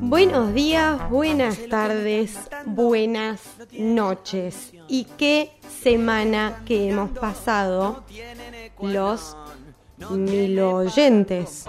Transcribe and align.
Buenos 0.00 0.52
días, 0.52 1.10
buenas 1.10 1.58
tardes, 1.68 2.36
buenas 2.66 3.40
noches. 3.72 4.72
¿Y 4.88 5.04
qué 5.16 5.52
semana 5.82 6.62
que 6.66 6.90
hemos 6.90 7.10
pasado 7.10 8.04
los 8.80 9.36
mil 10.10 10.60
oyentes? 10.60 11.64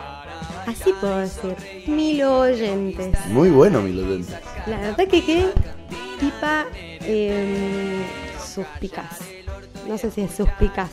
Así 0.66 0.94
puedo 1.00 1.18
decir, 1.20 1.56
mil 1.88 2.22
oyentes. 2.24 3.26
Muy 3.28 3.50
bueno, 3.50 3.82
mil 3.82 4.00
oyentes. 4.00 4.36
La 4.66 4.80
verdad 4.80 5.08
que 5.08 5.26
qué 5.26 5.50
tipa 6.20 6.66
eh, 6.74 8.06
suspicaz. 8.46 9.20
No 9.88 9.98
sé 9.98 10.12
si 10.12 10.22
es 10.22 10.36
suspicaz. 10.36 10.92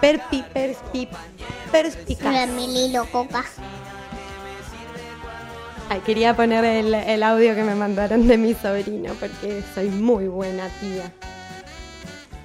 Perpi, 0.00 0.42
perspi, 0.52 1.08
perspicaz. 1.70 2.26
Hola, 2.26 2.46
mi 2.46 2.66
Lilo 2.68 3.04
Coca. 3.10 3.44
Ay, 5.88 6.00
quería 6.00 6.34
poner 6.34 6.64
el, 6.64 6.94
el 6.94 7.22
audio 7.22 7.54
que 7.54 7.62
me 7.62 7.74
mandaron 7.74 8.26
de 8.26 8.38
mi 8.38 8.54
sobrino 8.54 9.12
porque 9.20 9.62
soy 9.74 9.88
muy 9.88 10.28
buena 10.28 10.68
tía. 10.80 11.12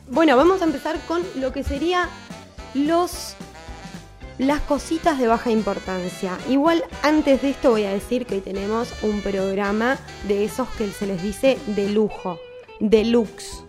Bueno, 0.10 0.36
vamos 0.36 0.62
a 0.62 0.66
empezar 0.66 1.00
con 1.08 1.24
lo 1.36 1.54
que 1.54 1.64
sería 1.64 2.10
los 2.74 3.36
las 4.40 4.62
cositas 4.62 5.20
de 5.20 5.28
baja 5.28 5.52
importancia. 5.52 6.38
Igual 6.50 6.84
antes 7.04 7.42
de 7.42 7.52
esto 7.52 7.72
voy 7.72 7.84
a 7.84 7.92
decir 7.92 8.26
que 8.26 8.36
hoy 8.36 8.42
tenemos 8.42 8.92
un 9.04 9.22
programa 9.22 9.98
de 10.28 10.46
esos 10.46 10.68
que 10.70 10.90
se 10.92 11.06
les 11.06 11.22
dice 11.22 11.58
de 11.68 11.90
lujo, 11.90 12.40
deluxe. 12.80 13.64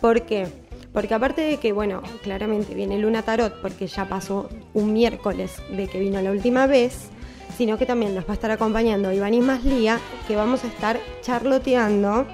¿Por 0.00 0.22
qué? 0.22 0.48
Porque 0.92 1.14
aparte 1.14 1.40
de 1.40 1.56
que, 1.56 1.72
bueno, 1.72 2.02
claramente 2.22 2.74
viene 2.74 2.98
Luna 2.98 3.22
Tarot 3.22 3.60
porque 3.60 3.86
ya 3.86 4.06
pasó 4.06 4.48
un 4.74 4.92
miércoles 4.92 5.52
de 5.70 5.88
que 5.88 5.98
vino 5.98 6.20
la 6.20 6.30
última 6.30 6.66
vez, 6.66 7.08
sino 7.56 7.78
que 7.78 7.86
también 7.86 8.14
nos 8.14 8.24
va 8.24 8.30
a 8.30 8.34
estar 8.34 8.50
acompañando 8.50 9.12
Iván 9.12 9.34
y 9.34 9.40
Maslía, 9.40 9.98
que 10.28 10.36
vamos 10.36 10.64
a 10.64 10.66
estar 10.66 11.00
charloteando 11.22 12.26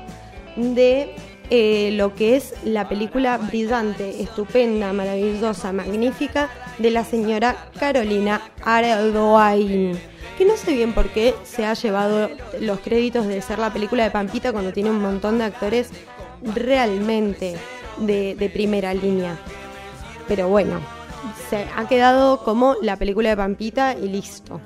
de 0.56 1.14
eh, 1.50 1.90
lo 1.92 2.14
que 2.14 2.36
es 2.36 2.54
la 2.64 2.88
película 2.88 3.38
brillante, 3.38 4.22
estupenda, 4.22 4.92
maravillosa, 4.92 5.72
magnífica 5.72 6.50
de 6.78 6.90
la 6.90 7.04
señora 7.04 7.68
Carolina 7.78 8.42
Ardoain. 8.64 9.98
Que 10.38 10.44
no 10.44 10.56
sé 10.56 10.72
bien 10.72 10.92
por 10.92 11.10
qué 11.10 11.34
se 11.44 11.66
ha 11.66 11.74
llevado 11.74 12.30
los 12.58 12.80
créditos 12.80 13.26
de 13.26 13.42
ser 13.42 13.58
la 13.58 13.72
película 13.72 14.04
de 14.04 14.10
Pampita 14.10 14.50
cuando 14.50 14.72
tiene 14.72 14.90
un 14.90 15.00
montón 15.00 15.38
de 15.38 15.44
actores 15.44 15.90
realmente 16.42 17.54
de, 17.98 18.34
de 18.34 18.48
primera 18.48 18.94
línea. 18.94 19.36
Pero 20.26 20.48
bueno, 20.48 20.80
se 21.50 21.66
ha 21.76 21.86
quedado 21.86 22.42
como 22.44 22.76
la 22.80 22.96
película 22.96 23.28
de 23.28 23.36
Pampita 23.36 23.94
y 23.94 24.08
listo. 24.08 24.60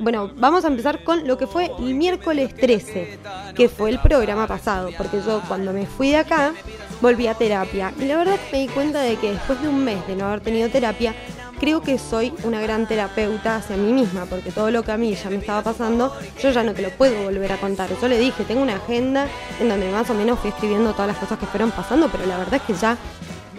Bueno, 0.00 0.30
vamos 0.36 0.64
a 0.64 0.68
empezar 0.68 1.04
con 1.04 1.26
lo 1.26 1.38
que 1.38 1.46
fue 1.46 1.70
el 1.78 1.94
miércoles 1.94 2.54
13, 2.54 3.18
que 3.54 3.68
fue 3.68 3.90
el 3.90 3.98
programa 4.00 4.46
pasado, 4.46 4.90
porque 4.96 5.20
yo 5.24 5.42
cuando 5.48 5.72
me 5.72 5.86
fui 5.86 6.10
de 6.10 6.16
acá 6.16 6.52
volví 7.00 7.26
a 7.26 7.34
terapia 7.34 7.92
y 7.98 8.04
la 8.04 8.16
verdad 8.16 8.38
me 8.52 8.60
di 8.60 8.68
cuenta 8.68 9.00
de 9.00 9.16
que 9.16 9.32
después 9.32 9.60
de 9.60 9.68
un 9.68 9.84
mes 9.84 10.06
de 10.06 10.16
no 10.16 10.26
haber 10.26 10.40
tenido 10.40 10.68
terapia, 10.68 11.14
creo 11.58 11.80
que 11.80 11.98
soy 11.98 12.32
una 12.44 12.60
gran 12.60 12.86
terapeuta 12.86 13.56
hacia 13.56 13.76
mí 13.76 13.92
misma, 13.92 14.26
porque 14.26 14.50
todo 14.50 14.70
lo 14.70 14.82
que 14.82 14.92
a 14.92 14.96
mí 14.96 15.14
ya 15.14 15.30
me 15.30 15.36
estaba 15.36 15.62
pasando, 15.62 16.12
yo 16.40 16.50
ya 16.50 16.62
no 16.64 16.74
te 16.74 16.82
lo 16.82 16.90
puedo 16.90 17.22
volver 17.22 17.52
a 17.52 17.56
contar. 17.56 17.90
Yo 18.00 18.08
le 18.08 18.18
dije, 18.18 18.44
tengo 18.44 18.62
una 18.62 18.76
agenda 18.76 19.28
en 19.60 19.68
donde 19.68 19.90
más 19.90 20.08
o 20.10 20.14
menos 20.14 20.38
fui 20.40 20.50
escribiendo 20.50 20.92
todas 20.92 21.08
las 21.08 21.18
cosas 21.18 21.38
que 21.38 21.46
fueron 21.46 21.70
pasando, 21.70 22.08
pero 22.08 22.26
la 22.26 22.38
verdad 22.38 22.54
es 22.54 22.62
que 22.62 22.74
ya 22.74 22.96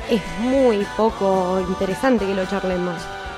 es 0.10 0.22
muy 0.40 0.86
poco 0.98 1.64
interesante 1.68 2.26
que 2.26 2.34
lo 2.34 2.46
charlemos. 2.46 2.96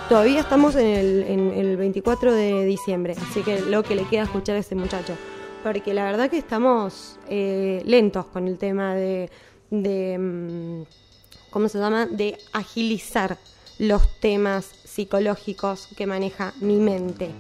Todavía 0.10 0.42
estamos 0.42 0.76
en 0.76 0.86
el, 0.86 1.24
en 1.24 1.52
el 1.52 1.78
24 1.78 2.32
de 2.32 2.64
diciembre, 2.66 3.16
así 3.20 3.42
que 3.42 3.62
lo 3.62 3.82
que 3.82 3.96
le 3.96 4.06
queda 4.06 4.24
escuchar 4.24 4.56
a 4.56 4.60
este 4.60 4.76
muchacho. 4.76 5.18
Porque 5.64 5.96
la 5.96 6.04
verdad 6.04 6.30
que 6.30 6.38
estamos 6.38 7.18
eh, 7.28 7.82
lentos 7.86 8.28
con 8.28 8.48
el 8.48 8.60
tema 8.60 8.94
de, 8.94 9.32
de, 9.72 10.18
mm, 10.20 10.84
¿cómo 11.50 11.70
se 11.70 11.80
llama? 11.80 12.06
De 12.06 12.38
agilizar 12.54 13.40
los 13.80 14.20
temas 14.20 14.66
psicológicos 14.84 15.88
que 15.98 16.06
maneja 16.06 16.54
mi 16.62 16.76
mente. 16.76 17.32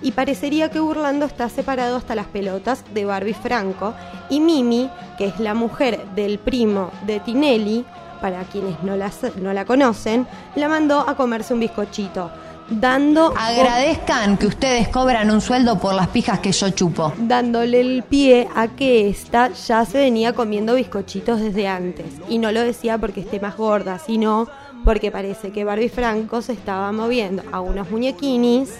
Y 0.00 0.12
parecería 0.12 0.70
que 0.70 0.78
Burlando 0.78 1.26
está 1.26 1.48
separado 1.48 1.96
hasta 1.96 2.14
las 2.14 2.28
pelotas 2.28 2.84
de 2.94 3.04
Barbie 3.04 3.34
Franco 3.34 3.94
y 4.30 4.38
Mimi, 4.38 4.88
que 5.18 5.26
es 5.26 5.40
la 5.40 5.54
mujer 5.54 6.06
del 6.14 6.38
primo 6.38 6.92
de 7.04 7.18
Tinelli, 7.18 7.84
para 8.22 8.44
quienes 8.44 8.82
no 8.82 8.96
la, 8.96 9.10
no 9.42 9.52
la 9.52 9.66
conocen, 9.66 10.26
la 10.54 10.68
mandó 10.68 11.00
a 11.06 11.14
comerse 11.16 11.52
un 11.52 11.60
bizcochito, 11.60 12.30
dando 12.70 13.34
Agradezcan 13.36 14.38
que 14.38 14.46
ustedes 14.46 14.88
cobran 14.88 15.30
un 15.30 15.40
sueldo 15.40 15.78
por 15.78 15.92
las 15.92 16.08
pijas 16.08 16.38
que 16.38 16.52
yo 16.52 16.70
chupo. 16.70 17.12
dándole 17.18 17.80
el 17.80 18.04
pie 18.04 18.48
a 18.54 18.68
que 18.68 19.10
esta 19.10 19.50
ya 19.50 19.84
se 19.84 19.98
venía 19.98 20.32
comiendo 20.32 20.76
bizcochitos 20.76 21.40
desde 21.40 21.66
antes. 21.66 22.06
Y 22.28 22.38
no 22.38 22.52
lo 22.52 22.62
decía 22.62 22.96
porque 22.96 23.20
esté 23.20 23.40
más 23.40 23.56
gorda, 23.56 23.98
sino 23.98 24.48
porque 24.84 25.10
parece 25.10 25.50
que 25.50 25.64
Barbie 25.64 25.88
Franco 25.88 26.40
se 26.40 26.52
estaba 26.52 26.92
moviendo 26.92 27.42
a 27.52 27.60
unos 27.60 27.90
muñequinis 27.90 28.70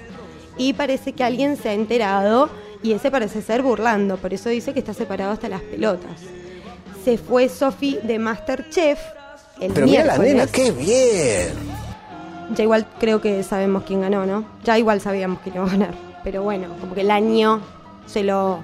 y 0.56 0.72
parece 0.72 1.12
que 1.12 1.24
alguien 1.24 1.56
se 1.56 1.70
ha 1.70 1.74
enterado 1.74 2.48
y 2.82 2.92
ese 2.92 3.10
parece 3.10 3.42
ser 3.42 3.62
burlando, 3.62 4.16
por 4.16 4.32
eso 4.32 4.48
dice 4.48 4.72
que 4.72 4.80
está 4.80 4.94
separado 4.94 5.32
hasta 5.32 5.48
las 5.48 5.62
pelotas. 5.62 6.20
Se 7.04 7.18
fue 7.18 7.48
Sophie 7.48 8.00
de 8.02 8.18
Masterchef 8.18 9.00
el 9.62 9.72
Pero 9.72 9.86
mira 9.86 10.04
la 10.04 10.18
nena, 10.18 10.46
qué 10.46 10.70
bien. 10.72 11.52
Ya 12.54 12.64
igual 12.64 12.86
creo 12.98 13.20
que 13.20 13.42
sabemos 13.42 13.84
quién 13.86 14.00
ganó, 14.00 14.26
¿no? 14.26 14.44
Ya 14.64 14.76
igual 14.78 15.00
sabíamos 15.00 15.38
quién 15.42 15.54
iba 15.54 15.64
a 15.64 15.68
ganar. 15.68 15.94
Pero 16.24 16.42
bueno, 16.42 16.68
como 16.80 16.94
que 16.94 17.02
el 17.02 17.10
año 17.10 17.60
se 18.06 18.24
lo, 18.24 18.58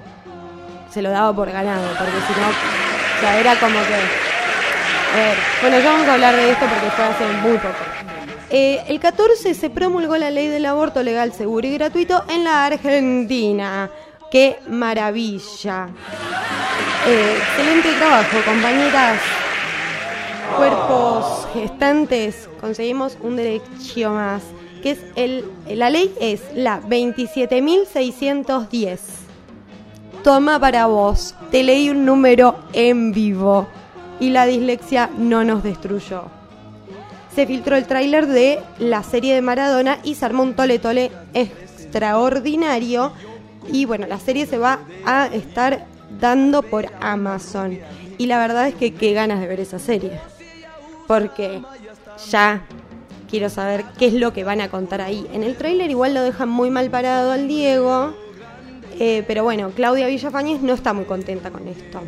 se 0.91 1.01
lo 1.01 1.09
daba 1.09 1.33
por 1.33 1.51
ganado, 1.51 1.87
porque 1.97 2.11
si 2.11 2.39
no, 2.39 2.47
ya 3.21 3.39
era 3.39 3.59
como 3.59 3.79
que... 3.79 3.95
A 5.11 5.15
ver, 5.15 5.37
bueno, 5.61 5.79
ya 5.79 5.91
vamos 5.91 6.07
a 6.07 6.13
hablar 6.13 6.35
de 6.35 6.51
esto 6.51 6.65
porque 6.67 6.91
fue 6.91 7.05
hace 7.05 7.25
muy 7.41 7.57
poco. 7.57 7.75
Eh, 8.51 8.83
el 8.87 8.99
14 8.99 9.53
se 9.53 9.69
promulgó 9.69 10.17
la 10.17 10.29
ley 10.29 10.47
del 10.47 10.65
aborto 10.65 11.01
legal, 11.01 11.33
seguro 11.33 11.65
y 11.65 11.73
gratuito 11.73 12.23
en 12.29 12.43
la 12.43 12.65
Argentina. 12.65 13.89
¡Qué 14.31 14.59
maravilla! 14.67 15.87
Eh, 17.07 17.37
excelente 17.37 17.91
trabajo, 17.93 18.37
compañeras 18.45 19.19
cuerpos 20.55 21.47
gestantes 21.53 22.49
conseguimos 22.59 23.17
un 23.21 23.35
derecho 23.35 24.09
más, 24.11 24.41
que 24.81 24.91
es 24.91 24.99
el 25.15 25.45
la 25.67 25.89
ley 25.89 26.13
es 26.19 26.41
la 26.53 26.79
27610. 26.79 29.01
Toma 30.23 30.59
para 30.59 30.85
vos, 30.87 31.35
te 31.51 31.63
leí 31.63 31.89
un 31.89 32.05
número 32.05 32.55
en 32.73 33.11
vivo 33.13 33.67
y 34.19 34.31
la 34.31 34.45
dislexia 34.45 35.09
no 35.17 35.43
nos 35.43 35.63
destruyó. 35.63 36.23
Se 37.33 37.47
filtró 37.47 37.77
el 37.77 37.85
tráiler 37.85 38.27
de 38.27 38.59
la 38.79 39.01
serie 39.03 39.35
de 39.35 39.41
Maradona 39.41 39.99
y 40.03 40.15
se 40.15 40.25
armó 40.25 40.43
un 40.43 40.55
tole 40.55 40.79
tole 40.79 41.11
extraordinario 41.33 43.13
y 43.71 43.85
bueno, 43.85 44.07
la 44.07 44.19
serie 44.19 44.45
se 44.45 44.57
va 44.57 44.79
a 45.05 45.27
estar 45.27 45.85
dando 46.19 46.63
por 46.63 46.87
Amazon. 46.99 47.79
Y 48.17 48.25
la 48.25 48.39
verdad 48.39 48.67
es 48.67 48.75
que 48.75 48.93
qué 48.93 49.13
ganas 49.13 49.39
de 49.39 49.47
ver 49.47 49.61
esa 49.61 49.79
serie 49.79 50.19
porque 51.09 51.63
ya 52.29 52.61
quiero 53.27 53.49
saber 53.49 53.83
qué 53.97 54.05
es 54.05 54.13
lo 54.13 54.31
que 54.31 54.43
van 54.43 54.61
a 54.61 54.69
contar 54.69 55.01
ahí. 55.01 55.25
En 55.33 55.41
el 55.41 55.55
tráiler 55.55 55.89
igual 55.89 56.13
lo 56.13 56.21
dejan 56.21 56.49
muy 56.49 56.69
mal 56.69 56.91
parado 56.91 57.31
al 57.31 57.47
Diego, 57.47 58.13
eh, 58.99 59.23
pero 59.25 59.43
bueno, 59.43 59.71
Claudia 59.71 60.05
Villafañez 60.05 60.61
no 60.61 60.75
está 60.75 60.93
muy 60.93 61.05
contenta 61.05 61.49
con 61.49 61.67
esto. 61.67 61.99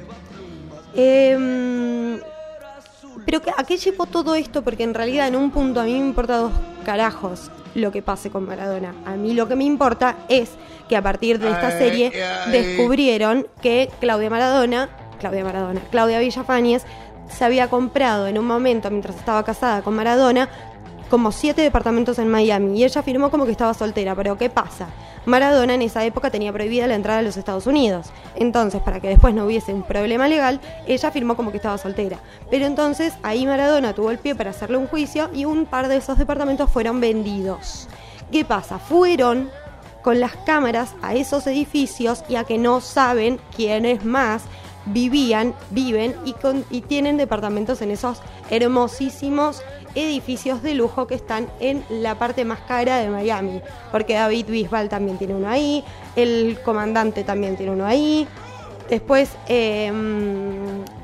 Em, 0.93 2.19
pero 3.25 3.41
¿a 3.57 3.63
qué 3.63 3.77
llevó 3.77 4.05
todo 4.05 4.35
esto? 4.35 4.61
Porque 4.61 4.83
en 4.83 4.93
realidad 4.93 5.27
en 5.27 5.35
un 5.35 5.49
punto 5.49 5.81
a 5.81 5.85
mí 5.85 5.93
me 5.93 6.05
importa 6.05 6.37
dos 6.37 6.51
carajos 6.85 7.49
lo 7.73 7.91
que 7.91 8.03
pase 8.03 8.29
con 8.29 8.45
Maradona. 8.45 8.93
A 9.07 9.15
mí 9.15 9.33
lo 9.33 9.47
que 9.47 9.55
me 9.55 9.63
importa 9.63 10.15
es 10.29 10.51
que 10.87 10.95
a 10.95 11.01
partir 11.01 11.39
de 11.39 11.49
esta 11.49 11.69
Ay, 11.69 11.77
serie 11.79 12.11
ay. 12.45 12.51
descubrieron 12.51 13.47
que 13.63 13.89
Claudia 13.99 14.29
Maradona, 14.29 14.89
Claudia 15.19 15.43
Maradona, 15.43 15.81
Claudia 15.89 16.19
Villafañez 16.19 16.85
se 17.31 17.45
había 17.45 17.69
comprado 17.69 18.27
en 18.27 18.37
un 18.37 18.45
momento 18.45 18.89
mientras 18.89 19.15
estaba 19.15 19.43
casada 19.43 19.81
con 19.81 19.95
Maradona 19.95 20.49
como 21.09 21.31
siete 21.31 21.61
departamentos 21.61 22.19
en 22.19 22.29
Miami 22.29 22.79
y 22.79 22.83
ella 22.85 23.01
afirmó 23.01 23.29
como 23.29 23.45
que 23.45 23.51
estaba 23.51 23.73
soltera, 23.73 24.15
pero 24.15 24.37
¿qué 24.37 24.49
pasa? 24.49 24.87
Maradona 25.25 25.75
en 25.75 25.81
esa 25.81 26.03
época 26.05 26.31
tenía 26.31 26.51
prohibida 26.51 26.87
la 26.87 26.95
entrada 26.95 27.19
a 27.19 27.21
los 27.21 27.37
Estados 27.37 27.67
Unidos. 27.67 28.07
Entonces, 28.35 28.81
para 28.81 28.99
que 28.99 29.09
después 29.09 29.35
no 29.35 29.45
hubiese 29.45 29.73
un 29.73 29.83
problema 29.83 30.27
legal, 30.27 30.59
ella 30.87 31.09
afirmó 31.09 31.35
como 31.35 31.51
que 31.51 31.57
estaba 31.57 31.77
soltera. 31.77 32.17
Pero 32.49 32.65
entonces 32.65 33.13
ahí 33.21 33.45
Maradona 33.45 33.93
tuvo 33.93 34.09
el 34.09 34.17
pie 34.17 34.35
para 34.35 34.49
hacerle 34.49 34.77
un 34.77 34.87
juicio 34.87 35.29
y 35.33 35.45
un 35.45 35.65
par 35.65 35.89
de 35.89 35.97
esos 35.97 36.17
departamentos 36.17 36.71
fueron 36.71 37.01
vendidos. 37.01 37.87
¿Qué 38.31 38.45
pasa? 38.45 38.79
Fueron 38.79 39.51
con 40.01 40.19
las 40.19 40.35
cámaras 40.37 40.95
a 41.01 41.13
esos 41.13 41.45
edificios 41.45 42.23
y 42.27 42.35
a 42.35 42.43
que 42.43 42.57
no 42.57 42.81
saben 42.81 43.39
quién 43.55 43.85
es 43.85 44.03
más 44.03 44.43
vivían, 44.85 45.53
viven 45.69 46.15
y, 46.25 46.33
con, 46.33 46.65
y 46.69 46.81
tienen 46.81 47.17
departamentos 47.17 47.81
en 47.81 47.91
esos 47.91 48.21
hermosísimos 48.49 49.61
edificios 49.95 50.63
de 50.63 50.73
lujo 50.73 51.07
que 51.07 51.15
están 51.15 51.47
en 51.59 51.83
la 51.89 52.15
parte 52.15 52.45
más 52.45 52.59
cara 52.61 52.97
de 52.97 53.09
Miami. 53.09 53.61
Porque 53.91 54.15
David 54.15 54.47
Bisbal 54.47 54.89
también 54.89 55.17
tiene 55.17 55.35
uno 55.35 55.49
ahí, 55.49 55.83
el 56.15 56.59
comandante 56.63 57.23
también 57.23 57.57
tiene 57.57 57.73
uno 57.73 57.85
ahí. 57.85 58.27
Después, 58.89 59.31
eh, 59.47 59.89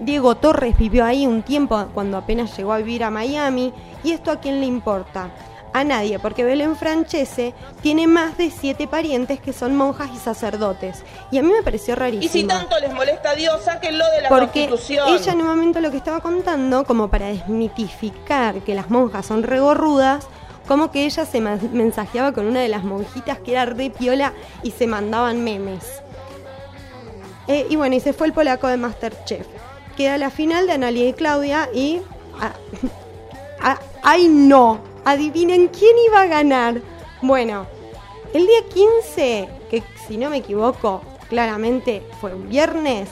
Diego 0.02 0.36
Torres 0.36 0.78
vivió 0.78 1.06
ahí 1.06 1.26
un 1.26 1.42
tiempo 1.42 1.88
cuando 1.94 2.18
apenas 2.18 2.56
llegó 2.58 2.74
a 2.74 2.80
vivir 2.80 3.04
a 3.04 3.10
Miami. 3.10 3.72
¿Y 4.04 4.12
esto 4.12 4.32
a 4.32 4.40
quién 4.42 4.60
le 4.60 4.66
importa? 4.66 5.32
A 5.78 5.84
nadie, 5.84 6.18
porque 6.18 6.44
Belén 6.44 6.76
Francese 6.76 7.54
tiene 7.84 8.08
más 8.08 8.36
de 8.36 8.50
siete 8.50 8.88
parientes 8.88 9.40
que 9.40 9.54
son 9.54 9.76
monjas 9.76 10.10
y 10.12 10.18
sacerdotes. 10.18 11.04
Y 11.30 11.38
a 11.38 11.44
mí 11.44 11.52
me 11.52 11.62
pareció 11.62 11.94
rarísimo. 11.94 12.26
Y 12.26 12.30
si 12.30 12.44
tanto 12.46 12.80
les 12.80 12.92
molesta 12.92 13.30
a 13.30 13.36
Dios, 13.36 13.62
sáquenlo 13.64 14.04
de 14.10 14.24
la 14.24 14.30
porque 14.30 14.68
Constitución. 14.70 15.08
ella 15.08 15.34
en 15.34 15.42
un 15.42 15.46
momento 15.46 15.80
lo 15.80 15.92
que 15.92 15.98
estaba 15.98 16.20
contando, 16.20 16.84
como 16.84 17.10
para 17.10 17.28
desmitificar 17.28 18.62
que 18.62 18.74
las 18.74 18.90
monjas 18.90 19.28
son 19.28 19.44
regorrudas, 19.44 20.26
como 20.68 20.90
que 20.90 21.06
ella 21.06 21.28
se 21.28 21.42
mensajeaba 21.42 22.32
con 22.32 22.48
una 22.48 22.62
de 22.62 22.70
las 22.70 22.84
monjitas 22.84 23.38
que 23.38 23.52
era 23.52 23.66
re 23.66 23.92
piola 23.92 24.34
y 24.64 24.72
se 24.72 24.88
mandaban 24.88 25.44
memes. 25.44 25.84
Eh, 27.48 27.68
y 27.70 27.76
bueno, 27.76 27.96
y 27.96 28.00
se 28.00 28.14
fue 28.14 28.26
el 28.26 28.34
polaco 28.34 28.68
de 28.68 28.78
Masterchef. 28.78 29.46
Queda 29.96 30.18
la 30.18 30.32
final 30.32 30.66
de 30.66 30.74
Analia 30.74 31.08
y 31.08 31.14
Claudia 31.14 31.70
y... 31.72 32.02
ah, 32.42 32.54
ah, 33.62 33.80
¡Ay 34.02 34.28
no! 34.28 34.97
Adivinen 35.08 35.70
quién 35.70 35.96
iba 36.06 36.24
a 36.24 36.26
ganar. 36.26 36.82
Bueno, 37.22 37.66
el 38.34 38.46
día 38.46 38.60
15, 38.74 39.48
que 39.70 39.82
si 40.06 40.18
no 40.18 40.30
me 40.30 40.36
equivoco, 40.40 41.02
claramente 41.30 42.06
fue 42.20 42.36
un 42.36 42.50
viernes, 42.50 43.08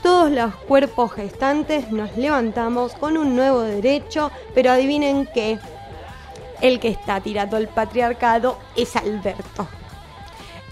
todos 0.00 0.30
los 0.30 0.54
cuerpos 0.54 1.10
gestantes 1.10 1.90
nos 1.90 2.16
levantamos 2.16 2.92
con 2.92 3.18
un 3.18 3.34
nuevo 3.34 3.62
derecho, 3.62 4.30
pero 4.54 4.70
adivinen 4.70 5.26
que 5.26 5.58
el 6.60 6.78
que 6.78 6.90
está 6.90 7.20
tirando 7.20 7.56
el 7.56 7.66
patriarcado 7.66 8.56
es 8.76 8.94
Alberto. 8.94 9.66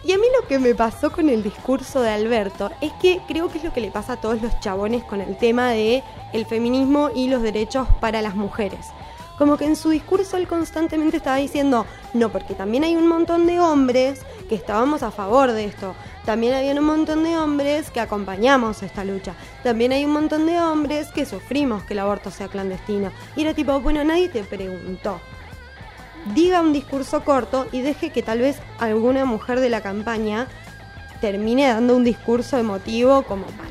Y 0.04 0.12
a 0.12 0.16
mí 0.16 0.26
lo 0.40 0.46
que 0.46 0.60
me 0.60 0.76
pasó 0.76 1.10
con 1.10 1.28
el 1.28 1.42
discurso 1.42 2.02
de 2.02 2.10
Alberto 2.10 2.70
es 2.80 2.92
que 3.02 3.20
creo 3.26 3.48
que 3.48 3.58
es 3.58 3.64
lo 3.64 3.72
que 3.72 3.80
le 3.80 3.90
pasa 3.90 4.12
a 4.12 4.20
todos 4.20 4.40
los 4.40 4.60
chabones 4.60 5.02
con 5.02 5.20
el 5.20 5.36
tema 5.38 5.70
de 5.70 6.04
el 6.32 6.46
feminismo 6.46 7.10
y 7.12 7.26
los 7.26 7.42
derechos 7.42 7.88
para 8.00 8.22
las 8.22 8.36
mujeres. 8.36 8.86
Como 9.40 9.56
que 9.56 9.64
en 9.64 9.75
su 9.75 9.88
discurso 9.88 10.37
él 10.37 10.46
constantemente 10.46 11.16
estaba 11.16 11.37
diciendo, 11.37 11.87
no, 12.12 12.28
porque 12.28 12.52
también 12.52 12.84
hay 12.84 12.94
un 12.94 13.08
montón 13.08 13.46
de 13.46 13.58
hombres 13.58 14.20
que 14.50 14.54
estábamos 14.54 15.02
a 15.02 15.10
favor 15.10 15.52
de 15.52 15.64
esto. 15.64 15.94
También 16.26 16.52
había 16.52 16.72
un 16.72 16.84
montón 16.84 17.25
de 17.25 17.38
hombres 17.38 17.90
que 17.90 18.00
acompañamos 18.00 18.82
esta 18.82 19.02
lucha. 19.02 19.32
También 19.62 19.92
hay 19.92 20.04
un 20.04 20.12
montón 20.12 20.44
de 20.44 20.60
hombres 20.60 21.08
que 21.08 21.25
sufrimos 21.25 21.84
que 21.84 21.94
el 21.94 22.00
aborto 22.00 22.31
sea 22.31 22.48
clandestino. 22.48 23.12
Y 23.34 23.40
era 23.40 23.54
tipo, 23.54 23.81
bueno, 23.81 24.04
nadie 24.04 24.28
te 24.28 24.44
preguntó 24.44 25.19
diga 26.34 26.60
un 26.60 26.75
discurso 26.75 27.25
corto 27.25 27.66
y 27.72 27.81
deje 27.81 28.10
que 28.10 28.22
tal 28.22 28.40
vez 28.40 28.58
alguna 28.78 29.25
mujer 29.25 29.58
de 29.58 29.70
la 29.70 29.81
campaña 29.81 30.48
termine 31.22 31.66
dando 31.66 31.96
un 31.96 32.04
discurso 32.04 32.58
emotivo 32.58 33.22
como 33.22 33.46
para 33.46 33.70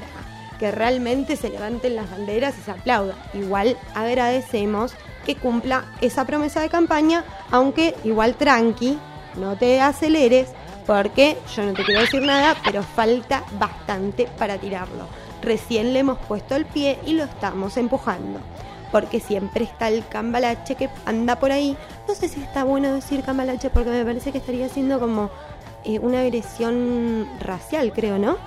que 0.57 0.71
realmente 0.71 1.35
se 1.35 1.49
levanten 1.49 1.95
las 1.95 2.09
banderas 2.09 2.57
y 2.57 2.61
se 2.61 2.71
aplauda. 2.71 3.15
Igual 3.35 3.77
agradecemos 3.93 4.93
que 5.29 5.35
cumpla 5.35 5.85
esa 6.01 6.25
promesa 6.25 6.59
de 6.59 6.69
campaña, 6.69 7.23
aunque 7.51 7.93
igual 8.03 8.33
tranqui, 8.33 8.97
no 9.35 9.55
te 9.57 9.79
aceleres, 9.79 10.49
porque 10.87 11.37
yo 11.55 11.61
no 11.65 11.73
te 11.73 11.83
quiero 11.83 12.01
decir 12.01 12.23
nada, 12.23 12.55
pero 12.65 12.81
falta 12.81 13.43
bastante 13.59 14.27
para 14.39 14.57
tirarlo. 14.57 15.05
Recién 15.43 15.93
le 15.93 15.99
hemos 15.99 16.17
puesto 16.17 16.55
el 16.55 16.65
pie 16.65 16.97
y 17.05 17.13
lo 17.13 17.25
estamos 17.25 17.77
empujando 17.77 18.39
porque 18.91 19.19
siempre 19.19 19.65
está 19.65 19.89
el 19.89 20.03
cambalache 20.07 20.73
que 20.73 20.89
anda 21.05 21.35
por 21.35 21.51
ahí. 21.51 21.77
No 22.07 22.15
sé 22.15 22.27
si 22.27 22.41
está 22.41 22.63
bueno 22.63 22.91
decir 22.91 23.21
cambalache 23.21 23.69
porque 23.69 23.91
me 23.91 24.03
parece 24.03 24.31
que 24.31 24.39
estaría 24.39 24.67
siendo 24.67 24.99
como 24.99 25.29
eh, 25.85 25.99
una 25.99 26.21
agresión 26.21 27.29
racial, 27.39 27.93
creo, 27.93 28.17
¿no? 28.17 28.37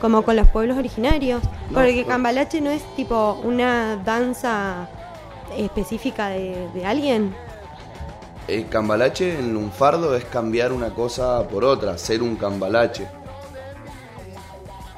Como 0.00 0.22
con 0.22 0.36
los 0.36 0.46
pueblos 0.46 0.78
originarios. 0.78 1.42
porque 1.74 2.04
cambalache 2.04 2.60
no 2.60 2.70
es 2.70 2.84
tipo 2.94 3.40
una 3.42 3.96
danza 3.96 4.88
específica 5.56 6.28
de, 6.28 6.68
de 6.74 6.86
alguien. 6.86 7.34
El 8.48 8.68
cambalache 8.68 9.38
en 9.38 9.52
lunfardo 9.54 10.16
es 10.16 10.24
cambiar 10.24 10.72
una 10.72 10.90
cosa 10.90 11.46
por 11.46 11.64
otra, 11.64 11.96
ser 11.98 12.22
un 12.22 12.36
cambalache. 12.36 13.06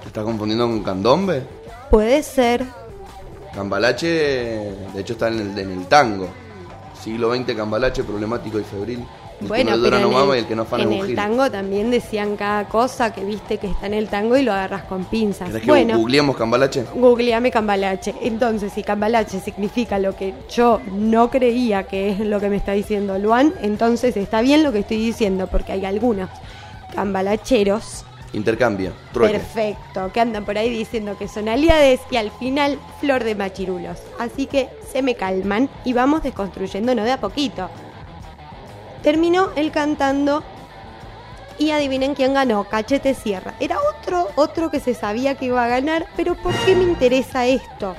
¿Te 0.00 0.08
estás 0.08 0.24
confundiendo 0.24 0.66
con 0.66 0.82
candombe? 0.82 1.42
Puede 1.90 2.22
ser. 2.22 2.64
Cambalache, 3.54 4.06
de 4.08 5.00
hecho, 5.00 5.12
está 5.12 5.28
en 5.28 5.40
el, 5.40 5.58
en 5.58 5.70
el 5.72 5.86
tango. 5.86 6.28
Siglo 6.98 7.34
XX, 7.34 7.54
cambalache, 7.54 8.02
problemático 8.04 8.58
y 8.58 8.64
febril. 8.64 9.06
El 9.42 9.48
bueno, 9.48 9.70
que 9.72 9.76
no 9.76 9.82
pero 9.82 9.84
dura 9.84 9.98
no 10.00 10.06
en 10.08 10.12
mama 10.14 10.32
el, 10.32 10.38
y 10.38 10.42
el 10.42 10.46
que 10.48 10.56
no 10.56 10.66
en 10.78 10.92
el 10.92 11.14
tango 11.14 11.50
también 11.50 11.90
decían 11.90 12.36
cada 12.36 12.68
cosa 12.68 13.12
que 13.12 13.24
viste 13.24 13.58
que 13.58 13.66
está 13.68 13.86
en 13.86 13.94
el 13.94 14.08
tango 14.08 14.36
y 14.36 14.42
lo 14.42 14.52
agarras 14.52 14.84
con 14.84 15.04
pinzas. 15.04 15.48
¿Querés 15.48 15.62
que 15.62 15.70
bueno, 15.70 15.98
googleemos 15.98 16.36
cambalache? 16.36 16.84
Googleame 16.94 17.50
cambalache. 17.50 18.14
Entonces, 18.22 18.72
si 18.72 18.82
cambalache 18.82 19.40
significa 19.40 19.98
lo 19.98 20.16
que 20.16 20.34
yo 20.50 20.80
no 20.92 21.30
creía 21.30 21.84
que 21.84 22.10
es 22.10 22.20
lo 22.20 22.40
que 22.40 22.48
me 22.48 22.56
está 22.56 22.72
diciendo 22.72 23.18
Luan, 23.18 23.54
entonces 23.62 24.16
está 24.16 24.40
bien 24.40 24.62
lo 24.62 24.72
que 24.72 24.80
estoy 24.80 24.98
diciendo, 24.98 25.46
porque 25.46 25.72
hay 25.72 25.84
algunos 25.84 26.28
cambalacheros, 26.94 28.04
Intercambia, 28.34 28.92
trueque. 29.12 29.34
perfecto, 29.38 30.10
que 30.12 30.20
andan 30.20 30.44
por 30.46 30.56
ahí 30.56 30.70
diciendo 30.70 31.16
que 31.18 31.28
son 31.28 31.50
aliades 31.50 32.00
y 32.10 32.16
al 32.16 32.30
final 32.30 32.78
flor 33.00 33.24
de 33.24 33.34
machirulos. 33.34 33.98
Así 34.18 34.46
que 34.46 34.70
se 34.90 35.02
me 35.02 35.14
calman 35.14 35.68
y 35.84 35.92
vamos 35.92 36.22
desconstruyéndonos 36.22 37.04
de 37.04 37.12
a 37.12 37.20
poquito. 37.20 37.68
Terminó 39.02 39.50
él 39.56 39.72
cantando 39.72 40.42
y 41.58 41.70
adivinen 41.70 42.14
quién 42.14 42.34
ganó, 42.34 42.64
Cachete 42.64 43.14
Sierra. 43.14 43.54
Era 43.60 43.78
otro, 43.80 44.28
otro 44.36 44.70
que 44.70 44.80
se 44.80 44.94
sabía 44.94 45.34
que 45.34 45.46
iba 45.46 45.64
a 45.64 45.68
ganar, 45.68 46.06
pero 46.16 46.34
¿por 46.34 46.54
qué 46.64 46.74
me 46.74 46.84
interesa 46.84 47.46
esto? 47.46 47.96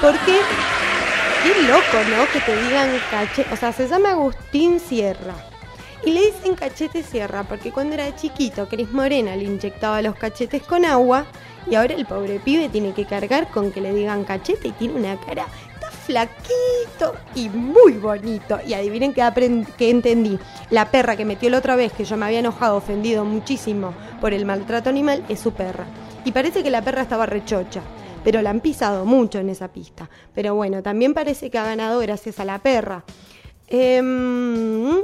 Porque 0.00 0.38
qué 1.42 1.62
loco, 1.62 1.98
¿no? 2.10 2.26
Que 2.32 2.40
te 2.40 2.56
digan 2.62 2.90
Cachete, 3.10 3.52
o 3.52 3.56
sea, 3.56 3.72
se 3.72 3.88
llama 3.88 4.10
Agustín 4.10 4.80
Sierra. 4.80 5.34
Y 6.04 6.12
le 6.12 6.26
dicen 6.26 6.54
cachete 6.54 7.02
sierra 7.02 7.42
porque 7.42 7.72
cuando 7.72 7.94
era 7.94 8.14
chiquito 8.14 8.68
Cris 8.68 8.90
Morena 8.92 9.34
le 9.34 9.44
inyectaba 9.44 10.00
los 10.00 10.14
cachetes 10.14 10.62
con 10.62 10.84
agua 10.84 11.26
y 11.68 11.74
ahora 11.74 11.94
el 11.94 12.06
pobre 12.06 12.38
pibe 12.38 12.68
tiene 12.68 12.92
que 12.92 13.04
cargar 13.04 13.48
con 13.50 13.72
que 13.72 13.80
le 13.80 13.92
digan 13.92 14.24
cachete 14.24 14.68
y 14.68 14.72
tiene 14.72 14.94
una 14.94 15.20
cara, 15.20 15.46
flaquito 16.08 17.14
y 17.34 17.50
muy 17.50 17.92
bonito. 17.92 18.58
Y 18.66 18.72
adivinen 18.72 19.12
qué, 19.12 19.22
qué 19.76 19.90
entendí. 19.90 20.38
La 20.70 20.90
perra 20.90 21.16
que 21.16 21.26
metió 21.26 21.50
la 21.50 21.58
otra 21.58 21.76
vez, 21.76 21.92
que 21.92 22.06
yo 22.06 22.16
me 22.16 22.24
había 22.24 22.38
enojado, 22.38 22.76
ofendido 22.76 23.26
muchísimo 23.26 23.92
por 24.18 24.32
el 24.32 24.46
maltrato 24.46 24.88
animal, 24.88 25.22
es 25.28 25.38
su 25.38 25.52
perra. 25.52 25.84
Y 26.24 26.32
parece 26.32 26.62
que 26.62 26.70
la 26.70 26.80
perra 26.80 27.02
estaba 27.02 27.26
rechocha. 27.26 27.82
Pero 28.24 28.40
la 28.40 28.48
han 28.50 28.60
pisado 28.60 29.04
mucho 29.04 29.38
en 29.38 29.50
esa 29.50 29.68
pista. 29.68 30.08
Pero 30.34 30.54
bueno, 30.54 30.82
también 30.82 31.12
parece 31.12 31.50
que 31.50 31.58
ha 31.58 31.64
ganado 31.64 32.00
gracias 32.00 32.40
a 32.40 32.46
la 32.46 32.58
perra. 32.58 33.04
Em, 33.66 34.96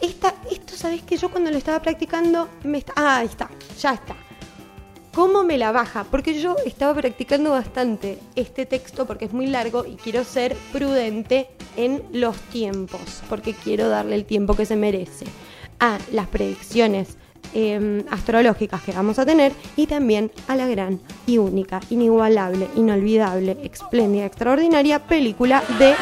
esta, 0.00 0.34
esto, 0.50 0.76
¿sabes 0.76 1.02
que 1.02 1.18
Yo 1.18 1.30
cuando 1.30 1.50
lo 1.50 1.58
estaba 1.58 1.82
practicando, 1.82 2.48
me 2.64 2.78
está, 2.78 2.94
ah, 2.96 3.18
ahí 3.18 3.26
está, 3.26 3.50
ya 3.78 3.92
está. 3.92 4.16
¿Cómo 5.18 5.42
me 5.42 5.58
la 5.58 5.72
baja? 5.72 6.04
Porque 6.08 6.40
yo 6.40 6.54
estaba 6.64 6.94
practicando 6.94 7.50
bastante 7.50 8.20
este 8.36 8.66
texto 8.66 9.04
porque 9.04 9.24
es 9.24 9.32
muy 9.32 9.48
largo 9.48 9.84
y 9.84 9.96
quiero 9.96 10.22
ser 10.22 10.54
prudente 10.70 11.48
en 11.76 12.04
los 12.12 12.36
tiempos, 12.36 13.00
porque 13.28 13.52
quiero 13.52 13.88
darle 13.88 14.14
el 14.14 14.24
tiempo 14.24 14.54
que 14.54 14.64
se 14.64 14.76
merece 14.76 15.26
a 15.80 15.98
las 16.12 16.28
predicciones 16.28 17.16
eh, 17.52 18.04
astrológicas 18.12 18.80
que 18.80 18.92
vamos 18.92 19.18
a 19.18 19.26
tener 19.26 19.50
y 19.74 19.88
también 19.88 20.30
a 20.46 20.54
la 20.54 20.68
gran 20.68 21.00
y 21.26 21.38
única, 21.38 21.80
inigualable, 21.90 22.68
inolvidable, 22.76 23.56
espléndida, 23.64 24.24
extraordinaria 24.24 25.00
película 25.00 25.64
de 25.80 25.96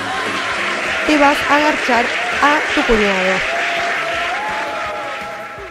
Te 1.07 1.19
vas 1.19 1.39
a 1.49 1.57
agarchar 1.57 2.05
a 2.43 2.61
tu 2.75 2.83
cuñado. 2.83 3.57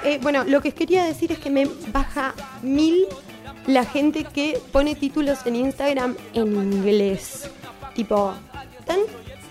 Eh, 0.04 0.20
bueno, 0.24 0.44
lo 0.46 0.62
que 0.62 0.72
quería 0.72 1.04
decir 1.04 1.32
es 1.32 1.38
que 1.38 1.52
me 1.52 1.68
baja 1.92 2.34
mil 2.64 3.06
la 3.68 3.86
gente 3.86 4.24
que 4.24 4.60
pone 4.72 4.96
títulos 4.96 5.40
en 5.46 5.56
Instagram 5.56 6.16
en 6.34 6.56
inglés. 6.56 7.50
Tipo, 7.96 8.34
tan 8.86 9.00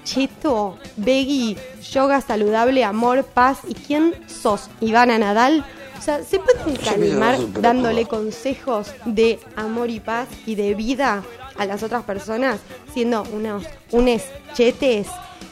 cheto, 0.05 0.79
veggie, 0.97 1.57
yoga 1.91 2.21
saludable, 2.21 2.85
amor, 2.85 3.25
paz. 3.25 3.59
¿Y 3.67 3.75
quién 3.75 4.15
sos? 4.29 4.69
Ivana 4.81 5.19
Nadal. 5.19 5.65
O 5.99 6.03
sea, 6.03 6.23
¿se 6.23 6.39
pueden 6.39 6.77
calmar 6.77 7.39
dándole 7.61 8.07
consejos 8.07 8.93
de 9.07 9.41
amor 9.57 9.89
y 9.89 10.01
paz 10.01 10.29
y 10.45 10.55
de 10.55 10.75
vida 10.75 11.23
a 11.57 11.65
las 11.65 11.83
otras 11.83 12.05
personas 12.05 12.61
siendo 12.93 13.23
unos, 13.33 13.65
unos 13.91 14.23
chetes 14.53 15.07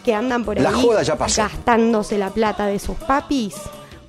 que 0.04 0.14
andan 0.14 0.44
por 0.44 0.58
ahí 0.58 0.64
La 0.64 0.72
joda 0.72 1.02
ya 1.02 1.16
pasó. 1.16 1.42
gastándose 1.42 2.18
la 2.18 2.30
plata 2.30 2.66
de 2.66 2.78
sus 2.78 2.96
papis? 2.96 3.54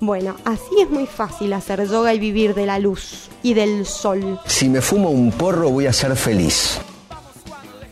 Bueno, 0.06 0.36
así 0.44 0.82
es 0.82 0.90
muy 0.90 1.06
fácil 1.06 1.54
hacer 1.54 1.88
yoga 1.88 2.14
y 2.14 2.20
vivir 2.20 2.54
de 2.54 2.66
la 2.66 2.78
luz 2.78 3.30
y 3.42 3.54
del 3.54 3.86
sol. 3.86 4.38
Si 4.46 4.68
me 4.68 4.82
fumo 4.82 5.10
un 5.10 5.32
porro 5.32 5.70
voy 5.70 5.86
a 5.86 5.94
ser 5.94 6.14
feliz. 6.18 6.78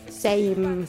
Same. 0.10 0.88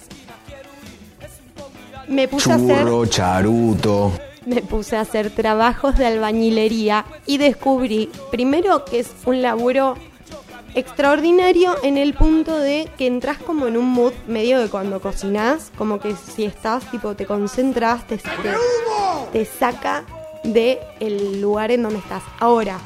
Me 2.09 2.27
puse 2.27 2.51
a 2.51 2.57
hacer 2.57 2.77
Churro, 2.81 3.07
charuto. 3.07 4.13
me 4.47 4.63
puse 4.63 4.97
a 4.97 5.03
hacer 5.03 5.31
trabajos 5.31 5.97
de 5.97 6.07
albañilería 6.07 7.05
y 7.25 7.39
descubrí 7.39 8.11
primero 8.33 8.85
que 8.85 8.99
es 8.99 9.13
un 9.25 9.43
laburo 9.43 9.95
extraordinario 10.75 11.77
en 11.85 11.99
el 11.99 12.15
punto 12.15 12.59
de 12.59 12.91
que 12.99 13.07
entras 13.07 13.39
como 13.39 13.69
en 13.69 13.77
un 13.77 13.89
mood 13.89 14.13
medio 14.27 14.59
de 14.59 14.69
cuando 14.69 15.01
cocinas, 15.01 15.71
como 15.79 16.01
que 16.01 16.17
si 16.17 16.47
estás 16.47 16.91
tipo 16.91 17.15
te 17.15 17.27
concentras, 17.27 18.09
te, 18.09 18.17
te, 18.17 18.25
te 19.33 19.45
saca 19.45 20.05
de 20.45 20.81
el 21.01 21.41
lugar 21.41 21.71
en 21.71 21.83
donde 21.83 21.99
estás. 21.99 22.23
Ahora, 22.39 22.79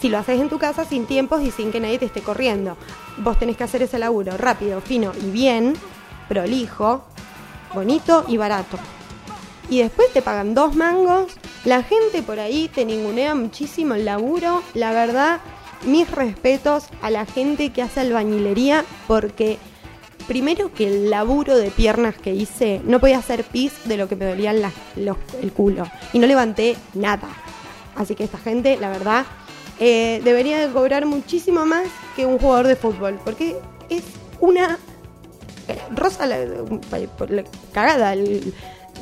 si 0.00 0.08
lo 0.08 0.18
haces 0.18 0.40
en 0.40 0.48
tu 0.48 0.58
casa 0.58 0.84
sin 0.84 1.06
tiempos 1.06 1.42
y 1.42 1.50
sin 1.50 1.72
que 1.72 1.80
nadie 1.80 1.98
te 1.98 2.06
esté 2.06 2.22
corriendo, 2.22 2.76
vos 3.18 3.38
tenés 3.38 3.56
que 3.56 3.64
hacer 3.64 3.82
ese 3.82 3.98
laburo 3.98 4.36
rápido, 4.36 4.80
fino 4.80 5.12
y 5.20 5.30
bien, 5.30 5.74
prolijo, 6.28 7.04
bonito 7.74 8.24
y 8.28 8.36
barato 8.36 8.78
y 9.70 9.78
después 9.78 10.12
te 10.12 10.20
pagan 10.20 10.54
dos 10.54 10.74
mangos. 10.74 11.32
La 11.64 11.82
gente 11.82 12.22
por 12.22 12.40
ahí 12.40 12.68
te 12.68 12.84
ningunea 12.84 13.34
muchísimo 13.34 13.94
el 13.94 14.04
laburo. 14.04 14.62
La 14.74 14.92
verdad, 14.92 15.40
mis 15.86 16.10
respetos 16.10 16.88
a 17.00 17.10
la 17.10 17.24
gente 17.24 17.70
que 17.70 17.80
hace 17.80 18.00
albañilería 18.00 18.84
porque 19.06 19.58
primero 20.26 20.72
que 20.72 20.86
el 20.88 21.10
laburo 21.10 21.56
de 21.56 21.70
piernas 21.70 22.14
que 22.16 22.34
hice 22.34 22.80
no 22.84 23.00
podía 23.00 23.18
hacer 23.18 23.44
pis 23.44 23.72
de 23.84 23.96
lo 23.96 24.08
que 24.08 24.16
me 24.16 24.24
dolían 24.26 24.60
las- 24.62 24.72
los- 24.96 25.16
el 25.42 25.52
culo 25.52 25.84
y 26.12 26.18
no 26.18 26.26
levanté 26.26 26.76
nada. 26.94 27.28
Así 27.96 28.14
que 28.14 28.24
esta 28.24 28.38
gente, 28.38 28.78
la 28.80 28.88
verdad, 28.90 29.26
eh, 29.78 30.20
debería 30.24 30.58
de 30.58 30.72
cobrar 30.72 31.06
muchísimo 31.06 31.66
más 31.66 31.86
que 32.16 32.26
un 32.26 32.38
jugador 32.38 32.66
de 32.66 32.76
fútbol 32.76 33.18
porque 33.24 33.56
es 33.88 34.02
una 34.40 34.78
eh, 35.68 35.78
Rosa 35.94 36.26
la, 36.26 36.38
la 36.38 37.44
cagada. 37.72 38.14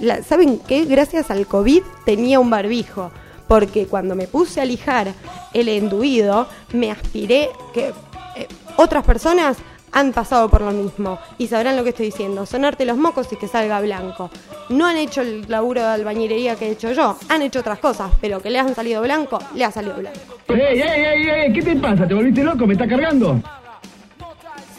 la- 0.00 0.22
¿Saben 0.22 0.58
qué? 0.66 0.84
Gracias 0.84 1.30
al 1.30 1.46
COVID 1.46 1.82
tenía 2.04 2.40
un 2.40 2.50
barbijo. 2.50 3.10
Porque 3.46 3.86
cuando 3.86 4.14
me 4.14 4.26
puse 4.26 4.60
a 4.60 4.66
lijar 4.66 5.14
el 5.54 5.68
enduido, 5.70 6.46
me 6.74 6.90
aspiré 6.90 7.48
que 7.72 7.94
eh, 8.36 8.46
otras 8.76 9.02
personas 9.04 9.56
han 9.92 10.12
pasado 10.12 10.48
por 10.48 10.60
lo 10.60 10.70
mismo 10.70 11.18
y 11.38 11.46
sabrán 11.46 11.76
lo 11.76 11.84
que 11.84 11.90
estoy 11.90 12.06
diciendo. 12.06 12.46
Sonarte 12.46 12.84
los 12.84 12.96
mocos 12.96 13.32
y 13.32 13.36
que 13.36 13.48
salga 13.48 13.80
blanco. 13.80 14.30
No 14.68 14.86
han 14.86 14.96
hecho 14.96 15.22
el 15.22 15.46
laburo 15.48 15.80
de 15.80 15.88
albañilería 15.88 16.56
que 16.56 16.68
he 16.68 16.70
hecho 16.72 16.92
yo, 16.92 17.16
han 17.28 17.42
hecho 17.42 17.60
otras 17.60 17.78
cosas, 17.78 18.12
pero 18.20 18.40
que 18.40 18.50
le 18.50 18.58
han 18.58 18.74
salido 18.74 19.02
blanco, 19.02 19.38
le 19.54 19.64
ha 19.64 19.70
salido 19.70 19.96
blanco. 19.96 20.18
¡Ey, 20.48 20.80
ey, 20.80 21.04
ey, 21.04 21.28
ey! 21.28 21.52
¿Qué 21.52 21.62
te 21.62 21.76
pasa? 21.76 22.06
¿Te 22.06 22.14
volviste 22.14 22.42
loco? 22.42 22.66
¿Me 22.66 22.74
está 22.74 22.86
cargando? 22.86 23.40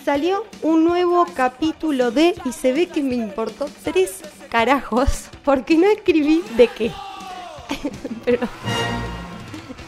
salió 0.09 0.43
un 0.63 0.85
nuevo 0.85 1.23
capítulo 1.35 2.09
de 2.09 2.33
y 2.43 2.51
se 2.51 2.73
ve 2.73 2.87
que 2.87 3.03
me 3.03 3.13
importó 3.13 3.67
tres 3.83 4.21
carajos 4.49 5.29
porque 5.43 5.77
no 5.77 5.85
escribí 5.85 6.41
de 6.57 6.67
qué. 6.67 6.91
Pero 8.25 8.47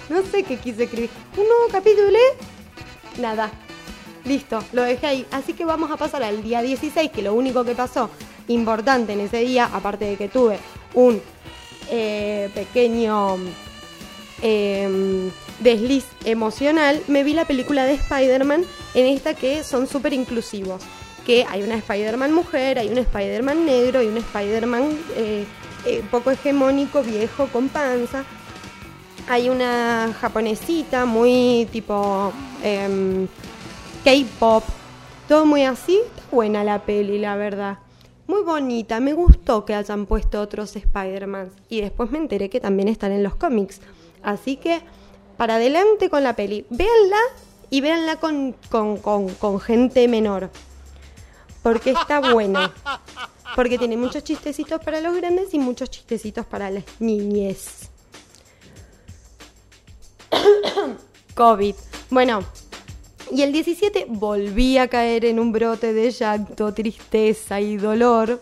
no 0.10 0.22
sé 0.22 0.44
qué 0.44 0.58
quise 0.58 0.84
escribir. 0.84 1.10
Un 1.36 1.46
nuevo 1.46 1.66
capítulo 1.72 2.08
de 2.08 3.20
nada. 3.20 3.50
Listo, 4.26 4.64
lo 4.74 4.84
dejé 4.84 5.08
ahí. 5.08 5.26
Así 5.32 5.54
que 5.54 5.66
vamos 5.66 5.92
a 5.92 5.98
pasar 5.98 6.24
al 6.24 6.44
día 6.44 6.62
16, 6.62 7.12
que 7.12 7.22
lo 7.22 7.34
único 7.34 7.64
que 7.64 7.76
pasó 7.76 8.10
importante 8.48 9.14
en 9.14 9.22
ese 9.22 9.38
día, 9.38 9.70
aparte 9.72 10.06
de 10.06 10.18
que 10.18 10.28
tuve 10.28 10.60
un 10.94 11.22
eh, 11.90 12.50
pequeño 12.54 13.38
eh, 14.42 15.32
desliz 15.60 16.06
emocional, 16.26 17.02
me 17.08 17.24
vi 17.24 17.34
la 17.34 17.46
película 17.46 17.86
de 17.86 17.94
Spider-Man 17.94 18.66
en 18.94 19.06
esta 19.06 19.34
que 19.34 19.64
son 19.64 19.88
súper 19.88 20.14
inclusivos. 20.14 20.82
Que 21.26 21.46
hay 21.48 21.62
una 21.62 21.76
Spider-Man 21.76 22.34
mujer, 22.34 22.80
hay 22.80 22.90
un 22.90 22.98
Spider-Man 22.98 23.66
negro 23.66 24.02
y 24.02 24.08
un 24.08 24.18
Spider-Man 24.18 24.98
eh, 25.16 25.46
eh, 25.86 26.04
poco 26.10 26.32
hegemónico, 26.32 27.04
viejo, 27.04 27.48
con 27.48 27.70
panza. 27.70 28.24
Hay 29.30 29.50
una 29.50 30.14
japonesita 30.20 31.06
muy 31.06 31.68
tipo 31.72 32.34
em, 32.64 33.28
K-pop, 34.04 34.64
todo 35.28 35.46
muy 35.46 35.64
así. 35.64 36.00
Está 36.04 36.24
buena 36.32 36.64
la 36.64 36.84
peli, 36.84 37.20
la 37.20 37.36
verdad. 37.36 37.78
Muy 38.26 38.42
bonita, 38.44 39.00
me 39.00 39.14
gustó 39.14 39.66
que 39.66 39.76
hayan 39.76 40.06
puesto 40.06 40.42
otros 40.42 40.76
Spider-Man. 40.76 41.52
Y 41.70 41.82
después 41.82 42.10
me 42.12 42.18
enteré 42.18 42.50
que 42.50 42.60
también 42.60 42.88
están 42.88 43.12
en 43.12 43.24
los 43.24 43.36
cómics. 43.36 43.80
Así 44.24 44.58
que, 44.58 44.82
para 45.38 45.56
adelante 45.56 46.10
con 46.10 46.24
la 46.24 46.36
peli. 46.36 46.66
Véanla 46.70 47.20
y 47.70 47.82
véanla 47.82 48.16
con, 48.16 48.56
con, 48.70 48.98
con, 48.98 49.60
gente 49.60 50.08
menor. 50.08 50.50
Porque 51.62 51.92
está 51.92 52.20
buena. 52.34 52.74
Porque 53.56 53.78
tiene 53.78 53.98
muchos 53.98 54.24
chistecitos 54.24 54.82
para 54.84 55.02
los 55.02 55.16
grandes 55.16 55.54
y 55.54 55.60
muchos 55.60 55.92
chistecitos 55.92 56.46
para 56.46 56.72
las 56.72 56.86
niñez. 57.00 57.90
COVID. 61.36 61.76
Bueno, 62.10 62.44
y 63.32 63.42
el 63.42 63.52
17 63.52 64.08
volví 64.10 64.78
a 64.78 64.88
caer 64.88 65.26
en 65.26 65.40
un 65.40 65.52
brote 65.52 65.94
de 65.94 66.12
llanto, 66.12 66.74
tristeza 66.74 67.60
y 67.62 67.78
dolor. 67.78 68.42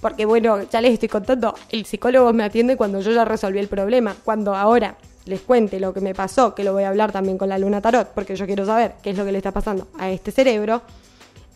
Porque 0.00 0.24
bueno, 0.24 0.62
ya 0.70 0.80
les 0.80 0.92
estoy 0.92 1.08
contando, 1.08 1.54
el 1.70 1.84
psicólogo 1.84 2.32
me 2.32 2.44
atiende 2.44 2.76
cuando 2.76 3.00
yo 3.00 3.10
ya 3.10 3.24
resolví 3.24 3.58
el 3.58 3.68
problema. 3.68 4.14
Cuando 4.24 4.54
ahora 4.54 4.96
les 5.24 5.40
cuente 5.40 5.80
lo 5.80 5.92
que 5.92 6.00
me 6.00 6.14
pasó, 6.14 6.54
que 6.54 6.64
lo 6.64 6.72
voy 6.72 6.84
a 6.84 6.88
hablar 6.88 7.12
también 7.12 7.36
con 7.36 7.48
la 7.48 7.58
luna 7.58 7.80
tarot, 7.80 8.08
porque 8.14 8.36
yo 8.36 8.46
quiero 8.46 8.64
saber 8.64 8.94
qué 9.02 9.10
es 9.10 9.18
lo 9.18 9.24
que 9.24 9.32
le 9.32 9.38
está 9.38 9.52
pasando 9.52 9.88
a 9.98 10.10
este 10.10 10.30
cerebro. 10.30 10.82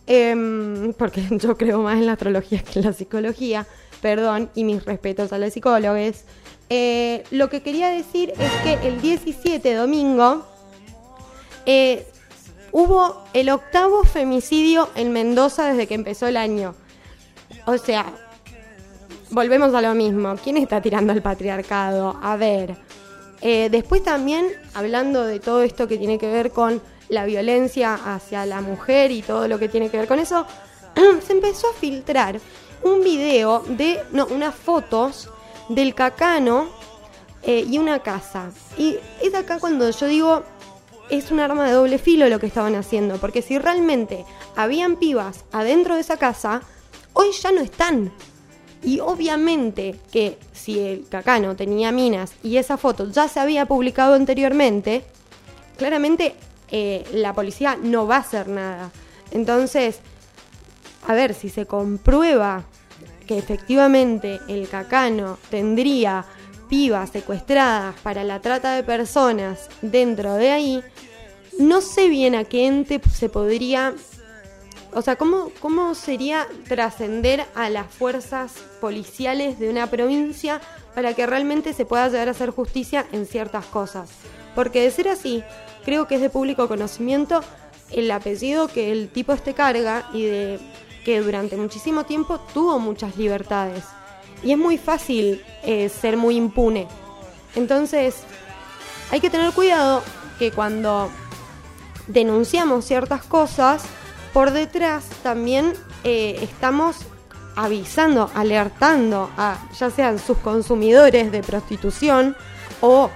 Em, 0.05 0.93
porque 0.93 1.25
yo 1.31 1.57
creo 1.57 1.81
más 1.81 1.97
en 1.97 2.05
la 2.05 2.13
astrología 2.13 2.61
que 2.61 2.79
en 2.79 2.85
la 2.85 2.93
psicología. 2.93 3.65
Perdón, 4.01 4.49
y 4.53 4.65
mis 4.65 4.83
respetos 4.83 5.31
a 5.31 5.37
los 5.37 5.53
psicólogos. 5.53 6.25
Eh, 6.69 7.23
lo 7.31 7.49
que 7.49 7.61
quería 7.61 7.89
decir 7.89 8.33
es 8.37 8.51
que 8.63 8.87
el 8.87 9.01
17, 9.01 9.73
domingo, 9.75 10.45
eh, 11.65 12.05
hubo 12.73 13.23
el 13.33 13.49
octavo 13.49 14.03
femicidio 14.03 14.89
en 14.95 15.13
Mendoza 15.13 15.67
desde 15.67 15.87
que 15.87 15.93
empezó 15.93 16.27
el 16.27 16.35
año. 16.35 16.75
O 17.65 17.77
sea, 17.77 18.05
volvemos 19.29 19.73
a 19.73 19.81
lo 19.81 19.93
mismo. 19.93 20.35
¿Quién 20.43 20.57
está 20.57 20.81
tirando 20.81 21.13
al 21.13 21.21
patriarcado? 21.21 22.19
A 22.21 22.35
ver. 22.35 22.75
Eh, 23.41 23.69
después 23.69 24.03
también, 24.03 24.47
hablando 24.73 25.23
de 25.23 25.39
todo 25.39 25.61
esto 25.61 25.87
que 25.87 25.97
tiene 25.97 26.17
que 26.17 26.31
ver 26.31 26.51
con 26.51 26.81
la 27.09 27.25
violencia 27.25 27.93
hacia 27.93 28.45
la 28.45 28.61
mujer 28.61 29.11
y 29.11 29.21
todo 29.21 29.47
lo 29.47 29.59
que 29.59 29.69
tiene 29.69 29.89
que 29.89 29.97
ver 29.97 30.07
con 30.07 30.19
eso, 30.19 30.45
se 31.25 31.33
empezó 31.33 31.69
a 31.69 31.73
filtrar 31.73 32.39
un 32.81 33.03
video 33.03 33.63
de, 33.67 34.01
no, 34.11 34.25
unas 34.27 34.55
fotos 34.55 35.29
del 35.69 35.93
cacano 35.93 36.69
eh, 37.43 37.65
y 37.69 37.77
una 37.77 37.99
casa. 37.99 38.49
Y 38.77 38.97
es 39.21 39.35
acá 39.35 39.59
cuando 39.59 39.89
yo 39.89 40.07
digo, 40.07 40.43
es 41.09 41.31
un 41.31 41.39
arma 41.39 41.65
de 41.65 41.73
doble 41.73 41.97
filo 41.97 42.27
lo 42.29 42.39
que 42.39 42.47
estaban 42.47 42.75
haciendo, 42.75 43.17
porque 43.17 43.41
si 43.41 43.57
realmente 43.57 44.25
habían 44.55 44.97
pibas 44.97 45.45
adentro 45.51 45.95
de 45.95 46.01
esa 46.01 46.17
casa, 46.17 46.61
hoy 47.13 47.31
ya 47.31 47.51
no 47.51 47.61
están. 47.61 48.11
Y 48.83 48.99
obviamente 48.99 49.95
que 50.11 50.37
si 50.51 50.79
el 50.79 51.07
cacano 51.07 51.55
tenía 51.55 51.91
minas 51.91 52.33
y 52.43 52.57
esa 52.57 52.77
foto 52.77 53.09
ya 53.09 53.27
se 53.27 53.39
había 53.39 53.65
publicado 53.65 54.13
anteriormente, 54.13 55.05
claramente 55.77 56.35
eh, 56.69 57.05
la 57.13 57.33
policía 57.33 57.77
no 57.81 58.07
va 58.07 58.17
a 58.17 58.19
hacer 58.19 58.47
nada. 58.49 58.91
Entonces, 59.31 59.99
a 61.07 61.13
ver, 61.13 61.33
si 61.33 61.49
se 61.49 61.65
comprueba 61.65 62.63
que 63.25 63.37
efectivamente 63.37 64.39
el 64.47 64.67
cacano 64.67 65.37
tendría 65.49 66.25
pibas 66.69 67.11
secuestradas 67.11 67.95
para 68.01 68.23
la 68.23 68.39
trata 68.39 68.75
de 68.75 68.83
personas 68.83 69.69
dentro 69.81 70.35
de 70.35 70.51
ahí, 70.51 70.83
no 71.59 71.81
sé 71.81 72.09
bien 72.09 72.35
a 72.35 72.43
qué 72.43 72.67
ente 72.67 73.01
se 73.11 73.29
podría 73.29 73.93
o 74.95 75.01
sea, 75.01 75.15
¿cómo, 75.15 75.51
cómo 75.59 75.95
sería 75.95 76.47
trascender 76.67 77.45
a 77.55 77.69
las 77.69 77.87
fuerzas 77.87 78.53
policiales 78.79 79.59
de 79.59 79.69
una 79.69 79.87
provincia 79.87 80.61
para 80.93 81.13
que 81.13 81.25
realmente 81.25 81.73
se 81.73 81.85
pueda 81.85 82.07
llegar 82.09 82.27
a 82.27 82.31
hacer 82.31 82.51
justicia 82.51 83.05
en 83.11 83.25
ciertas 83.25 83.65
cosas? 83.65 84.09
Porque 84.55 84.83
de 84.83 84.91
ser 84.91 85.07
así, 85.07 85.43
creo 85.83 86.07
que 86.07 86.15
es 86.15 86.21
de 86.21 86.29
público 86.29 86.67
conocimiento 86.67 87.41
el 87.91 88.09
apellido 88.11 88.67
que 88.67 88.91
el 88.91 89.09
tipo 89.09 89.33
este 89.33 89.53
carga 89.53 90.09
y 90.13 90.25
de 90.25 90.59
que 91.03 91.21
durante 91.21 91.57
muchísimo 91.57 92.05
tiempo 92.05 92.39
tuvo 92.53 92.79
muchas 92.79 93.17
libertades. 93.17 93.83
Y 94.43 94.51
es 94.51 94.57
muy 94.57 94.77
fácil 94.77 95.43
eh, 95.63 95.89
ser 95.89 96.17
muy 96.17 96.35
impune. 96.35 96.87
Entonces, 97.55 98.23
hay 99.11 99.19
que 99.19 99.29
tener 99.29 99.53
cuidado 99.53 100.03
que 100.39 100.51
cuando 100.51 101.09
denunciamos 102.07 102.85
ciertas 102.85 103.23
cosas, 103.23 103.83
por 104.33 104.51
detrás 104.51 105.05
también 105.21 105.73
eh, 106.03 106.39
estamos 106.41 106.97
avisando, 107.55 108.31
alertando 108.33 109.29
a 109.37 109.57
ya 109.77 109.89
sean 109.89 110.19
sus 110.19 110.37
consumidores 110.39 111.31
de 111.31 111.43
prostitución 111.43 112.35
o 112.81 113.09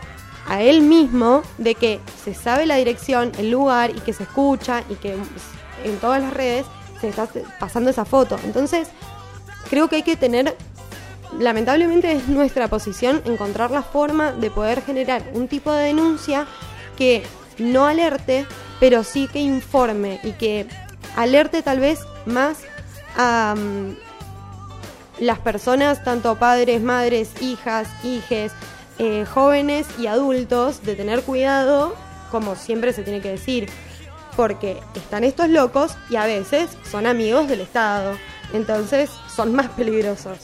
a 0.47 0.61
él 0.61 0.81
mismo 0.81 1.41
de 1.57 1.75
que 1.75 1.99
se 2.23 2.33
sabe 2.33 2.65
la 2.65 2.75
dirección, 2.75 3.31
el 3.37 3.51
lugar 3.51 3.89
y 3.89 3.99
que 3.99 4.13
se 4.13 4.23
escucha 4.23 4.83
y 4.89 4.95
que 4.95 5.17
en 5.83 5.97
todas 5.99 6.21
las 6.21 6.33
redes 6.33 6.65
se 7.01 7.09
está 7.09 7.27
pasando 7.59 7.89
esa 7.89 8.05
foto. 8.05 8.37
Entonces, 8.43 8.87
creo 9.69 9.89
que 9.89 9.97
hay 9.97 10.03
que 10.03 10.15
tener, 10.15 10.55
lamentablemente 11.39 12.11
es 12.11 12.27
nuestra 12.27 12.67
posición 12.67 13.21
encontrar 13.25 13.71
la 13.71 13.83
forma 13.83 14.31
de 14.31 14.49
poder 14.49 14.81
generar 14.81 15.23
un 15.33 15.47
tipo 15.47 15.71
de 15.71 15.85
denuncia 15.85 16.47
que 16.97 17.23
no 17.57 17.85
alerte, 17.85 18.45
pero 18.79 19.03
sí 19.03 19.27
que 19.27 19.39
informe 19.39 20.19
y 20.23 20.33
que 20.33 20.67
alerte 21.15 21.61
tal 21.63 21.79
vez 21.79 21.99
más 22.25 22.59
a 23.15 23.55
mm, 23.57 23.95
las 25.19 25.39
personas, 25.39 26.03
tanto 26.03 26.35
padres, 26.37 26.81
madres, 26.81 27.31
hijas, 27.41 27.87
hijes, 28.03 28.51
eh, 28.99 29.25
jóvenes 29.25 29.87
y 29.99 30.07
adultos, 30.07 30.83
de 30.83 30.95
tener 30.95 31.21
cuidado, 31.23 31.95
como 32.31 32.55
siempre 32.55 32.93
se 32.93 33.03
tiene 33.03 33.21
que 33.21 33.31
decir, 33.31 33.69
porque 34.35 34.79
están 34.95 35.23
estos 35.23 35.49
locos 35.49 35.97
y 36.09 36.15
a 36.15 36.25
veces 36.25 36.69
son 36.89 37.07
amigos 37.07 37.47
del 37.47 37.61
Estado, 37.61 38.15
entonces 38.53 39.09
son 39.35 39.55
más 39.55 39.67
peligrosos. 39.69 40.37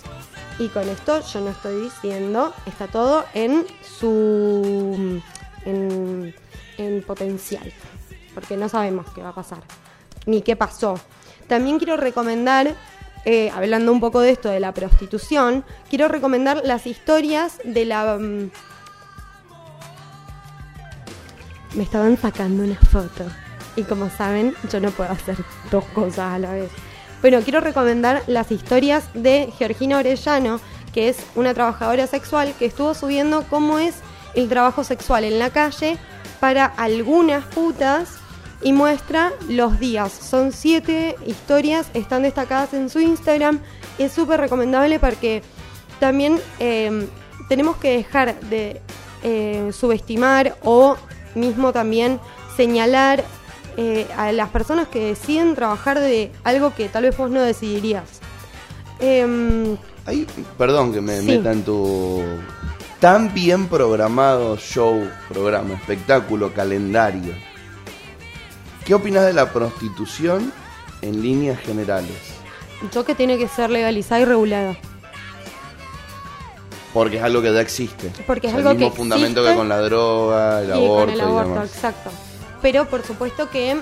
Y 0.59 0.67
con 0.69 0.87
esto 0.87 1.21
yo 1.21 1.41
no 1.41 1.49
estoy 1.49 1.81
diciendo, 1.81 2.53
está 2.65 2.87
todo 2.87 3.25
en 3.33 3.65
su 3.81 5.21
en, 5.65 6.35
en 6.77 7.03
potencial, 7.03 7.73
porque 8.33 8.55
no 8.55 8.69
sabemos 8.69 9.07
qué 9.13 9.21
va 9.21 9.29
a 9.29 9.35
pasar, 9.35 9.63
ni 10.25 10.41
qué 10.41 10.55
pasó. 10.55 10.99
También 11.47 11.77
quiero 11.77 11.97
recomendar, 11.97 12.75
eh, 13.25 13.49
hablando 13.49 13.91
un 13.91 13.99
poco 13.99 14.19
de 14.19 14.31
esto, 14.31 14.49
de 14.49 14.59
la 14.59 14.73
prostitución, 14.73 15.65
quiero 15.89 16.07
recomendar 16.07 16.61
las 16.63 16.85
historias 16.87 17.59
de 17.63 17.85
la... 17.85 18.17
mm, 18.17 18.51
me 21.75 21.83
estaban 21.83 22.17
sacando 22.17 22.63
una 22.63 22.75
foto. 22.75 23.25
Y 23.75 23.83
como 23.83 24.09
saben, 24.09 24.53
yo 24.71 24.79
no 24.79 24.91
puedo 24.91 25.11
hacer 25.11 25.35
dos 25.71 25.83
cosas 25.85 26.35
a 26.35 26.39
la 26.39 26.51
vez. 26.51 26.71
Bueno, 27.23 27.39
quiero 27.41 27.61
recomendar 27.61 28.21
las 28.27 28.51
historias 28.51 29.05
de 29.13 29.49
Georgina 29.57 29.97
Orellano, 29.97 30.59
que 30.93 31.07
es 31.07 31.15
una 31.35 31.53
trabajadora 31.53 32.05
sexual 32.05 32.53
que 32.59 32.65
estuvo 32.65 32.93
subiendo 32.93 33.45
cómo 33.49 33.79
es 33.79 33.95
el 34.35 34.49
trabajo 34.49 34.83
sexual 34.83 35.23
en 35.23 35.39
la 35.39 35.49
calle 35.49 35.97
para 36.41 36.65
algunas 36.65 37.45
putas 37.45 38.17
y 38.61 38.73
muestra 38.73 39.31
los 39.47 39.79
días. 39.79 40.11
Son 40.11 40.51
siete 40.51 41.15
historias, 41.25 41.87
están 41.93 42.23
destacadas 42.23 42.73
en 42.73 42.89
su 42.89 42.99
Instagram. 42.99 43.61
Es 43.97 44.11
súper 44.11 44.41
recomendable 44.41 44.99
porque 44.99 45.43
también 46.01 46.41
eh, 46.59 47.07
tenemos 47.47 47.77
que 47.77 47.95
dejar 47.95 48.37
de 48.41 48.81
eh, 49.23 49.69
subestimar 49.71 50.57
o 50.61 50.97
mismo 51.35 51.71
también 51.71 52.19
señalar 52.57 53.23
eh, 53.77 54.07
a 54.17 54.31
las 54.31 54.49
personas 54.49 54.87
que 54.87 54.99
deciden 55.05 55.55
trabajar 55.55 55.99
de 55.99 56.31
algo 56.43 56.73
que 56.75 56.89
tal 56.89 57.03
vez 57.03 57.15
vos 57.17 57.29
no 57.31 57.41
decidirías. 57.41 58.19
Em, 58.99 59.77
Ahí, 60.05 60.27
perdón 60.57 60.93
que 60.93 61.01
me 61.01 61.19
Sí. 61.21 61.25
meta 61.27 61.51
en 61.51 61.63
tu 61.63 62.21
tan 62.99 63.33
bien 63.33 63.67
programado 63.67 64.57
show, 64.57 65.07
programa, 65.29 65.73
espectáculo, 65.75 66.53
calendario. 66.53 67.33
¿Qué 68.85 68.93
opinas 68.93 69.25
de 69.25 69.33
la 69.33 69.51
prostitución 69.51 70.51
en 71.01 71.21
líneas 71.21 71.59
generales? 71.59 72.11
yo 72.93 73.05
que 73.05 73.15
tiene 73.15 73.37
que 73.37 73.47
ser 73.47 73.69
legalizada 73.69 74.19
y 74.19 74.25
regulada. 74.25 74.75
Porque 76.93 77.17
es 77.17 77.23
algo 77.23 77.41
que 77.41 77.51
ya 77.53 77.61
existe. 77.61 78.11
Porque 78.27 78.47
es 78.47 78.53
O 78.53 78.57
sea, 78.57 78.59
algo 78.59 78.71
el 78.71 78.77
mismo 78.77 78.91
que 78.91 78.97
fundamento 78.97 79.39
existe 79.39 79.51
que 79.53 79.57
con 79.57 79.69
la 79.69 79.79
droga, 79.79 80.61
el 80.61 80.67
y 80.69 80.71
aborto 80.73 81.05
con 81.05 81.09
el 81.13 81.21
aborto, 81.21 81.49
y 81.49 81.53
demás. 81.53 81.69
exacto. 81.73 82.09
Pero 82.63 82.87
por 82.87 83.03
supuesto 83.03 83.51
que 83.51 83.77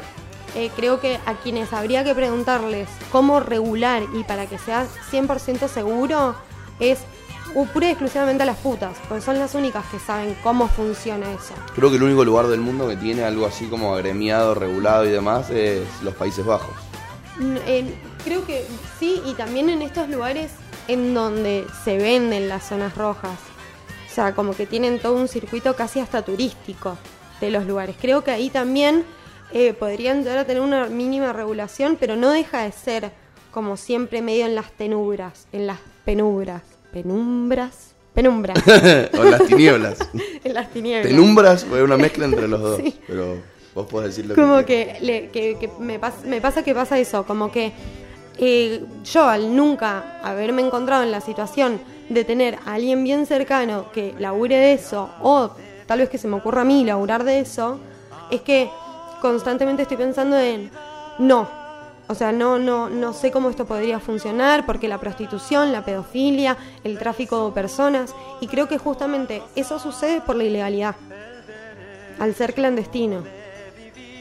eh, 0.55 0.71
creo 0.75 0.99
que 0.99 1.17
a 1.25 1.35
quienes 1.35 1.71
habría 1.71 2.03
que 2.03 2.13
preguntarles 2.13 2.89
cómo 3.11 3.39
regular 3.39 4.03
y 4.13 4.23
para 4.25 4.47
que 4.47 4.57
sea 4.57 4.85
100% 5.11 5.69
seguro 5.69 6.35
es 6.79 6.99
uh, 7.53 7.65
pura 7.67 7.87
y 7.87 7.89
exclusivamente 7.91 8.43
a 8.43 8.47
las 8.47 8.57
putas, 8.57 8.97
porque 9.07 9.23
son 9.23 9.39
las 9.39 9.55
únicas 9.55 9.85
que 9.85 9.99
saben 9.99 10.35
cómo 10.43 10.67
funciona 10.67 11.31
eso. 11.31 11.53
Creo 11.75 11.89
que 11.91 11.97
el 11.97 12.03
único 12.03 12.25
lugar 12.25 12.47
del 12.47 12.59
mundo 12.59 12.89
que 12.89 12.97
tiene 12.97 13.23
algo 13.23 13.45
así 13.45 13.67
como 13.67 13.93
agremiado, 13.93 14.55
regulado 14.55 15.05
y 15.05 15.09
demás 15.09 15.49
es 15.51 15.83
los 16.01 16.15
Países 16.15 16.43
Bajos. 16.45 16.75
Mm, 17.37 17.57
eh, 17.67 17.95
creo 18.25 18.45
que 18.45 18.65
sí, 18.99 19.21
y 19.25 19.35
también 19.35 19.69
en 19.69 19.83
estos 19.83 20.09
lugares 20.09 20.51
en 20.87 21.13
donde 21.13 21.67
se 21.85 21.97
venden 21.97 22.49
las 22.49 22.67
zonas 22.67 22.97
rojas. 22.97 23.37
O 24.09 24.13
sea, 24.13 24.33
como 24.33 24.55
que 24.55 24.65
tienen 24.65 24.99
todo 24.99 25.13
un 25.13 25.27
circuito 25.27 25.75
casi 25.75 25.99
hasta 25.99 26.23
turístico 26.23 26.97
de 27.45 27.51
los 27.51 27.65
lugares. 27.65 27.95
Creo 27.99 28.23
que 28.23 28.31
ahí 28.31 28.49
también 28.49 29.03
eh, 29.53 29.73
podrían 29.73 30.19
llegar 30.23 30.37
a 30.39 30.45
tener 30.45 30.61
una 30.61 30.85
mínima 30.87 31.33
regulación, 31.33 31.97
pero 31.99 32.15
no 32.15 32.29
deja 32.31 32.63
de 32.63 32.71
ser, 32.71 33.11
como 33.51 33.75
siempre, 33.77 34.21
medio 34.21 34.45
en 34.45 34.55
las 34.55 34.71
tenumbras, 34.71 35.47
en 35.51 35.67
las 35.67 35.79
penumbras. 36.05 36.61
¿Penumbras? 36.93 37.93
Penumbras. 38.13 38.57
o 39.17 39.23
las 39.23 39.45
tinieblas. 39.45 39.97
en 40.43 40.53
las 40.53 40.69
tinieblas. 40.69 41.07
Penumbras 41.07 41.65
fue 41.65 41.83
una 41.83 41.97
mezcla 41.97 42.25
entre 42.25 42.47
los 42.47 42.61
dos. 42.61 42.81
Sí. 42.83 42.99
Pero 43.07 43.37
vos 43.73 43.87
podés 43.87 44.09
decirlo 44.15 44.35
como 44.35 44.65
que, 44.65 44.97
le- 45.01 45.29
que- 45.29 45.57
que 45.59 45.69
me, 45.79 45.99
pas- 45.99 46.23
me 46.25 46.41
pasa 46.41 46.63
que 46.63 46.73
pasa 46.75 46.99
eso, 46.99 47.25
como 47.25 47.51
que 47.51 47.71
eh, 48.37 48.83
yo 49.05 49.23
al 49.25 49.55
nunca 49.55 50.19
haberme 50.23 50.61
encontrado 50.61 51.03
en 51.03 51.11
la 51.11 51.21
situación 51.21 51.79
de 52.09 52.25
tener 52.25 52.55
a 52.65 52.73
alguien 52.73 53.03
bien 53.05 53.25
cercano 53.25 53.85
que 53.93 54.13
labure 54.19 54.57
de 54.57 54.73
eso, 54.73 55.09
o 55.21 55.51
tal 55.91 55.99
vez 55.99 56.07
que 56.07 56.17
se 56.17 56.29
me 56.29 56.37
ocurra 56.37 56.61
a 56.61 56.63
mí 56.63 56.85
laburar 56.85 57.25
de 57.25 57.41
eso, 57.41 57.77
es 58.29 58.39
que 58.39 58.69
constantemente 59.19 59.81
estoy 59.81 59.97
pensando 59.97 60.39
en 60.39 60.71
no. 61.19 61.49
O 62.07 62.15
sea, 62.15 62.31
no, 62.31 62.57
no, 62.57 62.89
no 62.89 63.11
sé 63.11 63.29
cómo 63.29 63.49
esto 63.49 63.65
podría 63.65 63.99
funcionar, 63.99 64.65
porque 64.65 64.87
la 64.87 65.01
prostitución, 65.01 65.73
la 65.73 65.83
pedofilia, 65.83 66.55
el 66.85 66.97
tráfico 66.97 67.45
de 67.45 67.51
personas, 67.51 68.15
y 68.39 68.47
creo 68.47 68.69
que 68.69 68.77
justamente 68.77 69.43
eso 69.57 69.79
sucede 69.79 70.21
por 70.21 70.37
la 70.37 70.45
ilegalidad, 70.45 70.95
al 72.19 72.35
ser 72.35 72.53
clandestino. 72.53 73.25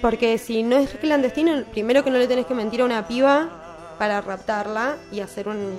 Porque 0.02 0.38
si 0.38 0.64
no 0.64 0.76
es 0.76 0.90
clandestino, 0.96 1.62
primero 1.70 2.02
que 2.02 2.10
no 2.10 2.18
le 2.18 2.26
tenés 2.26 2.46
que 2.46 2.54
mentir 2.54 2.80
a 2.80 2.84
una 2.84 3.06
piba 3.06 3.94
para 3.96 4.20
raptarla 4.20 4.96
y 5.12 5.20
hacer 5.20 5.46
un, 5.46 5.72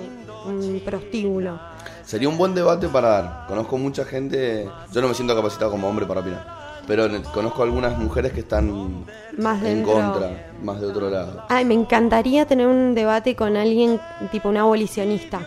un 0.46 0.80
prostíbulo. 0.86 1.60
Sería 2.04 2.28
un 2.28 2.36
buen 2.38 2.54
debate 2.54 2.88
para 2.88 3.08
dar. 3.08 3.46
Conozco 3.48 3.78
mucha 3.78 4.04
gente. 4.04 4.68
Yo 4.92 5.00
no 5.00 5.08
me 5.08 5.14
siento 5.14 5.34
capacitado 5.34 5.70
como 5.70 5.88
hombre 5.88 6.04
para 6.06 6.20
opinar. 6.20 6.62
Pero 6.86 7.06
conozco 7.32 7.62
algunas 7.62 7.96
mujeres 7.96 8.32
que 8.32 8.40
están 8.40 9.04
Más 9.38 9.58
en 9.62 9.84
dentro. 9.84 9.92
contra, 9.94 10.50
más 10.62 10.80
de 10.80 10.86
otro 10.88 11.08
lado. 11.10 11.44
Ay, 11.48 11.64
me 11.64 11.74
encantaría 11.74 12.44
tener 12.44 12.66
un 12.66 12.94
debate 12.94 13.36
con 13.36 13.56
alguien 13.56 14.00
tipo 14.32 14.48
un 14.48 14.56
abolicionista. 14.56 15.40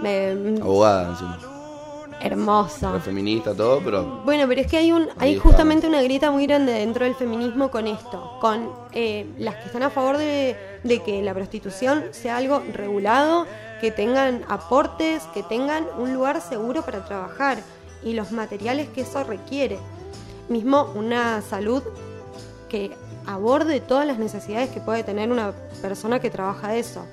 Me- 0.00 0.60
Abogada, 0.62 1.10
encima. 1.10 1.38
hermoso. 2.20 3.00
Feminista, 3.00 3.54
todo, 3.54 3.80
pero. 3.84 4.22
Bueno, 4.24 4.44
pero 4.48 4.60
es 4.60 4.66
que 4.68 4.76
hay 4.76 4.92
un 4.92 5.02
Ahí 5.18 5.30
hay 5.30 5.32
está. 5.36 5.42
justamente 5.48 5.86
una 5.88 6.00
grieta 6.02 6.30
muy 6.30 6.46
grande 6.46 6.72
dentro 6.72 7.04
del 7.04 7.14
feminismo 7.16 7.68
con 7.70 7.86
esto, 7.88 8.38
con 8.40 8.70
eh, 8.92 9.26
las 9.38 9.56
que 9.56 9.66
están 9.66 9.82
a 9.82 9.90
favor 9.90 10.16
de, 10.16 10.56
de 10.84 11.02
que 11.02 11.22
la 11.22 11.34
prostitución 11.34 12.04
sea 12.12 12.36
algo 12.36 12.62
regulado, 12.72 13.46
que 13.80 13.90
tengan 13.90 14.44
aportes, 14.48 15.22
que 15.34 15.42
tengan 15.42 15.86
un 15.98 16.12
lugar 16.14 16.40
seguro 16.40 16.82
para 16.82 17.04
trabajar 17.04 17.58
y 18.02 18.14
los 18.14 18.32
materiales 18.32 18.88
que 18.88 19.02
eso 19.02 19.24
requiere. 19.24 19.78
Mismo 20.48 20.92
una 20.94 21.42
salud 21.42 21.82
que 22.68 22.96
aborde 23.26 23.80
todas 23.80 24.06
las 24.06 24.18
necesidades 24.18 24.70
que 24.70 24.80
puede 24.80 25.02
tener 25.04 25.30
una 25.30 25.52
persona 25.82 26.20
que 26.20 26.30
trabaja 26.30 26.68
de 26.68 26.80
eso. 26.80 27.04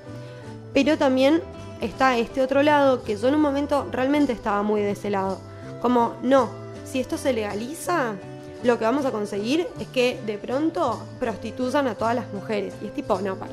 Pero 0.72 0.96
también 0.96 1.42
está 1.80 2.16
este 2.18 2.42
otro 2.42 2.62
lado 2.62 3.02
que 3.02 3.16
yo 3.16 3.28
en 3.28 3.34
un 3.34 3.40
momento 3.40 3.86
realmente 3.92 4.32
estaba 4.32 4.62
muy 4.62 4.80
de 4.80 4.92
ese 4.92 5.10
lado. 5.10 5.38
Como, 5.80 6.14
no, 6.22 6.48
si 6.84 7.00
esto 7.00 7.18
se 7.18 7.32
legaliza, 7.32 8.14
lo 8.62 8.78
que 8.78 8.84
vamos 8.84 9.04
a 9.04 9.10
conseguir 9.10 9.66
es 9.78 9.86
que 9.88 10.18
de 10.24 10.38
pronto 10.38 11.02
prostituyan 11.20 11.86
a 11.86 11.94
todas 11.94 12.14
las 12.14 12.32
mujeres. 12.32 12.74
Y 12.82 12.86
es 12.86 12.94
tipo, 12.94 13.20
no, 13.20 13.36
para. 13.36 13.52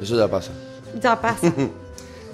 Eso 0.00 0.16
ya 0.16 0.28
pasa. 0.28 0.52
Ya 1.00 1.20
pasa. 1.20 1.52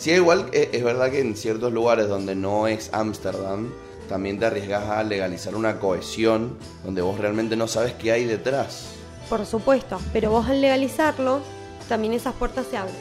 Sí, 0.03 0.11
igual 0.11 0.49
eh, 0.51 0.69
es 0.73 0.83
verdad 0.83 1.13
que 1.13 1.21
en 1.21 1.37
ciertos 1.37 1.73
lugares 1.73 2.09
donde 2.09 2.35
no 2.35 2.67
es 2.67 2.93
Ámsterdam, 2.93 3.73
también 4.09 4.37
te 4.37 4.47
arriesgas 4.47 4.89
a 4.89 5.05
legalizar 5.05 5.55
una 5.55 5.79
cohesión 5.79 6.59
donde 6.83 7.03
vos 7.03 7.21
realmente 7.21 7.55
no 7.55 7.69
sabes 7.69 7.93
qué 7.93 8.11
hay 8.11 8.25
detrás. 8.25 8.95
Por 9.31 9.47
supuesto, 9.47 10.01
pero 10.13 10.33
vos 10.33 10.49
al 10.49 10.61
legalizarlo, 10.61 11.39
también 11.89 12.15
esas 12.15 12.35
puertas 12.35 12.67
se 12.69 12.79
abren. 12.79 12.97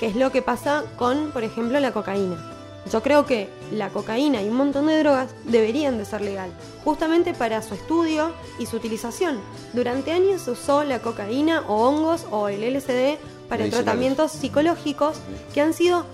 Que 0.00 0.06
es 0.06 0.16
lo 0.16 0.32
que 0.32 0.40
pasa 0.40 0.84
con, 0.96 1.32
por 1.32 1.44
ejemplo, 1.44 1.78
la 1.80 1.92
cocaína. 1.92 2.52
Yo 2.90 3.02
creo 3.02 3.26
que 3.26 3.50
la 3.70 3.90
cocaína 3.90 4.40
y 4.40 4.48
un 4.48 4.56
montón 4.56 4.86
de 4.86 4.98
drogas 5.00 5.34
deberían 5.44 5.98
de 5.98 6.06
ser 6.06 6.22
legal, 6.22 6.50
justamente 6.82 7.34
para 7.34 7.60
su 7.60 7.74
estudio 7.74 8.32
y 8.58 8.64
su 8.64 8.76
utilización. 8.76 9.38
Durante 9.74 10.12
años 10.12 10.40
se 10.40 10.52
usó 10.52 10.82
la 10.82 11.00
cocaína 11.00 11.62
o 11.68 11.86
hongos 11.86 12.26
o 12.30 12.48
el 12.48 12.62
LSD 12.74 13.18
para 13.48 13.68
tratamientos 13.68 14.32
psicológicos 14.32 15.18
que 15.52 15.60
han 15.60 15.74
sido 15.74 16.04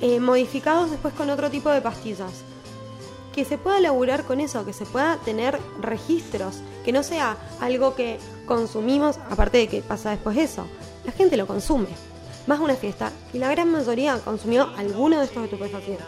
eh, 0.00 0.20
modificados 0.20 0.90
después 0.90 1.14
con 1.14 1.30
otro 1.30 1.50
tipo 1.50 1.70
de 1.70 1.80
pastillas. 1.80 2.44
que 3.34 3.44
se 3.44 3.58
pueda 3.58 3.80
laburar 3.80 4.22
con 4.22 4.38
eso, 4.38 4.64
que 4.64 4.72
se 4.72 4.86
pueda 4.86 5.16
tener 5.16 5.58
registros, 5.80 6.62
que 6.84 6.92
no 6.92 7.02
sea 7.02 7.36
algo 7.60 7.96
que 7.96 8.20
consumimos, 8.46 9.18
aparte 9.28 9.58
de 9.58 9.66
que 9.66 9.82
pasa 9.82 10.10
después 10.10 10.36
eso, 10.38 10.66
la 11.04 11.10
gente 11.10 11.36
lo 11.36 11.46
consume. 11.46 11.88
A 12.46 12.54
una 12.60 12.74
fiesta 12.74 13.10
y 13.32 13.38
la 13.38 13.48
gran 13.48 13.72
mayoría 13.72 14.18
consumió 14.18 14.68
alguno 14.76 15.18
de 15.18 15.24
estos 15.24 15.44
estupefacientes. 15.44 16.06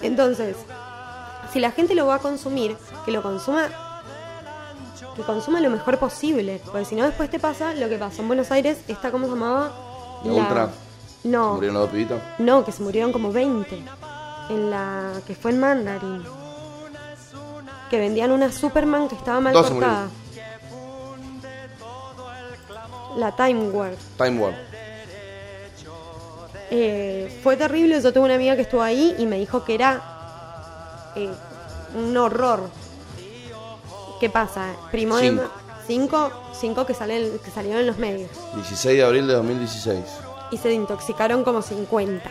Entonces, 0.00 0.56
si 1.52 1.60
la 1.60 1.70
gente 1.70 1.94
lo 1.94 2.06
va 2.06 2.16
a 2.16 2.18
consumir, 2.20 2.76
que 3.04 3.12
lo 3.12 3.22
consuma 3.22 3.68
que 5.18 5.24
consuma 5.24 5.60
lo 5.60 5.68
mejor 5.68 5.98
posible, 5.98 6.60
porque 6.64 6.84
si 6.86 6.94
no 6.94 7.04
después 7.04 7.28
te 7.28 7.38
pasa 7.38 7.74
lo 7.74 7.88
que 7.88 7.98
pasó 7.98 8.22
en 8.22 8.28
Buenos 8.28 8.50
Aires, 8.50 8.78
esta 8.88 9.10
cómo 9.10 9.26
se 9.26 9.32
llamaba 9.32 9.72
La 10.24 10.32
Ultra. 10.32 10.70
No, 11.24 11.54
¿Murieron 11.54 11.74
los 11.74 11.82
dos 11.82 11.90
pibitos? 11.92 12.20
no, 12.38 12.64
que 12.64 12.72
se 12.72 12.82
murieron 12.82 13.12
como 13.12 13.32
20 13.32 13.82
en 14.50 14.70
la 14.70 15.12
que 15.26 15.34
fue 15.34 15.50
en 15.50 15.60
Mandarin. 15.60 16.22
Que 17.90 17.98
vendían 17.98 18.30
una 18.30 18.52
Superman 18.52 19.08
que 19.08 19.14
estaba 19.16 19.40
mal 19.40 19.52
Dos 19.52 19.66
se 19.66 19.72
cortada. 19.72 20.08
La 23.16 23.34
Time 23.34 23.70
Warp. 23.70 23.98
Time 24.16 24.40
War. 24.40 24.54
Eh, 26.70 27.40
fue 27.42 27.56
terrible, 27.56 28.00
yo 28.00 28.12
tuve 28.12 28.24
una 28.26 28.34
amiga 28.34 28.54
que 28.54 28.62
estuvo 28.62 28.82
ahí 28.82 29.14
y 29.18 29.26
me 29.26 29.38
dijo 29.38 29.64
que 29.64 29.74
era 29.74 31.12
eh, 31.16 31.30
un 31.96 32.16
horror. 32.16 32.68
¿Qué 34.20 34.28
pasa? 34.30 34.72
Primo 34.90 35.16
de 35.16 35.40
Cinco. 35.86 36.30
cinco 36.52 36.84
que, 36.86 36.92
salen, 36.94 37.38
que 37.38 37.50
salieron 37.50 37.80
en 37.80 37.86
los 37.86 37.96
medios. 37.98 38.30
16 38.56 38.96
de 38.98 39.04
abril 39.04 39.26
de 39.26 39.34
2016. 39.34 40.04
Y 40.50 40.58
se 40.58 40.72
intoxicaron 40.72 41.44
como 41.44 41.62
50. 41.62 42.28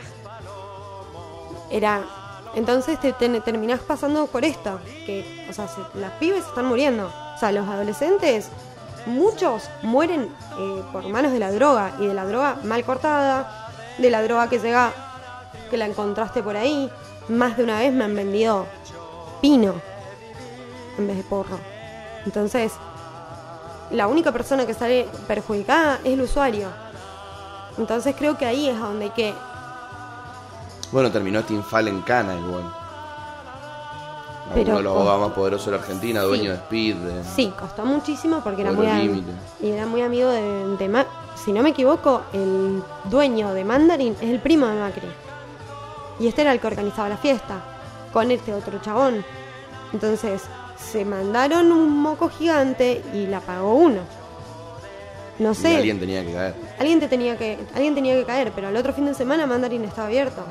Era. 1.71 2.03
Entonces 2.55 2.99
te, 2.99 3.13
te- 3.13 3.41
terminás 3.41 3.79
pasando 3.81 4.27
por 4.27 4.43
esto. 4.45 4.79
Que, 5.05 5.45
o 5.49 5.53
sea, 5.53 5.67
se- 5.67 5.99
las 5.99 6.11
pibes 6.13 6.45
están 6.45 6.65
muriendo. 6.65 7.07
O 7.35 7.39
sea, 7.39 7.51
los 7.51 7.67
adolescentes, 7.67 8.49
muchos 9.05 9.63
mueren 9.81 10.29
eh, 10.59 10.83
por 10.91 11.07
manos 11.07 11.31
de 11.31 11.39
la 11.39 11.51
droga. 11.51 11.93
Y 11.99 12.07
de 12.07 12.13
la 12.13 12.25
droga 12.25 12.57
mal 12.63 12.83
cortada, 12.83 13.71
de 13.97 14.09
la 14.09 14.21
droga 14.23 14.49
que 14.49 14.59
llega, 14.59 14.91
que 15.69 15.77
la 15.77 15.85
encontraste 15.85 16.41
por 16.43 16.55
ahí. 16.57 16.91
Más 17.27 17.57
de 17.57 17.63
una 17.63 17.79
vez 17.79 17.91
me 17.93 18.05
han 18.05 18.15
vendido 18.15 18.65
pino 19.41 19.75
en 20.97 21.07
vez 21.07 21.17
de 21.17 21.23
porro. 21.23 21.59
Entonces, 22.27 22.73
la 23.89 24.05
única 24.07 24.33
persona 24.33 24.65
que 24.65 24.73
sale 24.73 25.07
perjudicada 25.29 25.99
es 26.03 26.11
el 26.13 26.21
usuario. 26.21 26.67
Entonces 27.77 28.13
creo 28.17 28.37
que 28.37 28.45
ahí 28.45 28.67
es 28.67 28.75
a 28.75 28.79
donde 28.87 29.05
hay 29.05 29.11
que 29.11 29.33
Bueno, 30.91 31.09
terminó 31.09 31.41
Tim 31.43 31.63
Fallen 31.63 32.01
Cana 32.01 32.35
igual. 32.35 32.63
Pero 34.53 34.69
Uno 34.71 34.77
de 34.77 34.83
los 34.83 34.95
abogados 34.95 35.21
más 35.27 35.31
poderosos 35.31 35.65
de 35.67 35.71
la 35.73 35.77
Argentina, 35.77 36.21
Sí. 36.21 36.27
dueño 36.27 36.51
de 36.51 36.57
Speed. 36.57 36.95
de- 36.97 37.23
Sí, 37.23 37.53
costó 37.57 37.85
muchísimo 37.85 38.41
porque 38.43 38.61
era 38.61 38.71
muy, 38.73 38.87
am- 38.87 39.23
y 39.61 39.69
era 39.69 39.85
muy 39.85 40.01
amigo 40.01 40.29
de, 40.29 40.75
de 40.77 40.89
Ma- 40.89 41.05
Si 41.35 41.53
no 41.53 41.61
me 41.61 41.69
equivoco, 41.69 42.23
el 42.33 42.81
dueño 43.05 43.53
de 43.53 43.63
Mandarin 43.63 44.13
es 44.19 44.29
el 44.29 44.39
primo 44.41 44.65
de 44.65 44.79
Macri. 44.81 45.07
Y 46.19 46.27
este 46.27 46.41
era 46.41 46.51
el 46.51 46.59
que 46.59 46.67
organizaba 46.67 47.07
la 47.09 47.17
fiesta, 47.17 47.55
con 48.11 48.31
este 48.31 48.53
otro 48.53 48.79
chabón. 48.81 49.23
Entonces, 49.93 50.41
se 50.77 51.05
mandaron 51.05 51.71
un 51.71 51.89
moco 51.99 52.29
gigante 52.29 53.01
y 53.13 53.27
la 53.27 53.39
pagó 53.41 53.73
uno. 53.73 54.01
No 55.39 55.51
Y 55.51 55.55
sé. 55.55 55.75
alguien 55.77 55.99
tenía 55.99 56.25
que 56.25 56.33
caer. 56.33 56.55
Alguien 56.79 56.99
te 56.99 57.07
tenía 57.07 57.37
que, 57.37 57.57
alguien 57.75 57.93
tenía 57.95 58.15
que 58.15 58.23
caer, 58.25 58.51
pero 58.55 58.69
el 58.69 58.75
otro 58.77 58.93
fin 58.93 59.05
de 59.05 59.13
semana 59.13 59.45
Mandarin 59.45 59.83
estaba 59.83 60.07
abierto. 60.07 60.43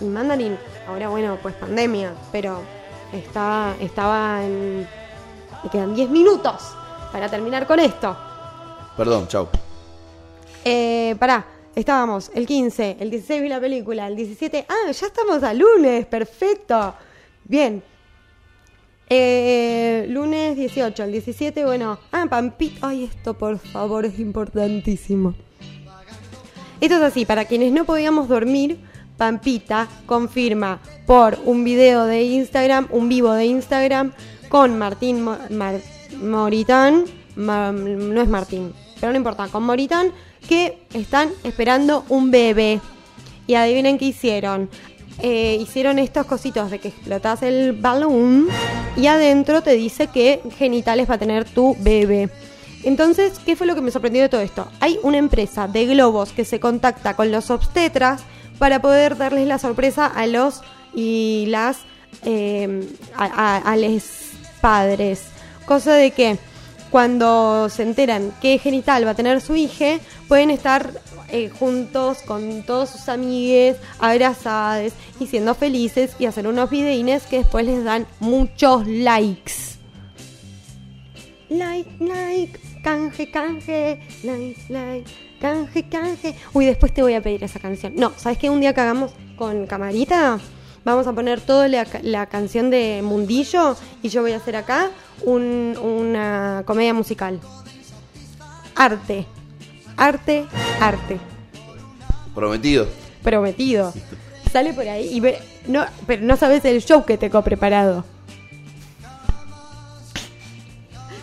Y 0.00 0.04
Mandarin, 0.04 0.58
ahora 0.88 1.08
bueno, 1.08 1.38
pues 1.40 1.54
pandemia, 1.54 2.12
pero 2.32 2.60
está, 3.12 3.74
estaba 3.80 4.44
en. 4.44 4.88
Me 5.62 5.70
quedan 5.70 5.94
10 5.94 6.10
minutos 6.10 6.74
para 7.12 7.28
terminar 7.30 7.66
con 7.66 7.78
esto. 7.78 8.16
Perdón, 8.96 9.28
chau. 9.28 9.48
Eh, 10.64 11.14
pará, 11.18 11.44
estábamos 11.74 12.30
el 12.34 12.46
15, 12.46 12.96
el 13.00 13.10
16 13.10 13.42
vi 13.42 13.48
la 13.48 13.60
película, 13.60 14.06
el 14.08 14.16
17. 14.16 14.66
Ah, 14.68 14.90
ya 14.90 15.06
estamos 15.06 15.42
a 15.42 15.54
lunes, 15.54 16.06
perfecto. 16.06 16.94
Bien. 17.44 17.82
Eh, 19.10 20.06
lunes 20.08 20.56
18, 20.56 21.04
el 21.04 21.12
17, 21.12 21.64
bueno. 21.64 21.98
Ah, 22.12 22.26
Pampita. 22.28 22.88
Ay, 22.88 23.04
esto 23.04 23.34
por 23.34 23.58
favor 23.58 24.04
es 24.06 24.18
importantísimo. 24.18 25.34
Esto 26.80 26.96
es 26.96 27.02
así, 27.02 27.24
para 27.24 27.44
quienes 27.44 27.72
no 27.72 27.84
podíamos 27.84 28.28
dormir, 28.28 28.78
Pampita 29.16 29.88
confirma 30.06 30.80
por 31.06 31.38
un 31.44 31.64
video 31.64 32.04
de 32.04 32.22
Instagram, 32.24 32.88
un 32.90 33.08
vivo 33.08 33.32
de 33.32 33.46
Instagram, 33.46 34.12
con 34.48 34.76
Martín 34.78 35.22
Mo- 35.22 35.38
Mar- 35.50 35.80
Moritán, 36.20 37.04
no 37.36 38.20
es 38.22 38.28
Martín, 38.28 38.72
pero 39.00 39.12
no 39.12 39.18
importa, 39.18 39.48
con 39.48 39.62
Moritán, 39.64 40.08
que 40.48 40.78
están 40.92 41.30
esperando 41.44 42.04
un 42.08 42.30
bebé. 42.30 42.80
Y 43.46 43.54
adivinen 43.56 43.98
qué 43.98 44.06
hicieron. 44.06 44.70
Eh, 45.20 45.58
hicieron 45.60 45.98
estos 45.98 46.26
cositos 46.26 46.70
de 46.70 46.80
que 46.80 46.88
explotas 46.88 47.42
el 47.42 47.72
balón 47.72 48.48
y 48.96 49.06
adentro 49.06 49.62
te 49.62 49.72
dice 49.72 50.08
qué 50.08 50.40
genitales 50.58 51.08
va 51.08 51.14
a 51.14 51.18
tener 51.18 51.44
tu 51.44 51.76
bebé. 51.80 52.28
Entonces, 52.82 53.34
¿qué 53.46 53.56
fue 53.56 53.66
lo 53.66 53.74
que 53.74 53.80
me 53.80 53.90
sorprendió 53.90 54.22
de 54.22 54.28
todo 54.28 54.40
esto? 54.42 54.68
Hay 54.80 54.98
una 55.02 55.16
empresa 55.18 55.68
de 55.68 55.86
globos 55.86 56.32
que 56.32 56.44
se 56.44 56.60
contacta 56.60 57.14
con 57.14 57.30
los 57.30 57.50
obstetras 57.50 58.22
para 58.58 58.82
poder 58.82 59.16
darles 59.16 59.46
la 59.46 59.58
sorpresa 59.58 60.06
a 60.06 60.26
los 60.26 60.60
y 60.94 61.46
las 61.48 61.78
eh, 62.24 62.86
a, 63.16 63.56
a- 63.58 63.76
les 63.76 64.32
padres. 64.60 65.22
Cosa 65.64 65.94
de 65.94 66.10
que 66.10 66.38
cuando 66.90 67.68
se 67.70 67.82
enteran 67.84 68.32
qué 68.42 68.58
genital 68.58 69.06
va 69.06 69.10
a 69.12 69.14
tener 69.14 69.40
su 69.40 69.56
hija, 69.56 69.98
pueden 70.28 70.50
estar 70.50 70.90
eh, 71.34 71.50
juntos 71.50 72.18
con 72.24 72.62
todos 72.62 72.90
sus 72.90 73.08
amigues, 73.08 73.76
abrazados 73.98 74.92
y 75.18 75.26
siendo 75.26 75.54
felices 75.54 76.14
y 76.18 76.26
hacer 76.26 76.46
unos 76.46 76.70
videines 76.70 77.24
que 77.24 77.38
después 77.38 77.66
les 77.66 77.82
dan 77.84 78.06
muchos 78.20 78.86
likes. 78.86 79.52
Like, 81.50 81.90
like, 82.00 82.58
canje, 82.82 83.30
canje, 83.30 84.00
like, 84.22 84.60
like, 84.70 85.10
canje, 85.40 85.88
canje. 85.88 86.34
Uy, 86.52 86.64
después 86.66 86.94
te 86.94 87.02
voy 87.02 87.14
a 87.14 87.20
pedir 87.22 87.44
esa 87.44 87.58
canción. 87.60 87.94
No, 87.96 88.12
¿sabes 88.16 88.38
qué? 88.38 88.48
Un 88.48 88.60
día 88.60 88.72
que 88.72 88.80
hagamos 88.80 89.12
con 89.36 89.66
camarita, 89.66 90.38
vamos 90.84 91.06
a 91.06 91.12
poner 91.12 91.40
toda 91.40 91.68
la, 91.68 91.84
ca- 91.84 92.00
la 92.02 92.26
canción 92.26 92.70
de 92.70 93.02
Mundillo 93.04 93.76
y 94.02 94.08
yo 94.08 94.22
voy 94.22 94.32
a 94.32 94.36
hacer 94.36 94.56
acá 94.56 94.90
un- 95.24 95.76
una 95.82 96.62
comedia 96.66 96.94
musical. 96.94 97.40
Arte, 98.74 99.26
arte, 99.96 100.46
arte. 100.80 101.18
Prometido. 102.34 102.88
Prometido. 103.22 103.92
Sale 104.52 104.72
por 104.72 104.88
ahí 104.88 105.08
y 105.12 105.20
ve. 105.20 105.38
No, 105.66 105.84
pero 106.06 106.22
no 106.22 106.36
sabes 106.36 106.64
el 106.64 106.82
show 106.84 107.04
que 107.04 107.16
tengo 107.18 107.42
preparado. 107.42 108.04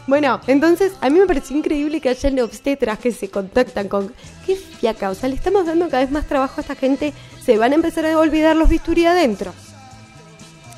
Bueno, 0.08 0.42
entonces 0.48 0.94
a 1.00 1.10
mí 1.10 1.20
me 1.20 1.26
pareció 1.28 1.56
increíble 1.56 2.02
que 2.02 2.10
hayan 2.10 2.40
obstetras 2.40 3.00
que 3.00 3.12
se 3.12 3.30
contactan 3.30 3.88
con. 3.88 4.14
¡Qué 4.46 4.56
fiaca! 4.56 5.10
O 5.10 5.16
sea, 5.16 5.30
le 5.30 5.36
estamos 5.36 5.66
dando 5.66 5.86
cada 5.90 6.04
vez 6.04 6.12
más 6.12 6.26
trabajo 6.28 6.56
a 6.58 6.62
esta 6.62 6.76
gente. 6.76 7.14
Se 7.46 7.58
van 7.58 7.72
a 7.72 7.76
empezar 7.76 8.06
a 8.06 8.18
olvidar 8.20 8.56
los 8.56 8.68
bisturí 8.68 9.06
adentro. 9.06 9.54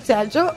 O 0.02 0.06
sea, 0.06 0.26
yo, 0.26 0.52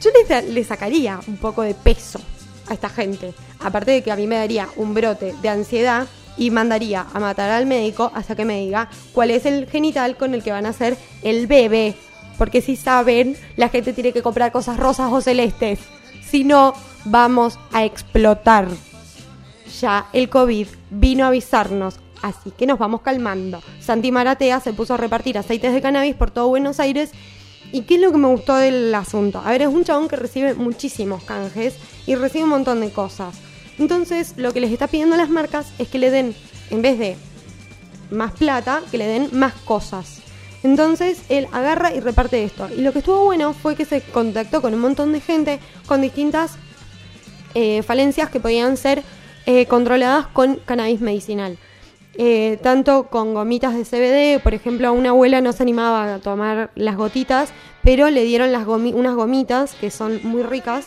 yo 0.00 0.10
les, 0.10 0.28
da- 0.28 0.42
le 0.42 0.62
sacaría 0.62 1.18
un 1.26 1.36
poco 1.38 1.62
de 1.62 1.74
peso 1.74 2.20
a 2.68 2.74
esta 2.74 2.88
gente. 2.90 3.32
Aparte 3.60 3.90
de 3.92 4.02
que 4.02 4.12
a 4.12 4.16
mí 4.16 4.26
me 4.26 4.36
daría 4.36 4.68
un 4.76 4.92
brote 4.94 5.34
de 5.42 5.48
ansiedad 5.48 6.06
y 6.36 6.50
mandaría 6.50 7.06
a 7.12 7.20
matar 7.20 7.50
al 7.50 7.66
médico 7.66 8.10
hasta 8.14 8.36
que 8.36 8.44
me 8.44 8.60
diga 8.60 8.88
cuál 9.12 9.30
es 9.30 9.46
el 9.46 9.66
genital 9.66 10.16
con 10.16 10.34
el 10.34 10.42
que 10.42 10.52
van 10.52 10.66
a 10.66 10.70
hacer 10.70 10.96
el 11.22 11.46
bebé. 11.46 11.94
Porque 12.38 12.60
si 12.60 12.76
saben, 12.76 13.36
la 13.56 13.68
gente 13.68 13.92
tiene 13.92 14.12
que 14.12 14.22
comprar 14.22 14.52
cosas 14.52 14.76
rosas 14.76 15.10
o 15.12 15.20
celestes. 15.20 15.78
Si 16.28 16.44
no, 16.44 16.74
vamos 17.04 17.58
a 17.72 17.84
explotar. 17.84 18.68
Ya 19.80 20.06
el 20.12 20.28
COVID 20.28 20.66
vino 20.90 21.24
a 21.24 21.28
avisarnos, 21.28 21.98
así 22.22 22.50
que 22.50 22.66
nos 22.66 22.78
vamos 22.78 23.00
calmando. 23.00 23.62
Santi 23.80 24.12
Maratea 24.12 24.60
se 24.60 24.72
puso 24.72 24.94
a 24.94 24.96
repartir 24.96 25.38
aceites 25.38 25.72
de 25.72 25.82
cannabis 25.82 26.14
por 26.14 26.30
todo 26.30 26.48
Buenos 26.48 26.80
Aires. 26.80 27.10
¿Y 27.72 27.82
qué 27.82 27.96
es 27.96 28.00
lo 28.00 28.12
que 28.12 28.18
me 28.18 28.28
gustó 28.28 28.56
del 28.56 28.94
asunto? 28.94 29.42
A 29.44 29.50
ver, 29.50 29.62
es 29.62 29.68
un 29.68 29.84
chabón 29.84 30.08
que 30.08 30.16
recibe 30.16 30.54
muchísimos 30.54 31.24
canjes 31.24 31.74
y 32.06 32.14
recibe 32.14 32.44
un 32.44 32.50
montón 32.50 32.80
de 32.80 32.90
cosas. 32.90 33.36
Entonces, 33.78 34.34
lo 34.36 34.52
que 34.52 34.60
les 34.60 34.72
está 34.72 34.86
pidiendo 34.86 35.14
a 35.14 35.18
las 35.18 35.28
marcas 35.28 35.72
es 35.78 35.88
que 35.88 35.98
le 35.98 36.10
den, 36.10 36.34
en 36.70 36.82
vez 36.82 36.98
de 36.98 37.16
más 38.10 38.32
plata, 38.32 38.82
que 38.90 38.98
le 38.98 39.06
den 39.06 39.28
más 39.32 39.52
cosas. 39.64 40.20
Entonces 40.62 41.20
él 41.28 41.46
agarra 41.52 41.94
y 41.94 42.00
reparte 42.00 42.42
esto. 42.42 42.68
Y 42.76 42.80
lo 42.80 42.92
que 42.92 43.00
estuvo 43.00 43.24
bueno 43.24 43.52
fue 43.52 43.76
que 43.76 43.84
se 43.84 44.00
contactó 44.00 44.62
con 44.62 44.74
un 44.74 44.80
montón 44.80 45.12
de 45.12 45.20
gente 45.20 45.60
con 45.86 46.00
distintas 46.00 46.52
eh, 47.54 47.82
falencias 47.82 48.30
que 48.30 48.40
podían 48.40 48.76
ser 48.76 49.02
eh, 49.44 49.66
controladas 49.66 50.26
con 50.28 50.56
cannabis 50.64 51.00
medicinal. 51.00 51.58
Eh, 52.18 52.58
tanto 52.62 53.08
con 53.08 53.34
gomitas 53.34 53.74
de 53.74 53.84
CBD, 53.84 54.42
por 54.42 54.54
ejemplo, 54.54 54.92
una 54.92 55.10
abuela 55.10 55.40
no 55.42 55.52
se 55.52 55.62
animaba 55.62 56.14
a 56.14 56.18
tomar 56.18 56.70
las 56.74 56.96
gotitas, 56.96 57.50
pero 57.82 58.08
le 58.10 58.24
dieron 58.24 58.50
las 58.52 58.66
gomi- 58.66 58.94
unas 58.94 59.14
gomitas 59.14 59.74
que 59.74 59.90
son 59.90 60.20
muy 60.24 60.42
ricas, 60.42 60.86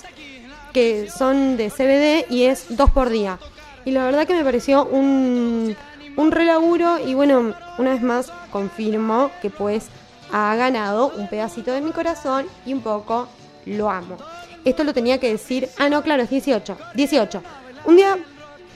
que 0.73 1.09
son 1.09 1.57
de 1.57 1.69
CBD 1.69 2.31
y 2.31 2.45
es 2.45 2.65
dos 2.69 2.89
por 2.91 3.09
día. 3.09 3.39
Y 3.85 3.91
la 3.91 4.05
verdad 4.05 4.27
que 4.27 4.33
me 4.33 4.43
pareció 4.43 4.85
un, 4.85 5.75
un 6.15 6.31
relaburo 6.31 6.99
y 6.99 7.13
bueno, 7.13 7.53
una 7.77 7.91
vez 7.91 8.01
más 8.01 8.31
confirmo 8.51 9.31
que 9.41 9.49
pues 9.49 9.87
ha 10.31 10.55
ganado 10.55 11.11
un 11.15 11.27
pedacito 11.27 11.71
de 11.71 11.81
mi 11.81 11.91
corazón 11.91 12.45
y 12.65 12.73
un 12.73 12.81
poco 12.81 13.27
lo 13.65 13.89
amo. 13.89 14.17
Esto 14.65 14.83
lo 14.83 14.93
tenía 14.93 15.19
que 15.19 15.29
decir, 15.29 15.69
ah 15.77 15.89
no, 15.89 16.03
claro, 16.03 16.23
es 16.23 16.29
18, 16.29 16.77
18. 16.93 17.43
Un 17.85 17.95
día 17.95 18.17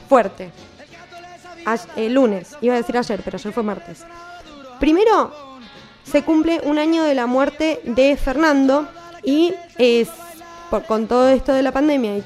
fuerte. 0.08 0.51
El 1.95 2.13
lunes, 2.13 2.58
iba 2.62 2.73
a 2.73 2.77
decir 2.77 2.97
ayer, 2.97 3.21
pero 3.23 3.38
ayer 3.38 3.53
fue 3.53 3.63
martes. 3.63 4.03
Primero, 4.79 5.32
se 6.03 6.23
cumple 6.23 6.62
un 6.63 6.77
año 6.77 7.03
de 7.03 7.15
la 7.15 7.25
muerte 7.25 7.82
de 7.84 8.17
Fernando 8.17 8.88
y 9.23 9.53
es 9.77 10.10
por, 10.73 10.86
con 10.88 11.07
todo 11.07 11.29
esto 11.29 11.53
de 11.53 11.62
la 11.62 11.71
pandemia 11.71 12.17
y, 12.17 12.23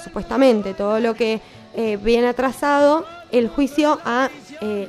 supuestamente 0.00 0.74
todo 0.74 1.00
lo 1.00 1.14
que 1.14 1.40
eh, 1.74 1.98
viene 2.00 2.28
atrasado, 2.28 3.04
el 3.32 3.48
juicio 3.48 3.98
a 4.04 4.30
eh, 4.60 4.88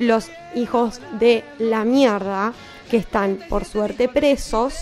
los 0.00 0.28
hijos 0.56 1.00
de 1.20 1.44
la 1.60 1.84
mierda 1.84 2.52
que 2.90 2.96
están 2.96 3.38
por 3.48 3.64
suerte 3.64 4.08
presos 4.08 4.74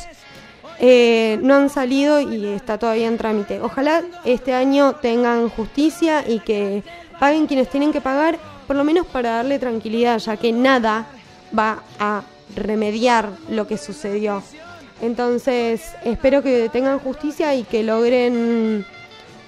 eh, 0.78 1.38
no 1.42 1.54
han 1.54 1.68
salido 1.68 2.18
y 2.18 2.46
está 2.46 2.78
todavía 2.78 3.08
en 3.08 3.18
trámite. 3.18 3.60
Ojalá 3.60 4.04
este 4.24 4.54
año 4.54 4.94
tengan 4.94 5.50
justicia 5.50 6.26
y 6.26 6.40
que 6.40 6.82
paguen 7.18 7.46
quienes 7.46 7.68
tienen 7.68 7.92
que 7.92 8.00
pagar, 8.00 8.38
por 8.66 8.76
lo 8.76 8.84
menos 8.84 9.06
para 9.06 9.36
darle 9.36 9.58
tranquilidad, 9.58 10.18
ya 10.18 10.38
que 10.38 10.50
nada 10.50 11.08
va 11.56 11.82
a 11.98 12.22
remediar 12.56 13.28
lo 13.50 13.66
que 13.66 13.76
sucedió. 13.76 14.42
Entonces, 15.00 15.82
espero 16.04 16.42
que 16.42 16.68
tengan 16.68 16.98
justicia 16.98 17.54
y 17.54 17.64
que 17.64 17.82
logren, 17.82 18.84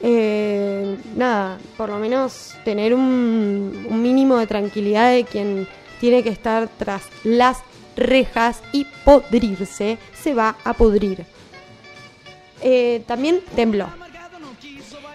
eh, 0.03 0.97
nada, 1.15 1.59
por 1.77 1.91
lo 1.91 1.99
menos 1.99 2.55
tener 2.65 2.95
un, 2.95 3.87
un 3.89 4.03
mínimo 4.03 4.39
de 4.39 4.47
tranquilidad 4.47 5.13
de 5.13 5.25
quien 5.25 5.69
tiene 6.01 6.23
que 6.23 6.31
estar 6.31 6.69
tras 6.79 7.03
las 7.23 7.59
rejas 7.97 8.63
y 8.73 8.87
podrirse, 9.05 9.99
se 10.15 10.35
va 10.35 10.57
a 10.65 10.73
pudrir. 10.73 11.25
Eh, 12.63 13.03
también 13.07 13.41
tembló. 13.55 13.87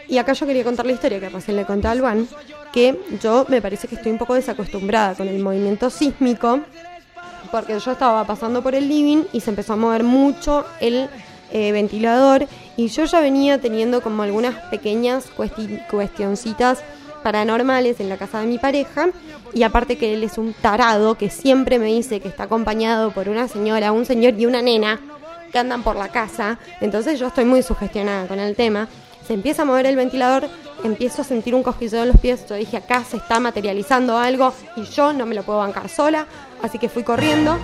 Y 0.07 0.17
acá 0.17 0.33
yo 0.33 0.45
quería 0.45 0.63
contar 0.63 0.85
la 0.85 0.93
historia 0.93 1.19
que 1.19 1.29
recién 1.29 1.57
le 1.57 1.65
conté 1.65 1.87
a 1.87 1.91
Alban, 1.91 2.27
que 2.71 2.99
yo 3.21 3.45
me 3.49 3.61
parece 3.61 3.87
que 3.87 3.95
estoy 3.95 4.11
un 4.11 4.17
poco 4.17 4.35
desacostumbrada 4.35 5.15
con 5.15 5.27
el 5.27 5.39
movimiento 5.39 5.89
sísmico, 5.89 6.61
porque 7.51 7.79
yo 7.79 7.91
estaba 7.91 8.23
pasando 8.25 8.61
por 8.61 8.75
el 8.75 8.87
living 8.87 9.23
y 9.33 9.41
se 9.41 9.49
empezó 9.49 9.73
a 9.73 9.75
mover 9.75 10.03
mucho 10.03 10.65
el 10.79 11.09
eh, 11.51 11.71
ventilador 11.71 12.45
y 12.75 12.87
yo 12.89 13.05
ya 13.05 13.19
venía 13.21 13.59
teniendo 13.59 14.01
como 14.01 14.23
algunas 14.23 14.55
pequeñas 14.69 15.25
cuesti- 15.35 15.85
cuestioncitas 15.87 16.79
paranormales 17.23 17.99
en 17.99 18.09
la 18.09 18.17
casa 18.17 18.39
de 18.39 18.45
mi 18.47 18.57
pareja 18.57 19.07
y 19.53 19.63
aparte 19.63 19.97
que 19.97 20.13
él 20.13 20.23
es 20.23 20.37
un 20.37 20.53
tarado 20.53 21.15
que 21.15 21.29
siempre 21.29 21.79
me 21.79 21.87
dice 21.87 22.19
que 22.19 22.27
está 22.27 22.43
acompañado 22.43 23.11
por 23.11 23.27
una 23.29 23.47
señora, 23.47 23.91
un 23.91 24.05
señor 24.05 24.35
y 24.39 24.45
una 24.45 24.61
nena 24.61 24.99
que 25.51 25.57
andan 25.59 25.83
por 25.83 25.95
la 25.95 26.09
casa, 26.09 26.59
entonces 26.81 27.19
yo 27.19 27.27
estoy 27.27 27.45
muy 27.45 27.63
sugestionada 27.63 28.27
con 28.27 28.39
el 28.39 28.55
tema. 28.55 28.87
Se 29.25 29.33
empieza 29.33 29.63
a 29.63 29.65
mover 29.65 29.85
el 29.85 29.97
ventilador, 29.97 30.47
empiezo 30.85 31.21
a 31.21 31.25
sentir 31.25 31.53
un 31.53 31.63
cosquilleo 31.63 32.03
en 32.03 32.09
los 32.09 32.17
pies, 32.17 32.45
yo 32.47 32.55
dije 32.55 32.77
acá 32.77 33.03
se 33.03 33.17
está 33.17 33.39
materializando 33.41 34.17
algo 34.17 34.53
y 34.77 34.83
yo 34.83 35.11
no 35.11 35.25
me 35.25 35.35
lo 35.35 35.43
puedo 35.43 35.59
bancar 35.59 35.89
sola, 35.89 36.27
así 36.61 36.79
que 36.79 36.89
fui 36.89 37.03
corriendo 37.03 37.57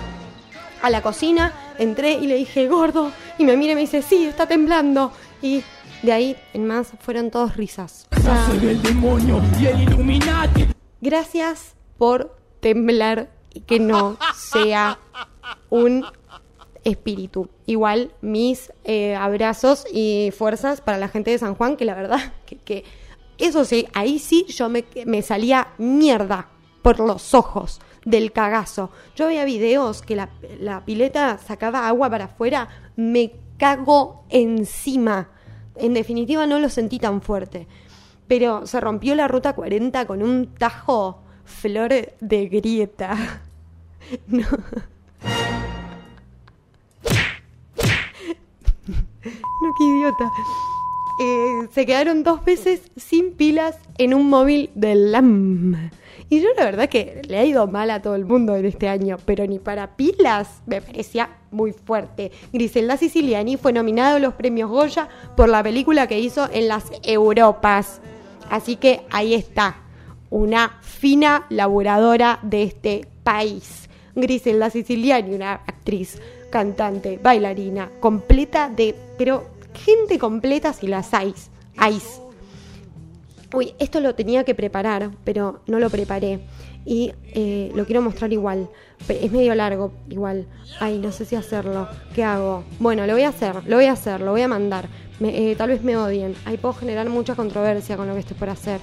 a 0.82 0.90
la 0.90 1.02
cocina, 1.02 1.52
entré 1.78 2.12
y 2.12 2.26
le 2.26 2.36
dije, 2.36 2.68
gordo, 2.68 3.10
y 3.38 3.44
me 3.44 3.56
mira 3.56 3.72
y 3.72 3.74
me 3.74 3.80
dice, 3.82 4.02
sí, 4.02 4.26
está 4.26 4.46
temblando. 4.46 5.12
Y 5.40 5.62
de 6.02 6.12
ahí 6.12 6.36
en 6.52 6.66
más 6.66 6.92
fueron 7.00 7.30
todos 7.30 7.56
risas. 7.56 8.06
El 8.62 8.82
demonio 8.82 9.40
y 9.58 9.66
el 9.66 10.74
gracias 11.00 11.74
por 11.96 12.36
temblar 12.60 13.30
y 13.52 13.60
que 13.60 13.80
no 13.80 14.18
sea 14.36 14.98
un 15.70 16.04
espíritu. 16.82 17.48
Igual 17.66 18.12
mis 18.20 18.72
eh, 18.84 19.14
abrazos 19.14 19.86
y 19.92 20.32
fuerzas 20.36 20.80
para 20.80 20.98
la 20.98 21.08
gente 21.08 21.30
de 21.30 21.38
San 21.38 21.54
Juan, 21.54 21.76
que 21.76 21.84
la 21.84 21.94
verdad 21.94 22.34
que, 22.64 22.84
eso 23.38 23.64
sí, 23.64 23.86
ahí 23.94 24.18
sí 24.18 24.44
yo 24.48 24.68
me 24.68 25.22
salía 25.22 25.68
mierda 25.78 26.48
por 26.82 27.00
los 27.00 27.32
ojos 27.32 27.80
del 28.04 28.32
cagazo. 28.32 28.90
Yo 29.16 29.26
veía 29.26 29.44
videos 29.44 30.02
que 30.02 30.16
la, 30.16 30.30
la 30.60 30.84
pileta 30.84 31.38
sacaba 31.38 31.88
agua 31.88 32.10
para 32.10 32.26
afuera, 32.26 32.68
me 32.96 33.32
cago 33.58 34.24
encima. 34.30 35.28
En 35.76 35.94
definitiva 35.94 36.46
no 36.46 36.58
lo 36.58 36.68
sentí 36.68 36.98
tan 36.98 37.20
fuerte. 37.22 37.66
Pero 38.28 38.66
se 38.66 38.80
rompió 38.80 39.14
la 39.14 39.28
ruta 39.28 39.54
40 39.54 40.06
con 40.06 40.22
un 40.22 40.46
tajo 40.54 41.20
flor 41.44 41.90
de 42.20 42.48
grieta. 42.48 43.16
No. 44.26 44.44
No, 49.62 49.72
qué 49.78 49.84
idiota. 49.84 50.30
Eh, 51.18 51.68
se 51.72 51.86
quedaron 51.86 52.22
dos 52.22 52.44
veces 52.44 52.82
sin 52.96 53.32
pilas 53.32 53.78
en 53.96 54.12
un 54.12 54.28
móvil 54.28 54.70
del 54.74 55.12
LAM. 55.12 55.90
Y 56.34 56.40
yo 56.40 56.48
la 56.56 56.64
verdad 56.64 56.88
que 56.88 57.22
le 57.28 57.38
ha 57.38 57.44
ido 57.44 57.68
mal 57.68 57.92
a 57.92 58.02
todo 58.02 58.16
el 58.16 58.24
mundo 58.24 58.56
en 58.56 58.64
este 58.64 58.88
año, 58.88 59.18
pero 59.24 59.46
ni 59.46 59.60
para 59.60 59.94
pilas 59.94 60.62
me 60.66 60.82
parecía 60.82 61.30
muy 61.52 61.70
fuerte. 61.70 62.32
Griselda 62.52 62.96
Siciliani 62.96 63.56
fue 63.56 63.72
nominada 63.72 64.16
a 64.16 64.18
los 64.18 64.34
premios 64.34 64.68
Goya 64.68 65.08
por 65.36 65.48
la 65.48 65.62
película 65.62 66.08
que 66.08 66.18
hizo 66.18 66.48
en 66.52 66.66
las 66.66 66.90
Europas. 67.04 68.00
Así 68.50 68.74
que 68.74 69.02
ahí 69.12 69.32
está, 69.32 69.76
una 70.28 70.80
fina 70.82 71.46
laboradora 71.50 72.40
de 72.42 72.64
este 72.64 73.06
país. 73.22 73.88
Griselda 74.16 74.70
Siciliani, 74.70 75.36
una 75.36 75.52
actriz, 75.52 76.20
cantante, 76.50 77.20
bailarina, 77.22 77.92
completa 78.00 78.68
de... 78.68 78.96
Pero 79.16 79.44
gente 79.72 80.18
completa 80.18 80.72
si 80.72 80.88
las 80.88 81.14
hay. 81.14 81.32
Hay. 81.76 82.00
Uy, 83.54 83.74
esto 83.78 84.00
lo 84.00 84.14
tenía 84.14 84.44
que 84.44 84.54
preparar, 84.54 85.10
pero 85.24 85.60
no 85.66 85.78
lo 85.78 85.88
preparé. 85.90 86.40
Y 86.84 87.12
eh, 87.32 87.70
lo 87.74 87.86
quiero 87.86 88.02
mostrar 88.02 88.32
igual. 88.32 88.68
Es 89.08 89.30
medio 89.32 89.54
largo, 89.54 89.92
igual. 90.10 90.46
Ay, 90.80 90.98
no 90.98 91.12
sé 91.12 91.24
si 91.24 91.36
hacerlo. 91.36 91.88
¿Qué 92.14 92.24
hago? 92.24 92.64
Bueno, 92.78 93.06
lo 93.06 93.12
voy 93.14 93.22
a 93.22 93.28
hacer, 93.28 93.64
lo 93.66 93.76
voy 93.76 93.86
a 93.86 93.92
hacer, 93.92 94.20
lo 94.20 94.32
voy 94.32 94.42
a 94.42 94.48
mandar. 94.48 94.88
Me- 95.20 95.50
eh, 95.52 95.56
tal 95.56 95.68
vez 95.70 95.82
me 95.82 95.96
odien. 95.96 96.34
Ahí 96.44 96.56
puedo 96.56 96.74
generar 96.74 97.08
mucha 97.08 97.34
controversia 97.34 97.96
con 97.96 98.08
lo 98.08 98.14
que 98.14 98.20
estoy 98.20 98.36
por 98.36 98.50
hacer. 98.50 98.80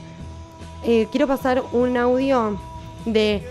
Eh, 0.85 1.07
quiero 1.11 1.27
pasar 1.27 1.61
un 1.73 1.95
audio 1.97 2.59
de 3.05 3.43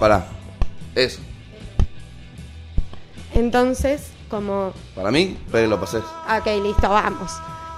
Pará. 0.00 0.26
Eso. 0.94 1.20
Entonces, 3.34 4.10
como 4.28 4.72
Para 4.94 5.10
mí, 5.10 5.36
pero 5.52 5.68
lo 5.68 5.78
pasé. 5.80 5.98
Ok, 5.98 6.46
listo, 6.62 6.88
vamos. 6.88 7.32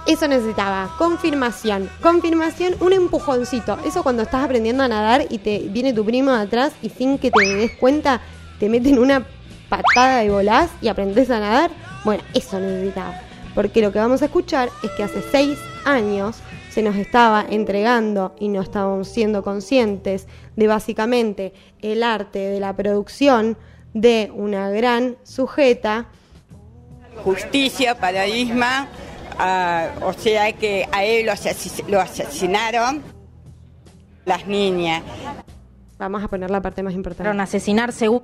Eso 0.09 0.27
necesitaba, 0.27 0.89
confirmación. 0.97 1.87
Confirmación, 2.01 2.73
un 2.79 2.93
empujoncito. 2.93 3.77
Eso 3.85 4.01
cuando 4.01 4.23
estás 4.23 4.43
aprendiendo 4.43 4.83
a 4.83 4.87
nadar 4.87 5.27
y 5.29 5.37
te 5.37 5.59
viene 5.69 5.93
tu 5.93 6.03
primo 6.03 6.31
de 6.31 6.41
atrás 6.41 6.73
y 6.81 6.89
sin 6.89 7.19
que 7.19 7.29
te 7.29 7.45
des 7.45 7.73
cuenta, 7.73 8.19
te 8.59 8.69
meten 8.69 8.97
una 8.97 9.23
patada 9.69 10.23
y 10.23 10.29
volás 10.29 10.71
y 10.81 10.87
aprendes 10.87 11.29
a 11.29 11.39
nadar. 11.39 11.69
Bueno, 12.03 12.23
eso 12.33 12.59
necesitaba. 12.59 13.21
Porque 13.53 13.83
lo 13.83 13.91
que 13.91 13.99
vamos 13.99 14.23
a 14.23 14.25
escuchar 14.25 14.71
es 14.81 14.89
que 14.97 15.03
hace 15.03 15.21
seis 15.21 15.59
años 15.85 16.37
se 16.71 16.81
nos 16.81 16.95
estaba 16.95 17.45
entregando 17.47 18.35
y 18.39 18.47
no 18.47 18.63
estábamos 18.63 19.09
siendo 19.09 19.43
conscientes 19.43 20.27
de 20.55 20.65
básicamente 20.65 21.53
el 21.83 22.01
arte 22.01 22.39
de 22.39 22.59
la 22.59 22.75
producción 22.75 23.57
de 23.93 24.31
una 24.33 24.71
gran 24.71 25.17
sujeta 25.21 26.07
justicia 27.23 27.99
para 27.99 28.25
ah, 29.39 29.87
o 30.01 30.13
sea 30.13 30.51
que 30.53 30.87
a 30.91 31.03
él 31.03 31.25
lo, 31.25 31.33
lo 31.87 32.01
asesinaron 32.01 33.01
las 34.25 34.45
niñas. 34.45 35.01
Vamos 35.97 36.23
a 36.23 36.27
poner 36.27 36.49
la 36.51 36.61
parte 36.61 36.83
más 36.83 36.93
importante. 36.93 37.41
Asesinar 37.41 37.91
según 37.91 38.23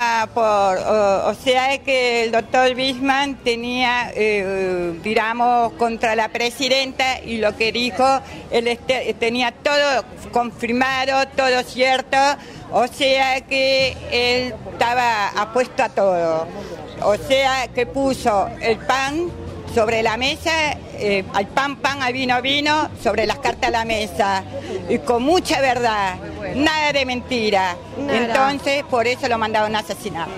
Ah, 0.00 0.26
por, 0.32 0.42
o, 0.42 1.28
o 1.30 1.34
sea 1.34 1.78
que 1.78 2.24
el 2.24 2.32
doctor 2.32 2.74
Bisman 2.74 3.36
tenía, 3.44 4.10
eh, 4.16 4.98
digamos, 5.04 5.74
contra 5.74 6.16
la 6.16 6.28
presidenta 6.30 7.20
y 7.20 7.36
lo 7.36 7.54
que 7.56 7.70
dijo, 7.72 8.04
él 8.50 8.66
este- 8.68 9.14
tenía 9.20 9.52
todo 9.52 10.04
confirmado, 10.32 11.28
todo 11.36 11.62
cierto, 11.62 12.16
o 12.72 12.86
sea 12.88 13.42
que 13.42 13.94
él 14.10 14.54
estaba 14.72 15.28
apuesto 15.28 15.82
a 15.84 15.88
todo. 15.90 16.48
O 17.04 17.14
sea 17.16 17.68
que 17.68 17.84
puso 17.86 18.48
el 18.60 18.78
pan 18.78 19.30
sobre 19.74 20.02
la 20.02 20.16
mesa, 20.16 20.50
eh, 20.98 21.24
al 21.34 21.46
pan 21.48 21.76
pan, 21.76 22.02
al 22.02 22.12
vino 22.12 22.40
vino, 22.42 22.88
sobre 23.02 23.26
las 23.26 23.38
cartas 23.38 23.68
a 23.68 23.72
la 23.72 23.84
mesa. 23.84 24.44
y 24.88 24.98
con 24.98 25.22
mucha 25.22 25.60
verdad, 25.60 26.16
nada 26.54 26.92
de 26.92 27.04
mentira. 27.06 27.76
Nada. 27.98 28.18
Entonces, 28.18 28.84
por 28.84 29.06
eso 29.06 29.28
lo 29.28 29.38
mandaron 29.38 29.74
a 29.76 29.80
asesinar. 29.80 30.28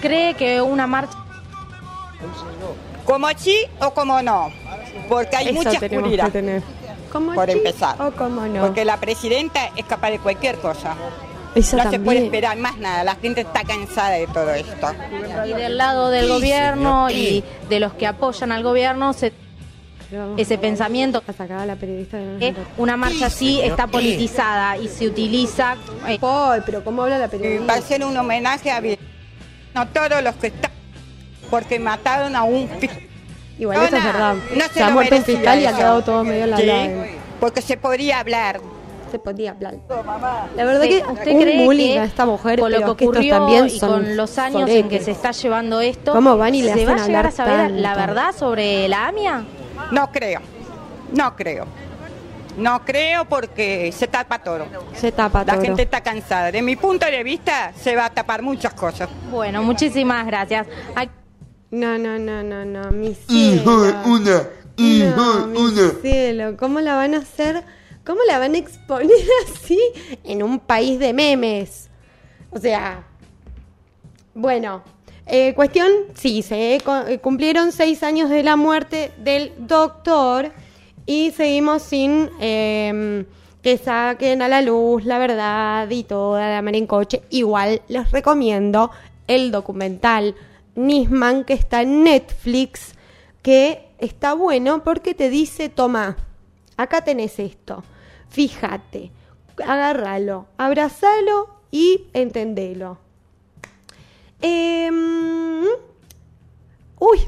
¿Cree 0.00 0.34
que 0.34 0.60
una 0.60 0.86
marcha 0.86 1.16
Como 3.04 3.28
sí 3.36 3.56
o 3.80 3.90
como 3.92 4.20
no, 4.22 4.50
porque 5.08 5.36
hay 5.36 5.46
Eso 5.48 5.54
mucha 5.54 5.70
oscuridad. 5.72 6.26
que 6.26 6.32
tener. 6.32 6.62
¿Cómo 7.12 7.32
Por 7.32 7.46
sí 7.46 7.52
empezar. 7.52 7.96
o 8.00 8.10
no? 8.28 8.60
Porque 8.60 8.84
la 8.84 8.96
presidenta 8.96 9.70
es 9.76 9.84
capaz 9.84 10.10
de 10.10 10.18
cualquier 10.18 10.58
cosa. 10.58 10.94
No 11.54 11.90
se 11.90 12.00
puede 12.00 12.24
esperar 12.24 12.56
más 12.58 12.78
nada. 12.78 13.04
La 13.04 13.14
gente 13.16 13.42
está 13.42 13.62
cansada 13.64 14.10
de 14.10 14.26
todo 14.26 14.50
esto. 14.54 14.88
y 15.46 15.52
del 15.52 15.76
lado 15.78 16.10
del 16.10 16.28
gobierno 16.28 17.10
y 17.10 17.44
de 17.68 17.80
los 17.80 17.92
que 17.94 18.06
apoyan 18.06 18.52
al 18.52 18.62
gobierno 18.62 19.12
se 19.12 19.32
ese 20.36 20.58
pensamiento 20.58 21.22
la 21.66 21.74
periodista 21.76 22.16
de 22.18 22.38
que 22.38 22.54
una 22.76 22.96
marcha 22.96 23.26
así 23.26 23.60
está 23.60 23.86
politizada 23.88 24.76
y 24.76 24.86
se 24.86 25.08
utiliza 25.08 25.76
eh, 26.06 26.18
Ay, 26.22 26.60
pero 26.64 26.84
¿cómo 26.84 27.02
habla 27.02 27.18
la 27.18 27.26
Y 27.26 27.28
periodista? 27.30 27.72
va 27.72 27.78
a 27.78 27.82
ser 27.82 28.04
un 28.04 28.16
homenaje 28.16 28.70
a 28.70 28.80
no 29.74 29.88
todos 29.88 30.22
los 30.22 30.34
que 30.36 30.48
están 30.48 30.70
porque 31.50 31.80
mataron 31.80 32.36
a 32.36 32.44
un 32.44 32.68
fiscal. 32.68 33.00
Igual 33.58 33.76
eso 33.78 33.96
es 33.96 34.04
No, 34.04 34.12
verdad. 34.12 34.34
no 34.54 34.64
se, 34.66 34.74
se 34.74 34.82
ha 34.82 34.90
muerto 34.90 35.16
un 35.16 35.24
fiscal 35.24 35.60
y 35.60 35.66
ha 35.66 35.76
quedado 35.76 36.02
todo 36.02 36.22
medio 36.24 36.44
en 36.44 36.50
la 36.50 36.56
porque 37.40 37.60
se 37.62 37.76
podría 37.76 38.20
hablar. 38.20 38.60
Se 39.14 39.20
podía 39.20 39.52
hablar. 39.52 39.76
La 40.56 40.64
verdad 40.64 40.82
¿Usted, 40.82 41.02
que 41.04 41.12
usted 41.12 41.40
cree 41.40 41.64
bullying 41.64 41.92
que 41.92 41.98
a 42.00 42.04
esta 42.04 42.26
mujer, 42.26 42.58
con 42.58 42.72
lo 42.72 42.78
pero 42.78 42.96
que 42.96 43.04
ocurrió 43.04 43.36
también 43.36 43.66
y 43.66 43.70
son 43.78 43.90
con 44.02 44.16
los 44.16 44.38
años 44.38 44.68
en 44.68 44.88
que 44.88 44.98
se 45.00 45.12
está 45.12 45.30
llevando 45.30 45.80
esto, 45.80 46.12
¿Cómo 46.12 46.36
van 46.36 46.52
y 46.56 46.62
le 46.62 46.72
se 46.74 46.82
hacen 46.82 46.88
va 46.88 47.02
a 47.04 47.06
llegar 47.06 47.26
a 47.28 47.30
saber 47.30 47.70
la 47.70 47.94
verdad 47.94 48.34
sobre 48.36 48.88
la 48.88 49.06
AMIA? 49.06 49.44
No 49.92 50.10
creo. 50.10 50.40
No 51.12 51.36
creo. 51.36 51.66
No 52.56 52.84
creo 52.84 53.24
porque 53.26 53.92
se 53.92 54.08
tapa 54.08 54.40
todo. 54.40 54.66
Se 54.94 55.12
tapa 55.12 55.44
La 55.44 55.52
todo. 55.54 55.62
gente 55.62 55.82
está 55.82 56.00
cansada. 56.00 56.50
De 56.50 56.60
mi 56.60 56.74
punto 56.74 57.06
de 57.06 57.22
vista, 57.22 57.72
se 57.80 57.94
va 57.94 58.06
a 58.06 58.10
tapar 58.10 58.42
muchas 58.42 58.74
cosas. 58.74 59.08
Bueno, 59.30 59.62
muchísimas 59.62 60.26
gracias. 60.26 60.66
Ay, 60.96 61.08
No, 61.70 61.96
no, 61.98 62.18
no, 62.18 62.42
no, 62.42 62.64
no, 62.64 62.90
mi 62.90 63.16
Hijo 63.28 63.80
de 63.80 63.92
cielo. 63.92 64.02
una, 64.06 64.42
hijo 64.76 65.16
No, 65.16 65.32
de 65.38 65.46
mi 65.46 65.58
una. 65.58 65.90
cielo, 66.02 66.56
¿cómo 66.56 66.80
la 66.80 66.96
van 66.96 67.14
a 67.14 67.18
hacer? 67.18 67.62
¿Cómo 68.04 68.20
la 68.26 68.38
van 68.38 68.54
a 68.54 68.58
exponer 68.58 69.10
así 69.52 69.78
en 70.24 70.42
un 70.42 70.58
país 70.60 70.98
de 70.98 71.12
memes? 71.12 71.88
O 72.50 72.58
sea, 72.58 73.04
bueno, 74.34 74.82
eh, 75.26 75.54
cuestión, 75.54 75.88
sí, 76.14 76.42
se 76.42 76.80
co- 76.84 77.06
eh, 77.06 77.18
cumplieron 77.18 77.72
seis 77.72 78.02
años 78.02 78.28
de 78.30 78.42
la 78.42 78.56
muerte 78.56 79.12
del 79.18 79.52
doctor 79.58 80.52
y 81.06 81.30
seguimos 81.32 81.82
sin 81.82 82.30
eh, 82.40 83.24
que 83.62 83.78
saquen 83.78 84.42
a 84.42 84.48
la 84.48 84.60
luz 84.60 85.04
la 85.04 85.18
verdad 85.18 85.88
y 85.90 86.04
toda 86.04 86.50
la 86.50 86.62
mar 86.62 86.76
en 86.76 86.86
coche. 86.86 87.22
Igual 87.30 87.80
les 87.88 88.10
recomiendo 88.10 88.90
el 89.26 89.50
documental 89.50 90.34
Nisman 90.74 91.44
que 91.44 91.54
está 91.54 91.82
en 91.82 92.04
Netflix, 92.04 92.94
que 93.42 93.86
está 93.98 94.34
bueno 94.34 94.82
porque 94.84 95.14
te 95.14 95.30
dice, 95.30 95.68
toma, 95.70 96.16
acá 96.76 97.02
tenés 97.02 97.38
esto, 97.38 97.82
fíjate, 98.34 99.12
agárralo, 99.64 100.46
abrazalo 100.58 101.48
y 101.70 102.08
entendelo. 102.12 102.98
Em, 104.42 105.64
uy, 106.98 107.20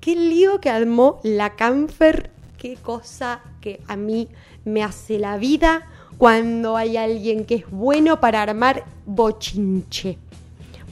qué 0.00 0.16
lío 0.16 0.58
que 0.58 0.70
armó 0.70 1.20
la 1.22 1.56
Canfer. 1.56 2.30
Qué 2.56 2.76
cosa 2.76 3.42
que 3.60 3.82
a 3.86 3.96
mí 3.96 4.28
me 4.64 4.82
hace 4.82 5.18
la 5.18 5.36
vida 5.36 5.86
cuando 6.16 6.78
hay 6.78 6.96
alguien 6.96 7.44
que 7.44 7.56
es 7.56 7.70
bueno 7.70 8.18
para 8.18 8.40
armar 8.40 8.86
bochinche. 9.04 10.16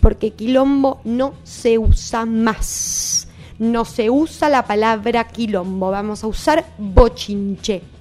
Porque 0.03 0.33
quilombo 0.33 1.00
no 1.05 1.33
se 1.42 1.79
usa 1.79 2.27
más. 2.27 3.29
No 3.59 3.87
se 3.87 4.11
usa 4.11 4.50
la 4.50 4.66
palabra 4.66 5.27
quilombo. 5.27 5.90
Vamos 5.90 6.22
a 6.22 6.27
usar 6.27 6.66
bochinche. 6.77 7.94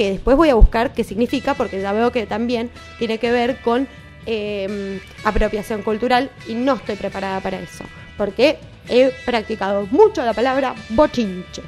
Que 0.00 0.12
después 0.12 0.34
voy 0.34 0.48
a 0.48 0.54
buscar 0.54 0.94
qué 0.94 1.04
significa, 1.04 1.52
porque 1.52 1.78
ya 1.78 1.92
veo 1.92 2.10
que 2.10 2.24
también 2.24 2.70
tiene 2.98 3.18
que 3.18 3.30
ver 3.30 3.60
con 3.60 3.86
eh, 4.24 4.98
apropiación 5.24 5.82
cultural 5.82 6.30
y 6.48 6.54
no 6.54 6.76
estoy 6.76 6.96
preparada 6.96 7.38
para 7.40 7.60
eso. 7.60 7.84
Porque 8.16 8.56
he 8.88 9.12
practicado 9.26 9.86
mucho 9.90 10.24
la 10.24 10.32
palabra 10.32 10.74
bochinche. 10.88 11.60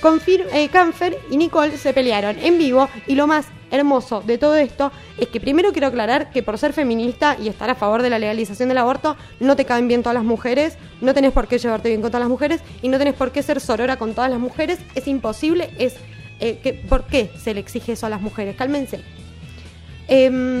Confir 0.00 0.44
eh, 0.52 0.68
Canfer 0.70 1.20
y 1.30 1.36
Nicole 1.36 1.78
se 1.78 1.92
pelearon 1.92 2.36
en 2.40 2.58
vivo 2.58 2.88
y 3.06 3.14
lo 3.14 3.28
más 3.28 3.46
hermoso 3.70 4.22
de 4.22 4.38
todo 4.38 4.56
esto 4.56 4.90
es 5.16 5.28
que 5.28 5.38
primero 5.38 5.70
quiero 5.70 5.86
aclarar 5.86 6.32
que 6.32 6.42
por 6.42 6.58
ser 6.58 6.72
feminista 6.72 7.36
y 7.40 7.46
estar 7.46 7.70
a 7.70 7.76
favor 7.76 8.02
de 8.02 8.10
la 8.10 8.18
legalización 8.18 8.70
del 8.70 8.78
aborto 8.78 9.16
no 9.38 9.54
te 9.54 9.64
caen 9.64 9.86
bien 9.86 10.02
todas 10.02 10.14
las 10.14 10.24
mujeres, 10.24 10.78
no 11.00 11.14
tenés 11.14 11.30
por 11.30 11.46
qué 11.46 11.58
llevarte 11.58 11.90
bien 11.90 12.00
con 12.00 12.10
todas 12.10 12.22
las 12.22 12.30
mujeres 12.30 12.60
y 12.82 12.88
no 12.88 12.98
tenés 12.98 13.14
por 13.14 13.30
qué 13.30 13.40
ser 13.44 13.60
sorora 13.60 13.98
con 13.98 14.14
todas 14.14 14.30
las 14.32 14.40
mujeres, 14.40 14.80
es 14.96 15.06
imposible, 15.06 15.70
es 15.78 15.94
eh, 16.40 16.84
¿por 16.88 17.04
qué 17.06 17.30
se 17.42 17.54
le 17.54 17.60
exige 17.60 17.92
eso 17.92 18.06
a 18.06 18.10
las 18.10 18.20
mujeres? 18.20 18.56
Cálmense. 18.56 19.00
Em, 20.08 20.60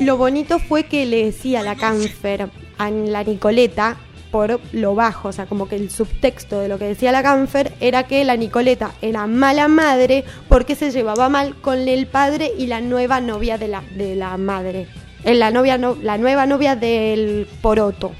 lo 0.00 0.16
bonito 0.16 0.58
fue 0.58 0.84
que 0.84 1.04
le 1.06 1.24
decía 1.26 1.62
la 1.62 1.76
Canfer 1.76 2.48
a 2.78 2.90
la 2.90 3.24
Nicoleta 3.24 3.96
por 4.30 4.60
lo 4.72 4.94
bajo, 4.94 5.28
o 5.28 5.32
sea, 5.32 5.46
como 5.46 5.68
que 5.68 5.74
el 5.74 5.90
subtexto 5.90 6.60
de 6.60 6.68
lo 6.68 6.78
que 6.78 6.84
decía 6.84 7.10
la 7.10 7.22
Canfer 7.22 7.72
era 7.80 8.04
que 8.04 8.24
la 8.24 8.36
Nicoleta 8.36 8.92
era 9.02 9.26
mala 9.26 9.66
madre 9.66 10.24
porque 10.48 10.76
se 10.76 10.92
llevaba 10.92 11.28
mal 11.28 11.56
con 11.56 11.88
el 11.88 12.06
padre 12.06 12.52
y 12.56 12.66
la 12.68 12.80
nueva 12.80 13.20
novia 13.20 13.58
de 13.58 13.66
la, 13.68 13.82
de 13.96 14.14
la 14.14 14.36
madre, 14.36 14.86
Eh, 15.24 15.34
la, 15.34 15.50
novia 15.50 15.76
no- 15.78 15.96
la 16.00 16.16
nueva 16.16 16.46
novia 16.46 16.76
del 16.76 17.46
poroto. 17.60 18.12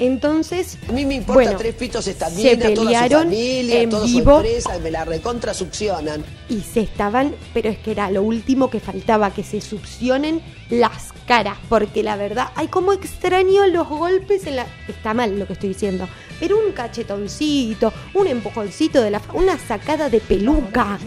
Entonces, 0.00 0.78
A 0.88 0.92
mí 0.92 1.04
me 1.04 1.16
importa 1.16 1.42
bueno, 1.42 1.58
tres 1.58 1.74
pitos 1.74 2.06
están 2.06 2.34
se 2.34 2.56
pelearon 2.56 3.24
familia, 3.24 3.82
en 3.82 3.90
vivo 3.90 4.36
empresa, 4.36 4.78
me 4.78 4.90
la 4.90 5.04
recontra 5.04 5.52
succionan. 5.52 6.24
y 6.48 6.62
se 6.62 6.80
estaban, 6.80 7.34
pero 7.52 7.68
es 7.68 7.76
que 7.78 7.90
era 7.90 8.10
lo 8.10 8.22
último 8.22 8.70
que 8.70 8.80
faltaba, 8.80 9.30
que 9.34 9.44
se 9.44 9.60
succionen 9.60 10.40
las 10.70 11.12
caras, 11.26 11.58
porque 11.68 12.02
la 12.02 12.16
verdad, 12.16 12.48
ay, 12.54 12.68
como 12.68 12.94
extraño 12.94 13.66
los 13.66 13.86
golpes 13.88 14.46
en 14.46 14.56
la... 14.56 14.66
Está 14.88 15.12
mal 15.12 15.38
lo 15.38 15.46
que 15.46 15.52
estoy 15.52 15.68
diciendo, 15.68 16.08
pero 16.40 16.58
un 16.58 16.72
cachetoncito, 16.72 17.92
un 18.14 18.26
empujoncito 18.26 19.02
de 19.02 19.10
la... 19.10 19.20
una 19.34 19.58
sacada 19.58 20.08
de 20.08 20.20
peluca, 20.20 20.98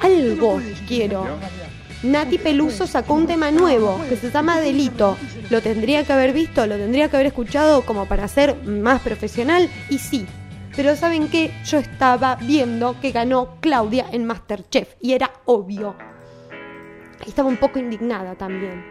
algo 0.00 0.60
quiero. 0.88 1.26
Nati 2.02 2.38
Peluso 2.38 2.86
sacó 2.86 3.12
un 3.12 3.26
tema 3.26 3.50
nuevo 3.50 4.00
que 4.08 4.16
se 4.16 4.30
llama 4.30 4.58
Delito. 4.58 5.18
Lo 5.50 5.60
tendría 5.60 6.02
que 6.02 6.14
haber 6.14 6.32
visto, 6.32 6.66
lo 6.66 6.76
tendría 6.76 7.08
que 7.10 7.16
haber 7.16 7.26
escuchado 7.26 7.82
como 7.82 8.06
para 8.06 8.26
ser 8.26 8.56
más 8.64 9.02
profesional 9.02 9.68
y 9.90 9.98
sí. 9.98 10.26
Pero 10.74 10.96
¿saben 10.96 11.28
qué? 11.28 11.52
Yo 11.66 11.78
estaba 11.78 12.36
viendo 12.36 12.98
que 13.00 13.10
ganó 13.10 13.56
Claudia 13.60 14.06
en 14.12 14.24
Masterchef 14.24 14.94
y 15.00 15.12
era 15.12 15.30
obvio. 15.44 15.94
Estaba 17.26 17.48
un 17.48 17.58
poco 17.58 17.78
indignada 17.78 18.34
también. 18.34 18.82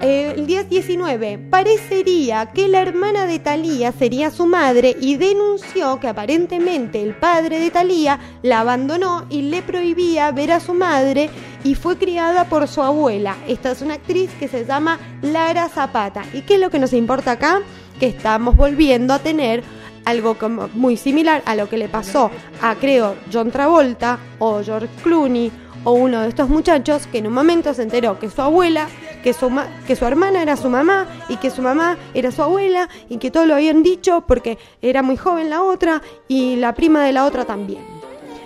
Eh, 0.00 0.34
el 0.36 0.46
día 0.48 0.64
19, 0.64 1.38
parecería 1.50 2.46
que 2.46 2.66
la 2.66 2.82
hermana 2.82 3.26
de 3.26 3.38
Thalía 3.38 3.92
sería 3.92 4.32
su 4.32 4.44
madre 4.44 4.96
y 5.00 5.16
denunció 5.16 6.00
que 6.00 6.08
aparentemente 6.08 7.00
el 7.00 7.14
padre 7.14 7.60
de 7.60 7.70
Thalía 7.70 8.18
la 8.42 8.60
abandonó 8.60 9.24
y 9.30 9.42
le 9.42 9.62
prohibía 9.62 10.32
ver 10.32 10.50
a 10.50 10.58
su 10.58 10.74
madre 10.74 11.30
y 11.64 11.74
fue 11.74 11.96
criada 11.96 12.44
por 12.44 12.68
su 12.68 12.82
abuela. 12.82 13.36
Esta 13.48 13.72
es 13.72 13.82
una 13.82 13.94
actriz 13.94 14.30
que 14.38 14.46
se 14.46 14.64
llama 14.64 15.00
Lara 15.22 15.68
Zapata. 15.68 16.22
¿Y 16.32 16.42
qué 16.42 16.54
es 16.54 16.60
lo 16.60 16.70
que 16.70 16.78
nos 16.78 16.92
importa 16.92 17.32
acá? 17.32 17.62
Que 17.98 18.06
estamos 18.06 18.54
volviendo 18.54 19.14
a 19.14 19.18
tener 19.18 19.64
algo 20.04 20.34
como 20.34 20.68
muy 20.74 20.96
similar 20.96 21.42
a 21.46 21.56
lo 21.56 21.68
que 21.68 21.78
le 21.78 21.88
pasó 21.88 22.30
a, 22.60 22.74
creo, 22.74 23.16
John 23.32 23.50
Travolta 23.50 24.18
o 24.38 24.62
George 24.62 24.88
Clooney 25.02 25.50
o 25.84 25.92
uno 25.92 26.20
de 26.22 26.28
estos 26.28 26.48
muchachos 26.48 27.06
que 27.06 27.18
en 27.18 27.26
un 27.26 27.32
momento 27.32 27.72
se 27.72 27.82
enteró 27.82 28.18
que 28.18 28.30
su 28.30 28.42
abuela, 28.42 28.88
que 29.22 29.32
su, 29.32 29.50
que 29.86 29.96
su 29.96 30.04
hermana 30.04 30.42
era 30.42 30.56
su 30.56 30.68
mamá 30.68 31.06
y 31.28 31.36
que 31.36 31.50
su 31.50 31.62
mamá 31.62 31.96
era 32.12 32.30
su 32.30 32.42
abuela 32.42 32.88
y 33.08 33.18
que 33.18 33.30
todo 33.30 33.46
lo 33.46 33.54
habían 33.54 33.82
dicho 33.82 34.24
porque 34.26 34.58
era 34.82 35.02
muy 35.02 35.16
joven 35.16 35.50
la 35.50 35.62
otra 35.62 36.02
y 36.28 36.56
la 36.56 36.74
prima 36.74 37.04
de 37.04 37.12
la 37.12 37.24
otra 37.24 37.44
también. 37.44 37.93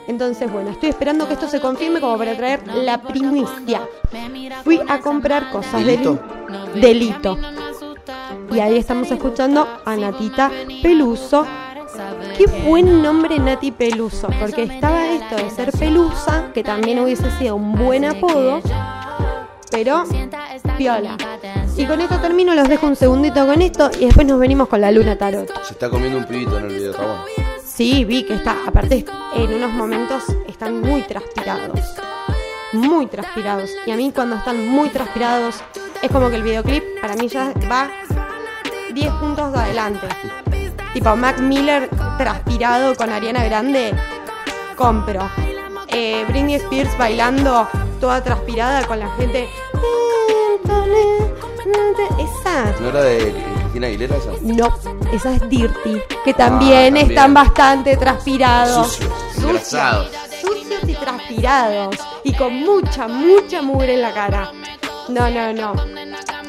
Entonces, 0.08 0.50
bueno, 0.50 0.70
estoy 0.70 0.88
esperando 0.88 1.28
que 1.28 1.34
esto 1.34 1.48
se 1.48 1.60
confirme 1.60 2.00
como 2.00 2.16
para 2.16 2.34
traer 2.34 2.66
la 2.66 3.02
primicia. 3.02 3.82
Fui 4.64 4.80
a 4.88 5.00
comprar 5.00 5.50
cosas 5.50 5.84
Delito. 5.84 6.18
del 6.72 6.80
delito. 6.80 7.38
Y 8.50 8.58
ahí 8.58 8.78
estamos 8.78 9.10
escuchando 9.10 9.68
a 9.84 9.96
Natita 9.96 10.50
Peluso. 10.82 11.46
Qué 12.38 12.46
buen 12.66 13.02
nombre 13.02 13.38
Nati 13.38 13.70
Peluso, 13.70 14.28
porque 14.40 14.62
estaba 14.62 15.06
esto 15.08 15.36
de 15.36 15.50
ser 15.50 15.72
Pelusa, 15.72 16.52
que 16.54 16.62
también 16.64 17.00
hubiese 17.00 17.30
sido 17.32 17.56
un 17.56 17.74
buen 17.74 18.06
apodo, 18.06 18.62
pero 19.70 20.04
piola. 20.78 21.18
Y 21.76 21.84
con 21.84 22.00
esto 22.00 22.18
termino, 22.18 22.54
los 22.54 22.66
dejo 22.66 22.86
un 22.86 22.96
segundito 22.96 23.46
con 23.46 23.60
esto 23.60 23.90
y 24.00 24.06
después 24.06 24.26
nos 24.26 24.38
venimos 24.38 24.68
con 24.68 24.80
la 24.80 24.90
luna 24.90 25.18
tarot. 25.18 25.52
Se 25.64 25.74
está 25.74 25.90
comiendo 25.90 26.18
un 26.18 26.24
pibito 26.24 26.56
en 26.58 26.64
el 26.64 26.72
video, 26.72 26.90
está 26.92 27.02
bueno. 27.02 27.47
Sí, 27.78 28.04
vi 28.04 28.24
que 28.24 28.34
está, 28.34 28.56
aparte 28.66 29.04
en 29.36 29.54
unos 29.54 29.70
momentos 29.70 30.24
están 30.48 30.80
muy 30.80 31.02
transpirados. 31.02 31.78
muy 32.72 33.06
transpirados. 33.06 33.70
Y 33.86 33.92
a 33.92 33.96
mí 33.96 34.10
cuando 34.12 34.34
están 34.34 34.66
muy 34.66 34.88
transpirados, 34.88 35.62
es 36.02 36.10
como 36.10 36.28
que 36.28 36.34
el 36.34 36.42
videoclip 36.42 36.82
para 37.00 37.14
mí 37.14 37.28
ya 37.28 37.52
va 37.70 37.88
10 38.92 39.12
puntos 39.20 39.52
de 39.52 39.58
adelante. 39.60 40.08
Tipo 40.92 41.14
Mac 41.14 41.38
Miller 41.38 41.88
transpirado 42.18 42.96
con 42.96 43.10
Ariana 43.10 43.44
Grande, 43.44 43.94
compro. 44.74 45.30
Eh, 45.86 46.24
Britney 46.26 46.56
Spears 46.56 46.98
bailando 46.98 47.68
toda 48.00 48.24
transpirada 48.24 48.84
con 48.88 48.98
la 48.98 49.08
gente. 49.12 49.48
Esa. 52.18 52.74
¿No 52.80 52.88
era 52.88 53.02
de 53.02 53.57
Cristina 53.68 53.86
Aguilera 53.86 54.16
esa? 54.16 54.30
No, 54.40 54.74
esa 55.12 55.34
es 55.34 55.48
Dirty, 55.48 56.00
que 56.24 56.32
también, 56.32 56.94
también. 56.94 57.10
están 57.10 57.34
bastante 57.34 57.96
transpirados. 57.96 58.94
Sucios, 58.94 59.12
engrasados. 59.36 60.10
Sucios 60.40 60.82
y 60.86 60.94
transpirados. 60.94 61.96
Y 62.24 62.32
con 62.34 62.54
mucha, 62.54 63.08
mucha 63.08 63.60
mugre 63.60 63.94
en 63.94 64.02
la 64.02 64.12
cara. 64.12 64.52
No, 65.08 65.28
no, 65.30 65.52
no. 65.52 65.74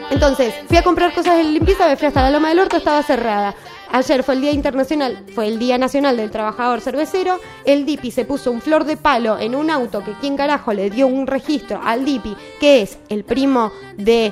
Entonces, 0.09 0.53
fui 0.67 0.77
a 0.77 0.83
comprar 0.83 1.13
cosas 1.13 1.37
de 1.37 1.43
limpieza, 1.43 1.87
me 1.87 1.97
fui 1.97 2.07
hasta 2.07 2.21
la 2.21 2.31
Loma 2.31 2.49
del 2.49 2.59
Orto, 2.59 2.77
estaba 2.77 3.03
cerrada. 3.03 3.53
Ayer 3.91 4.23
fue 4.23 4.35
el 4.35 4.41
Día 4.41 4.51
Internacional, 4.51 5.23
fue 5.33 5.47
el 5.47 5.59
Día 5.59 5.77
Nacional 5.77 6.15
del 6.15 6.31
Trabajador 6.31 6.79
Cervecero. 6.79 7.39
El 7.65 7.85
DIPI 7.85 8.11
se 8.11 8.25
puso 8.25 8.51
un 8.51 8.61
flor 8.61 8.85
de 8.85 8.97
palo 8.97 9.37
en 9.39 9.55
un 9.55 9.69
auto 9.69 10.03
que 10.03 10.13
quién 10.21 10.37
carajo 10.37 10.73
le 10.73 10.89
dio 10.89 11.07
un 11.07 11.27
registro 11.27 11.81
al 11.83 12.05
DIPI, 12.05 12.35
que 12.59 12.81
es 12.83 12.97
el 13.09 13.23
primo 13.23 13.71
de 13.97 14.31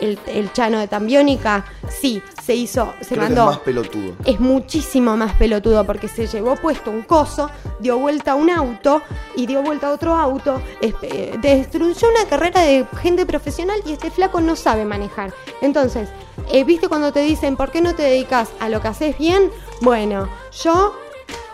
el, 0.00 0.18
el 0.26 0.52
Chano 0.52 0.78
de 0.78 0.88
Tambiónica. 0.88 1.64
Sí, 1.88 2.22
se 2.42 2.54
hizo, 2.54 2.92
se 3.00 3.14
Creo 3.14 3.20
que 3.20 3.24
es 3.24 3.30
mandó 3.30 3.46
más 3.46 3.58
pelotudo. 3.58 4.14
es 4.24 4.40
muchísimo 4.40 5.16
más 5.16 5.34
pelotudo 5.36 5.84
porque 5.86 6.08
se 6.08 6.26
llevó 6.26 6.56
puesto 6.56 6.90
un 6.90 7.02
coso, 7.02 7.50
dio 7.78 7.98
vuelta 7.98 8.32
a 8.32 8.34
un 8.34 8.50
auto 8.50 9.02
y 9.36 9.46
dio 9.46 9.62
vuelta 9.62 9.88
a 9.88 9.92
otro 9.92 10.14
auto, 10.16 10.60
eh, 10.80 11.38
destruyó 11.40 12.08
una 12.10 12.28
carrera 12.28 12.62
de 12.62 12.86
gente 13.00 13.26
profesional 13.26 13.80
y 13.86 13.92
este 13.92 14.10
flaco 14.10 14.40
no 14.40 14.56
sabe 14.56 14.84
manejar. 14.84 15.32
Entonces, 15.60 16.08
eh, 16.50 16.64
¿viste 16.64 16.88
cuando 16.88 17.12
te 17.12 17.20
dicen 17.20 17.56
por 17.56 17.70
qué 17.70 17.80
no 17.80 17.94
te 17.94 18.02
dedicas 18.02 18.50
a 18.60 18.68
lo 18.68 18.80
que 18.80 18.88
haces 18.88 19.18
bien? 19.18 19.50
Bueno, 19.80 20.28
yo 20.62 20.94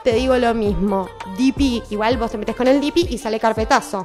te 0.04 0.12
digo 0.14 0.36
lo 0.38 0.54
mismo. 0.54 1.08
DP, 1.36 1.82
igual 1.90 2.16
vos 2.16 2.30
te 2.30 2.38
metes 2.38 2.56
con 2.56 2.66
el 2.68 2.80
DP 2.80 2.98
y 3.10 3.18
sale 3.18 3.38
carpetazo. 3.38 4.04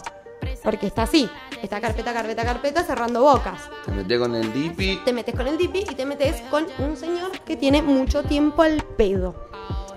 Porque 0.63 0.87
está 0.87 1.03
así, 1.03 1.29
está 1.61 1.81
carpeta, 1.81 2.13
carpeta, 2.13 2.43
carpeta, 2.45 2.83
cerrando 2.83 3.21
bocas 3.21 3.69
Te 3.85 3.91
metí 3.91 4.17
con 4.17 4.33
el 4.33 4.53
Dipi. 4.53 5.01
te 5.03 5.11
metes 5.11 5.35
con 5.35 5.45
el 5.47 5.57
DP 5.57 5.75
y 5.91 5.95
te 5.95 6.05
metes 6.05 6.41
con 6.49 6.65
un 6.79 6.95
señor 6.95 7.31
que 7.45 7.57
tiene 7.57 7.81
mucho 7.81 8.23
tiempo 8.23 8.61
al 8.61 8.81
pedo. 8.81 9.35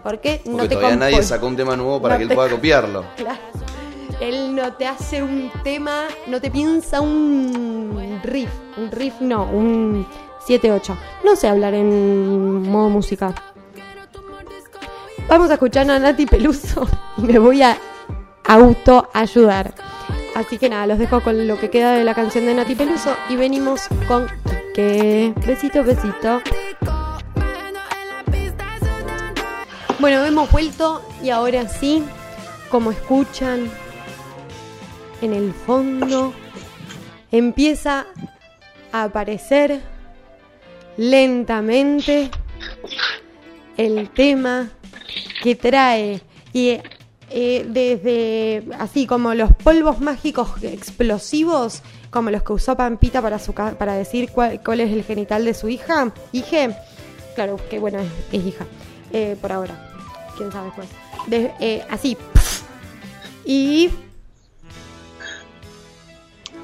Porque 0.02 0.42
no 0.44 0.52
Porque 0.58 0.68
te 0.70 0.74
todavía 0.76 0.96
nadie 0.96 1.22
sacó 1.22 1.46
un 1.46 1.56
tema 1.56 1.76
nuevo 1.76 2.00
para 2.02 2.14
No 2.14 2.18
que 2.18 2.22
él 2.24 2.28
te- 2.30 2.34
pueda 2.34 2.50
copiarlo. 2.50 3.04
Claro. 3.16 3.38
Él 4.20 4.54
no 4.54 4.72
te 4.72 4.86
hace 4.86 5.22
un 5.22 5.50
tema, 5.62 6.04
no 6.26 6.40
te 6.40 6.50
piensa 6.50 7.00
un 7.02 8.18
riff, 8.24 8.48
un 8.78 8.90
riff 8.90 9.14
no, 9.20 9.44
un 9.44 10.06
7-8. 10.48 10.96
No 11.22 11.36
sé 11.36 11.48
hablar 11.48 11.74
en 11.74 12.62
modo 12.62 12.88
musical. 12.88 13.34
Vamos 15.28 15.50
a 15.50 15.54
escuchar 15.54 15.90
a 15.90 15.98
Nati 15.98 16.24
Peluso 16.24 16.86
y 17.18 17.22
me 17.22 17.38
voy 17.38 17.62
a 17.62 17.76
autoayudar. 18.44 19.74
Así 20.37 20.59
que 20.59 20.68
nada, 20.68 20.87
los 20.87 20.99
dejo 20.99 21.22
con 21.22 21.49
lo 21.49 21.59
que 21.59 21.70
queda 21.70 21.95
de 21.95 22.05
la 22.05 22.14
canción 22.14 22.45
de 22.45 22.53
Nati 22.53 22.74
Peluso 22.74 23.16
y 23.30 23.37
venimos 23.37 23.89
con 24.07 24.26
que 24.74 25.32
besito, 25.47 25.82
besito. 25.82 26.43
Bueno, 29.99 30.22
hemos 30.26 30.53
vuelto 30.53 31.03
y 31.22 31.30
ahora 31.30 31.66
sí, 31.70 32.05
como 32.70 32.91
escuchan 32.91 33.70
en 35.22 35.32
el 35.32 35.55
fondo, 35.55 36.34
empieza 37.32 38.05
a 38.93 39.05
aparecer 39.05 39.80
lentamente 40.99 42.30
el 43.78 44.11
tema 44.11 44.68
que 45.43 45.55
trae 45.55 46.20
y 46.53 46.76
eh, 47.30 47.66
desde 47.68 48.62
así 48.78 49.06
como 49.06 49.34
los 49.34 49.52
polvos 49.54 50.00
mágicos 50.00 50.62
explosivos 50.62 51.82
como 52.10 52.30
los 52.30 52.42
que 52.44 52.52
usó 52.52 52.76
Pampita 52.76 53.20
para 53.20 53.38
su 53.38 53.52
para 53.52 53.94
decir 53.94 54.30
cuál, 54.30 54.60
cuál 54.62 54.80
es 54.80 54.92
el 54.92 55.02
genital 55.02 55.44
de 55.44 55.52
su 55.54 55.68
hija 55.68 56.12
hije 56.32 56.76
claro 57.34 57.56
que 57.68 57.78
bueno 57.80 57.98
es, 57.98 58.44
hija 58.44 58.64
eh, 59.12 59.36
por 59.40 59.52
ahora 59.52 59.74
quién 60.36 60.52
sabe 60.52 60.66
después. 60.66 60.88
De- 61.26 61.52
eh, 61.60 61.84
así 61.90 62.16
y 63.44 63.90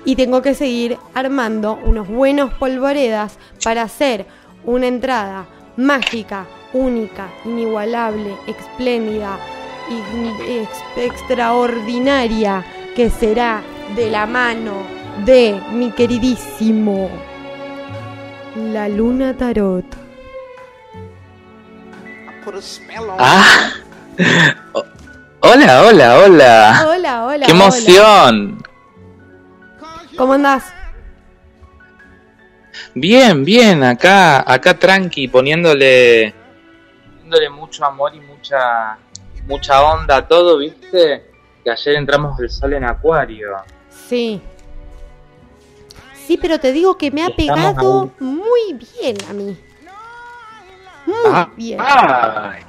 y 0.05 0.17
tengo 0.17 0.43
que 0.43 0.55
seguir 0.55 0.99
armando 1.15 1.79
unos 1.85 2.09
buenos 2.09 2.53
polvoredas 2.55 3.39
para 3.63 3.83
hacer 3.83 4.27
una 4.65 4.87
entrada 4.89 5.47
mágica, 5.77 6.47
única, 6.73 7.31
inigualable, 7.45 8.35
espléndida 8.47 9.39
extraordinaria 10.97 12.65
que 12.95 13.11
será 13.11 13.63
de 13.97 14.11
la 14.11 14.27
mano 14.27 14.87
de 15.25 15.61
mi 15.73 15.93
queridísimo 15.93 17.11
La 18.57 18.89
Luna 18.89 19.37
Tarot. 19.37 19.85
Ah. 23.19 23.71
Hola, 25.41 25.83
hola, 25.83 26.19
hola. 26.19 26.87
Hola, 26.87 27.25
hola. 27.25 27.47
¡Qué 27.47 27.53
hola. 27.53 27.65
emoción! 27.65 28.63
¿Cómo 30.17 30.35
andás? 30.35 30.73
Bien, 32.95 33.45
bien, 33.45 33.83
acá, 33.83 34.45
acá 34.47 34.79
tranqui, 34.79 35.29
poniéndole, 35.29 36.35
poniéndole 37.15 37.49
mucho 37.51 37.85
amor 37.85 38.15
y 38.15 38.21
mucha, 38.21 38.99
mucha 39.47 39.83
onda 39.83 40.27
todo, 40.27 40.59
¿viste? 40.59 41.31
Que 41.65 41.71
ayer 41.71 41.95
entramos 41.97 42.39
el 42.41 42.51
sol 42.51 42.73
en 42.75 42.85
Acuario. 42.85 43.51
Sí. 44.09 44.41
Sí, 46.27 46.39
pero 46.41 46.59
te 46.61 46.73
digo 46.73 46.97
que 46.97 47.11
me 47.11 47.23
ha 47.23 47.29
Estamos 47.29 47.57
pegado 47.75 48.11
muy 48.21 48.75
bien 48.75 49.17
a 49.29 49.33
mí. 49.33 49.57
Muy 51.07 51.17
Ah, 51.27 51.51
bien. 51.57 51.79
ay, 51.83 52.61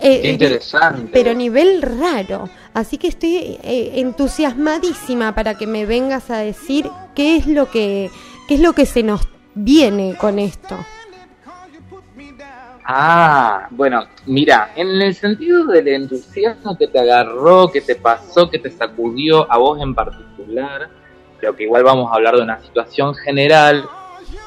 Eh, 0.00 0.20
qué 0.20 0.28
eh, 0.28 0.32
interesante. 0.32 1.10
pero 1.12 1.32
nivel 1.34 1.80
raro. 1.80 2.48
Así 2.74 2.98
que 2.98 3.06
estoy 3.06 3.58
eh, 3.62 3.92
entusiasmadísima 4.00 5.34
para 5.34 5.56
que 5.56 5.66
me 5.68 5.86
vengas 5.86 6.28
a 6.30 6.38
decir 6.38 6.90
qué 7.14 7.36
es 7.36 7.46
lo 7.46 7.70
que 7.70 8.10
qué 8.48 8.54
es 8.56 8.60
lo 8.60 8.72
que 8.72 8.84
se 8.84 9.02
nos 9.04 9.26
viene 9.54 10.16
con 10.18 10.38
esto. 10.40 10.76
Ah, 12.86 13.66
bueno, 13.70 14.04
mira, 14.26 14.72
en 14.76 15.00
el 15.00 15.14
sentido 15.14 15.64
del 15.64 15.88
entusiasmo 15.88 16.76
que 16.76 16.86
te 16.86 16.98
agarró, 16.98 17.68
que 17.68 17.80
te 17.80 17.94
pasó, 17.94 18.50
que 18.50 18.58
te 18.58 18.70
sacudió 18.70 19.50
a 19.50 19.56
vos 19.56 19.80
en 19.80 19.94
particular, 19.94 20.90
pero 21.40 21.56
que 21.56 21.62
igual 21.62 21.82
vamos 21.82 22.12
a 22.12 22.16
hablar 22.16 22.36
de 22.36 22.42
una 22.42 22.60
situación 22.60 23.14
general, 23.14 23.88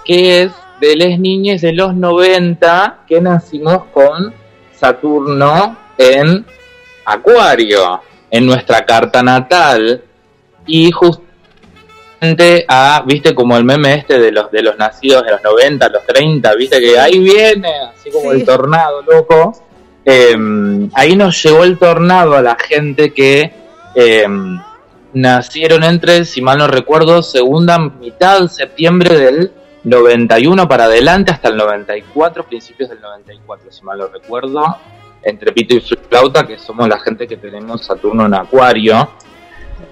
que 0.05 0.43
es 0.43 0.51
de 0.79 0.95
las 0.95 1.17
niñas 1.17 1.61
de 1.61 1.73
los 1.73 1.95
90 1.95 3.05
que 3.07 3.19
nacimos 3.19 3.85
con 3.85 4.31
Saturno 4.71 5.75
en 5.97 6.45
Acuario, 7.05 8.01
en 8.29 8.45
nuestra 8.45 8.85
carta 8.85 9.23
natal, 9.23 10.03
y 10.67 10.91
justamente 10.91 11.26
a, 12.67 13.03
viste, 13.05 13.35
como 13.35 13.55
el 13.57 13.63
meme 13.63 13.93
este 13.95 14.19
de 14.19 14.31
los 14.31 14.51
de 14.51 14.61
los 14.63 14.77
nacidos 14.77 15.23
de 15.23 15.31
los 15.31 15.43
90, 15.43 15.89
los 15.89 16.05
30, 16.05 16.55
viste 16.55 16.79
que 16.79 16.99
ahí 16.99 17.19
viene, 17.19 17.71
así 17.93 18.09
como 18.11 18.31
Sí. 18.31 18.39
el 18.39 18.45
tornado, 18.45 19.01
loco. 19.03 19.53
Eh, 20.05 20.35
ahí 20.93 21.15
nos 21.15 21.41
llegó 21.43 21.63
el 21.63 21.77
tornado 21.77 22.35
a 22.35 22.41
la 22.41 22.55
gente 22.55 23.13
que 23.13 23.53
eh, 23.93 24.25
nacieron 25.13 25.83
entre, 25.83 26.25
si 26.25 26.41
mal 26.41 26.57
no 26.57 26.67
recuerdo, 26.67 27.21
segunda 27.21 27.77
mitad 27.77 28.47
septiembre 28.47 29.15
del 29.17 29.51
91 29.83 30.67
para 30.67 30.85
adelante 30.85 31.31
hasta 31.31 31.49
el 31.49 31.57
94, 31.57 32.43
principios 32.45 32.89
del 32.89 33.01
94, 33.01 33.71
si 33.71 33.83
mal 33.83 33.97
no 33.97 34.07
recuerdo, 34.07 34.77
entre 35.23 35.51
pito 35.51 35.75
y 35.75 35.79
flauta, 35.81 36.45
que 36.45 36.57
somos 36.57 36.87
la 36.87 36.99
gente 36.99 37.27
que 37.27 37.37
tenemos 37.37 37.85
Saturno 37.85 38.25
en 38.25 38.33
Acuario. 38.33 39.09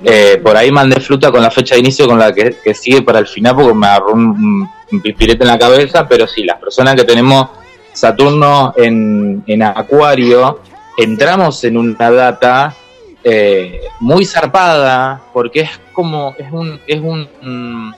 Eh, 0.04 0.40
por 0.44 0.56
ahí 0.58 0.72
mandé 0.72 1.00
fruta 1.00 1.32
con 1.32 1.42
la 1.42 1.50
fecha 1.50 1.76
de 1.76 1.82
inicio 1.82 2.08
con 2.08 2.20
la 2.20 2.34
que, 2.34 2.58
que 2.64 2.74
sigue 2.74 3.02
para 3.02 3.20
el 3.20 3.28
final 3.28 3.56
porque 3.56 3.74
me 3.74 3.88
agarró 3.88 4.14
un, 4.14 4.68
un 4.92 5.02
pipirete 5.02 5.44
en 5.44 5.50
la 5.50 5.58
cabeza, 5.58 6.08
pero 6.08 6.28
sí, 6.28 6.44
las 6.44 6.60
personas 6.60 6.96
que 6.96 7.04
tenemos 7.04 7.50
Saturno 7.94 8.74
en, 8.76 9.44
en 9.48 9.64
Acuario, 9.64 10.60
entramos 10.98 11.64
en 11.64 11.78
una 11.78 12.12
data 12.12 12.76
eh, 13.24 13.82
muy 14.02 14.26
zarpada 14.26 15.22
porque 15.34 15.62
es 15.62 15.70
como, 15.94 16.36
es 16.38 16.52
un, 16.52 16.80
es 16.86 17.00
un, 17.00 17.30
mm, 17.42 17.94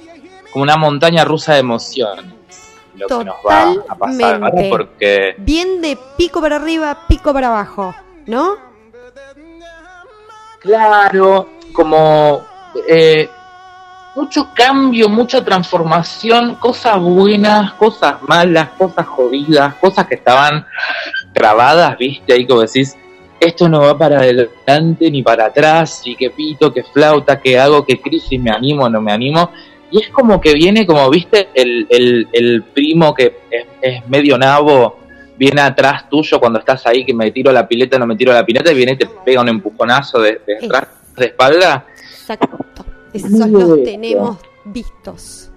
como 0.52 0.64
una 0.64 0.78
montaña 0.78 1.26
rusa 1.26 1.54
de 1.54 1.60
emociones 1.60 2.26
lo 2.98 3.08
que 3.08 3.26
nos 3.26 3.36
va 3.48 3.74
a 3.88 3.96
pasar. 3.96 4.40
Porque 4.70 5.36
Bien 5.38 5.82
de 5.82 5.98
pico 6.18 6.42
para 6.42 6.58
arriba, 6.58 7.06
pico 7.08 7.34
para 7.34 7.48
abajo, 7.48 7.94
¿no? 8.26 8.56
Claro, 10.60 11.48
como 11.78 12.44
eh, 12.90 13.30
mucho 14.16 14.50
cambio, 14.52 15.10
mucha 15.10 15.46
transformación, 15.46 16.56
cosas 16.56 17.00
buenas, 17.00 17.74
cosas 17.74 18.16
malas, 18.28 18.70
cosas 18.70 19.06
jodidas, 19.06 19.76
cosas 19.76 20.08
que 20.08 20.16
estaban 20.16 20.66
grabadas, 21.36 21.96
viste, 22.00 22.34
ahí 22.34 22.48
como 22.48 22.62
decís, 22.62 22.98
esto 23.40 23.70
no 23.70 23.82
va 23.82 23.96
para 23.96 24.22
adelante 24.22 25.12
ni 25.12 25.22
para 25.22 25.46
atrás, 25.46 26.02
y 26.06 26.16
que 26.16 26.32
pito, 26.32 26.74
que 26.74 26.82
flauta, 26.82 27.40
que 27.40 27.60
hago, 27.60 27.86
que 27.86 28.02
crisis, 28.02 28.42
me 28.42 28.50
animo, 28.50 28.90
no 28.90 29.00
me 29.00 29.12
animo. 29.12 29.52
Y 29.92 30.02
es 30.02 30.10
como 30.10 30.42
que 30.42 30.54
viene, 30.54 30.88
como 30.88 31.08
viste, 31.12 31.50
el, 31.54 31.86
el, 31.92 32.28
el 32.34 32.64
primo 32.64 33.14
que 33.14 33.42
es, 33.52 33.68
es 33.84 34.08
medio 34.10 34.36
nabo, 34.36 34.98
viene 35.38 35.62
atrás 35.62 36.10
tuyo 36.10 36.40
cuando 36.40 36.58
estás 36.58 36.88
ahí, 36.88 37.06
que 37.06 37.14
me 37.14 37.30
tiro 37.30 37.52
la 37.52 37.68
pileta, 37.68 38.00
no 38.00 38.08
me 38.08 38.16
tiro 38.16 38.34
la 38.34 38.44
pileta, 38.44 38.72
y 38.72 38.76
viene 38.76 38.94
y 38.94 38.98
te 38.98 39.06
pega 39.06 39.42
un 39.42 39.50
empujonazo 39.50 40.20
de, 40.20 40.42
de 40.44 40.66
atrás, 40.66 40.97
de 41.18 41.26
espalda. 41.28 41.86
Exacto. 42.12 42.86
Esos 43.14 43.32
los 43.50 43.84
tenemos 43.84 44.38
vistos. 44.66 45.50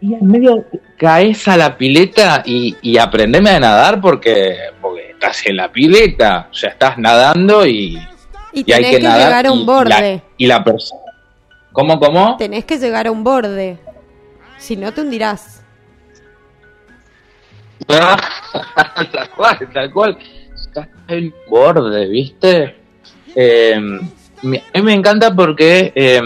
Y 0.00 0.14
en 0.14 0.26
medio 0.26 0.64
caes 0.98 1.48
a 1.48 1.56
la 1.56 1.78
pileta 1.78 2.42
y, 2.44 2.76
y 2.82 2.98
aprendeme 2.98 3.50
a 3.50 3.60
nadar 3.60 4.00
porque, 4.00 4.56
porque 4.80 5.10
estás 5.12 5.46
en 5.46 5.56
la 5.56 5.72
pileta, 5.72 6.50
ya 6.52 6.68
estás 6.68 6.98
nadando 6.98 7.66
y, 7.66 7.98
Y 8.52 8.64
y 8.66 8.72
hay 8.72 8.84
que, 8.84 8.90
que, 8.98 9.00
nadar. 9.00 9.18
llegar 9.28 9.46
a 9.46 9.52
un 9.52 9.60
y 9.60 9.64
borde. 9.64 9.88
La, 9.88 10.22
y 10.36 10.46
la 10.46 10.62
persona. 10.64 11.00
¿Cómo, 11.72 11.98
cómo? 11.98 12.36
Tenés 12.36 12.64
que 12.64 12.78
llegar 12.78 13.06
a 13.06 13.10
un 13.10 13.24
borde. 13.24 13.78
Si 14.58 14.76
no, 14.76 14.92
te 14.92 15.00
hundirás. 15.00 15.62
tal 17.86 19.30
cual, 19.36 19.68
tal 19.72 19.90
cual. 19.92 20.18
Estás 20.54 20.88
en 21.08 21.14
el 21.16 21.34
borde, 21.48 22.08
¿viste? 22.08 22.83
Eh, 23.34 23.74
a 23.76 24.46
mí 24.46 24.82
me 24.82 24.92
encanta 24.92 25.34
porque 25.34 25.92
eh, 25.94 26.20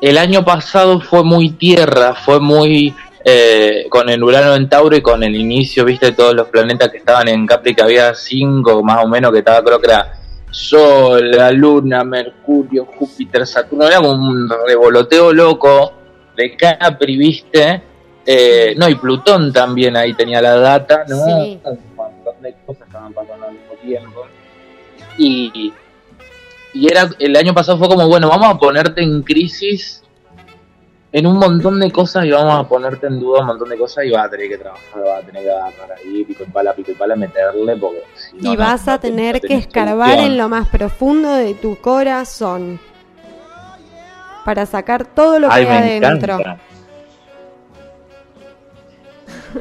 el 0.00 0.18
año 0.18 0.44
pasado 0.44 1.00
fue 1.00 1.22
muy 1.22 1.50
tierra, 1.50 2.14
fue 2.14 2.40
muy 2.40 2.94
eh, 3.24 3.86
con 3.88 4.08
el 4.08 4.22
Urano 4.22 4.54
en 4.54 4.68
Tauro 4.68 4.96
y 4.96 5.02
con 5.02 5.22
el 5.22 5.34
inicio, 5.34 5.84
¿viste? 5.84 6.12
Todos 6.12 6.34
los 6.34 6.48
planetas 6.48 6.90
que 6.90 6.98
estaban 6.98 7.28
en 7.28 7.46
Capri, 7.46 7.74
que 7.74 7.82
había 7.82 8.14
cinco 8.14 8.82
más 8.82 9.04
o 9.04 9.08
menos, 9.08 9.32
que 9.32 9.40
estaba, 9.40 9.64
creo 9.64 9.80
que 9.80 9.86
era 9.86 10.12
Sol, 10.50 11.30
la 11.32 11.50
Luna, 11.50 12.04
Mercurio, 12.04 12.86
Júpiter, 12.86 13.46
Saturno, 13.46 13.86
era 13.86 14.00
un 14.00 14.48
revoloteo 14.66 15.32
loco 15.32 15.92
de 16.36 16.56
Capri, 16.56 17.16
¿viste? 17.16 17.82
Eh, 18.24 18.74
no, 18.76 18.88
y 18.88 18.94
Plutón 18.94 19.52
también 19.52 19.96
ahí 19.96 20.14
tenía 20.14 20.40
la 20.40 20.56
data, 20.56 21.04
¿no? 21.08 21.16
Sí. 21.16 21.60
Un 21.64 21.96
montón 21.96 22.42
de 22.42 22.54
cosas 22.64 22.86
estaban 22.86 23.12
pasando 23.12 23.46
al 23.46 23.52
mismo 23.52 23.74
tiempo. 23.82 24.26
Y, 25.18 25.50
y 25.52 25.72
era 26.84 27.08
el 27.18 27.36
año 27.36 27.54
pasado 27.54 27.78
fue 27.78 27.88
como, 27.88 28.06
bueno, 28.08 28.28
vamos 28.28 28.48
a 28.48 28.58
ponerte 28.58 29.02
en 29.02 29.22
crisis 29.22 30.02
en 31.12 31.26
un 31.26 31.38
montón 31.38 31.80
de 31.80 31.90
cosas 31.90 32.26
y 32.26 32.30
vamos 32.32 32.52
a 32.66 32.68
ponerte 32.68 33.06
en 33.06 33.18
duda 33.20 33.40
un 33.40 33.46
montón 33.46 33.68
de 33.70 33.78
cosas 33.78 34.04
y 34.04 34.10
vas 34.10 34.26
a 34.26 34.30
tener 34.30 34.48
que 34.48 34.58
trabajar, 34.58 35.02
vas 35.02 35.22
a 35.22 35.26
tener 35.26 35.44
que 35.44 35.50
agarrar 35.50 35.92
ahí, 35.98 36.24
pico 36.24 36.44
y 36.46 36.50
pala, 36.50 36.74
pico 36.74 36.90
y 36.90 36.94
pala, 36.94 37.16
meterle, 37.16 37.76
porque 37.76 38.02
si 38.16 38.36
no, 38.36 38.52
y 38.52 38.56
vas 38.56 38.86
no 38.86 38.92
a 38.92 38.98
te- 39.00 39.08
tener 39.08 39.36
no 39.36 39.40
que 39.48 39.54
escarbar 39.54 40.08
solución. 40.10 40.32
en 40.32 40.36
lo 40.38 40.48
más 40.50 40.68
profundo 40.68 41.32
de 41.32 41.54
tu 41.54 41.76
corazón. 41.76 42.78
Para 44.44 44.66
sacar 44.66 45.06
todo 45.06 45.38
lo 45.40 45.48
que 45.48 45.54
Ay, 45.54 45.64
hay 45.66 45.68
me 46.00 46.06
adentro. 46.06 46.34
encanta. 46.34 46.60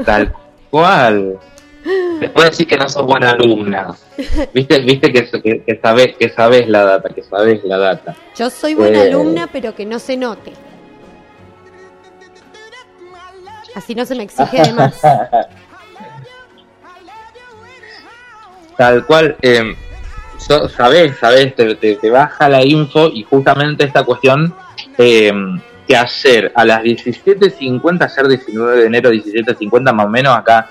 Tal 0.06 0.34
cual. 0.70 1.40
Después 2.20 2.52
decís 2.52 2.68
que 2.68 2.78
no 2.78 2.90
sos 2.90 3.06
buena 3.06 3.32
alumna. 3.32 3.96
Viste, 4.54 4.80
viste 4.80 5.12
que, 5.14 5.30
que, 5.42 5.64
que 5.64 5.80
sabes, 5.82 6.16
que 6.18 6.30
sabes 6.30 6.68
la 6.68 6.84
data, 6.84 7.10
que 7.10 7.22
sabes 7.22 7.64
la 7.64 7.78
data. 7.78 8.16
Yo 8.36 8.50
soy 8.50 8.74
buena 8.74 9.04
Eh. 9.04 9.08
alumna, 9.10 9.48
pero 9.52 9.76
que 9.76 9.86
no 9.86 10.00
se 10.00 10.18
note. 10.18 10.54
Así 13.76 13.94
no 13.94 14.06
se 14.06 14.16
me 14.16 14.24
exige 14.24 14.62
de 14.64 14.74
más. 14.74 15.00
Tal 18.78 19.06
cual, 19.06 19.38
eh, 19.42 19.76
so- 20.38 20.68
sabes, 20.70 21.18
sabes, 21.18 21.56
te, 21.56 21.76
te- 21.76 21.96
te 21.96 22.10
baja 22.10 22.50
la 22.50 22.64
info 22.64 23.08
y 23.08 23.24
justamente 23.24 23.86
esta 23.86 24.04
cuestión 24.04 24.54
eh, 24.98 25.32
que 25.88 25.96
ayer 25.96 26.52
a 26.56 26.66
las 26.66 26.84
17.50, 26.84 28.04
ayer 28.12 28.28
19 28.28 28.78
de 28.78 28.86
enero 28.88 29.12
17.50 29.12 29.94
más 29.94 30.06
o 30.06 30.10
menos 30.10 30.36
acá 30.36 30.68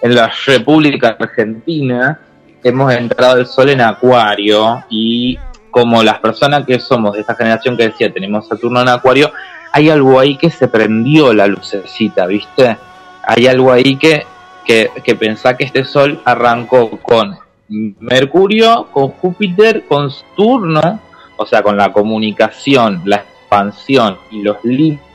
en 0.00 0.14
la 0.14 0.32
República 0.46 1.16
Argentina, 1.18 2.20
hemos 2.62 2.92
entrado 2.92 3.38
el 3.38 3.46
sol 3.46 3.70
en 3.70 3.80
acuario 3.80 4.84
y 4.90 5.38
como 5.70 6.02
las 6.02 6.18
personas 6.20 6.64
que 6.66 6.78
somos 6.78 7.14
de 7.14 7.20
esta 7.20 7.34
generación 7.34 7.76
que 7.76 7.88
decía 7.88 8.12
tenemos 8.12 8.48
Saturno 8.48 8.80
en 8.80 8.88
acuario, 8.88 9.32
hay 9.72 9.90
algo 9.90 10.18
ahí 10.18 10.36
que 10.36 10.50
se 10.50 10.68
prendió 10.68 11.32
la 11.32 11.46
lucecita, 11.46 12.26
¿viste? 12.26 12.76
Hay 13.22 13.46
algo 13.46 13.72
ahí 13.72 13.96
que, 13.96 14.24
que, 14.64 14.90
que 15.04 15.14
pensá 15.14 15.56
que 15.56 15.64
este 15.64 15.84
sol 15.84 16.20
arrancó 16.24 16.90
con 17.02 17.38
Mercurio, 17.68 18.88
con 18.92 19.08
Júpiter, 19.08 19.84
con 19.86 20.10
Saturno, 20.10 21.00
o 21.36 21.46
sea, 21.46 21.62
con 21.62 21.76
la 21.76 21.92
comunicación, 21.92 23.02
la 23.04 23.16
expansión 23.16 24.18
y 24.30 24.42
los 24.42 24.56
límites 24.64 25.07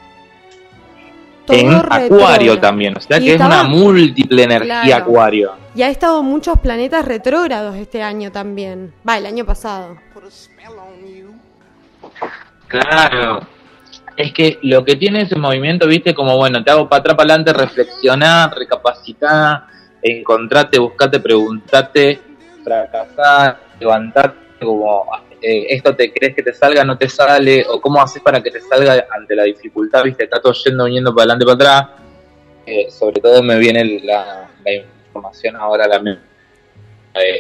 Todo 1.46 1.58
en 1.58 1.72
retrógrado. 1.72 2.06
Acuario 2.16 2.60
también, 2.60 2.96
o 2.98 3.02
sea 3.02 3.18
Y 3.18 3.26
que 3.26 3.32
estaba- 3.34 3.56
es 3.56 3.62
una 3.62 3.70
múltiple 3.70 4.44
energía 4.44 4.82
Claro. 4.86 5.04
Acuario. 5.04 5.52
Y 5.76 5.82
ha 5.82 5.90
estado 5.90 6.24
muchos 6.24 6.60
planetas 6.60 7.04
retrógrados 7.06 7.76
este 7.76 8.02
año 8.04 8.32
también. 8.32 8.94
Va, 9.08 9.18
el 9.18 9.26
año 9.26 9.46
pasado. 9.46 9.98
Claro. 12.68 13.42
Es 14.16 14.32
que 14.32 14.60
lo 14.62 14.86
que 14.86 14.96
tiene 14.96 15.22
ese 15.22 15.36
movimiento, 15.36 15.88
viste, 15.88 16.14
como 16.14 16.38
bueno, 16.38 16.64
te 16.64 16.70
hago 16.72 16.88
para 16.88 17.00
atrás, 17.00 17.16
para 17.18 17.34
adelante, 17.34 17.54
reflexionar, 17.54 18.54
recapacitar, 18.56 19.66
encontrate, 20.02 20.78
buscate, 20.80 21.20
preguntate, 21.20 22.22
fracasar, 22.64 23.60
levantarte, 23.80 24.64
como 24.66 25.06
eh, 25.44 25.66
esto 25.76 25.94
te 25.94 26.14
crees 26.14 26.34
que 26.34 26.42
te 26.42 26.54
salga, 26.54 26.86
no 26.86 26.98
te 26.98 27.10
sale, 27.10 27.66
o 27.68 27.82
cómo 27.82 28.02
haces 28.02 28.22
para 28.22 28.42
que 28.42 28.50
te 28.50 28.62
salga 28.62 29.08
ante 29.12 29.36
la 29.36 29.44
dificultad, 29.44 30.04
viste, 30.04 30.24
está 30.24 30.40
todo 30.42 30.54
yendo, 30.54 30.88
yendo 30.88 31.14
para 31.14 31.34
adelante, 31.34 31.46
para 31.46 31.56
atrás. 31.56 32.00
Eh, 32.66 32.90
sobre 32.90 33.20
todo 33.20 33.44
me 33.44 33.58
viene 33.60 34.00
la, 34.06 34.50
la 34.64 34.74
información 34.74 35.58
ahora, 35.58 35.86
la, 35.86 36.00
de, 36.00 36.18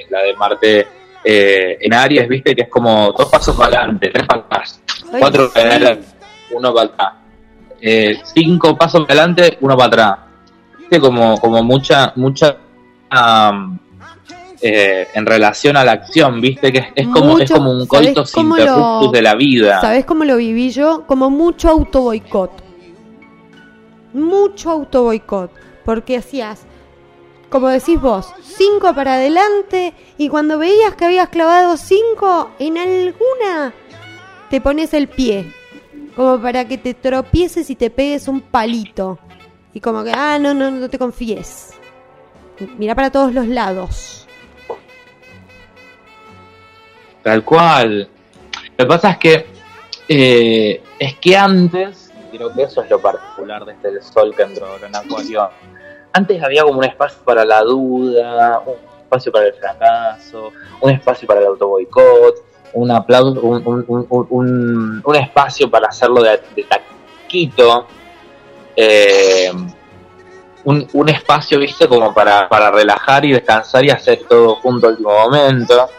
la 0.09 0.21
de 0.21 0.33
Marte 0.35 0.87
eh, 1.23 1.77
en 1.79 1.93
Aries, 1.93 2.27
viste, 2.27 2.53
que 2.53 2.63
es 2.63 2.69
como 2.69 3.13
dos 3.17 3.29
pasos 3.29 3.55
para 3.55 3.79
adelante, 3.79 4.09
tres 4.09 4.27
para 4.27 4.41
atrás, 4.41 4.81
cuatro 5.17 5.49
para 5.53 5.69
adelante, 5.69 6.07
uno 6.51 6.73
para 6.73 6.89
atrás, 6.89 7.13
eh, 7.79 8.19
cinco 8.35 8.77
pasos 8.77 9.05
para 9.07 9.21
adelante, 9.21 9.57
uno 9.61 9.77
para 9.77 9.87
atrás. 9.87 10.19
Viste, 10.77 10.99
como, 10.99 11.39
como 11.39 11.63
mucha, 11.63 12.11
mucha 12.17 12.57
eh, 14.63 15.07
en 15.13 15.25
relación 15.25 15.75
a 15.77 15.83
la 15.83 15.91
acción, 15.91 16.39
viste, 16.41 16.71
que 16.71 16.77
es, 16.79 16.85
es 16.95 17.07
como, 17.09 17.37
es 17.37 17.51
como 17.51 17.71
un 17.71 17.85
¿sabés 17.85 18.13
coitus 18.13 18.37
interruptus 18.37 19.05
lo- 19.07 19.11
de 19.11 19.21
la 19.21 19.35
vida. 19.35 19.81
¿Sabes 19.81 20.05
cómo 20.05 20.23
lo 20.23 20.37
viví 20.37 20.71
yo? 20.71 21.03
Como 21.05 21.29
mucho 21.29 21.69
auto 21.69 22.01
boicot. 22.01 22.51
Mucho 24.13 24.69
auto 24.71 25.03
boicot. 25.03 25.51
Porque 25.85 26.17
hacías, 26.17 26.61
como 27.49 27.67
decís 27.67 27.99
vos, 27.99 28.33
cinco 28.41 28.93
para 28.95 29.15
adelante 29.15 29.93
y 30.17 30.29
cuando 30.29 30.57
veías 30.57 30.95
que 30.95 31.05
habías 31.05 31.29
clavado 31.29 31.75
cinco, 31.77 32.51
en 32.59 32.77
alguna 32.77 33.73
te 34.49 34.61
pones 34.61 34.93
el 34.93 35.07
pie. 35.09 35.51
Como 36.15 36.39
para 36.39 36.65
que 36.67 36.77
te 36.77 36.93
tropieces 36.93 37.69
y 37.69 37.75
te 37.75 37.89
pegues 37.89 38.27
un 38.27 38.39
palito. 38.41 39.19
Y 39.73 39.79
como 39.79 40.03
que, 40.03 40.11
ah, 40.11 40.37
no, 40.39 40.53
no, 40.53 40.69
no 40.69 40.87
te 40.87 40.99
confíes. 40.99 41.71
Mira 42.77 42.93
para 42.93 43.09
todos 43.11 43.33
los 43.33 43.47
lados. 43.47 44.22
Tal 47.23 47.43
cual. 47.43 48.07
Lo 48.77 48.77
que 48.77 48.85
pasa 48.85 49.11
es 49.11 49.17
que 49.17 49.45
eh, 50.09 50.81
es 50.99 51.15
que 51.15 51.37
antes, 51.37 52.11
creo 52.31 52.53
que 52.53 52.63
eso 52.63 52.83
es 52.83 52.89
lo 52.89 52.99
particular 52.99 53.65
de 53.65 53.73
este 53.73 54.01
sol 54.01 54.33
que 54.35 54.43
entró 54.43 54.67
en 54.83 54.95
Acuario. 54.95 55.49
Antes 56.11 56.43
había 56.43 56.63
como 56.63 56.79
un 56.79 56.83
espacio 56.85 57.19
para 57.23 57.43
la 57.45 57.61
duda, 57.61 58.59
un 58.65 58.75
espacio 59.03 59.31
para 59.31 59.47
el 59.47 59.53
fracaso, 59.53 60.51
un 60.81 60.91
espacio 60.91 61.27
para 61.27 61.39
el 61.39 61.47
autoboicot, 61.47 62.35
un 62.73 62.91
aplauso, 62.91 63.39
un, 63.41 63.63
un, 63.87 64.05
un, 64.09 65.01
un- 65.03 65.15
espacio 65.15 65.69
para 65.69 65.87
hacerlo 65.87 66.21
de, 66.21 66.39
taquito. 66.67 67.87
eh, 68.75 69.51
un, 70.65 70.87
un 70.93 71.09
espacio, 71.09 71.59
viste, 71.59 71.87
como 71.87 72.13
para, 72.13 72.47
para 72.47 72.71
relajar 72.71 73.25
y 73.25 73.33
descansar 73.33 73.83
y 73.85 73.89
hacer 73.89 74.21
todo 74.29 74.55
junto 74.55 74.87
al 74.87 74.93
último 74.93 75.11
momento. 75.11 75.89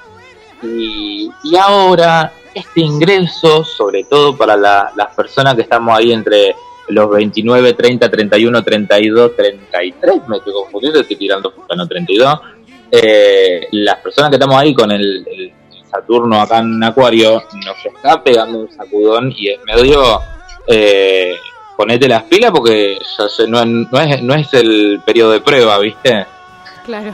Y, 0.64 1.30
y 1.44 1.56
ahora 1.56 2.32
este 2.54 2.80
ingreso, 2.80 3.64
sobre 3.64 4.04
todo 4.04 4.36
para 4.36 4.56
la- 4.56 4.92
las 4.96 5.14
personas 5.14 5.54
que 5.54 5.62
estamos 5.62 5.96
ahí 5.96 6.12
entre 6.12 6.54
los 6.88 7.10
29, 7.10 7.72
30, 7.72 8.10
31, 8.10 8.62
32, 8.62 9.36
33, 9.36 10.28
me 10.28 10.36
estoy 10.36 10.52
confundiendo, 10.52 11.00
estoy 11.00 11.16
tirando 11.16 11.52
no 11.76 11.86
32, 11.88 12.40
eh, 12.90 13.66
las 13.72 13.96
personas 13.96 14.30
que 14.30 14.36
estamos 14.36 14.56
ahí 14.56 14.74
con 14.74 14.90
el, 14.92 15.26
el 15.26 15.52
Saturno 15.90 16.40
acá 16.40 16.58
en 16.58 16.82
Acuario 16.84 17.42
nos 17.64 17.86
está 17.86 18.22
pegando 18.22 18.58
un 18.60 18.70
sacudón 18.70 19.32
y 19.36 19.48
es 19.50 19.60
medio 19.64 20.20
eh, 20.66 21.36
ponete 21.76 22.06
las 22.08 22.24
pilas 22.24 22.50
porque 22.50 22.98
ya 23.18 23.28
se- 23.28 23.48
no, 23.48 23.64
no 23.64 24.00
es, 24.00 24.22
no 24.22 24.34
es 24.34 24.52
el 24.54 25.00
periodo 25.04 25.32
de 25.32 25.40
prueba, 25.40 25.78
¿viste? 25.78 26.26
Claro. 26.84 27.12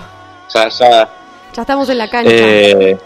Ya, 0.53 0.69
ya, 0.69 1.09
Ya 1.55 1.63
estamos 1.63 1.89
en 1.89 1.99
la 1.99 2.11
cancha. 2.11 2.31
eh, 2.33 2.99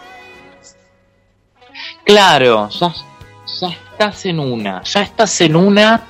claro, 2.05 2.68
ya, 2.70 3.68
estás 3.92 4.26
en 4.26 4.38
una, 4.40 4.82
ya 4.82 5.02
estás 5.02 5.40
en 5.40 5.57
una 5.57 6.02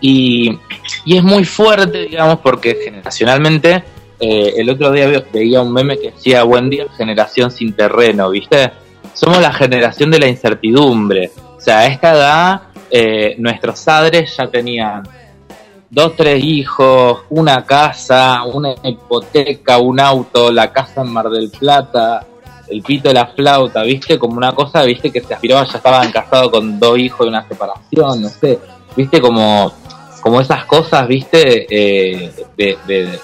y, 0.00 0.58
y 1.04 1.16
es 1.16 1.22
muy 1.22 1.44
fuerte, 1.44 2.06
digamos, 2.06 2.38
porque 2.40 2.78
generacionalmente 2.84 3.84
eh, 4.20 4.54
el 4.56 4.70
otro 4.70 4.90
día 4.92 5.06
ve- 5.06 5.24
veía 5.32 5.62
un 5.62 5.72
meme 5.72 5.98
que 5.98 6.10
decía 6.10 6.42
buen 6.44 6.68
día 6.70 6.86
generación 6.96 7.50
sin 7.50 7.72
terreno, 7.74 8.30
¿viste? 8.30 8.70
Somos 9.14 9.40
la 9.40 9.52
generación 9.52 10.10
de 10.10 10.18
la 10.18 10.26
incertidumbre. 10.28 11.30
O 11.56 11.60
sea, 11.60 11.80
a 11.80 11.86
esta 11.86 12.12
edad 12.12 12.62
eh, 12.90 13.34
nuestros 13.38 13.80
padres 13.82 14.36
ya 14.36 14.48
tenían 14.48 15.02
dos, 15.88 16.16
tres 16.16 16.42
hijos, 16.42 17.20
una 17.30 17.64
casa, 17.64 18.42
una 18.44 18.74
hipoteca, 18.82 19.78
un 19.78 20.00
auto, 20.00 20.50
la 20.50 20.72
casa 20.72 21.02
en 21.02 21.12
Mar 21.12 21.28
del 21.28 21.50
Plata, 21.50 22.26
el 22.68 22.82
pito 22.82 23.08
de 23.08 23.14
la 23.14 23.26
flauta, 23.26 23.82
¿viste? 23.82 24.18
Como 24.18 24.36
una 24.36 24.52
cosa, 24.52 24.82
¿viste? 24.82 25.10
Que 25.10 25.20
se 25.20 25.34
aspiraba, 25.34 25.64
ya 25.64 25.76
estaban 25.78 26.10
casados 26.10 26.50
con 26.50 26.78
dos 26.78 26.98
hijos 26.98 27.20
de 27.20 27.28
una 27.28 27.46
separación, 27.46 28.22
no 28.22 28.28
sé, 28.28 28.58
¿viste? 28.96 29.20
Como, 29.20 29.72
como 30.20 30.40
esas 30.40 30.64
cosas, 30.64 31.06
¿viste? 31.06 31.66
Eh, 31.68 32.32
de, 32.56 32.78
de, 32.86 33.18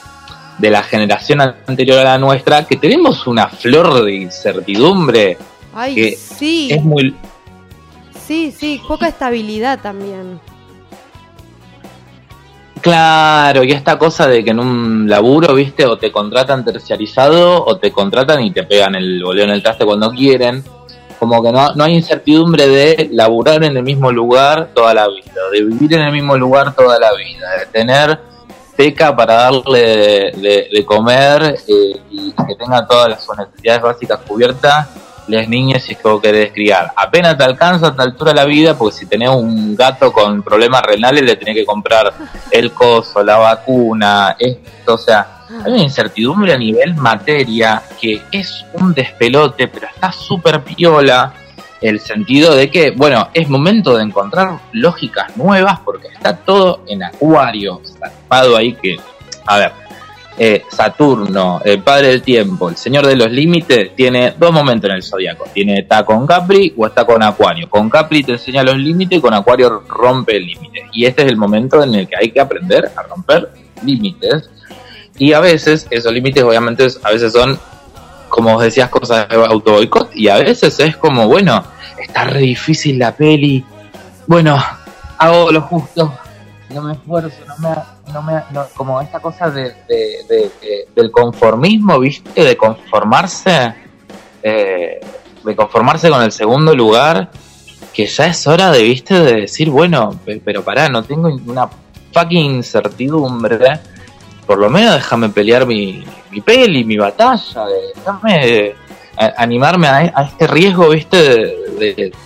de 0.58 0.70
la 0.70 0.82
generación 0.82 1.40
anterior 1.40 1.98
a 2.00 2.04
la 2.04 2.18
nuestra, 2.18 2.66
que 2.66 2.76
tenemos 2.76 3.26
una 3.26 3.48
flor 3.48 4.04
de 4.04 4.14
incertidumbre 4.14 5.38
Ay, 5.74 5.94
que 5.94 6.16
sí. 6.16 6.68
es 6.70 6.82
muy... 6.82 7.14
Sí, 8.26 8.52
sí, 8.56 8.80
poca 8.86 9.08
estabilidad 9.08 9.80
también. 9.80 10.40
Claro, 12.82 13.64
y 13.64 13.72
esta 13.72 13.98
cosa 13.98 14.26
de 14.28 14.44
que 14.44 14.50
en 14.50 14.60
un 14.60 15.08
laburo, 15.08 15.54
viste, 15.54 15.86
o 15.86 15.96
te 15.96 16.12
contratan 16.12 16.64
terciarizado 16.64 17.64
o 17.64 17.78
te 17.78 17.90
contratan 17.90 18.42
y 18.42 18.50
te 18.50 18.62
pegan 18.64 18.94
el 18.94 19.22
boleo 19.24 19.44
en 19.44 19.50
el 19.50 19.62
traste 19.62 19.84
cuando 19.84 20.10
quieren. 20.10 20.62
Como 21.18 21.42
que 21.42 21.50
no, 21.50 21.72
no 21.74 21.84
hay 21.84 21.94
incertidumbre 21.94 22.68
de 22.68 23.08
laburar 23.12 23.64
en 23.64 23.76
el 23.76 23.82
mismo 23.82 24.12
lugar 24.12 24.68
toda 24.74 24.94
la 24.94 25.08
vida, 25.08 25.32
de 25.52 25.64
vivir 25.64 25.94
en 25.94 26.02
el 26.02 26.12
mismo 26.12 26.36
lugar 26.36 26.74
toda 26.74 26.98
la 27.00 27.10
vida, 27.14 27.48
de 27.58 27.66
tener 27.66 28.20
teca 28.76 29.16
para 29.16 29.34
darle 29.34 29.80
de, 29.80 30.32
de- 30.36 30.68
de 30.72 30.84
comer 30.84 31.56
eh, 31.66 32.00
y 32.10 32.30
que 32.30 32.54
tenga 32.56 32.86
todas 32.86 33.08
las 33.08 33.26
necesidades 33.38 33.82
básicas 33.82 34.20
cubiertas 34.28 34.86
las 35.28 35.48
niñas 35.48 35.82
si 35.82 35.92
es 35.92 35.98
que 35.98 36.08
vos 36.08 36.20
querés 36.20 36.52
criar. 36.52 36.92
Apenas 36.96 37.36
te 37.36 37.44
alcanza 37.44 37.86
a 37.86 37.90
esta 37.90 38.02
altura 38.02 38.32
de 38.32 38.36
la 38.36 38.44
vida, 38.44 38.76
porque 38.76 38.96
si 38.96 39.06
tenés 39.06 39.30
un 39.30 39.76
gato 39.76 40.12
con 40.12 40.42
problemas 40.42 40.82
renales, 40.82 41.22
le 41.22 41.36
tenés 41.36 41.54
que 41.54 41.64
comprar 41.64 42.12
el 42.50 42.72
coso, 42.72 43.22
la 43.22 43.36
vacuna, 43.36 44.36
esto, 44.38 44.94
o 44.94 44.98
sea, 44.98 45.44
hay 45.64 45.72
una 45.72 45.82
incertidumbre 45.82 46.52
a 46.52 46.58
nivel 46.58 46.94
materia 46.94 47.82
que 48.00 48.22
es 48.32 48.64
un 48.74 48.92
despelote, 48.92 49.68
pero 49.68 49.86
está 49.86 50.12
súper 50.12 50.62
piola. 50.62 51.32
El 51.80 52.00
sentido 52.00 52.56
de 52.56 52.70
que, 52.70 52.90
bueno, 52.90 53.28
es 53.32 53.48
momento 53.48 53.96
de 53.96 54.02
encontrar 54.02 54.58
lógicas 54.72 55.36
nuevas 55.36 55.78
porque 55.84 56.08
está 56.08 56.36
todo 56.36 56.82
en 56.88 57.04
acuario, 57.04 57.80
zarpado 57.84 58.56
ahí 58.56 58.72
que, 58.74 58.96
a 59.46 59.58
ver, 59.58 59.72
eh, 60.40 60.62
Saturno, 60.70 61.60
el 61.64 61.82
padre 61.82 62.08
del 62.08 62.22
tiempo, 62.22 62.68
el 62.68 62.76
señor 62.76 63.04
de 63.06 63.16
los 63.16 63.30
límites, 63.30 63.94
tiene 63.96 64.34
dos 64.38 64.52
momentos 64.52 64.88
en 64.88 64.96
el 64.96 65.02
zodiaco. 65.02 65.46
Tiene 65.52 65.80
está 65.80 66.04
con 66.04 66.26
Capri 66.26 66.72
o 66.76 66.86
está 66.86 67.04
con 67.04 67.22
Acuario. 67.22 67.68
Con 67.68 67.90
Capri 67.90 68.22
te 68.22 68.32
enseña 68.32 68.62
los 68.62 68.76
límites, 68.76 69.20
con 69.20 69.34
Acuario 69.34 69.82
rompe 69.88 70.38
límites. 70.38 70.84
Y 70.92 71.06
este 71.06 71.22
es 71.22 71.28
el 71.28 71.36
momento 71.36 71.82
en 71.82 71.94
el 71.94 72.06
que 72.06 72.16
hay 72.16 72.30
que 72.30 72.40
aprender 72.40 72.88
a 72.96 73.02
romper 73.02 73.50
límites. 73.84 74.48
Y 75.18 75.32
a 75.32 75.40
veces, 75.40 75.88
esos 75.90 76.12
límites 76.12 76.44
obviamente 76.44 76.86
a 77.02 77.10
veces 77.10 77.32
son, 77.32 77.58
como 78.28 78.54
vos 78.54 78.62
decías, 78.62 78.88
cosas 78.90 79.28
de 79.28 79.34
auto 79.34 79.72
boicot. 79.72 80.14
Y 80.14 80.28
a 80.28 80.36
veces 80.36 80.78
es 80.78 80.96
como, 80.96 81.26
bueno, 81.26 81.64
está 82.00 82.24
re 82.24 82.40
difícil 82.40 83.00
la 83.00 83.16
peli. 83.16 83.64
Bueno, 84.28 84.56
hago 85.18 85.50
lo 85.50 85.62
justo. 85.62 86.16
No 86.70 86.82
me 86.82 86.92
esfuerzo, 86.92 87.36
no 87.46 87.56
me, 87.58 87.74
no 88.12 88.22
me, 88.22 88.32
no- 88.50 88.66
como 88.76 89.00
esta 89.00 89.20
cosa 89.20 89.50
de, 89.50 89.62
de- 89.88 90.24
de- 90.28 90.50
de- 90.60 90.88
del 90.94 91.10
conformismo, 91.10 91.98
¿viste? 91.98 92.44
De 92.44 92.56
conformarse, 92.56 93.74
eh, 94.42 95.00
de 95.44 95.56
conformarse 95.56 96.10
con 96.10 96.22
el 96.22 96.30
segundo 96.32 96.74
lugar, 96.74 97.30
que 97.92 98.06
ya 98.06 98.26
es 98.26 98.46
hora 98.46 98.70
de, 98.70 98.82
¿viste? 98.82 99.14
De 99.18 99.40
decir, 99.42 99.70
bueno, 99.70 100.18
pe- 100.24 100.42
pero 100.44 100.62
pará, 100.62 100.88
no 100.88 101.02
tengo 101.02 101.28
una 101.46 101.68
fucking 102.12 102.56
incertidumbre, 102.56 103.80
por 104.46 104.58
lo 104.58 104.68
menos 104.70 104.94
déjame 104.94 105.28
pelear 105.30 105.66
mi, 105.66 106.04
mi 106.30 106.40
peli, 106.42 106.84
mi 106.84 106.96
batalla, 106.98 107.64
de- 107.66 107.92
déjame 107.96 108.46
eh, 108.66 108.74
animarme 109.38 109.88
a, 109.88 110.02
este 110.22 110.46
riesgo, 110.46 110.90
¿viste? 110.90 111.18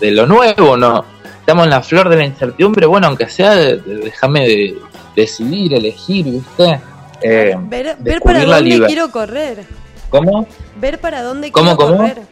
De 0.00 0.10
lo 0.10 0.26
nuevo, 0.26 0.76
¿no? 0.76 1.04
Estamos 1.42 1.64
en 1.64 1.70
la 1.70 1.82
flor 1.82 2.08
de 2.08 2.16
la 2.16 2.24
incertidumbre, 2.24 2.86
bueno, 2.86 3.08
aunque 3.08 3.28
sea, 3.28 3.54
déjame 3.56 4.46
de- 4.46 4.78
decidir, 5.16 5.74
elegir, 5.74 6.24
¿viste? 6.26 6.80
Eh, 7.20 7.54
Ver, 7.62 7.96
para 8.22 8.44
dónde 8.44 8.62
liber- 8.62 8.86
quiero 8.86 9.10
correr. 9.10 9.64
¿Cómo? 10.08 10.46
Ver 10.80 11.00
para 11.00 11.22
dónde 11.22 11.50
¿Cómo, 11.50 11.76
quiero 11.76 11.92
cómo? 11.96 12.08
correr. 12.08 12.22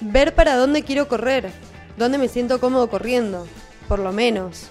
Ver 0.00 0.34
para 0.34 0.56
dónde 0.56 0.82
quiero 0.82 1.06
correr. 1.06 1.50
Dónde 1.96 2.18
me 2.18 2.26
siento 2.28 2.58
cómodo 2.60 2.88
corriendo. 2.88 3.46
Por 3.86 4.00
lo 4.00 4.12
menos. 4.12 4.66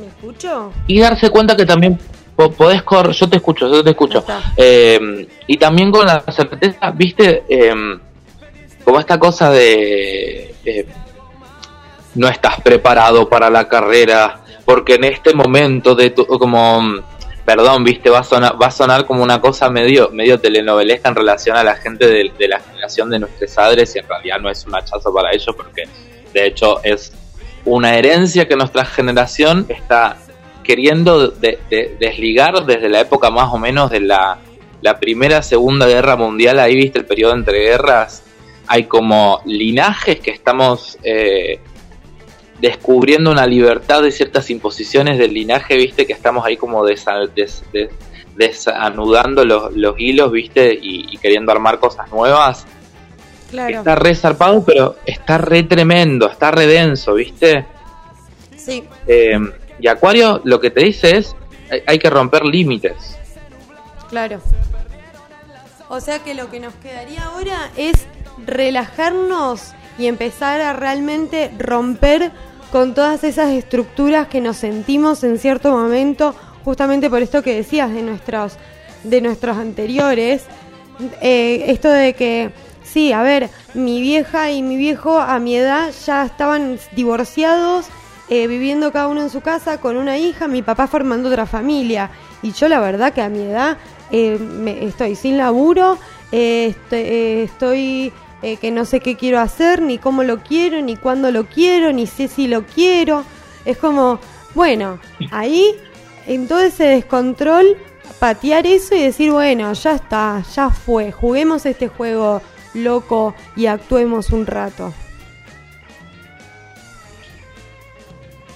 ¿Me 0.00 0.06
escucho? 0.06 0.72
Y 0.86 1.00
darse 1.00 1.28
cuenta 1.28 1.54
que 1.54 1.66
también 1.66 1.98
po- 2.34 2.50
podés 2.50 2.82
correr, 2.82 3.12
yo 3.12 3.28
te 3.28 3.36
escucho, 3.36 3.68
yo 3.70 3.84
te 3.84 3.90
escucho. 3.90 4.24
Eh, 4.56 5.28
y 5.46 5.56
también 5.58 5.90
con 5.90 6.06
la 6.06 6.24
certeza, 6.32 6.90
viste, 6.92 7.44
Eh, 7.48 7.74
como 8.84 8.98
esta 9.00 9.18
cosa 9.18 9.50
de 9.50 10.54
eh, 10.64 10.86
no 12.14 12.28
estás 12.28 12.60
preparado 12.60 13.28
para 13.28 13.50
la 13.50 13.68
carrera, 13.68 14.40
porque 14.64 14.94
en 14.94 15.04
este 15.04 15.34
momento 15.34 15.94
de 15.94 16.10
tu, 16.10 16.26
como 16.26 17.02
perdón, 17.44 17.82
viste, 17.82 18.08
va 18.08 18.20
a 18.20 18.24
sonar, 18.24 18.60
va 18.60 18.66
a 18.66 18.70
sonar 18.70 19.04
como 19.04 19.22
una 19.22 19.40
cosa 19.40 19.68
medio, 19.68 20.10
medio 20.10 20.38
telenovelesca 20.38 21.08
en 21.08 21.16
relación 21.16 21.56
a 21.56 21.64
la 21.64 21.74
gente 21.74 22.06
de, 22.06 22.48
la 22.48 22.60
generación 22.60 23.10
de 23.10 23.18
nuestros 23.18 23.52
padres, 23.52 23.94
y 23.96 23.98
en 23.98 24.08
realidad 24.08 24.38
no 24.40 24.48
es 24.48 24.64
un 24.64 24.74
hachazo 24.74 25.12
para 25.12 25.32
ellos, 25.32 25.54
porque 25.56 25.84
de 26.32 26.46
hecho 26.46 26.82
es 26.84 27.12
una 27.64 27.96
herencia 27.96 28.46
que 28.46 28.56
nuestra 28.56 28.84
generación 28.84 29.66
está 29.68 30.16
queriendo 30.62 31.28
de- 31.28 31.58
desligar 31.98 32.64
desde 32.64 32.88
la 32.88 33.00
época 33.00 33.30
más 33.30 33.52
o 33.52 33.58
menos 33.58 33.90
de 33.90 34.00
la, 34.00 34.38
la 34.80 35.00
primera, 35.00 35.42
segunda 35.42 35.86
guerra 35.86 36.14
mundial, 36.16 36.60
ahí 36.60 36.76
viste 36.76 37.00
el 37.00 37.06
periodo 37.06 37.34
entre 37.34 37.58
guerras, 37.58 38.22
hay 38.72 38.84
como 38.84 39.42
linajes 39.44 40.18
que 40.20 40.30
estamos 40.30 40.96
eh, 41.02 41.60
descubriendo 42.58 43.30
una 43.30 43.46
libertad 43.46 44.02
de 44.02 44.10
ciertas 44.10 44.48
imposiciones 44.48 45.18
del 45.18 45.34
linaje, 45.34 45.76
viste, 45.76 46.06
que 46.06 46.14
estamos 46.14 46.46
ahí 46.46 46.56
como 46.56 46.82
desa- 46.82 47.28
des- 47.34 47.62
des- 47.70 47.90
desanudando 48.34 49.44
los, 49.44 49.74
los 49.76 49.94
hilos, 49.98 50.32
viste, 50.32 50.72
y, 50.72 51.06
y 51.12 51.18
queriendo 51.18 51.52
armar 51.52 51.78
cosas 51.80 52.10
nuevas. 52.10 52.64
Claro. 53.50 53.80
Está 53.80 53.94
re 53.94 54.14
zarpado, 54.14 54.64
pero 54.64 54.96
está 55.04 55.36
re 55.36 55.64
tremendo, 55.64 56.30
está 56.30 56.50
re 56.50 56.66
denso, 56.66 57.12
viste. 57.12 57.66
Sí. 58.56 58.84
Eh, 59.06 59.38
y 59.80 59.86
Acuario 59.86 60.40
lo 60.44 60.58
que 60.60 60.70
te 60.70 60.82
dice 60.82 61.18
es, 61.18 61.36
hay, 61.70 61.82
hay 61.86 61.98
que 61.98 62.08
romper 62.08 62.42
límites. 62.46 63.18
Claro. 64.08 64.40
O 65.90 66.00
sea 66.00 66.20
que 66.20 66.32
lo 66.32 66.50
que 66.50 66.58
nos 66.58 66.72
quedaría 66.76 67.22
ahora 67.24 67.70
es 67.76 68.06
relajarnos 68.46 69.72
y 69.98 70.06
empezar 70.06 70.60
a 70.60 70.72
realmente 70.72 71.50
romper 71.58 72.32
con 72.70 72.94
todas 72.94 73.22
esas 73.24 73.50
estructuras 73.50 74.28
que 74.28 74.40
nos 74.40 74.56
sentimos 74.56 75.22
en 75.24 75.38
cierto 75.38 75.70
momento, 75.72 76.34
justamente 76.64 77.10
por 77.10 77.22
esto 77.22 77.42
que 77.42 77.54
decías 77.54 77.92
de 77.92 78.02
nuestros, 78.02 78.54
de 79.04 79.20
nuestros 79.20 79.56
anteriores. 79.58 80.44
Eh, 81.20 81.64
esto 81.68 81.90
de 81.90 82.14
que, 82.14 82.50
sí, 82.82 83.12
a 83.12 83.22
ver, 83.22 83.50
mi 83.74 84.00
vieja 84.00 84.50
y 84.50 84.62
mi 84.62 84.76
viejo 84.76 85.18
a 85.18 85.38
mi 85.38 85.56
edad 85.56 85.90
ya 86.06 86.24
estaban 86.24 86.78
divorciados, 86.92 87.86
eh, 88.30 88.46
viviendo 88.46 88.92
cada 88.92 89.08
uno 89.08 89.20
en 89.20 89.30
su 89.30 89.42
casa 89.42 89.78
con 89.78 89.96
una 89.96 90.16
hija, 90.16 90.48
mi 90.48 90.62
papá 90.62 90.86
formando 90.86 91.28
otra 91.28 91.44
familia. 91.44 92.10
Y 92.42 92.52
yo 92.52 92.68
la 92.68 92.80
verdad 92.80 93.12
que 93.12 93.20
a 93.20 93.28
mi 93.28 93.42
edad 93.42 93.76
eh, 94.10 94.38
me- 94.38 94.84
estoy 94.84 95.14
sin 95.16 95.36
laburo, 95.36 95.98
eh, 96.30 96.74
estoy, 97.44 98.12
eh, 98.42 98.56
que 98.56 98.70
no 98.70 98.84
sé 98.84 99.00
qué 99.00 99.16
quiero 99.16 99.40
hacer, 99.40 99.80
ni 99.82 99.98
cómo 99.98 100.24
lo 100.24 100.38
quiero, 100.40 100.80
ni 100.82 100.96
cuándo 100.96 101.30
lo 101.30 101.44
quiero, 101.46 101.92
ni 101.92 102.06
sé 102.06 102.28
si 102.28 102.48
lo 102.48 102.64
quiero. 102.66 103.24
Es 103.64 103.76
como, 103.78 104.18
bueno, 104.54 104.98
ahí 105.30 105.74
en 106.26 106.48
todo 106.48 106.60
ese 106.60 106.84
descontrol 106.84 107.76
patear 108.18 108.66
eso 108.66 108.94
y 108.94 109.02
decir, 109.02 109.32
bueno, 109.32 109.72
ya 109.72 109.94
está, 109.96 110.42
ya 110.54 110.70
fue, 110.70 111.10
juguemos 111.12 111.66
este 111.66 111.88
juego 111.88 112.40
loco 112.74 113.34
y 113.56 113.66
actuemos 113.66 114.30
un 114.30 114.46
rato. 114.46 114.92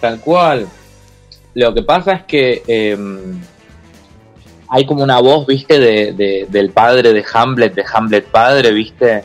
Tal 0.00 0.20
cual. 0.20 0.66
Lo 1.54 1.72
que 1.72 1.82
pasa 1.82 2.12
es 2.12 2.24
que 2.24 2.62
em, 2.66 3.40
hay 4.68 4.84
como 4.84 5.02
una 5.02 5.20
voz, 5.20 5.46
viste, 5.46 5.78
de, 5.78 6.12
de- 6.12 6.46
del 6.48 6.70
padre 6.70 7.12
de 7.12 7.24
Hamlet, 7.32 7.74
de 7.74 7.84
Hamlet 7.92 8.26
padre, 8.26 8.72
viste, 8.72 9.24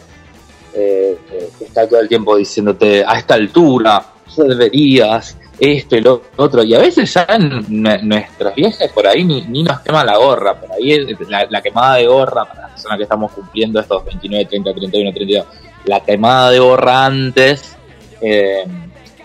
Eh, 0.73 1.17
eh, 1.31 1.49
que 1.59 1.65
está 1.65 1.87
todo 1.87 1.99
el 1.99 2.07
tiempo 2.07 2.37
diciéndote, 2.37 3.03
a 3.05 3.17
esta 3.17 3.33
altura, 3.33 4.03
tú 4.33 4.43
deberías, 4.43 5.37
esto 5.59 5.97
y 5.97 6.01
lo 6.01 6.21
otro. 6.37 6.63
Y 6.63 6.73
a 6.73 6.79
veces 6.79 7.13
ya 7.13 7.25
en 7.29 7.49
nue- 7.67 8.01
nuestros 8.01 8.53
por 8.93 9.05
ahí 9.05 9.23
ni, 9.25 9.41
ni 9.41 9.63
nos 9.63 9.81
quema 9.81 10.03
la 10.05 10.17
gorra, 10.17 10.59
por 10.59 10.71
ahí 10.71 11.05
la, 11.27 11.45
la 11.49 11.61
quemada 11.61 11.97
de 11.97 12.07
gorra, 12.07 12.45
para 12.45 12.61
las 12.61 12.71
personas 12.71 12.97
que 12.97 13.03
estamos 13.03 13.31
cumpliendo 13.33 13.79
estos 13.81 14.05
29, 14.05 14.45
30, 14.45 14.71
31, 14.73 15.13
32, 15.13 15.45
la 15.85 15.99
quemada 15.99 16.51
de 16.51 16.59
gorra 16.59 17.05
antes. 17.05 17.75
eh, 18.21 18.63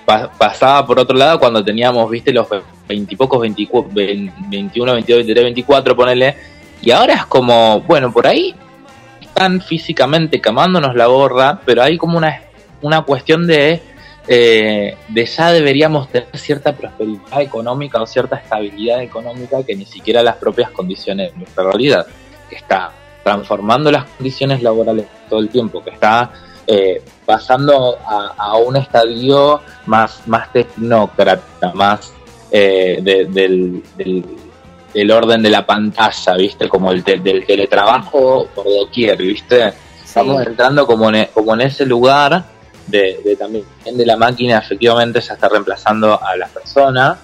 pa- 0.05 0.31
pasaba 0.37 0.85
por 0.87 0.99
otro 0.99 1.17
lado 1.17 1.39
cuando 1.39 1.65
teníamos, 1.65 2.11
viste, 2.11 2.33
los 2.33 2.47
veintipocos, 2.89 3.41
21, 3.41 4.33
22, 4.51 4.95
23, 4.95 5.45
24, 5.45 5.95
ponele. 5.97 6.37
Y 6.83 6.91
ahora 6.91 7.15
es 7.15 7.27
como, 7.27 7.81
bueno, 7.83 8.13
por 8.13 8.27
ahí 8.27 8.55
están 9.37 9.61
físicamente 9.61 10.41
quemándonos 10.41 10.95
la 10.95 11.07
gorra, 11.09 11.61
pero 11.67 11.83
hay 11.83 11.99
como 11.99 12.17
una, 12.17 12.41
una 12.81 13.03
cuestión 13.03 13.47
de, 13.47 13.83
eh, 14.27 14.97
de 15.09 15.27
ya 15.27 15.53
deberíamos 15.53 16.09
tener 16.09 16.29
cierta 16.39 16.73
prosperidad 16.75 17.43
económica 17.43 18.01
o 18.01 18.07
cierta 18.07 18.37
estabilidad 18.37 19.03
económica 19.03 19.63
que 19.63 19.77
ni 19.77 19.85
siquiera 19.85 20.23
las 20.23 20.37
propias 20.37 20.71
condiciones 20.71 21.33
de 21.33 21.39
nuestra 21.41 21.65
realidad, 21.65 22.07
que 22.49 22.57
está 22.57 22.93
transformando 23.23 23.93
las 23.93 24.07
condiciones 24.07 24.63
laborales 24.63 25.05
todo 25.29 25.41
el 25.41 25.51
tiempo, 25.51 25.85
que 25.85 25.91
está 25.91 26.31
eh, 26.67 27.03
pasando 27.27 27.99
a, 28.07 28.57
un 28.57 28.77
estadio 28.77 29.61
más, 29.85 30.27
más 30.27 30.51
tecnócrata, 30.51 31.75
más 31.75 32.11
eh, 32.51 33.01
de- 33.03 33.27
del, 33.27 33.83
del, 33.99 34.25
del 34.95 35.11
orden 35.11 35.43
de 35.43 35.51
la 35.51 35.67
pantalla, 35.67 36.35
¿viste? 36.37 36.69
Como 36.69 36.91
el 36.93 37.03
te- 37.05 37.19
del 37.19 37.45
teletrabajo 37.47 38.49
por 38.55 38.65
doquier, 38.65 39.17
¿viste? 39.19 39.73
Estamos 40.05 40.47
entrando 40.47 40.87
como 40.87 41.09
en, 41.11 41.15
e- 41.17 41.31
como 41.35 41.55
en 41.55 41.61
ese 41.63 41.85
lugar 41.85 42.45
de, 42.87 43.21
de 43.25 43.37
también 43.37 43.65
de 43.85 44.07
la 44.07 44.17
máquina 44.17 44.59
efectivamente 44.59 45.21
ya 45.21 45.35
está 45.35 45.49
reemplazando 45.49 46.21
a 46.23 46.37
la 46.37 46.47
persona. 46.49 47.19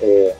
eh, 0.00 0.30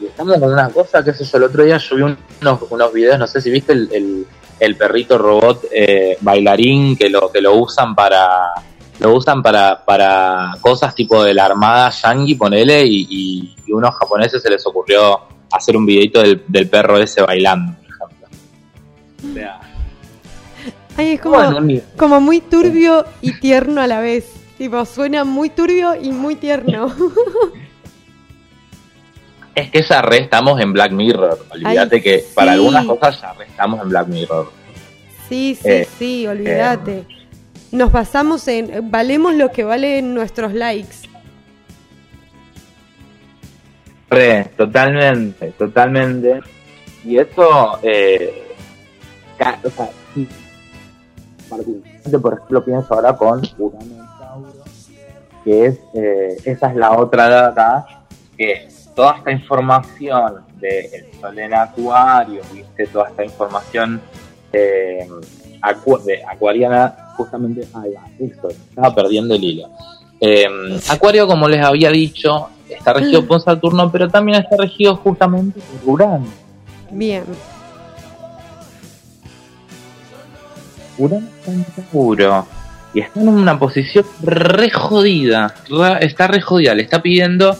y 0.00 0.06
estamos 0.06 0.38
con 0.38 0.52
una 0.52 0.68
cosa, 0.68 1.02
qué 1.02 1.12
sé 1.14 1.24
yo, 1.24 1.38
el 1.38 1.44
otro 1.44 1.64
día 1.64 1.78
yo 1.78 1.96
vi 1.96 2.02
un- 2.02 2.18
unos, 2.42 2.60
unos 2.70 2.92
videos, 2.92 3.18
no 3.18 3.26
sé 3.26 3.40
si 3.40 3.50
viste 3.50 3.72
el, 3.72 3.88
el- 3.92 4.26
el 4.60 4.76
perrito 4.76 5.18
robot 5.18 5.64
eh, 5.72 6.16
bailarín 6.20 6.96
que 6.96 7.10
lo, 7.10 7.30
que 7.32 7.40
lo 7.42 7.54
usan 7.56 7.94
para 7.94 8.52
lo 9.00 9.12
usan 9.14 9.42
para, 9.42 9.84
para 9.84 10.52
cosas 10.62 10.94
tipo 10.94 11.22
de 11.22 11.34
la 11.34 11.44
armada 11.44 11.90
yankee, 11.90 12.34
ponele, 12.36 12.82
y, 12.86 13.06
y, 13.10 13.56
y 13.66 13.72
unos 13.72 13.94
japoneses 13.96 14.40
se 14.40 14.48
les 14.48 14.64
ocurrió 14.66 15.20
hacer 15.56 15.76
un 15.76 15.86
videito 15.86 16.20
del, 16.22 16.42
del 16.48 16.68
perro 16.68 16.98
ese 16.98 17.22
bailando, 17.22 17.74
por 17.98 18.10
ejemplo. 18.10 18.28
O 19.30 19.34
sea, 19.34 19.60
Ay, 20.96 21.12
es 21.12 21.20
como, 21.20 21.36
Bueno, 21.36 21.60
ni- 21.60 21.82
como 21.96 22.20
muy 22.20 22.40
turbio 22.40 23.04
y 23.20 23.38
tierno 23.40 23.80
a 23.80 23.86
la 23.86 24.00
vez. 24.00 24.32
Tipo, 24.56 24.84
suena 24.86 25.24
muy 25.24 25.50
turbio 25.50 25.94
y 26.00 26.10
muy 26.12 26.36
tierno. 26.36 26.94
es 29.54 29.70
que 29.70 29.82
ya 29.82 30.02
re 30.02 30.18
estamos 30.18 30.60
en 30.60 30.72
Black 30.72 30.92
Mirror. 30.92 31.46
Olvídate 31.50 31.96
Ay, 31.96 32.02
que 32.02 32.24
para 32.34 32.52
algunas 32.52 32.84
cosas 32.86 33.20
ya 33.20 33.32
re 33.34 33.46
estamos 33.46 33.80
en 33.82 33.88
Black 33.88 34.08
Mirror. 34.08 34.52
Sí, 35.28 35.58
sí, 35.60 35.68
Eh, 35.68 35.88
sí, 35.98 36.26
olvídate. 36.26 37.04
Nos 37.72 37.90
basamos 37.90 38.46
en. 38.48 38.90
Valemos 38.90 39.34
lo 39.34 39.50
que 39.50 39.64
valen 39.64 40.14
nuestros 40.14 40.52
likes. 40.54 41.05
Totalmente, 44.56 45.52
totalmente. 45.52 46.40
Y 47.04 47.18
eso, 47.18 47.78
eh, 47.82 48.46
o 51.50 52.20
por 52.20 52.34
ejemplo, 52.34 52.64
pienso 52.64 52.94
ahora 52.94 53.16
con 53.16 53.42
Urano 53.58 54.18
Tauro, 54.18 54.64
que 55.44 55.66
es, 55.66 55.78
eh, 55.94 56.36
esa 56.44 56.70
es 56.70 56.76
la 56.76 56.92
otra 56.92 57.28
data, 57.28 58.04
que 58.36 58.68
toda 58.94 59.18
esta 59.18 59.30
información 59.32 60.44
del 60.60 61.06
Sol 61.20 61.38
en 61.38 61.54
Acuario, 61.54 62.42
viste, 62.52 62.86
toda 62.86 63.08
esta 63.08 63.24
información 63.24 64.00
eh, 64.52 65.06
de 66.04 66.24
acuariana, 66.24 66.96
justamente, 67.16 67.66
ay, 67.74 67.94
estaba 68.20 68.94
perdiendo 68.94 69.34
el 69.34 69.44
hilo. 69.44 69.68
Eh, 70.20 70.46
Acuario, 70.88 71.26
como 71.26 71.48
les 71.48 71.62
había 71.62 71.90
dicho, 71.90 72.48
está 72.68 72.92
regido 72.94 73.26
por 73.26 73.40
Saturno, 73.40 73.90
pero 73.92 74.08
también 74.08 74.40
está 74.42 74.56
regido 74.58 74.96
justamente 74.96 75.60
por 75.84 75.94
Urano. 75.94 76.26
Bien. 76.90 77.24
Urano 80.98 81.26
está 81.38 81.52
en 81.52 81.64
Tauro 81.90 82.46
y 82.94 83.00
está 83.00 83.20
en 83.20 83.28
una 83.28 83.58
posición 83.58 84.06
re 84.22 84.70
jodida. 84.70 85.54
re- 85.68 86.04
está 86.06 86.26
re 86.26 86.40
jodida. 86.40 86.74
Le 86.74 86.82
está 86.82 87.02
pidiendo 87.02 87.54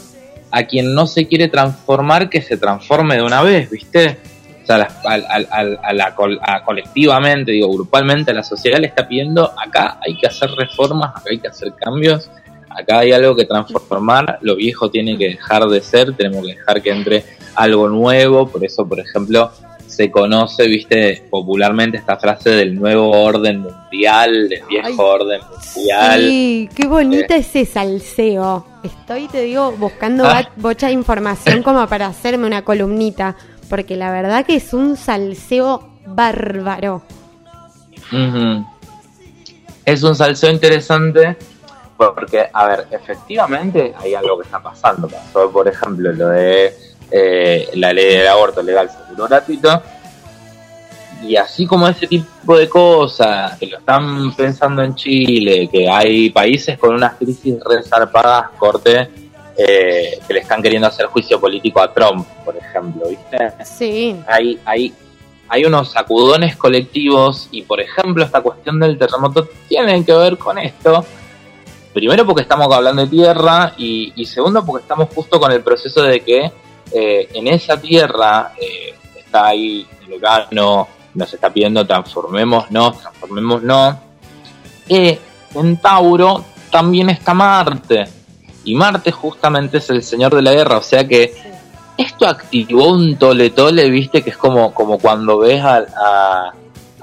a 0.50 0.62
quien 0.64 0.94
no 0.94 1.06
se 1.06 1.26
quiere 1.26 1.48
transformar 1.48 2.30
que 2.30 2.40
se 2.40 2.56
transforme 2.56 3.16
de 3.16 3.22
una 3.22 3.42
vez, 3.42 3.68
¿viste? 3.70 4.18
O 4.62 4.66
sea, 4.66 4.88
al- 5.04 5.26
al- 5.50 5.78
a 5.82 5.92
la 5.92 6.14
col- 6.14 6.40
a 6.42 6.62
colectivamente, 6.64 7.52
digo, 7.52 7.70
grupalmente, 7.72 8.30
a 8.30 8.34
la 8.34 8.42
sociedad 8.42 8.78
le 8.80 8.86
está 8.86 9.06
pidiendo 9.06 9.52
acá 9.60 9.98
hay 10.04 10.16
que 10.16 10.26
hacer 10.26 10.50
reformas, 10.52 11.10
acá 11.10 11.24
hay 11.30 11.38
que 11.38 11.48
hacer 11.48 11.72
cambios, 11.74 12.30
acá 12.78 13.00
hay 13.00 13.12
algo 13.12 13.34
que 13.34 13.44
transformar, 13.44 14.38
lo 14.42 14.56
viejo 14.56 14.90
tiene 14.90 15.16
que 15.16 15.28
dejar 15.30 15.66
de 15.66 15.80
ser, 15.80 16.14
tenemos 16.14 16.46
que 16.46 16.54
dejar 16.54 16.82
que 16.82 16.90
entre 16.90 17.24
algo 17.54 17.88
nuevo, 17.88 18.48
por 18.48 18.64
eso, 18.64 18.86
por 18.86 19.00
ejemplo, 19.00 19.50
se 19.86 20.10
conoce, 20.10 20.66
viste, 20.66 21.26
popularmente 21.30 21.96
esta 21.96 22.18
frase 22.18 22.50
del 22.50 22.74
nuevo 22.74 23.10
orden 23.10 23.60
mundial, 23.60 24.48
del 24.48 24.62
viejo 24.68 24.86
Ay, 24.88 24.96
orden 24.98 25.40
mundial. 25.74 26.20
Sí, 26.20 26.68
qué 26.74 26.86
bonita 26.86 27.36
ese 27.36 27.64
salseo. 27.64 28.66
Estoy, 28.82 29.26
te 29.28 29.42
digo, 29.42 29.72
buscando 29.72 30.26
Ah. 30.26 30.48
bocha 30.56 30.88
de 30.88 30.92
información 30.92 31.62
como 31.62 31.86
para 31.86 32.08
hacerme 32.08 32.46
una 32.46 32.62
columnita. 32.62 33.36
Porque 33.70 33.96
la 33.96 34.12
verdad 34.12 34.44
que 34.46 34.56
es 34.56 34.72
un 34.74 34.96
salseo 34.96 35.88
bárbaro. 36.06 37.02
Ujú. 38.12 38.64
Es 39.84 40.02
un 40.02 40.14
salseo 40.14 40.50
interesante 40.50 41.36
porque, 41.96 42.48
a 42.52 42.66
ver, 42.66 42.86
efectivamente 42.90 43.94
hay 43.98 44.14
algo 44.14 44.38
que 44.38 44.44
está 44.44 44.62
pasando. 44.62 45.08
Pasó, 45.08 45.50
por 45.50 45.66
ejemplo, 45.68 46.12
lo 46.12 46.28
de 46.28 46.74
eh, 47.10 47.68
la 47.74 47.92
ley 47.92 48.16
del 48.16 48.26
aborto 48.26 48.62
legal 48.62 48.90
seguro 48.90 49.26
gratuito. 49.28 49.82
Y 51.22 51.36
así 51.36 51.66
como 51.66 51.88
ese 51.88 52.06
tipo 52.06 52.56
de 52.56 52.68
cosas, 52.68 53.58
que 53.58 53.66
lo 53.66 53.78
están 53.78 54.34
pensando 54.34 54.82
en 54.82 54.94
Chile, 54.94 55.68
que 55.72 55.88
hay 55.88 56.30
países 56.30 56.78
con 56.78 56.94
unas 56.94 57.14
crisis 57.14 57.56
resarpadas, 57.64 58.50
corte, 58.58 59.08
eh, 59.56 60.20
que 60.26 60.34
le 60.34 60.40
están 60.40 60.62
queriendo 60.62 60.86
hacer 60.86 61.06
juicio 61.06 61.40
político 61.40 61.80
a 61.80 61.92
Trump, 61.92 62.26
por 62.44 62.54
ejemplo, 62.54 63.08
¿viste? 63.08 63.38
Sí. 63.64 64.14
hay, 64.26 64.60
hay, 64.66 64.92
hay 65.48 65.64
unos 65.64 65.92
sacudones 65.92 66.56
colectivos 66.56 67.48
y, 67.50 67.62
por 67.62 67.80
ejemplo, 67.80 68.22
esta 68.22 68.42
cuestión 68.42 68.78
del 68.78 68.98
terremoto 68.98 69.48
tiene 69.66 70.04
que 70.04 70.12
ver 70.12 70.36
con 70.36 70.58
esto. 70.58 71.04
Primero 71.96 72.26
porque 72.26 72.42
estamos 72.42 72.70
hablando 72.70 73.00
de 73.00 73.08
tierra 73.08 73.72
y, 73.78 74.12
y 74.16 74.26
segundo 74.26 74.62
porque 74.66 74.82
estamos 74.82 75.08
justo 75.14 75.40
con 75.40 75.50
el 75.50 75.62
proceso 75.62 76.02
de 76.02 76.20
que 76.20 76.52
eh, 76.92 77.28
en 77.32 77.46
esa 77.46 77.80
tierra 77.80 78.52
eh, 78.60 78.94
está 79.16 79.46
ahí 79.46 79.86
el 80.06 80.12
Urano, 80.12 80.88
nos 81.14 81.32
está 81.32 81.48
pidiendo 81.48 81.86
transformémonos, 81.86 83.00
transformémonos. 83.00 83.94
Eh, 84.90 85.18
en 85.54 85.76
Tauro 85.78 86.44
también 86.70 87.08
está 87.08 87.32
Marte 87.32 88.04
y 88.64 88.74
Marte 88.74 89.10
justamente 89.10 89.78
es 89.78 89.88
el 89.88 90.02
señor 90.02 90.34
de 90.34 90.42
la 90.42 90.52
guerra, 90.52 90.76
o 90.76 90.82
sea 90.82 91.08
que 91.08 91.34
esto 91.96 92.28
activó 92.28 92.90
un 92.90 93.16
tole 93.16 93.48
tole, 93.48 93.88
viste, 93.88 94.22
que 94.22 94.28
es 94.28 94.36
como, 94.36 94.74
como 94.74 94.98
cuando 94.98 95.38
ves 95.38 95.62
a, 95.64 95.78
a, 95.96 96.52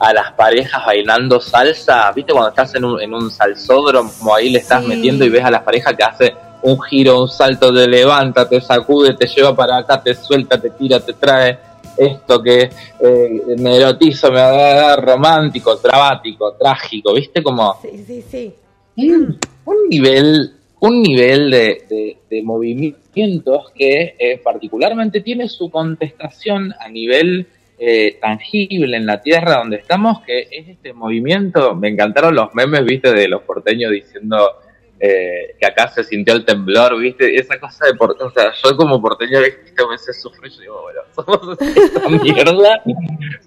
a 0.04 0.14
las 0.14 0.34
parejas 0.34 0.86
bailando 0.86 1.40
salsa, 1.40 2.12
viste, 2.12 2.34
cuando 2.34 2.50
estás 2.50 2.76
en 2.76 2.84
un, 2.86 3.02
en 3.02 3.14
un 3.14 3.32
salsódromo, 3.32 4.12
como 4.20 4.36
ahí 4.36 4.50
le 4.50 4.60
estás 4.60 4.82
Sí. 4.82 4.88
metiendo 4.90 5.24
y 5.24 5.30
ves 5.30 5.44
a 5.46 5.52
las 5.52 5.64
parejas 5.64 5.94
que 5.96 6.04
hace 6.04 6.36
un 6.62 6.80
giro, 6.82 7.22
un 7.22 7.30
salto, 7.30 7.74
te 7.74 7.88
levanta, 7.88 8.48
te 8.48 8.60
sacude, 8.60 9.14
te 9.14 9.28
lleva 9.28 9.56
para 9.56 9.78
acá, 9.78 10.02
te 10.04 10.14
suelta, 10.14 10.60
te 10.60 10.70
tira, 10.72 11.00
te 11.00 11.14
trae 11.14 11.58
esto 11.98 12.42
que 12.42 12.70
eh, 13.00 13.42
me 13.58 13.78
erotizo, 13.78 14.30
me 14.32 14.40
da 14.40 14.96
romántico, 14.98 15.76
dramático, 15.78 16.54
trágico, 16.54 17.14
viste, 17.14 17.42
como 17.44 17.78
Sí, 17.82 18.04
sí, 18.06 18.24
sí. 18.30 18.54
un, 18.98 19.38
un 19.66 19.90
nivel 19.90 20.54
un 20.80 21.02
nivel 21.02 21.50
de, 21.50 21.86
de- 21.90 22.18
de 22.30 22.44
movimientos 22.44 23.72
que 23.74 24.16
eh, 24.20 24.42
particularmente 24.44 25.22
tiene 25.22 25.48
su 25.48 25.70
contestación 25.72 26.74
a 26.78 26.90
nivel 26.90 27.48
eh, 27.86 28.18
tangible 28.22 28.96
en 28.96 29.06
la 29.06 29.22
tierra 29.22 29.58
donde 29.58 29.76
estamos, 29.76 30.22
que 30.22 30.48
es 30.50 30.70
este 30.70 30.94
movimiento, 30.94 31.76
me 31.76 31.90
encantaron 31.90 32.34
los 32.34 32.56
memes, 32.56 32.86
viste, 32.86 33.12
de 33.12 33.28
los 33.28 33.42
porteños 33.42 33.92
diciendo 33.92 34.52
eh, 34.98 35.58
que 35.60 35.66
acá 35.66 35.90
se 35.90 36.06
sintió 36.06 36.34
el 36.34 36.46
temblor, 36.46 36.98
viste, 36.98 37.36
esa 37.36 37.60
cosa 37.60 37.86
de 37.88 37.96
porteño, 37.96 38.30
o 38.30 38.32
sea, 38.32 38.54
yo 38.54 38.78
como 38.78 39.02
porteño, 39.02 39.38
viste, 39.42 39.84
a 39.84 39.88
veces 39.90 40.22
sufro 40.22 40.48
y 40.48 40.52
yo 40.52 40.62
digo, 40.62 40.82
bueno, 40.82 41.02
somos 41.14 41.60
esta 41.60 42.08
mierda, 42.08 42.82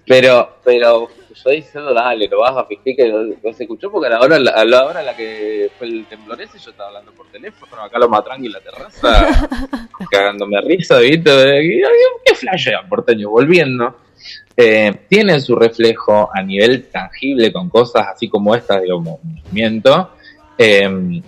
pero, 0.05 0.57
pero 0.63 1.09
yo 1.33 1.49
diciendo, 1.49 1.91
dale, 1.95 2.27
lo 2.27 2.41
vas 2.41 2.57
a 2.57 2.65
fijar 2.65 2.95
que 2.95 3.09
no, 3.09 3.23
no 3.43 3.53
se 3.53 3.63
escuchó 3.63 3.91
porque 3.91 4.05
a 4.05 4.11
la 4.11 4.19
hora, 4.19 4.35
a 4.35 4.65
la 4.65 4.85
hora 4.85 5.01
la 5.01 5.17
que 5.17 5.71
fue 5.79 5.87
el 5.87 6.05
temblor 6.05 6.39
ese 6.39 6.59
yo 6.59 6.69
estaba 6.69 6.89
hablando 6.89 7.11
por 7.13 7.25
teléfono, 7.31 7.81
acá 7.81 7.97
lo 7.97 8.07
más 8.07 8.23
tranquilo 8.23 8.59
en 8.59 8.63
la 8.63 8.71
terraza, 8.71 9.49
cagándome 10.11 10.61
risa, 10.61 10.99
viste, 10.99 11.31
qué 12.23 12.35
flash 12.35 12.69
porteño, 12.87 13.31
volviendo. 13.31 14.06
Eh, 14.59 14.91
tienen 15.07 15.39
su 15.39 15.55
reflejo 15.55 16.31
a 16.33 16.41
nivel 16.41 16.87
tangible 16.91 17.53
con 17.53 17.69
cosas 17.69 18.07
así 18.11 18.27
como 18.27 18.55
estas 18.55 18.81
de 18.81 18.89
movimiento 18.91 20.09
eh, 20.57 21.21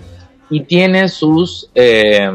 y 0.50 0.62
tiene 0.62 1.08
sus 1.08 1.70
eh, 1.76 2.28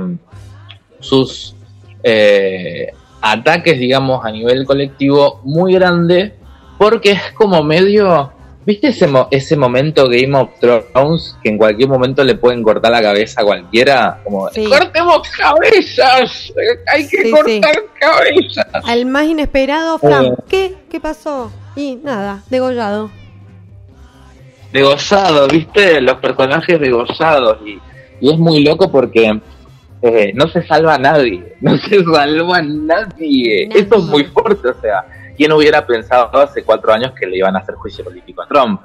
sus 1.01 1.57
eh, 2.01 2.93
ataques 3.21 3.77
digamos 3.77 4.25
a 4.25 4.31
nivel 4.31 4.65
colectivo 4.65 5.41
muy 5.43 5.73
grande 5.75 6.35
porque 6.79 7.11
es 7.11 7.33
como 7.33 7.65
medio 7.65 8.33
¿Viste 8.67 8.89
ese, 8.89 9.07
mo- 9.07 9.29
ese 9.31 9.57
momento 9.57 10.09
Game 10.09 10.35
of 10.39 10.51
Thrones 10.59 11.37
que 11.43 11.51
en 11.51 11.59
cualquier 11.59 11.89
momento 11.89 12.25
le 12.25 12.35
pueden 12.35 12.63
cortar 12.63 12.93
la 12.93 13.03
cabeza 13.03 13.43
a 13.43 13.45
cualquiera? 13.45 14.21
Como, 14.25 14.49
Sí. 14.51 14.65
¡cortemos 14.65 15.29
cabezas! 15.37 16.53
¡Hay 16.93 17.07
que 17.07 17.25
Sí, 17.25 17.31
cortar 17.31 17.75
cabezas! 18.01 18.67
Al 18.89 19.05
más 19.07 19.25
inesperado, 19.27 19.99
Fran, 19.99 20.25
Eh. 20.27 20.35
¿qué? 20.49 20.75
¿Qué 20.91 20.99
pasó? 21.01 21.53
Y 21.77 21.97
nada, 21.97 22.43
degollado. 22.49 23.11
degollados, 24.73 25.49
¿viste? 25.53 26.01
Los 26.01 26.17
personajes 26.17 26.81
degollados. 26.81 27.59
Y, 27.67 27.79
y 28.21 28.33
es 28.33 28.39
muy 28.39 28.65
loco 28.65 28.91
porque 28.91 29.41
eh, 30.03 30.33
no 30.35 30.49
se 30.49 30.67
salva 30.67 30.95
a 30.95 30.99
nadie. 30.99 31.55
No 31.61 31.77
se 31.79 32.03
salva 32.05 32.59
a 32.59 32.63
nadie. 32.63 33.69
Nadie. 33.69 33.69
Eso 33.75 33.97
es 33.99 34.05
muy 34.05 34.25
fuerte. 34.25 34.69
O 34.69 34.81
sea, 34.81 35.05
¿quién 35.37 35.53
hubiera 35.53 35.87
pensado 35.87 36.37
hace 36.39 36.63
cuatro 36.63 36.93
años 36.93 37.13
que 37.19 37.27
le 37.27 37.39
iban 37.39 37.55
a 37.57 37.61
hacer 37.61 37.75
juicio 37.75 38.05
político 38.05 38.43
a 38.43 38.47
Trump? 38.49 38.81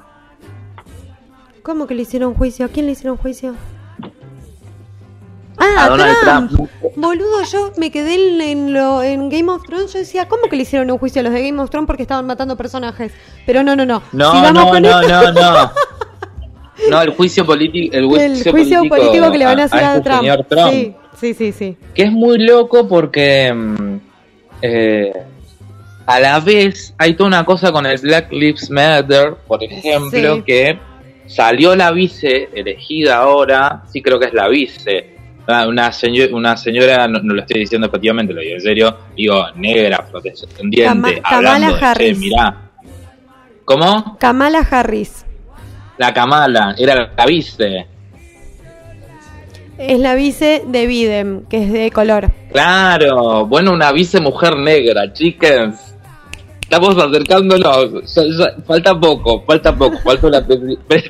¿Cómo 1.64 1.88
que 1.88 1.96
le 1.96 2.04
hicieron 2.04 2.34
juicio? 2.34 2.66
¿A 2.66 2.70
quién 2.70 2.86
le 2.86 2.94
hicieron 2.94 3.18
juicio? 3.18 3.56
Ah, 5.58 5.86
A 5.86 5.90
Donald 5.90 6.18
Trump. 6.22 6.52
Trump. 6.52 6.72
Boludo, 6.96 7.44
yo 7.52 7.72
me 7.78 7.92
quedé 7.92 8.16
en, 8.16 8.42
en 8.42 8.74
lo, 8.74 9.04
en 9.04 9.30
Game 9.30 9.52
of 9.52 9.64
Thrones. 9.64 9.92
Yo 9.92 10.00
decía, 10.00 10.28
¿cómo 10.28 10.44
que 10.44 10.56
le 10.56 10.62
hicieron 10.62 10.90
un 10.90 10.98
juicio 10.98 11.20
a 11.20 11.24
los 11.24 11.34
de 11.34 11.44
Game 11.46 11.62
of 11.62 11.70
Thrones 11.70 11.86
porque 11.86 12.04
estaban 12.04 12.26
matando 12.26 12.56
personajes? 12.56 13.12
Pero 13.46 13.62
no, 13.62 13.76
no, 13.76 13.86
no. 13.86 14.02
No, 14.14 14.32
Sigamos 14.32 14.54
no, 14.54 14.70
con 14.70 14.82
no, 14.82 15.02
no, 15.02 15.32
no. 15.34 15.72
No, 16.90 17.02
el 17.02 17.10
juicio 17.10 17.46
político, 17.46 17.96
el 17.96 18.06
juicio, 18.06 18.26
El 18.26 18.52
juicio 18.52 18.84
político, 18.88 19.32
que 19.32 19.38
le 19.38 19.46
van 19.46 19.60
a 19.60 19.64
hacer 19.66 19.84
a, 19.84 19.96
este 19.98 20.02
Trump. 20.10 20.20
señor 20.22 20.46
Trump. 20.48 20.72
Sí, 20.72 20.96
sí, 21.20 21.34
sí, 21.34 21.52
sí. 21.52 21.78
que 21.94 22.04
es 22.04 22.12
muy 22.12 22.38
loco 22.40 22.88
porque 22.88 23.54
mm, 23.54 23.98
eh, 24.62 25.12
a 26.12 26.20
la 26.20 26.40
vez 26.40 26.94
hay 26.98 27.14
toda 27.14 27.28
una 27.28 27.46
cosa 27.46 27.72
con 27.72 27.86
el 27.86 28.00
Black 28.02 28.32
Lives 28.32 28.72
Matter, 28.72 29.36
por 29.48 29.64
ejemplo, 29.64 30.36
Sí. 30.38 30.42
que 30.42 30.80
salió 31.28 31.76
la 31.76 31.92
vice 31.92 32.50
elegida 32.56 33.18
ahora, 33.18 33.84
sí 33.92 34.02
creo 34.02 34.20
que 34.20 34.26
es 34.26 34.34
la 34.34 34.48
vice, 34.48 35.16
ah, 35.48 35.68
una, 35.68 35.92
seño- 35.92 36.30
una 36.36 36.58
señora, 36.58 37.08
no, 37.08 37.20
no 37.22 37.36
lo 37.36 37.42
estoy 37.42 37.60
diciendo 37.60 37.86
efectivamente, 37.88 38.34
lo 38.34 38.42
digo 38.42 38.56
en 38.56 38.62
serio, 38.62 38.98
digo 39.16 39.46
negra, 39.56 39.98
afrodescendiente, 39.98 40.84
Kama- 40.90 41.22
Kamala 41.22 41.38
hablando 41.54 41.74
de, 41.76 41.80
che, 41.80 41.86
Harris. 41.86 42.18
mirá. 42.18 42.58
¿Cómo? 43.66 44.18
Kamala 44.20 44.60
Harris. 44.72 45.26
La 46.00 46.12
Kamala, 46.12 46.74
era 46.78 47.12
la 47.16 47.26
vice. 47.28 47.86
Es 49.78 50.00
la 50.00 50.16
vice 50.16 50.64
de 50.66 50.88
Biden, 50.88 51.46
que 51.50 51.64
es 51.64 51.72
de 51.72 51.92
color. 51.92 52.32
Claro, 52.52 53.46
bueno, 53.46 53.72
una 53.72 53.92
vice 53.92 54.20
mujer 54.20 54.58
negra, 54.58 55.14
chicas. 55.14 55.89
Estamos 56.70 57.04
acercándonos. 57.04 58.14
Ya- 58.14 58.24
ya- 58.38 58.64
falta 58.64 59.00
poco, 59.00 59.42
falta 59.42 59.76
poco. 59.76 59.98
Falta 60.04 60.28
una 60.28 60.46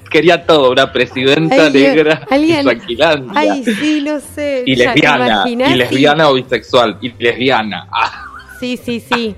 quería 0.09 0.45
todo, 0.45 0.71
una 0.71 0.89
presidenta 0.89 1.65
Ay, 1.65 1.73
negra 1.73 2.21
alguien-. 2.29 3.27
Ay, 3.35 3.65
sí, 3.65 3.99
lo 3.99 4.21
sé. 4.21 4.63
y 4.65 4.77
Ya, 4.77 4.93
¿te 4.93 5.01
lesbiana, 5.01 5.43
y 5.45 5.55
lesbiana 5.75 6.29
o 6.29 6.35
bisexual, 6.35 6.97
y 7.01 7.11
lesbiana. 7.21 7.89
Ah, 7.91 8.23
Sí, 8.61 8.77
sí, 8.77 9.01
sí. 9.01 9.35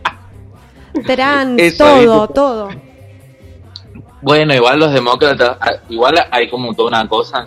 Trans, 1.07 1.59
Eso, 1.59 1.85
todo, 1.85 2.27
todo. 2.27 2.69
Bueno, 4.21 4.53
igual 4.53 4.79
los 4.79 4.93
demócratas, 4.93 5.57
ah, 5.59 5.71
igual 5.89 6.15
hay 6.29 6.47
como 6.51 6.75
toda 6.75 6.89
una 6.89 7.07
cosa 7.07 7.43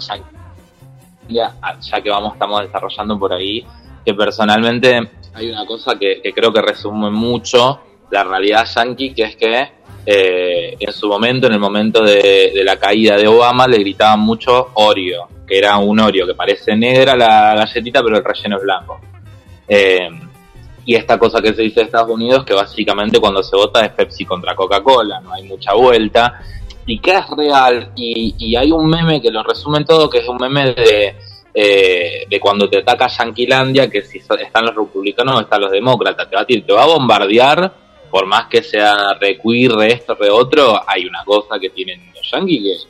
ah, 1.63 1.77
ya 1.81 2.01
que 2.03 2.11
vamos, 2.11 2.33
estamos 2.33 2.63
desarrollando 2.63 3.19
por 3.21 3.33
ahí, 3.33 3.65
que 4.05 4.15
personalmente 4.15 5.11
hay 5.33 5.51
una 5.51 5.65
cosa 5.65 5.97
que, 5.97 6.21
que 6.21 6.33
creo 6.33 6.53
que 6.53 6.61
resume 6.61 7.11
mucho 7.11 7.81
la 8.11 8.25
realidad 8.25 8.67
yanqui, 8.67 9.15
que 9.15 9.23
es 9.23 9.37
que 9.37 9.69
eh, 10.07 10.77
en 10.79 10.93
su 10.93 11.09
momento, 11.09 11.47
en 11.47 11.55
el 11.55 11.61
momento 11.61 12.03
de, 12.03 12.53
la 12.65 12.77
caída 12.77 13.17
de 13.17 13.27
Obama, 13.27 13.67
le 13.67 13.79
gritaban 13.79 14.21
mucho 14.21 14.71
Oreo, 14.75 15.29
que 15.47 15.59
era 15.59 15.77
un 15.79 15.99
Oreo 16.01 16.27
que 16.27 16.35
parece 16.35 16.77
negra 16.77 17.17
la 17.17 17.55
galletita, 17.55 18.03
pero 18.03 18.19
el 18.19 18.25
relleno 18.25 18.57
es 18.57 18.63
blanco. 18.63 19.01
Eh, 19.67 20.09
y 20.87 20.95
esta 20.95 21.19
cosa 21.19 21.41
que 21.41 21.55
se 21.55 21.63
dice 21.63 21.81
de 21.81 21.87
Estados 21.87 22.11
Unidos, 22.11 22.45
que 22.45 22.53
básicamente 22.53 23.19
cuando 23.19 23.43
se 23.43 23.57
vota 23.57 23.85
es 23.85 23.93
Pepsi 23.93 24.27
contra 24.27 24.55
Coca-Cola, 24.55 25.21
no 25.21 25.33
hay 25.33 25.45
mucha 25.45 25.73
vuelta, 25.73 26.41
y 26.87 26.99
que 26.99 27.13
es 27.13 27.25
real, 27.35 27.93
y, 27.97 28.35
y 28.39 28.57
hay 28.57 28.71
un 28.71 28.87
meme 28.87 29.23
que 29.23 29.31
lo 29.31 29.43
resume 29.43 29.85
todo, 29.85 30.11
que 30.11 30.19
es 30.19 30.29
un 30.29 30.37
meme 30.37 30.75
de, 30.75 31.17
eh, 31.57 32.27
de 32.29 32.41
cuando 32.41 32.69
te 32.69 32.79
ataca 32.79 33.07
Yanquilandia, 33.07 33.89
que 33.89 34.03
si 34.03 34.19
están 34.19 34.67
los 34.67 34.75
republicanos 34.75 35.37
o 35.37 35.41
están 35.41 35.61
los 35.61 35.71
demócratas, 35.71 36.29
te 36.29 36.35
va 36.35 36.43
a, 36.43 36.47
te 36.47 36.73
va 36.73 36.83
a 36.83 36.87
bombardear, 36.87 37.73
por 38.15 38.27
más 38.27 38.47
que 38.47 38.63
sea 38.63 39.15
re 39.21 39.41
queer, 39.41 39.73
re 39.73 39.89
esto, 39.93 40.15
re 40.15 40.31
otro, 40.31 40.81
hay 40.87 41.05
una 41.05 41.25
cosa 41.25 41.59
que 41.59 41.71
tienen 41.71 42.01
los 42.15 42.31
yanquis 42.31 42.87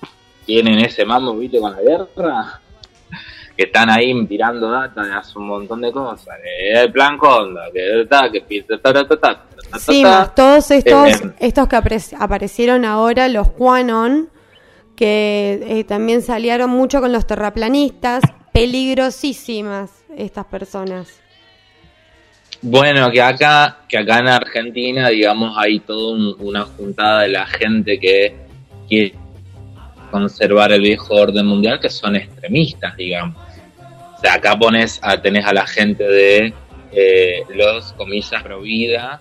que 0.00 0.06
tienen 0.46 0.78
ese 0.78 1.04
mambo, 1.04 1.36
viste, 1.36 1.58
con 1.58 1.72
la 1.72 1.82
guerra, 1.82 2.60
que 3.56 3.64
están 3.64 3.90
ahí 3.90 4.14
tirando 4.26 4.70
data 4.70 5.02
de 5.02 5.12
hace 5.12 5.36
un 5.36 5.48
montón 5.48 5.80
de 5.80 5.90
cosas, 5.90 6.38
el 6.72 6.92
plan 6.92 7.18
Conda, 7.18 7.62
que 7.74 8.06
ta, 8.08 8.30
que 8.30 8.42
pi- 8.42 8.62
ta, 8.62 8.78
ta, 8.78 8.92
ta, 8.92 9.08
ta, 9.08 9.16
ta, 9.18 9.44
ta, 9.72 9.78
Sí, 9.80 10.04
más 10.04 10.32
todos 10.36 10.70
estos, 10.70 11.08
Eh, 11.08 11.32
estos 11.40 11.66
que 11.66 11.74
aparecieron 12.16 12.84
ahora, 12.84 13.26
los 13.28 13.50
Quanon, 13.50 14.30
que 14.94 15.64
eh, 15.66 15.82
también 15.82 16.22
salieron 16.22 16.70
mucho 16.70 17.00
con 17.00 17.12
los 17.12 17.26
terraplanistas, 17.26 18.22
peligrosísimas 18.52 19.90
estas 20.16 20.44
personas. 20.46 21.25
Bueno, 22.62 23.10
que 23.10 23.20
acá, 23.22 23.78
que 23.88 23.98
acá 23.98 24.18
en 24.18 24.28
Argentina, 24.28 25.08
digamos, 25.08 25.56
hay 25.58 25.78
toda 25.80 26.14
un- 26.14 26.36
una 26.40 26.62
juntada 26.64 27.22
de 27.22 27.28
la 27.28 27.46
gente 27.46 27.98
que 28.00 28.34
quiere 28.88 29.14
conservar 30.10 30.72
el 30.72 30.80
viejo 30.80 31.14
orden 31.14 31.46
mundial, 31.46 31.78
que 31.80 31.90
son 31.90 32.16
extremistas, 32.16 32.96
digamos. 32.96 33.36
O 34.16 34.20
sea, 34.20 34.34
acá 34.34 34.58
pones 34.58 34.98
a, 35.02 35.20
tenés 35.20 35.44
a 35.44 35.52
la 35.52 35.66
gente 35.66 36.04
de 36.04 36.52
eh, 36.92 37.42
los 37.54 37.92
comillas 37.92 38.42
pro 38.42 38.62
vida, 38.62 39.20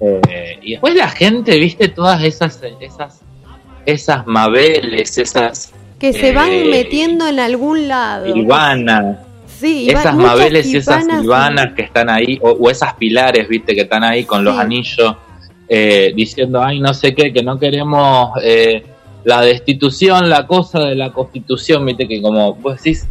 eh, 0.00 0.58
y 0.62 0.72
después 0.72 0.94
la 0.96 1.08
gente, 1.08 1.56
viste, 1.58 1.88
todas 1.88 2.22
esas, 2.24 2.60
esas, 2.80 3.20
esas 3.86 4.26
mabeles, 4.26 5.16
esas 5.18 5.72
Que 6.00 6.12
se 6.12 6.32
van 6.32 6.50
Eh, 6.50 6.64
metiendo 6.68 7.28
en 7.28 7.38
algún 7.38 7.86
lado. 7.86 8.32
silvanas, 8.32 9.18
Sí, 9.62 9.88
esas 9.88 10.14
mabeles 10.16 10.66
y 10.66 10.76
esas 10.76 11.04
silvanas 11.04 11.72
que 11.74 11.82
están 11.82 12.10
ahí, 12.10 12.38
o, 12.42 12.50
o 12.50 12.68
esas 12.70 12.94
pilares, 12.94 13.48
viste, 13.48 13.74
que 13.74 13.82
están 13.82 14.04
ahí 14.04 14.24
con 14.24 14.44
los 14.44 14.58
anillos, 14.58 15.16
eh, 15.68 16.12
diciendo, 16.14 16.62
ay, 16.62 16.80
no 16.80 16.92
sé 16.92 17.14
qué, 17.14 17.32
que 17.32 17.42
no 17.42 17.58
queremos 17.58 18.32
eh, 18.42 18.82
la 19.24 19.40
destitución, 19.40 20.28
la 20.28 20.46
cosa 20.46 20.80
de 20.80 20.94
la 20.96 21.12
constitución, 21.12 21.86
viste, 21.86 22.06
que 22.08 22.20
como 22.20 22.54
vos 22.54 22.76
decís, 22.76 23.06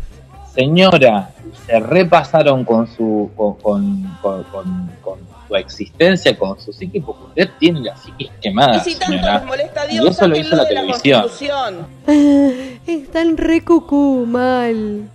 señora, 0.54 1.30
se 1.66 1.80
repasaron 1.80 2.66
con 2.66 2.86
su, 2.88 3.32
con, 3.36 3.56
con, 3.56 4.04
con, 4.22 4.44
con- 4.52 4.92
con 5.02 5.20
su 5.48 5.56
existencia, 5.56 6.38
con 6.38 6.60
su 6.60 6.72
psique, 6.72 7.02
porque 7.02 7.24
usted 7.26 7.50
tiene 7.60 7.80
la 7.82 7.96
psique 7.98 8.30
quemada, 8.42 8.78
Y 8.78 8.80
si 8.82 8.96
tanto 9.00 9.16
señora. 9.18 9.38
les 9.40 9.46
molesta 9.46 9.82
a 9.82 9.86
Y 9.88 9.94
Dios, 9.94 10.08
eso 10.10 10.28
lo 10.28 10.38
hizo 10.38 10.56
la 10.56 10.64
de 10.66 10.74
la 10.74 10.82
televisión. 10.82 11.22
Constitución. 11.24 11.88
Están 12.88 13.38
re 13.38 13.62
cucú, 13.62 14.26
mal. 14.28 15.10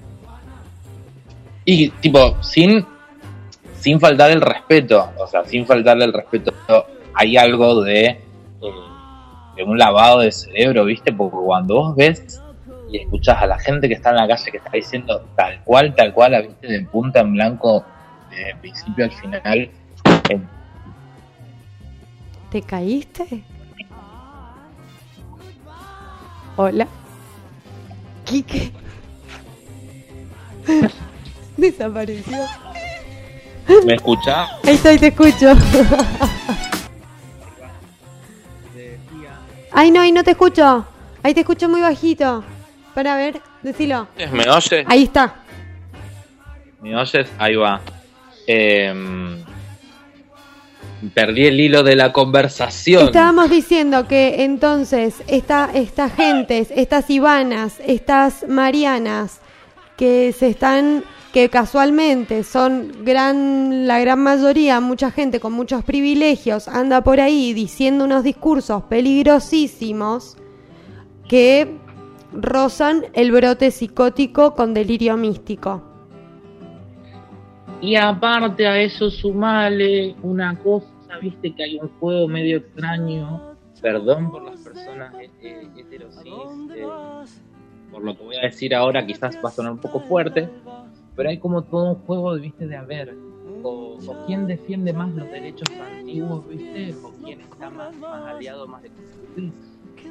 Y 1.68 1.90
tipo, 1.90 2.40
sin, 2.44 2.86
sin 3.80 3.98
faltar 3.98 4.30
el 4.30 4.40
respeto, 4.40 5.10
o 5.18 5.26
sea, 5.26 5.44
sin 5.44 5.66
faltarle 5.66 6.04
el 6.04 6.12
respeto, 6.12 6.54
hay 7.12 7.36
algo 7.36 7.82
de, 7.82 8.04
eh, 8.04 8.20
de 9.56 9.64
un 9.64 9.76
lavado 9.76 10.20
de 10.20 10.30
cerebro, 10.30 10.84
¿viste? 10.84 11.12
Porque 11.12 11.36
cuando 11.44 11.74
vos 11.74 11.96
ves 11.96 12.40
y 12.88 12.98
escuchás 12.98 13.42
a 13.42 13.46
la 13.46 13.58
gente 13.58 13.88
que 13.88 13.94
está 13.94 14.10
en 14.10 14.16
la 14.16 14.28
calle 14.28 14.50
que 14.52 14.58
está 14.58 14.70
diciendo 14.72 15.26
tal 15.34 15.60
cual, 15.64 15.92
tal 15.96 16.14
cual, 16.14 16.32
la 16.32 16.40
viste 16.40 16.68
de 16.68 16.82
punta 16.82 17.18
en 17.20 17.32
blanco, 17.32 17.84
de 18.30 18.54
principio 18.60 19.06
al 19.06 19.12
final. 19.12 19.70
¿Te 22.50 22.62
caíste? 22.62 23.42
Hola. 26.56 26.86
Quique. 28.24 28.70
Desapareció. 31.58 32.38
¿Me 33.84 33.94
escuchás? 33.94 34.50
Ahí 34.62 34.74
estoy, 34.74 34.98
te 34.98 35.08
escucho. 35.08 35.52
Ay, 39.72 39.90
no, 39.90 40.00
ahí 40.00 40.12
no 40.12 40.22
te 40.22 40.30
escucho. 40.30 40.86
Ahí 41.22 41.34
te 41.34 41.40
escucho 41.40 41.68
muy 41.68 41.80
bajito. 41.80 42.44
Para 42.94 43.16
ver, 43.16 43.40
decilo. 43.62 44.08
¿Me 44.32 44.48
oyes? 44.48 44.86
Ahí 44.88 45.02
está. 45.02 45.34
¿Me 46.80 46.96
oyes? 46.96 47.28
Ahí 47.38 47.56
va. 47.56 47.80
Em, 48.46 49.44
perdí 51.12 51.46
el 51.46 51.60
hilo 51.60 51.82
de 51.82 51.96
la 51.96 52.12
conversación. 52.12 53.06
Estábamos 53.06 53.50
diciendo 53.50 54.06
que 54.06 54.44
entonces 54.44 55.22
esta, 55.26 55.70
estas 55.74 56.14
gentes, 56.14 56.68
estas 56.74 57.10
Ivanas, 57.10 57.80
estas 57.86 58.48
Marianas, 58.48 59.40
que 59.96 60.32
se 60.32 60.48
están, 60.48 61.04
que 61.36 61.50
casualmente 61.50 62.44
son 62.44 63.04
gran, 63.04 63.86
la 63.86 64.00
gran 64.00 64.22
mayoría, 64.22 64.80
mucha 64.80 65.10
gente 65.10 65.38
con 65.38 65.52
muchos 65.52 65.84
privilegios, 65.84 66.66
anda 66.66 67.04
por 67.04 67.20
ahí 67.20 67.52
diciendo 67.52 68.06
unos 68.06 68.24
discursos 68.24 68.84
peligrosísimos 68.84 70.38
que 71.28 71.76
rozan 72.32 73.02
el 73.12 73.32
brote 73.32 73.70
psicótico 73.70 74.54
con 74.54 74.72
delirio 74.72 75.18
místico. 75.18 75.82
Y 77.82 77.96
aparte 77.96 78.66
a 78.66 78.80
eso 78.80 79.10
sumale 79.10 80.16
una 80.22 80.58
cosa, 80.58 80.88
viste 81.20 81.54
que 81.54 81.64
hay 81.64 81.78
un 81.78 81.90
juego 82.00 82.28
medio 82.28 82.56
extraño. 82.56 83.42
Perdón 83.82 84.30
por 84.30 84.42
las 84.42 84.58
personas 84.58 85.14
heterosis, 85.42 87.42
por 87.90 88.02
lo 88.02 88.16
que 88.16 88.24
voy 88.24 88.36
a 88.36 88.46
decir 88.46 88.74
ahora 88.74 89.06
quizás 89.06 89.36
va 89.44 89.50
a 89.50 89.52
sonar 89.52 89.72
un 89.72 89.80
poco 89.80 90.00
fuerte, 90.00 90.48
pero 91.16 91.30
hay 91.30 91.38
como 91.38 91.62
todo 91.62 91.92
un 91.92 91.94
juego, 92.02 92.34
viste, 92.34 92.66
de 92.66 92.76
a 92.76 92.82
ver, 92.82 93.16
o, 93.62 93.98
quién 94.26 94.46
defiende 94.46 94.92
más 94.92 95.12
los 95.14 95.28
derechos 95.28 95.68
antiguos, 95.80 96.48
viste, 96.48 96.94
o 97.02 97.12
quién 97.24 97.40
está 97.40 97.70
más, 97.70 97.94
aliado, 98.02 98.68
más 98.68 98.82
de 98.82 98.90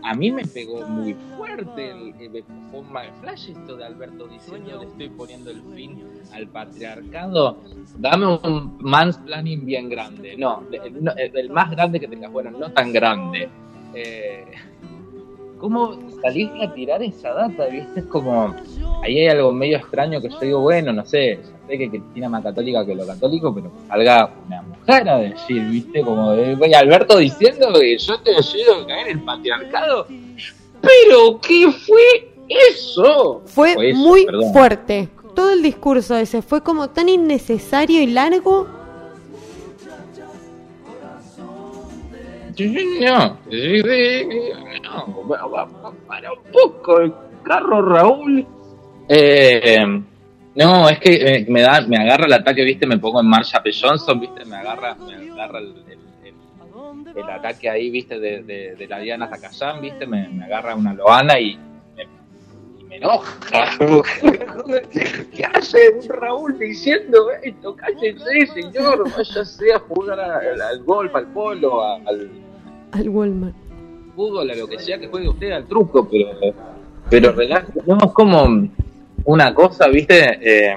a 0.04 0.14
mí 0.14 0.32
me 0.32 0.46
pegó 0.46 0.86
muy 0.88 1.16
fuerte 1.38 1.92
el, 1.92 2.44
fue 2.72 2.80
un 2.80 2.92
mal 2.92 3.10
flash 3.22 3.50
esto 3.52 3.78
de 3.78 3.86
Alberto 3.86 4.28
diciendo 4.28 4.80
le 4.80 4.88
estoy 4.88 5.10
poniendo 5.10 5.52
el 5.52 5.62
fin 5.74 6.04
al 6.34 6.48
patriarcado. 6.48 7.58
Dame 7.98 8.28
un 8.28 8.78
mansplaining 8.82 9.66
bien 9.66 9.90
grande. 9.90 10.36
No, 10.38 10.64
el, 10.72 11.08
el, 11.18 11.38
el 11.38 11.50
más 11.50 11.72
grande 11.72 12.00
que 12.00 12.08
tengas, 12.08 12.32
bueno, 12.32 12.52
no 12.52 12.72
tan 12.72 12.92
grande. 12.92 13.50
Eh, 13.94 14.46
¿Cómo 15.60 15.98
salirle 16.22 16.66
a 16.66 16.74
tirar 16.74 17.02
esa 17.02 17.34
data? 17.34 17.66
¿Viste? 17.68 18.02
Es 18.02 18.06
como. 18.08 18.54
Ahí 19.04 19.20
hay 19.20 19.28
algo 19.28 19.52
medio 19.54 19.78
extraño 19.78 20.22
que 20.22 20.30
yo 20.30 20.40
digo, 20.40 20.60
bueno, 20.62 20.92
no 20.92 21.06
sé, 21.06 21.40
ya 21.44 21.68
sé 21.68 21.78
que 21.78 21.90
Cristina 21.90 22.26
es 22.26 22.32
más 22.32 22.44
católica 22.44 22.86
que 22.86 22.96
lo 22.96 23.06
católico, 23.06 23.54
pero 23.54 23.72
que 23.72 23.88
salga 23.88 24.32
una 24.48 24.62
mujer 24.64 25.10
a 25.10 25.18
decir, 25.18 25.64
¿viste? 25.70 26.02
Como 26.02 26.32
de, 26.32 26.76
Alberto 26.76 27.18
diciendo 27.18 27.72
que 27.74 27.98
yo 27.98 28.20
te 28.22 28.32
ayudo 28.32 28.82
a 28.84 28.88
caer 28.88 29.08
en 29.08 29.20
el 29.20 29.24
patriarcado. 29.24 30.08
¿Pero 30.82 31.40
qué 31.42 31.72
fue 31.72 32.34
eso? 32.48 33.42
Fue, 33.46 33.74
Fue 33.74 33.90
eso, 33.92 34.00
muy 34.00 34.26
perdón. 34.26 34.54
fuerte. 34.54 35.10
Todo 35.36 35.52
el 35.54 35.62
discurso 35.64 36.16
ese 36.16 36.42
fue 36.42 36.62
como 36.62 36.90
tan 36.90 37.10
innecesario 37.10 38.02
y 38.02 38.08
largo. 38.08 38.68
No, 43.02 43.40
para 46.08 46.32
un 46.32 46.40
poco 46.52 47.00
el 47.02 47.14
carro, 47.44 47.82
Raúl. 47.82 48.46
Eh, 49.10 49.86
no, 50.56 50.90
es 50.90 51.00
que 51.00 51.14
eh, 51.14 51.46
me 51.50 51.62
da, 51.62 51.82
me 51.82 51.98
agarra 51.98 52.26
el 52.26 52.34
ataque, 52.34 52.64
viste, 52.64 52.88
me 52.88 52.98
pongo 52.98 53.20
en 53.22 53.28
marcha 53.28 53.62
P. 53.62 53.72
Johnson, 53.80 54.20
viste, 54.20 54.46
me 54.46 54.56
agarra, 54.56 54.96
me 54.96 55.32
agarra 55.32 55.60
el, 55.60 55.74
el- 55.90 56.00
el- 56.26 57.18
el 57.18 57.30
ataque 57.30 57.70
ahí, 57.70 57.90
viste, 57.90 58.20
de, 58.20 58.42
de, 58.44 58.76
de 58.76 58.88
la 58.88 59.00
Diana 59.00 59.30
Takayam, 59.30 59.82
viste, 59.82 60.06
me, 60.08 60.28
me 60.30 60.46
agarra 60.46 60.76
una 60.76 60.94
loana 60.94 61.40
y 61.40 61.58
me, 63.00 63.06
enoja. 63.06 63.78
¿Qué 65.36 65.46
hace 65.54 65.90
un 65.90 66.10
Raúl 66.10 66.58
diciendo 66.58 67.28
esto? 67.44 67.76
Cállese, 67.76 68.48
señor, 68.54 69.10
váyase 69.12 69.74
a 69.74 69.80
jugar 69.80 70.20
al, 70.20 70.62
al 70.62 70.84
golf, 70.84 71.16
al 71.16 71.28
polo, 71.28 71.84
al 71.84 72.30
Al 72.92 73.10
Walmart. 73.10 73.56
fútbol, 74.16 74.50
a 74.52 74.56
lo 74.56 74.68
que 74.68 74.80
sea 74.80 74.98
que 74.98 75.08
juegue 75.08 75.30
usted 75.30 75.52
al 75.52 75.66
truco, 75.66 76.08
pero, 76.10 76.54
pero 77.10 77.32
relaja, 77.34 77.68
no, 77.86 77.98
es 77.98 78.12
como 78.12 78.68
una 79.26 79.54
cosa, 79.54 79.88
¿viste? 79.88 80.40
Eh, 80.42 80.76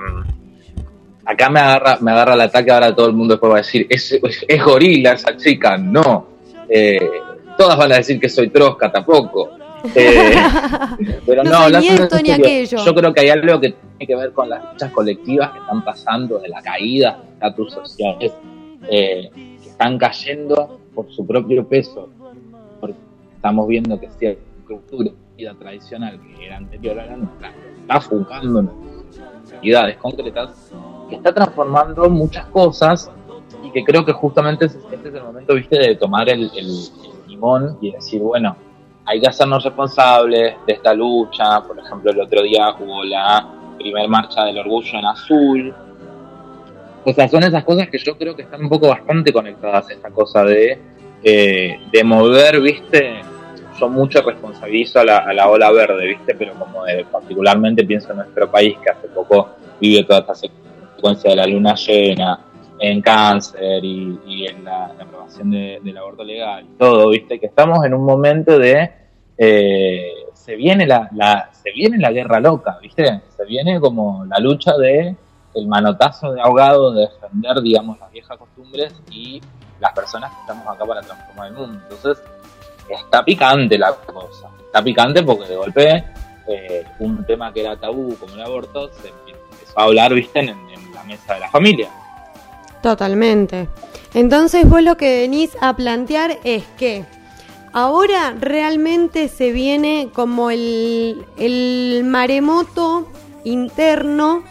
acá 1.25 1.51
me 1.51 1.61
agarra, 1.61 1.99
me 2.01 2.11
agarra 2.11 2.35
el 2.35 2.41
ataque, 2.41 2.71
ahora 2.71 2.95
todo 2.95 3.07
el 3.07 3.13
mundo 3.13 3.35
después 3.35 3.53
va 3.53 3.57
a 3.57 3.59
decir, 3.59 3.87
es, 3.89 4.13
es, 4.13 4.45
es 4.47 4.65
gorila 4.65 5.13
esa 5.13 5.37
chica, 5.37 5.77
no. 5.77 6.27
Eh, 6.69 7.11
todas 7.57 7.77
van 7.77 7.93
a 7.93 7.97
decir 7.97 8.19
que 8.19 8.29
soy 8.29 8.49
trosca, 8.49 8.91
tampoco. 8.91 9.51
Eh, 9.95 10.35
pero 11.27 11.45
No 11.45 11.51
no, 11.71 11.79
ni 11.81 11.89
esto 11.89 12.17
ni 12.17 12.29
serio, 12.31 12.35
aquello. 12.35 12.79
Yo 12.85 12.95
creo 12.95 13.15
que 13.15 13.21
hay 13.21 13.29
algo 13.31 13.61
que 13.61 13.71
tiene 13.73 14.07
que 14.07 14.17
ver 14.17 14.33
con 14.33 14.49
las 14.49 14.73
luchas 14.73 14.91
colectivas 14.93 15.53
que 15.53 15.59
están 15.59 15.85
pasando, 15.85 16.39
de 16.39 16.49
la 16.49 16.61
caída 16.63 17.19
de 17.25 17.33
estatus 17.35 17.73
sociales, 17.73 18.33
eh, 18.91 19.31
que 19.35 19.69
están 19.69 19.99
cayendo 19.99 20.81
por 20.95 21.11
su 21.13 21.27
propio 21.27 21.67
peso. 21.67 22.09
Porque 22.81 22.97
estamos 23.37 23.67
viendo 23.69 23.99
que 24.01 24.09
cierta 24.19 24.43
cultura 24.67 25.11
vida 25.37 25.55
tradicional 25.55 26.21
que 26.37 26.47
era 26.47 26.57
anterior 26.57 26.99
a 26.99 27.07
la 27.07 27.17
nuestra 27.17 27.53
está 27.81 28.01
fugando 28.01 28.59
en 28.61 28.71
realidades 29.51 29.97
concretas 29.99 30.73
que 31.09 31.15
está 31.15 31.33
transformando 31.33 32.11
muchas 32.11 32.45
cosas 32.47 33.09
y 33.63 33.71
que 33.71 33.85
creo 33.85 34.05
que 34.05 34.13
justamente 34.13 34.65
este 34.67 35.09
es 35.09 35.15
el 35.15 35.23
momento 35.23 35.55
viste 35.55 35.79
de 35.79 35.95
tomar 35.95 36.29
el, 36.29 36.51
el- 36.57 36.67
el 36.67 37.29
limón 37.29 37.79
y 37.81 37.93
decir 37.93 38.21
bueno 38.21 38.57
hay 39.11 39.21
que 39.21 39.27
hacernos 39.29 39.65
responsables 39.65 40.55
de 40.67 40.73
esta 40.73 40.93
lucha 40.93 41.61
por 41.67 41.79
ejemplo 41.79 42.11
el 42.13 42.21
otro 42.21 42.43
día 42.43 42.75
hubo 42.79 43.03
la 43.05 43.47
primer 43.79 44.07
marcha 44.09 44.45
del 44.45 44.59
orgullo 44.59 44.99
en 44.99 45.05
azul 45.07 45.75
o 47.05 47.13
sea 47.13 47.29
son 47.29 47.43
esas 47.43 47.65
cosas 47.65 47.89
que 47.89 47.99
yo 47.99 48.17
creo 48.19 48.37
que 48.37 48.43
están 48.43 48.63
un 48.63 48.69
poco 48.69 48.89
bastante 48.89 49.33
conectadas 49.33 49.89
esta 49.91 50.11
cosa 50.11 50.45
de 50.45 50.79
eh, 51.23 51.81
de 51.91 52.05
mover 52.05 52.61
viste 52.61 53.21
yo 53.81 53.89
mucho 53.89 54.21
responsabilizo 54.23 54.99
a 55.01 55.05
la, 55.05 55.17
a 55.19 55.33
la 55.33 55.49
ola 55.49 55.71
verde, 55.71 56.05
¿viste? 56.09 56.35
Pero 56.35 56.53
como 56.55 56.85
de- 56.85 57.05
particularmente 57.05 57.85
pienso 57.85 58.11
en 58.11 58.17
nuestro 58.19 58.51
país, 58.51 58.77
que 58.83 58.91
hace 58.91 59.07
poco 59.07 59.51
vive 59.81 60.03
toda 60.03 60.19
esta 60.19 60.35
secuencia 60.35 61.31
de 61.31 61.37
la 61.37 61.47
luna 61.47 61.77
llena, 61.77 62.41
en 62.81 63.01
cáncer 63.01 63.85
y, 63.85 64.47
en 64.49 64.65
la, 64.65 64.93
la 64.99 65.05
aprobación 65.05 65.53
de- 65.53 65.79
del 65.81 65.97
aborto 65.97 66.25
legal 66.25 66.65
y 66.65 66.77
todo, 66.77 67.11
¿viste? 67.11 67.39
Que 67.39 67.47
estamos 67.47 67.85
en 67.85 67.95
un 67.95 68.05
momento 68.05 68.59
de... 68.59 68.91
eh, 69.39 70.13
se 70.35 70.57
viene 70.57 70.87
la, 70.87 71.51
se 71.53 71.71
viene 71.71 71.99
la 71.99 72.11
guerra 72.11 72.41
loca, 72.41 72.79
¿viste? 72.83 73.23
Se 73.37 73.45
viene 73.45 73.81
como 73.81 74.25
la 74.25 74.39
lucha 74.39 74.77
de 74.77 75.15
el 75.55 75.67
manotazo 75.67 76.33
de 76.33 76.41
ahogado 76.41 76.93
de 76.93 77.07
defender, 77.07 77.61
digamos, 77.63 77.99
las 78.01 78.11
viejas 78.11 78.37
costumbres 78.37 78.95
y 79.11 79.41
las 79.81 79.93
personas 79.93 80.33
que 80.33 80.41
estamos 80.41 80.67
acá 80.67 80.85
para 80.85 81.01
transformar 81.03 81.49
el 81.49 81.55
mundo. 81.55 81.81
Entonces, 81.83 82.23
está 82.89 83.25
picante 83.25 83.79
la 83.79 83.93
cosa. 83.93 84.49
Está 84.61 84.83
picante 84.83 85.23
porque 85.23 85.47
de 85.47 85.57
golpe 85.57 86.05
eh, 86.49 86.85
un 86.99 87.25
tema 87.25 87.53
que 87.53 87.61
era 87.61 87.77
tabú 87.77 88.17
como 88.19 88.35
el 88.35 88.43
aborto 88.43 88.91
se 88.93 89.09
empezó 89.09 89.79
a 89.79 89.85
hablar, 89.85 90.15
viste, 90.15 90.41
en, 90.41 90.49
en 90.49 90.95
la 90.95 91.05
mesa 91.05 91.35
de 91.35 91.41
la 91.41 91.51
familia. 91.51 91.89
Totalmente. 92.83 93.69
Entonces 94.15 94.69
vos 94.69 94.83
lo 94.83 94.97
que 94.97 95.21
venís 95.21 95.57
a 95.61 95.75
plantear 95.77 96.39
es 96.45 96.65
que 96.79 97.05
ahora 97.73 98.35
realmente 98.39 99.29
se 99.29 99.53
viene 99.53 100.11
como 100.13 100.51
el, 100.51 101.25
el 101.39 102.03
maremoto 102.05 103.09
interno 103.45 104.43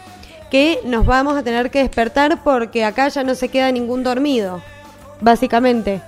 que 0.50 0.80
nos 0.84 1.06
vamos 1.06 1.36
a 1.36 1.42
tener 1.42 1.70
que 1.70 1.80
despertar 1.80 2.42
porque 2.42 2.84
acá 2.84 3.08
ya 3.08 3.22
no 3.22 3.34
se 3.34 3.48
queda 3.48 3.70
ningún 3.70 4.02
dormido, 4.02 4.62
básicamente. 5.20 6.00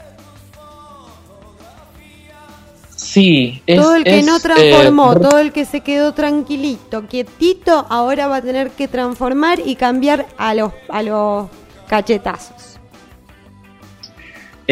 Sí, 2.97 3.61
es, 3.67 3.81
todo 3.81 3.97
el 3.97 4.05
que 4.05 4.21
es, 4.21 4.27
no 4.27 4.37
eh, 4.37 4.41
transformó, 4.41 5.19
todo 5.19 5.39
el 5.41 5.53
que 5.53 5.65
se 5.65 5.81
quedó 5.81 6.15
tranquilito, 6.15 7.07
quietito, 7.09 7.87
ahora 7.89 8.29
va 8.29 8.37
a 8.37 8.43
tener 8.43 8.71
que 8.71 8.87
transformar 8.87 9.59
y 9.65 9.75
cambiar 9.75 10.27
a 10.39 10.55
los, 10.55 10.73
a 10.89 11.03
los 11.03 11.49
cachetazos. 11.89 12.70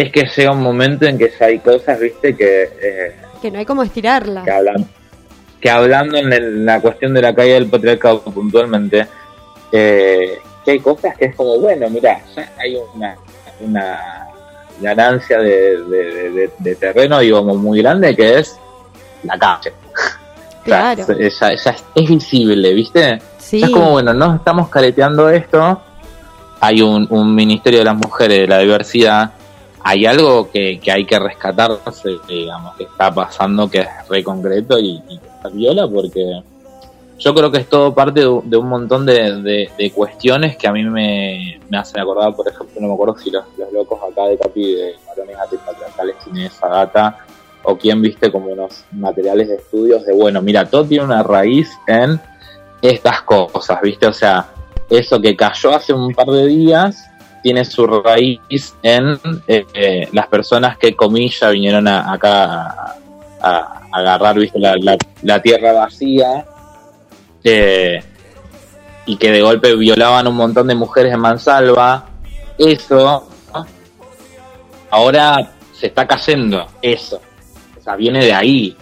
Es 0.02 0.12
que 0.12 0.24
llega 0.36 0.52
un 0.52 0.62
momento 0.62 1.06
en 1.06 1.18
que 1.18 1.30
ya 1.38 1.46
hay 1.46 1.58
cosas, 1.58 1.98
viste, 1.98 2.36
que, 2.36 2.62
eh, 2.82 3.16
Que 3.42 3.50
no 3.50 3.58
hay 3.58 3.64
como 3.64 3.82
estirarla. 3.82 4.44
que 4.44 4.50
hablan. 4.50 4.86
que 5.60 5.68
hablando 5.70 6.16
en 6.16 6.32
el- 6.32 6.64
la 6.64 6.80
cuestión 6.80 7.12
de 7.14 7.20
la 7.20 7.34
caída 7.34 7.54
del 7.54 7.66
patriarcado 7.66 8.20
puntualmente, 8.22 9.08
eh, 9.72 10.38
que 10.64 10.70
hay 10.70 10.78
cosas 10.78 11.16
que 11.16 11.24
es 11.26 11.34
como, 11.34 11.58
bueno, 11.58 11.90
mira, 11.90 12.20
ya 12.36 12.48
hay 12.58 12.76
una, 12.94 13.16
una 13.60 13.98
ganancia 14.80 15.38
de, 15.38 15.82
de- 15.82 16.30
de- 16.30 16.50
de 16.58 16.74
terreno, 16.76 17.18
digo, 17.18 17.42
muy 17.42 17.82
grande, 17.82 18.14
que 18.14 18.38
es 18.38 18.56
la 19.24 19.36
calle. 19.38 19.72
Claro. 20.64 21.02
O 21.02 21.06
sea, 21.06 21.16
ya, 21.16 21.56
ya 21.56 21.70
es, 21.70 21.84
es 21.94 22.08
visible, 22.08 22.74
¿viste? 22.74 23.18
Sí. 23.38 23.62
Es 23.62 23.70
como, 23.70 23.92
bueno, 23.92 24.12
no 24.12 24.34
estamos 24.36 24.68
careteando 24.68 25.28
esto. 25.30 25.80
Hay 26.60 26.82
un, 26.82 27.06
un 27.10 27.34
Ministerio 27.34 27.78
de 27.78 27.86
las 27.86 27.96
Mujeres 27.96 28.40
de 28.40 28.46
la 28.46 28.58
Diversidad. 28.58 29.30
Hay 29.90 30.04
algo 30.04 30.50
que, 30.50 30.78
hay 30.92 31.06
que 31.06 31.18
rescatarse, 31.18 32.10
digamos, 32.28 32.76
que 32.76 32.84
está 32.84 33.10
pasando, 33.10 33.70
que 33.70 33.78
es 33.78 33.88
re 34.10 34.22
concreto 34.22 34.78
y, 34.78 35.02
y 35.08 35.18
viola, 35.54 35.88
porque 35.88 36.42
yo 37.18 37.34
creo 37.34 37.50
que 37.50 37.60
es 37.60 37.70
todo 37.70 37.94
parte 37.94 38.20
de, 38.20 38.40
de 38.44 38.56
un 38.58 38.68
montón 38.68 39.06
de, 39.06 39.70
cuestiones 39.94 40.58
que 40.58 40.68
a 40.68 40.72
mí 40.72 40.84
me, 40.84 41.58
hacen 41.72 42.02
acordar, 42.02 42.36
por 42.36 42.46
ejemplo, 42.46 42.78
no 42.82 42.88
me 42.88 42.92
acuerdo 42.92 43.16
si 43.16 43.30
los, 43.30 43.44
locos 43.72 43.98
acá 44.12 44.26
de 44.26 44.36
Capi 44.36 44.74
de 44.74 44.94
Varones 45.06 45.36
Antipatriarcales 45.38 46.16
tienen 46.22 46.42
esa 46.48 46.68
data, 46.68 47.20
o 47.62 47.78
quién 47.78 48.02
viste 48.02 48.30
como 48.30 48.48
unos 48.52 48.84
materiales 48.92 49.48
de 49.48 49.54
estudios 49.54 50.04
de, 50.04 50.12
bueno, 50.12 50.42
mira, 50.42 50.68
todo 50.68 50.84
tiene 50.84 51.06
una 51.06 51.22
raíz 51.22 51.70
en 51.86 52.20
estas 52.82 53.22
cosas, 53.22 53.80
¿viste? 53.80 54.06
O 54.06 54.12
sea, 54.12 54.50
eso 54.90 55.18
que 55.18 55.34
cayó 55.34 55.74
hace 55.74 55.94
un 55.94 56.12
par 56.12 56.26
de 56.26 56.44
días 56.44 57.08
tiene 57.42 57.64
su 57.64 57.86
raíz 57.86 58.40
en 58.82 59.18
eh, 59.46 60.08
las 60.12 60.26
personas 60.26 60.76
que, 60.78 60.94
comilla, 60.94 61.50
vinieron 61.50 61.86
a- 61.88 62.12
acá 62.12 62.94
a, 63.40 63.80
agarrar, 63.92 64.38
¿viste? 64.38 64.58
La 65.22 65.40
tierra 65.42 65.72
vacía 65.72 66.44
eh, 67.44 68.02
y 69.06 69.16
que 69.16 69.30
de 69.32 69.40
golpe 69.40 69.74
violaban 69.74 70.26
un 70.26 70.36
montón 70.36 70.66
de 70.66 70.74
mujeres 70.74 71.14
en 71.14 71.20
Mansalva. 71.20 72.04
Eso 72.58 73.26
ahora 74.90 75.52
se 75.72 75.86
está 75.86 76.06
cayendo, 76.06 76.66
eso. 76.82 77.20
O 77.78 77.82
sea, 77.82 77.96
viene 77.96 78.24
de 78.24 78.32
ahí. 78.32 78.76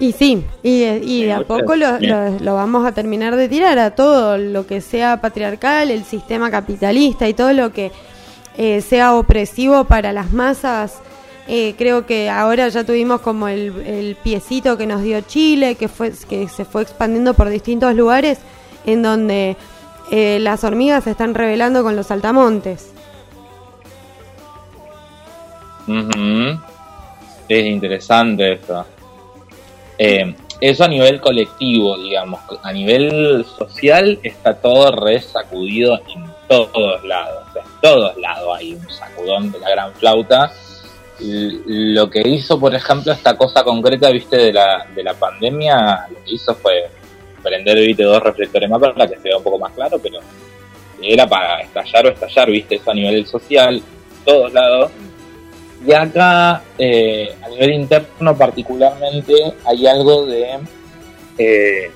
Y 0.00 0.12
sí, 0.12 0.44
y, 0.62 0.82
y 0.84 1.24
de 1.26 1.32
a 1.34 1.40
poco 1.42 1.76
lo, 1.76 1.98
bien. 1.98 2.10
lo- 2.38 2.40
lo 2.40 2.54
vamos 2.54 2.84
a 2.86 2.92
terminar 2.92 3.36
de 3.36 3.48
tirar 3.48 3.78
a 3.78 3.90
todo 3.94 4.38
lo 4.38 4.66
que 4.66 4.80
sea 4.80 5.20
patriarcal, 5.20 5.90
el 5.90 6.04
sistema 6.04 6.50
capitalista 6.50 7.28
y 7.28 7.34
todo 7.34 7.52
lo 7.52 7.70
que 7.72 7.92
eh, 8.56 8.80
sea 8.80 9.14
opresivo 9.14 9.84
para 9.84 10.12
las 10.12 10.32
masas. 10.32 10.98
Eh, 11.48 11.74
creo 11.76 12.06
que 12.06 12.30
ahora 12.30 12.68
ya 12.68 12.82
tuvimos 12.84 13.20
como 13.20 13.46
el, 13.48 13.76
el 13.86 14.16
piecito 14.16 14.78
que 14.78 14.86
nos 14.86 15.02
dio 15.02 15.20
Chile, 15.20 15.74
que, 15.74 15.88
fue, 15.88 16.12
que 16.28 16.48
se 16.48 16.64
fue 16.64 16.80
expandiendo 16.82 17.34
por 17.34 17.48
distintos 17.50 17.94
lugares, 17.94 18.38
en 18.86 19.02
donde 19.02 19.56
eh, 20.10 20.38
las 20.40 20.64
hormigas 20.64 21.04
se 21.04 21.10
están 21.10 21.34
revelando 21.34 21.82
con 21.82 21.94
los 21.94 22.06
saltamontes. 22.06 22.92
Ujú. 25.86 26.58
Es 27.48 27.66
interesante 27.66 28.52
eso. 28.54 28.86
Eh, 30.02 30.34
eso 30.62 30.84
a 30.84 30.88
nivel 30.88 31.20
colectivo, 31.20 31.98
digamos. 31.98 32.40
A 32.62 32.72
nivel 32.72 33.44
social 33.44 34.18
está 34.22 34.54
todo 34.54 34.92
resacudido 34.92 36.00
en 36.08 36.24
todos 36.48 37.04
lados. 37.04 37.44
En 37.54 37.80
todos 37.82 38.16
lados 38.16 38.58
hay 38.58 38.72
un 38.72 38.90
sacudón 38.90 39.52
de 39.52 39.58
la 39.58 39.70
gran 39.70 39.92
flauta. 39.94 40.52
Lo 41.18 42.08
que 42.08 42.26
hizo, 42.26 42.58
por 42.58 42.74
ejemplo, 42.74 43.12
esta 43.12 43.36
cosa 43.36 43.62
concreta, 43.62 44.10
viste, 44.10 44.38
de 44.38 44.52
la, 44.54 44.86
de 44.94 45.02
la 45.02 45.12
pandemia, 45.12 46.06
lo 46.10 46.24
que 46.24 46.32
hizo 46.32 46.54
fue 46.54 46.88
prender, 47.42 47.76
viste, 47.76 48.04
dos 48.04 48.22
reflectores 48.22 48.70
más 48.70 48.80
para 48.80 49.06
que 49.06 49.16
se 49.16 49.28
vea 49.28 49.36
un 49.36 49.42
poco 49.42 49.58
más 49.58 49.72
claro, 49.74 49.98
pero 50.02 50.18
era 51.02 51.26
para 51.26 51.60
estallar 51.60 52.06
o 52.06 52.08
estallar, 52.08 52.50
viste, 52.50 52.76
eso 52.76 52.90
a 52.90 52.94
nivel 52.94 53.26
social, 53.26 53.82
todos 54.24 54.50
lados. 54.50 54.90
Y 55.86 55.92
acá, 55.92 56.62
eh, 56.78 57.34
a 57.42 57.48
nivel 57.48 57.72
interno 57.72 58.36
particularmente, 58.36 59.32
hay 59.64 59.86
algo 59.86 60.26
de 60.26 60.58
eh, 61.38 61.90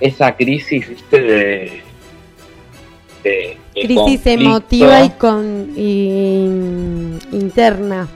esa 0.00 0.34
crisis, 0.36 0.88
¿viste? 0.88 1.20
De, 1.20 1.82
de- 3.22 3.56
de 3.74 3.80
Crisis 3.80 3.96
conflicto. 3.96 4.30
emotiva 4.30 5.04
y, 5.04 5.10
con, 5.10 5.72
y 5.76 6.44
interna. 7.32 8.08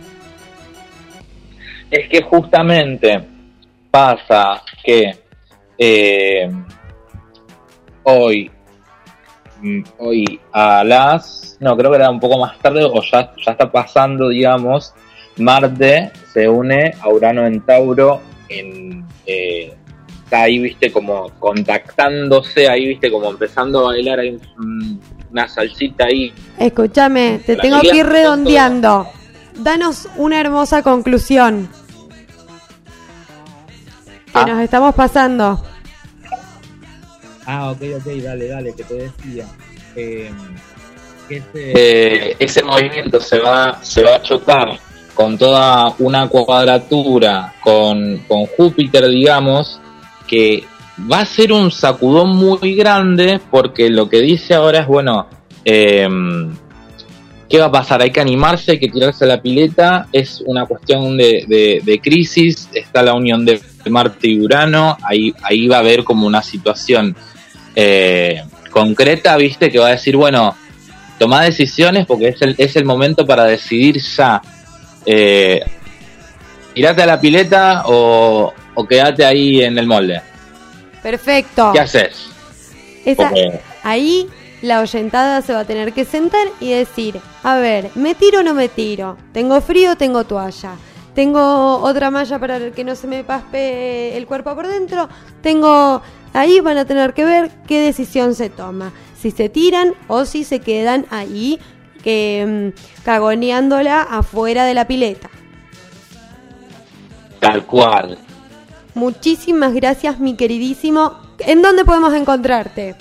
Es 1.90 2.08
que 2.08 2.20
justamente 2.22 3.20
pasa 3.90 4.62
que 4.84 5.16
eh, 5.78 6.50
hoy, 8.02 8.50
mm, 9.62 9.82
hoy 9.98 10.27
a 10.60 10.82
las, 10.82 11.56
no, 11.60 11.76
creo 11.76 11.90
que 11.92 11.96
era 11.98 12.10
un 12.10 12.18
poco 12.18 12.36
más 12.38 12.58
tarde, 12.58 12.84
o 12.84 13.00
ya, 13.00 13.32
ya 13.46 13.52
está 13.52 13.70
pasando, 13.70 14.28
digamos, 14.28 14.92
Marte 15.36 16.10
se 16.32 16.48
une 16.48 16.94
a 17.00 17.08
Urano 17.10 17.46
en 17.46 17.60
Tauro, 17.60 18.20
en, 18.48 19.06
eh, 19.24 19.72
está 20.24 20.42
ahí, 20.42 20.58
viste, 20.58 20.90
como 20.90 21.28
contactándose, 21.38 22.68
ahí, 22.68 22.86
viste, 22.88 23.08
como 23.08 23.30
empezando 23.30 23.80
a 23.80 23.92
bailar, 23.92 24.18
hay 24.18 24.30
un- 24.58 25.00
una 25.30 25.46
salsita 25.46 26.06
ahí. 26.06 26.32
Escúchame, 26.58 27.40
te 27.46 27.54
La 27.54 27.62
tengo 27.62 27.80
que 27.80 27.96
ir 27.96 28.06
redondeando. 28.06 29.06
Danos 29.54 30.08
una 30.16 30.40
hermosa 30.40 30.82
conclusión. 30.82 31.68
Que 34.32 34.32
Ah. 34.40 34.44
nos 34.46 34.60
estamos 34.60 34.94
pasando. 34.94 35.62
Ah, 37.46 37.70
ok, 37.70 37.82
ok, 37.98 38.06
dale, 38.22 38.48
dale, 38.48 38.74
que 38.74 38.84
te 38.84 38.94
decía. 38.94 39.46
Eh, 39.98 40.30
ese, 41.28 41.42
eh, 41.54 42.36
ese 42.38 42.62
movimiento 42.62 43.20
se 43.20 43.38
va, 43.38 43.78
se 43.82 44.02
va 44.02 44.14
a 44.16 44.22
chocar 44.22 44.78
con 45.14 45.36
toda 45.36 45.92
una 45.98 46.28
cuadratura 46.28 47.54
con, 47.62 48.18
con 48.28 48.46
Júpiter, 48.46 49.08
digamos, 49.08 49.80
que 50.26 50.64
va 51.10 51.20
a 51.20 51.26
ser 51.26 51.52
un 51.52 51.70
sacudón 51.70 52.30
muy 52.36 52.74
grande 52.74 53.40
porque 53.50 53.90
lo 53.90 54.08
que 54.08 54.20
dice 54.20 54.54
ahora 54.54 54.80
es, 54.80 54.86
bueno, 54.86 55.26
eh, 55.64 56.08
¿qué 57.48 57.58
va 57.58 57.66
a 57.66 57.72
pasar? 57.72 58.00
Hay 58.02 58.10
que 58.10 58.20
animarse, 58.20 58.72
hay 58.72 58.78
que 58.78 58.88
tirarse 58.88 59.24
a 59.24 59.28
la 59.28 59.42
pileta, 59.42 60.06
es 60.12 60.42
una 60.46 60.64
cuestión 60.66 61.16
de, 61.16 61.44
de- 61.48 61.82
de 61.84 61.98
crisis, 62.00 62.68
está 62.72 63.02
la 63.02 63.14
unión 63.14 63.44
de 63.44 63.60
Marte 63.90 64.28
y 64.28 64.40
Urano, 64.40 64.96
ahí, 65.02 65.34
ahí 65.42 65.66
va 65.68 65.76
a 65.76 65.80
haber 65.80 66.04
como 66.04 66.26
una 66.26 66.42
situación 66.42 67.14
eh, 67.74 68.42
concreta, 68.68 69.36
viste, 69.36 69.70
que 69.70 69.78
va 69.78 69.88
a 69.88 69.90
decir, 69.90 70.16
bueno, 70.16 70.54
toma 71.18 71.42
decisiones 71.42 72.06
porque 72.06 72.28
es 72.28 72.42
el, 72.42 72.54
es 72.58 72.76
el 72.76 72.84
momento 72.84 73.26
para 73.26 73.44
decidir 73.44 74.00
ya. 74.00 74.40
Eh, 75.06 75.60
tirate 76.74 77.02
a 77.02 77.06
la 77.06 77.20
pileta 77.20 77.82
o, 77.86 78.52
o 78.74 78.86
quédate 78.86 79.24
ahí 79.24 79.62
en 79.62 79.78
el 79.78 79.86
molde. 79.86 80.20
Perfecto. 81.02 81.70
¿Qué 81.72 81.80
haces? 81.80 82.26
Esa- 83.04 83.28
Porque- 83.30 83.60
ahí 83.82 84.26
la 84.62 84.80
oyentada 84.80 85.40
se 85.42 85.52
va 85.52 85.60
a 85.60 85.64
tener 85.64 85.92
que 85.92 86.04
sentar 86.04 86.46
y 86.60 86.70
decir, 86.72 87.20
a 87.42 87.56
ver, 87.56 87.90
¿me 87.94 88.14
tiro 88.14 88.40
o 88.40 88.42
no 88.42 88.54
me 88.54 88.68
tiro? 88.68 89.16
¿Tengo 89.32 89.60
frío 89.60 89.92
o 89.92 89.96
tengo 89.96 90.24
toalla? 90.24 90.72
¿Tengo 91.14 91.78
otra 91.78 92.10
malla 92.10 92.38
para 92.38 92.70
que 92.70 92.84
no 92.84 92.94
se 92.94 93.06
me 93.06 93.24
paspe 93.24 94.16
el 94.16 94.26
cuerpo 94.26 94.54
por 94.54 94.66
dentro? 94.68 95.08
Tengo... 95.42 96.02
Ahí 96.32 96.60
van 96.60 96.78
a 96.78 96.84
tener 96.84 97.14
que 97.14 97.24
ver 97.24 97.50
qué 97.66 97.80
decisión 97.80 98.34
se 98.34 98.50
toma. 98.50 98.92
Si 99.16 99.30
se 99.30 99.48
tiran 99.48 99.94
o 100.06 100.24
si 100.24 100.44
se 100.44 100.60
quedan 100.60 101.06
ahí 101.10 101.58
que, 102.02 102.72
mm, 102.74 103.02
cagoneándola 103.04 104.02
afuera 104.02 104.64
de 104.64 104.74
la 104.74 104.86
pileta. 104.86 105.30
Tal 107.40 107.64
cual. 107.64 108.18
Muchísimas 108.94 109.74
gracias, 109.74 110.18
mi 110.18 110.36
queridísimo. 110.36 111.12
¿En 111.38 111.62
dónde 111.62 111.84
podemos 111.84 112.12
encontrarte? 112.14 112.96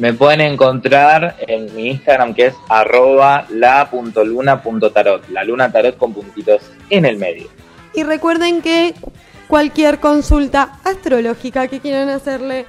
Me 0.00 0.14
pueden 0.14 0.40
encontrar 0.40 1.36
en 1.46 1.74
mi 1.74 1.88
Instagram 1.88 2.34
que 2.34 2.46
es 2.46 2.54
arroba 2.68 3.46
la.luna.tarot. 3.50 5.28
La 5.28 5.44
luna 5.44 5.70
tarot 5.70 5.98
con 5.98 6.14
puntitos 6.14 6.62
en 6.88 7.04
el 7.04 7.18
medio. 7.18 7.48
Y 7.92 8.02
recuerden 8.02 8.62
que 8.62 8.94
cualquier 9.50 10.00
consulta 10.00 10.78
astrológica 10.84 11.68
que 11.68 11.80
quieran 11.80 12.08
hacerle 12.08 12.64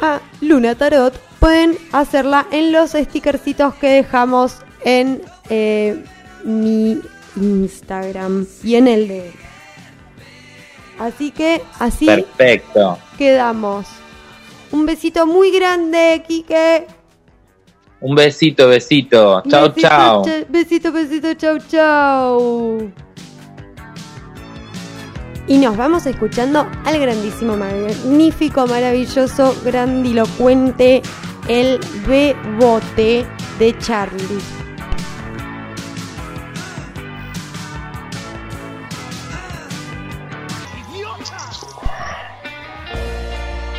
a 0.00 0.20
Luna 0.42 0.74
Tarot 0.74 1.14
pueden 1.38 1.78
hacerla 1.92 2.46
en 2.50 2.72
los 2.72 2.90
stickercitos 2.90 3.74
que 3.76 3.88
dejamos 3.88 4.56
en 4.84 5.22
eh, 5.48 6.04
mi 6.44 7.00
Instagram 7.36 8.46
y 8.62 8.74
en 8.74 8.88
el 8.88 9.08
de. 9.08 9.32
Así 10.98 11.30
que 11.30 11.62
así 11.78 12.06
Perfecto. 12.06 12.98
quedamos. 13.16 13.86
Un 14.72 14.86
besito 14.86 15.26
muy 15.26 15.50
grande, 15.52 16.22
Kike. 16.26 16.86
Un 18.00 18.14
besito, 18.14 18.68
besito. 18.68 19.42
Chao, 19.48 19.68
Besito, 19.68 19.80
chao. 19.88 20.24
cha- 20.24 20.44
Besito, 20.48 20.92
besito, 20.92 21.34
chau, 21.34 21.58
chau. 21.70 22.92
Y 25.46 25.58
nos 25.58 25.76
vamos 25.76 26.06
escuchando 26.06 26.66
al 26.84 26.98
grandísimo, 26.98 27.56
magnífico, 27.56 28.66
maravilloso, 28.66 29.54
grandilocuente, 29.62 31.02
el 31.48 31.78
bebote 32.06 33.26
de 33.58 33.78
Charlie. 33.78 34.40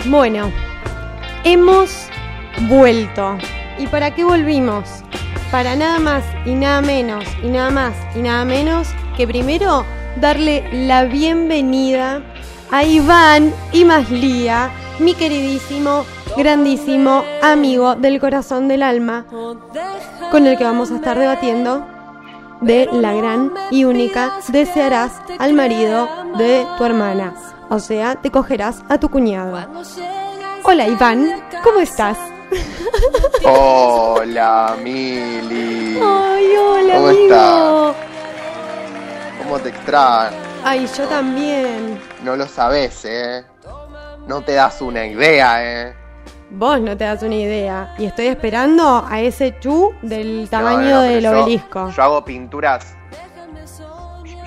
Bueno, 0.08 0.52
hemos 1.44 2.08
vuelto. 2.70 3.40
¿Y 3.80 3.88
para 3.88 4.14
qué 4.14 4.24
volvimos? 4.24 4.88
Para 5.52 5.76
nada 5.76 5.98
más 5.98 6.24
y 6.46 6.54
nada 6.54 6.82
menos 6.82 7.26
y 7.42 7.48
nada 7.48 7.72
más 7.72 7.96
y 8.16 8.20
nada 8.20 8.46
menos 8.46 8.88
que 9.18 9.28
primero 9.28 9.84
darle 10.18 10.68
la 10.72 11.04
bienvenida 11.06 12.22
a 12.72 12.84
Iván 12.84 13.54
y 13.72 13.86
Maslía, 13.86 14.72
mi 15.00 15.14
queridísimo, 15.14 16.06
grandísimo 16.38 17.24
amigo 17.42 17.96
del 17.96 18.20
corazón 18.20 18.68
del 18.68 18.84
alma, 18.84 19.26
con 20.32 20.48
el 20.48 20.58
que 20.58 20.64
vamos 20.64 20.92
a 20.92 20.96
estar 20.96 21.18
debatiendo 21.18 21.86
de 22.62 22.88
la 22.92 23.14
gran 23.14 23.52
y 23.70 23.84
única 23.84 24.34
desearás 24.48 25.12
al 25.40 25.54
marido 25.54 26.08
de 26.38 26.66
tu 26.78 26.86
hermana. 26.86 27.34
O 27.70 27.80
sea, 27.80 28.16
te 28.16 28.32
cogerás 28.32 28.84
a 28.90 28.98
tu 29.00 29.10
cuñado. 29.10 29.58
Hola 30.64 30.88
Iván, 30.88 31.44
¿cómo 31.64 31.80
estás? 31.80 32.18
Hola 33.44 34.76
Mili. 34.84 36.00
Ay, 36.04 36.56
hola 36.58 36.94
¿Cómo 36.96 37.08
amigo. 37.08 37.24
estás? 37.24 38.15
¿Cómo 39.46 39.60
te 39.60 39.70
extraño? 39.70 40.36
Ay, 40.64 40.88
yo 40.98 41.08
también. 41.08 42.00
No 42.24 42.36
lo 42.36 42.48
sabes, 42.48 43.06
¿eh? 43.06 43.44
No 44.28 44.42
te 44.42 44.54
das 44.54 44.82
una 44.82 45.06
idea, 45.06 45.58
¿eh? 45.64 45.94
Vos 46.50 46.82
no 46.82 46.98
te 46.98 47.04
das 47.04 47.22
una 47.22 47.36
idea. 47.36 47.94
Y 48.00 48.06
estoy 48.06 48.28
esperando 48.28 49.06
a 49.08 49.22
ese 49.22 49.60
chu 49.60 49.94
del 50.02 50.48
tamaño 50.50 50.80
No, 50.90 50.96
no, 50.96 51.02
del 51.04 51.24
yo- 51.24 51.44
obelisco. 51.44 51.90
Yo 51.92 52.04
hago 52.04 52.26
pinturas. 52.26 52.96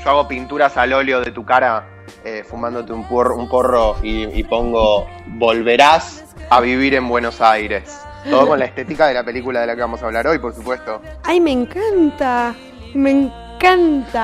Yo 0.03 0.11
hago 0.11 0.27
pinturas 0.27 0.77
al 0.77 0.93
óleo 0.93 1.21
de 1.21 1.31
tu 1.31 1.45
cara, 1.45 1.87
eh, 2.25 2.45
fumándote 2.49 2.93
un, 2.93 3.05
por- 3.07 3.33
un 3.33 3.49
porro 3.49 3.97
y, 4.03 4.25
y 4.25 4.43
pongo 4.45 5.07
Volverás 5.27 6.25
a 6.51 6.61
vivir 6.61 6.95
en 6.95 7.09
Buenos 7.09 7.41
Aires. 7.41 8.01
Todo 8.29 8.49
con 8.49 8.59
la 8.59 8.65
estética 8.65 9.07
de 9.07 9.15
la 9.15 9.23
película 9.25 9.61
de 9.61 9.67
la 9.69 9.75
que 9.77 9.81
vamos 9.81 10.03
a 10.03 10.07
hablar 10.07 10.27
hoy, 10.27 10.39
por 10.41 10.53
supuesto. 10.55 11.01
Ay, 11.23 11.41
me 11.41 11.53
encanta. 11.53 12.53
Me 12.95 13.11
encanta. 13.13 13.48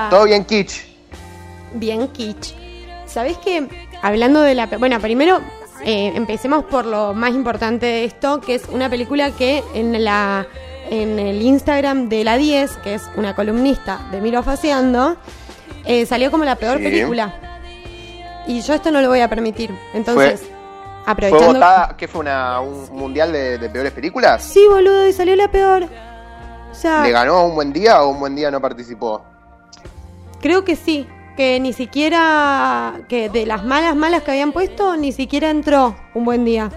Todo 0.09 0.25
bien 0.25 0.45
kitsch. 0.45 0.83
Bien 1.73 2.07
kitsch. 2.09 2.53
¿Sabés 3.05 3.37
qué? 3.37 3.67
Hablando 4.01 4.41
de 4.41 4.55
la... 4.55 4.65
Bueno, 4.67 4.99
primero 4.99 5.39
eh, 5.83 6.11
empecemos 6.15 6.63
por 6.65 6.85
lo 6.85 7.13
más 7.13 7.31
importante 7.31 7.85
de 7.85 8.05
esto, 8.05 8.41
que 8.41 8.55
es 8.55 8.63
una 8.71 8.89
película 8.89 9.31
que 9.31 9.63
en 9.73 10.03
la 10.03 10.45
en 10.89 11.17
el 11.17 11.41
Instagram 11.41 12.09
de 12.09 12.23
la 12.23 12.37
10, 12.37 12.77
que 12.83 12.93
es 12.93 13.01
una 13.15 13.35
columnista 13.35 14.07
de 14.11 14.21
Miro 14.21 14.43
Faseando, 14.43 15.17
eh, 15.83 16.05
salió 16.05 16.29
como 16.29 16.45
la 16.45 16.55
peor 16.57 16.77
Sí. 16.77 16.83
película. 16.83 17.33
Y 18.45 18.61
yo 18.61 18.75
esto 18.75 18.91
no 18.91 19.01
lo 19.01 19.09
voy 19.09 19.21
a 19.21 19.27
permitir. 19.27 19.71
Entonces, 19.95 20.41
¿Fue 20.41 20.49
aprovechando... 21.11 21.53
votada? 21.55 21.95
¿Qué 21.97 22.07
fue 22.07 22.21
una, 22.21 22.61
un 22.61 22.87
mundial 22.91 23.31
de, 23.31 23.57
de 23.57 23.69
peores 23.69 23.93
películas? 23.93 24.43
Sí, 24.43 24.63
boludo, 24.69 25.07
y 25.07 25.13
salió 25.13 25.35
la 25.35 25.47
peor. 25.49 25.87
O 26.75 26.77
sea, 26.77 27.03
¿Le 27.03 27.11
ganó 27.11 27.45
un 27.45 27.55
buen 27.55 27.71
día 27.71 28.03
o 28.03 28.09
un 28.09 28.19
buen 28.19 28.35
día 28.35 28.51
no 28.51 28.59
participó? 28.59 29.23
creo 30.41 30.65
que 30.65 30.75
sí. 30.75 31.07
Que 31.37 31.59
ni 31.59 31.73
siquiera, 31.73 33.01
que 33.09 33.29
de 33.29 33.45
las 33.45 33.65
malas 33.65 33.95
malas 33.95 34.23
que 34.23 34.31
habían 34.31 34.53
puesto, 34.53 34.95
ni 34.95 35.11
siquiera 35.11 35.49
entró 35.49 35.95
un 36.13 36.23
buen 36.23 36.45
día. 36.45 36.69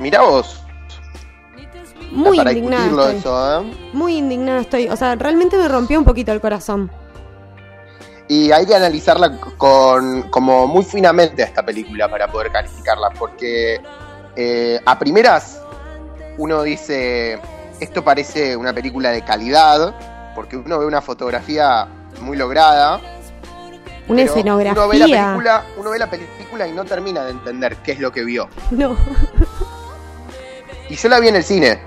Mirá 0.00 0.22
vos. 0.22 0.60
Muy 2.10 2.36
para 2.36 2.52
indignada 2.52 3.12
estoy. 3.12 3.16
eso, 3.16 3.60
¿eh? 3.60 3.72
Muy 3.92 4.16
indignada 4.16 4.60
estoy. 4.62 4.88
O 4.88 4.96
sea, 4.96 5.14
realmente 5.14 5.56
me 5.56 5.68
rompió 5.68 5.98
un 5.98 6.04
poquito 6.04 6.32
el 6.32 6.40
corazón. 6.40 6.90
Y 8.28 8.50
hay 8.50 8.66
que 8.66 8.74
analizarla 8.74 9.38
con, 9.56 10.22
como 10.30 10.66
muy 10.66 10.84
finamente 10.84 11.42
a 11.42 11.46
esta 11.46 11.64
película 11.64 12.08
para 12.08 12.26
poder 12.28 12.50
calificarla, 12.50 13.10
porque 13.10 13.80
eh, 14.36 14.80
a 14.84 14.98
primeras 14.98 15.60
uno 16.38 16.62
dice, 16.62 17.38
esto 17.82 18.02
parece 18.04 18.56
una 18.56 18.72
película 18.72 19.10
de 19.10 19.22
calidad, 19.22 19.94
porque 20.34 20.56
uno 20.56 20.78
ve 20.78 20.86
una 20.86 21.00
fotografía 21.02 21.86
muy 22.20 22.36
lograda. 22.36 23.00
Una 24.08 24.22
escenografía. 24.22 24.72
Uno 24.82 24.88
ve, 24.88 24.98
la 24.98 25.06
película, 25.06 25.64
uno 25.76 25.90
ve 25.90 25.98
la 25.98 26.10
película 26.10 26.66
y 26.66 26.72
no 26.72 26.84
termina 26.84 27.24
de 27.24 27.30
entender 27.32 27.76
qué 27.76 27.92
es 27.92 28.00
lo 28.00 28.10
que 28.12 28.24
vio. 28.24 28.48
No. 28.70 28.96
Y 30.88 30.96
yo 30.96 31.08
la 31.08 31.20
vi 31.20 31.28
en 31.28 31.36
el 31.36 31.44
cine. 31.44 31.80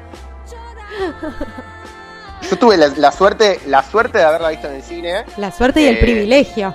Yo 2.49 2.57
tuve 2.57 2.77
la, 2.77 2.87
la 2.89 3.11
suerte, 3.11 3.59
la 3.67 3.83
suerte 3.83 4.17
de 4.19 4.23
haberla 4.23 4.49
visto 4.49 4.67
en 4.67 4.75
el 4.75 4.83
cine. 4.83 5.25
La 5.37 5.51
suerte 5.51 5.81
y 5.81 5.87
el 5.87 5.95
Eh, 5.97 5.99
privilegio. 6.01 6.73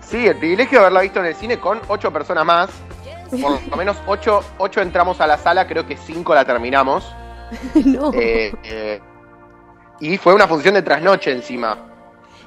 Sí, 0.00 0.26
el 0.26 0.36
privilegio 0.36 0.78
de 0.78 0.84
haberla 0.84 1.00
visto 1.02 1.20
en 1.20 1.26
el 1.26 1.34
cine 1.34 1.58
con 1.58 1.80
ocho 1.88 2.12
personas 2.12 2.44
más. 2.44 2.70
Por 3.30 3.66
lo 3.70 3.76
menos 3.76 3.96
ocho, 4.06 4.42
ocho 4.58 4.80
entramos 4.82 5.20
a 5.22 5.26
la 5.26 5.38
sala, 5.38 5.66
creo 5.66 5.86
que 5.86 5.96
cinco 5.96 6.34
la 6.34 6.44
terminamos. 6.44 7.14
no. 7.84 8.10
Eh, 8.14 8.52
eh, 8.64 9.00
y 10.00 10.16
fue 10.18 10.34
una 10.34 10.46
función 10.48 10.74
de 10.74 10.82
trasnoche 10.82 11.32
encima. 11.32 11.78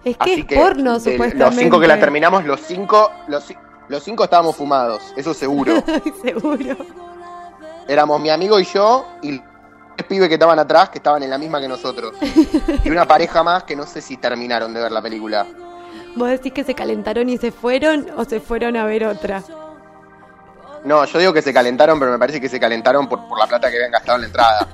es 0.04 0.18
que 0.18 0.24
Así 0.32 0.40
es 0.42 0.46
que 0.46 0.56
porno, 0.56 1.00
supuestamente. 1.00 1.38
los 1.46 1.56
cinco 1.56 1.80
que 1.80 1.88
la 1.88 2.00
terminamos, 2.00 2.44
los 2.46 2.60
cinco, 2.62 3.12
los, 3.28 3.50
ci- 3.50 3.58
los 3.88 4.04
cinco 4.04 4.24
estábamos 4.26 4.56
fumados, 4.56 5.14
eso 5.16 5.34
seguro. 5.34 5.74
Seguro. 6.24 6.76
Éramos 7.88 8.20
mi 8.20 8.30
amigo 8.30 8.60
y 8.60 8.66
yo 8.66 9.06
y 9.22 9.40
tres 9.96 10.08
pibes 10.10 10.28
que 10.28 10.34
estaban 10.34 10.58
atrás, 10.60 10.90
que 10.90 10.98
estaban 10.98 11.22
en 11.24 11.30
la 11.30 11.38
misma 11.38 11.62
que 11.62 11.68
nosotros. 11.68 12.14
Y 12.84 12.90
una 12.90 13.06
pareja 13.06 13.44
más 13.44 13.64
que 13.64 13.76
no 13.76 13.86
sé 13.86 14.02
si 14.02 14.18
terminaron 14.18 14.74
de 14.74 14.82
ver 14.82 14.92
la 14.92 15.02
película. 15.02 15.46
¿Vos 16.16 16.30
decís 16.30 16.52
que 16.52 16.64
se 16.64 16.74
calentaron 16.74 17.30
y 17.30 17.38
se 17.38 17.52
fueron 17.52 18.08
o 18.18 18.26
se 18.26 18.40
fueron 18.40 18.76
a 18.76 18.86
ver 18.86 19.06
otra? 19.06 19.44
No, 20.86 21.04
yo 21.06 21.20
digo 21.20 21.34
que 21.34 21.42
se 21.42 21.52
calentaron, 21.52 22.00
pero 22.00 22.12
me 22.12 22.20
parece 22.20 22.40
que 22.40 22.48
se 22.48 22.60
calentaron 22.60 23.10
por, 23.10 23.28
por 23.28 23.40
la 23.40 23.48
plata 23.48 23.70
que 23.70 23.78
habían 23.78 23.92
gastado 23.92 24.18
en 24.18 24.22
la 24.22 24.28
entrada. 24.28 24.68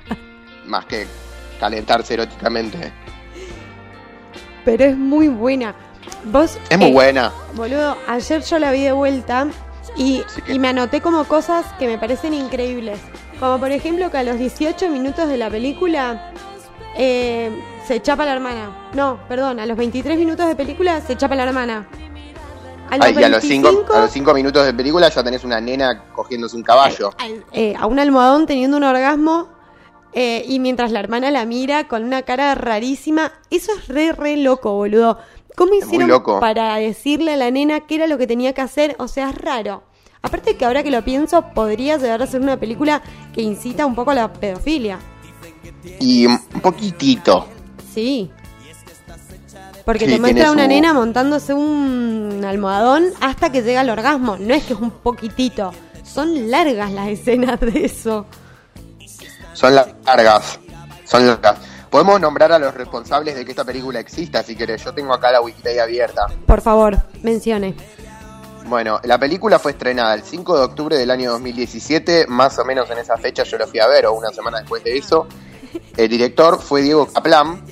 Más 0.66 0.84
que 0.84 1.06
calentarse 1.58 2.14
eróticamente. 2.14 2.92
Pero 4.64 4.84
es 4.84 4.96
muy 4.96 5.28
buena. 5.28 5.74
Vos. 6.24 6.58
Es 6.68 6.78
muy 6.78 6.90
eh, 6.90 6.92
buena. 6.92 7.32
Boludo, 7.54 7.96
ayer 8.06 8.42
yo 8.42 8.58
la 8.58 8.70
vi 8.70 8.82
de 8.82 8.92
vuelta 8.92 9.48
y, 9.96 10.22
y 10.46 10.58
me 10.58 10.68
anoté 10.68 11.00
como 11.00 11.24
cosas 11.24 11.64
que 11.78 11.86
me 11.86 11.98
parecen 11.98 12.34
increíbles. 12.34 13.00
Como 13.40 13.58
por 13.58 13.70
ejemplo 13.70 14.10
que 14.10 14.18
a 14.18 14.22
los 14.22 14.38
18 14.38 14.90
minutos 14.90 15.28
de 15.28 15.38
la 15.38 15.48
película 15.48 16.32
eh, 16.96 17.50
se 17.86 18.00
chapa 18.00 18.24
la 18.24 18.34
hermana. 18.34 18.90
No, 18.94 19.20
perdón, 19.28 19.60
a 19.60 19.66
los 19.66 19.76
23 19.76 20.18
minutos 20.18 20.46
de 20.46 20.56
película 20.56 21.00
se 21.00 21.16
chapa 21.16 21.34
la 21.34 21.44
hermana. 21.44 21.86
A 22.90 22.96
los 22.96 23.06
Ay, 23.06 23.16
y 23.18 23.24
a 23.24 23.28
los, 23.28 23.42
cinco, 23.42 23.68
25, 23.68 23.92
a 23.94 24.00
los 24.00 24.10
cinco 24.10 24.34
minutos 24.34 24.64
de 24.64 24.72
película 24.72 25.08
ya 25.08 25.22
tenés 25.22 25.44
una 25.44 25.60
nena 25.60 26.04
cogiéndose 26.12 26.56
un 26.56 26.62
caballo. 26.62 27.10
eh, 27.52 27.74
a 27.78 27.86
un 27.86 27.98
almohadón 27.98 28.46
teniendo 28.46 28.76
un 28.76 28.84
orgasmo 28.84 29.48
eh, 30.12 30.44
y 30.48 30.60
mientras 30.60 30.92
la 30.92 31.00
hermana 31.00 31.30
la 31.30 31.44
mira 31.44 31.88
con 31.88 32.04
una 32.04 32.22
cara 32.22 32.54
rarísima. 32.54 33.32
Eso 33.50 33.72
es 33.72 33.88
re, 33.88 34.12
re 34.12 34.36
loco, 34.36 34.72
boludo. 34.72 35.18
¿Cómo 35.56 35.74
hicieron 35.74 36.08
loco. 36.08 36.38
para 36.40 36.76
decirle 36.76 37.32
a 37.32 37.36
la 37.36 37.50
nena 37.50 37.80
qué 37.80 37.96
era 37.96 38.06
lo 38.06 38.18
que 38.18 38.26
tenía 38.26 38.52
que 38.52 38.60
hacer? 38.60 38.94
O 38.98 39.08
sea, 39.08 39.30
es 39.30 39.34
raro. 39.36 39.82
Aparte 40.22 40.56
que 40.56 40.64
ahora 40.64 40.82
que 40.82 40.90
lo 40.90 41.04
pienso, 41.04 41.42
podría 41.54 41.98
llegar 41.98 42.22
a 42.22 42.26
ser 42.26 42.40
una 42.40 42.58
película 42.58 43.02
que 43.32 43.42
incita 43.42 43.86
un 43.86 43.94
poco 43.94 44.10
a 44.10 44.14
la 44.14 44.32
pedofilia. 44.32 44.98
Y 46.00 46.26
un 46.26 46.38
poquitito. 46.62 47.46
Sí. 47.92 48.30
Porque 49.86 50.04
Sí, 50.06 50.14
te 50.14 50.20
muestra 50.20 50.50
una 50.52 50.64
su- 50.64 50.68
nena 50.68 50.92
montándose 50.92 51.54
un 51.54 52.44
almohadón 52.46 53.06
hasta 53.20 53.50
que 53.50 53.62
llega 53.62 53.80
al 53.80 53.88
orgasmo. 53.88 54.36
No 54.36 54.52
es 54.52 54.64
que 54.64 54.74
es 54.74 54.78
un 54.80 54.90
poquitito. 54.90 55.72
Son 56.04 56.50
largas 56.50 56.92
las 56.92 57.08
escenas 57.08 57.58
de 57.60 57.84
eso. 57.86 58.26
Son 59.54 59.74
largas. 59.74 60.58
Son 61.04 61.26
largas. 61.26 61.56
Podemos 61.88 62.20
nombrar 62.20 62.52
a 62.52 62.58
los 62.58 62.74
responsables 62.74 63.36
de 63.36 63.44
que 63.44 63.52
esta 63.52 63.64
película 63.64 64.00
exista, 64.00 64.42
si 64.42 64.54
querés. 64.56 64.84
Yo 64.84 64.92
tengo 64.92 65.14
acá 65.14 65.30
la 65.32 65.40
Wikipedia 65.40 65.84
abierta. 65.84 66.26
Por 66.46 66.60
favor, 66.60 66.98
mencione. 67.22 67.74
Bueno, 68.66 68.98
la 69.04 69.18
película 69.18 69.60
fue 69.60 69.70
estrenada 69.72 70.12
el 70.14 70.22
5 70.22 70.58
de 70.58 70.64
octubre 70.64 70.96
del 70.98 71.10
año 71.12 71.30
2017, 71.30 72.26
más 72.26 72.58
o 72.58 72.64
menos 72.64 72.90
en 72.90 72.98
esa 72.98 73.16
fecha 73.16 73.44
yo 73.44 73.56
lo 73.56 73.68
fui 73.68 73.78
a 73.78 73.86
ver, 73.86 74.06
o 74.06 74.12
una 74.14 74.30
semana 74.30 74.58
después 74.58 74.82
de 74.82 74.98
eso. 74.98 75.28
El 75.96 76.08
director 76.08 76.60
fue 76.60 76.82
Diego 76.82 77.06
Kaplan. 77.06 77.62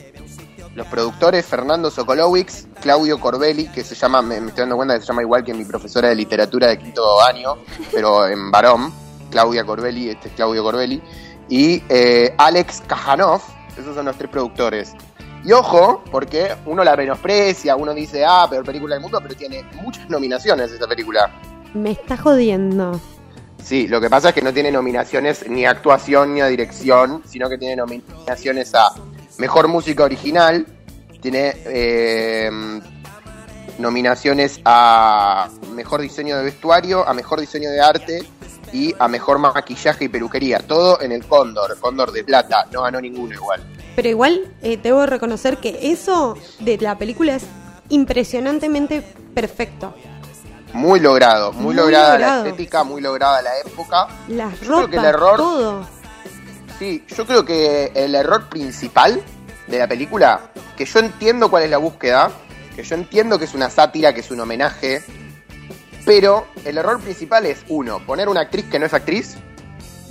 Los 0.74 0.86
productores, 0.88 1.46
Fernando 1.46 1.90
Sokolowicz, 1.90 2.66
Claudio 2.80 3.20
Corbelli, 3.20 3.68
que 3.68 3.84
se 3.84 3.94
llama, 3.94 4.22
me, 4.22 4.40
me 4.40 4.48
estoy 4.48 4.62
dando 4.62 4.76
cuenta 4.76 4.94
que 4.94 5.00
se 5.02 5.06
llama 5.06 5.22
igual 5.22 5.44
que 5.44 5.54
mi 5.54 5.64
profesora 5.64 6.08
de 6.08 6.16
literatura 6.16 6.66
de 6.66 6.78
quinto 6.78 7.22
año, 7.22 7.58
pero 7.92 8.26
en 8.26 8.50
varón, 8.50 8.92
Claudia 9.30 9.64
Corbelli, 9.64 10.10
este 10.10 10.28
es 10.28 10.34
Claudio 10.34 10.64
Corbelli, 10.64 11.00
y 11.48 11.82
eh, 11.88 12.34
Alex 12.38 12.82
Kajanov, 12.88 13.40
esos 13.78 13.94
son 13.94 14.06
los 14.06 14.16
tres 14.16 14.30
productores. 14.30 14.94
Y 15.44 15.52
ojo, 15.52 16.02
porque 16.10 16.56
uno 16.66 16.82
la 16.82 16.96
menosprecia, 16.96 17.76
uno 17.76 17.94
dice, 17.94 18.24
ah, 18.24 18.46
peor 18.48 18.64
película 18.64 18.94
del 18.94 19.02
mundo, 19.02 19.20
pero 19.22 19.36
tiene 19.36 19.62
muchas 19.74 20.08
nominaciones 20.08 20.72
esa 20.72 20.88
película. 20.88 21.30
Me 21.74 21.92
está 21.92 22.16
jodiendo. 22.16 23.00
Sí, 23.62 23.86
lo 23.86 24.00
que 24.00 24.10
pasa 24.10 24.30
es 24.30 24.34
que 24.34 24.42
no 24.42 24.52
tiene 24.52 24.72
nominaciones 24.72 25.48
ni 25.48 25.66
a 25.66 25.70
actuación 25.70 26.34
ni 26.34 26.40
a 26.40 26.46
dirección, 26.46 27.22
sino 27.26 27.48
que 27.48 27.58
tiene 27.58 27.76
nominaciones 27.76 28.74
a 28.74 28.88
Mejor 29.38 29.68
Música 29.68 30.04
Original, 30.04 30.66
tiene 31.20 31.54
eh, 31.66 32.50
nominaciones 33.78 34.60
a 34.64 35.48
Mejor 35.74 36.00
Diseño 36.02 36.36
de 36.36 36.44
Vestuario, 36.44 37.06
a 37.08 37.14
Mejor 37.14 37.40
Diseño 37.40 37.70
de 37.70 37.80
Arte 37.80 38.22
y 38.72 38.94
a 38.98 39.08
Mejor 39.08 39.38
Maquillaje 39.38 40.04
y 40.04 40.08
Peluquería. 40.08 40.60
Todo 40.60 41.00
en 41.00 41.12
el 41.12 41.26
Cóndor, 41.26 41.78
Cóndor 41.80 42.12
de 42.12 42.24
Plata, 42.24 42.66
no 42.72 42.82
ganó 42.82 43.00
ninguno 43.00 43.34
igual. 43.34 43.62
Pero 43.96 44.08
igual 44.08 44.52
eh, 44.62 44.76
debo 44.76 45.00
de 45.00 45.06
reconocer 45.06 45.58
que 45.58 45.78
eso 45.92 46.36
de 46.60 46.78
la 46.78 46.96
película 46.98 47.36
es 47.36 47.44
impresionantemente 47.88 49.02
perfecto. 49.34 49.94
Muy 50.72 50.98
logrado, 50.98 51.52
muy, 51.52 51.66
Muy 51.66 51.74
lograda 51.74 52.14
logrado. 52.14 52.42
la 52.42 52.48
estética, 52.50 52.82
muy 52.82 53.00
lograda 53.00 53.40
la 53.42 53.58
época. 53.60 54.08
Las 54.28 54.52
Yo 54.60 54.66
creo 54.66 54.70
ropas, 54.80 54.90
que 54.90 54.96
el 54.96 55.04
error- 55.04 55.36
todo. 55.36 55.86
Sí, 56.78 57.04
yo 57.16 57.26
creo 57.26 57.44
que 57.44 57.92
el 57.94 58.14
error 58.14 58.48
principal 58.48 59.22
de 59.68 59.78
la 59.78 59.86
película, 59.88 60.50
que 60.76 60.84
yo 60.84 60.98
entiendo 60.98 61.50
cuál 61.50 61.62
es 61.64 61.70
la 61.70 61.78
búsqueda, 61.78 62.30
que 62.74 62.82
yo 62.82 62.94
entiendo 62.96 63.38
que 63.38 63.44
es 63.44 63.54
una 63.54 63.70
sátira, 63.70 64.12
que 64.12 64.20
es 64.20 64.30
un 64.30 64.40
homenaje, 64.40 65.02
pero 66.04 66.46
el 66.64 66.76
error 66.76 67.00
principal 67.00 67.46
es, 67.46 67.64
uno, 67.68 68.04
poner 68.04 68.28
una 68.28 68.40
actriz 68.40 68.66
que 68.66 68.78
no 68.78 68.86
es 68.86 68.94
actriz 68.94 69.36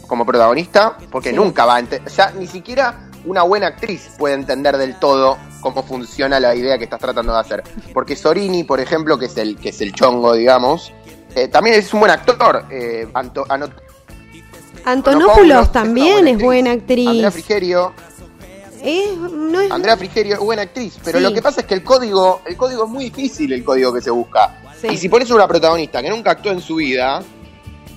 como 0.07 0.25
protagonista, 0.25 0.97
porque 1.11 1.29
Sí. 1.29 1.35
nunca 1.35 1.65
va 1.65 1.75
a 1.75 1.79
entender, 1.79 2.11
ya 2.11 2.31
ni 2.31 2.47
siquiera 2.47 3.09
una 3.25 3.43
buena 3.43 3.67
actriz 3.67 4.09
puede 4.17 4.35
entender 4.35 4.77
del 4.77 4.95
todo 4.99 5.37
cómo 5.61 5.83
funciona 5.83 6.39
la 6.39 6.55
idea 6.55 6.77
que 6.77 6.83
estás 6.85 6.99
tratando 6.99 7.33
de 7.33 7.39
hacer. 7.39 7.63
Porque 7.93 8.15
Sorini, 8.17 8.63
por 8.65 8.79
ejemplo, 8.81 9.17
que 9.17 9.25
es 9.27 9.37
el, 9.37 9.57
que 9.57 9.69
es 9.69 9.79
el 9.81 9.93
chongo, 9.93 10.33
digamos, 10.33 10.91
eh, 11.35 11.47
también 11.47 11.75
es 11.77 11.93
un 11.93 12.01
buen 12.01 12.11
actor. 12.11 12.65
eh, 12.69 13.07
Anto- 13.13 13.45
Antonopoulos 14.85 15.71
también 15.71 16.27
es 16.27 16.37
buena 16.39 16.71
Andrea 16.71 17.21
actriz. 17.21 17.33
Frigerio, 17.33 17.93
Es- 18.83 19.17
no 19.17 19.61
es- 19.61 19.71
Andrea 19.71 19.95
Frigerio 19.97 20.33
es 20.35 20.39
buena 20.39 20.63
actriz, 20.63 20.97
pero 21.03 21.19
Sí. 21.19 21.23
lo 21.23 21.33
que 21.33 21.41
pasa 21.41 21.61
es 21.61 21.67
que 21.67 21.73
el 21.73 21.83
código, 21.83 22.41
el 22.45 22.57
código 22.57 22.83
es 22.83 22.89
muy 22.89 23.05
difícil, 23.05 23.53
el 23.53 23.63
código 23.63 23.93
que 23.93 24.01
se 24.01 24.09
busca. 24.11 24.57
Sí. 24.81 24.87
Y 24.91 24.97
si 24.97 25.07
pones 25.09 25.29
una 25.31 25.47
protagonista 25.47 26.01
que 26.01 26.09
nunca 26.09 26.31
actuó 26.31 26.51
en 26.51 26.59
su 26.59 26.75
vida, 26.75 27.23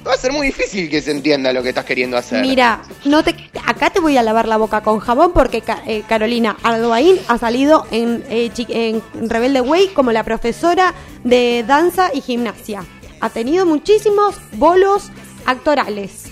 va 0.07 0.13
a 0.13 0.17
ser 0.17 0.31
muy 0.31 0.47
difícil 0.47 0.89
que 0.89 1.03
se 1.03 1.11
entienda 1.11 1.53
lo 1.53 1.61
que 1.65 1.71
estás 1.71 1.85
queriendo 1.85 2.17
hacer. 2.17 2.41
Mira, 2.41 2.83
no 3.05 3.25
te, 3.25 3.35
acá 3.67 3.91
te 3.91 3.99
voy 3.99 4.17
a 4.17 4.23
lavar 4.23 4.47
la 4.47 4.57
boca 4.57 4.81
con 4.83 5.01
jabón 5.01 5.33
porque 5.33 5.65
eh, 5.89 6.05
Carolina 6.09 6.57
Aldoaín 6.63 7.19
ha 7.27 7.37
salido 7.39 7.85
en, 7.91 8.23
eh, 8.31 8.53
en 8.69 9.03
Rebelde 9.29 9.61
Way 9.63 9.89
como 9.89 10.13
la 10.13 10.23
profesora 10.23 10.95
de 11.25 11.65
danza 11.67 12.11
y 12.15 12.21
gimnasia. 12.21 12.85
Ha 13.21 13.31
tenido 13.31 13.67
muchísimos 13.67 14.37
bolos 14.53 15.11
actorales. 15.47 16.27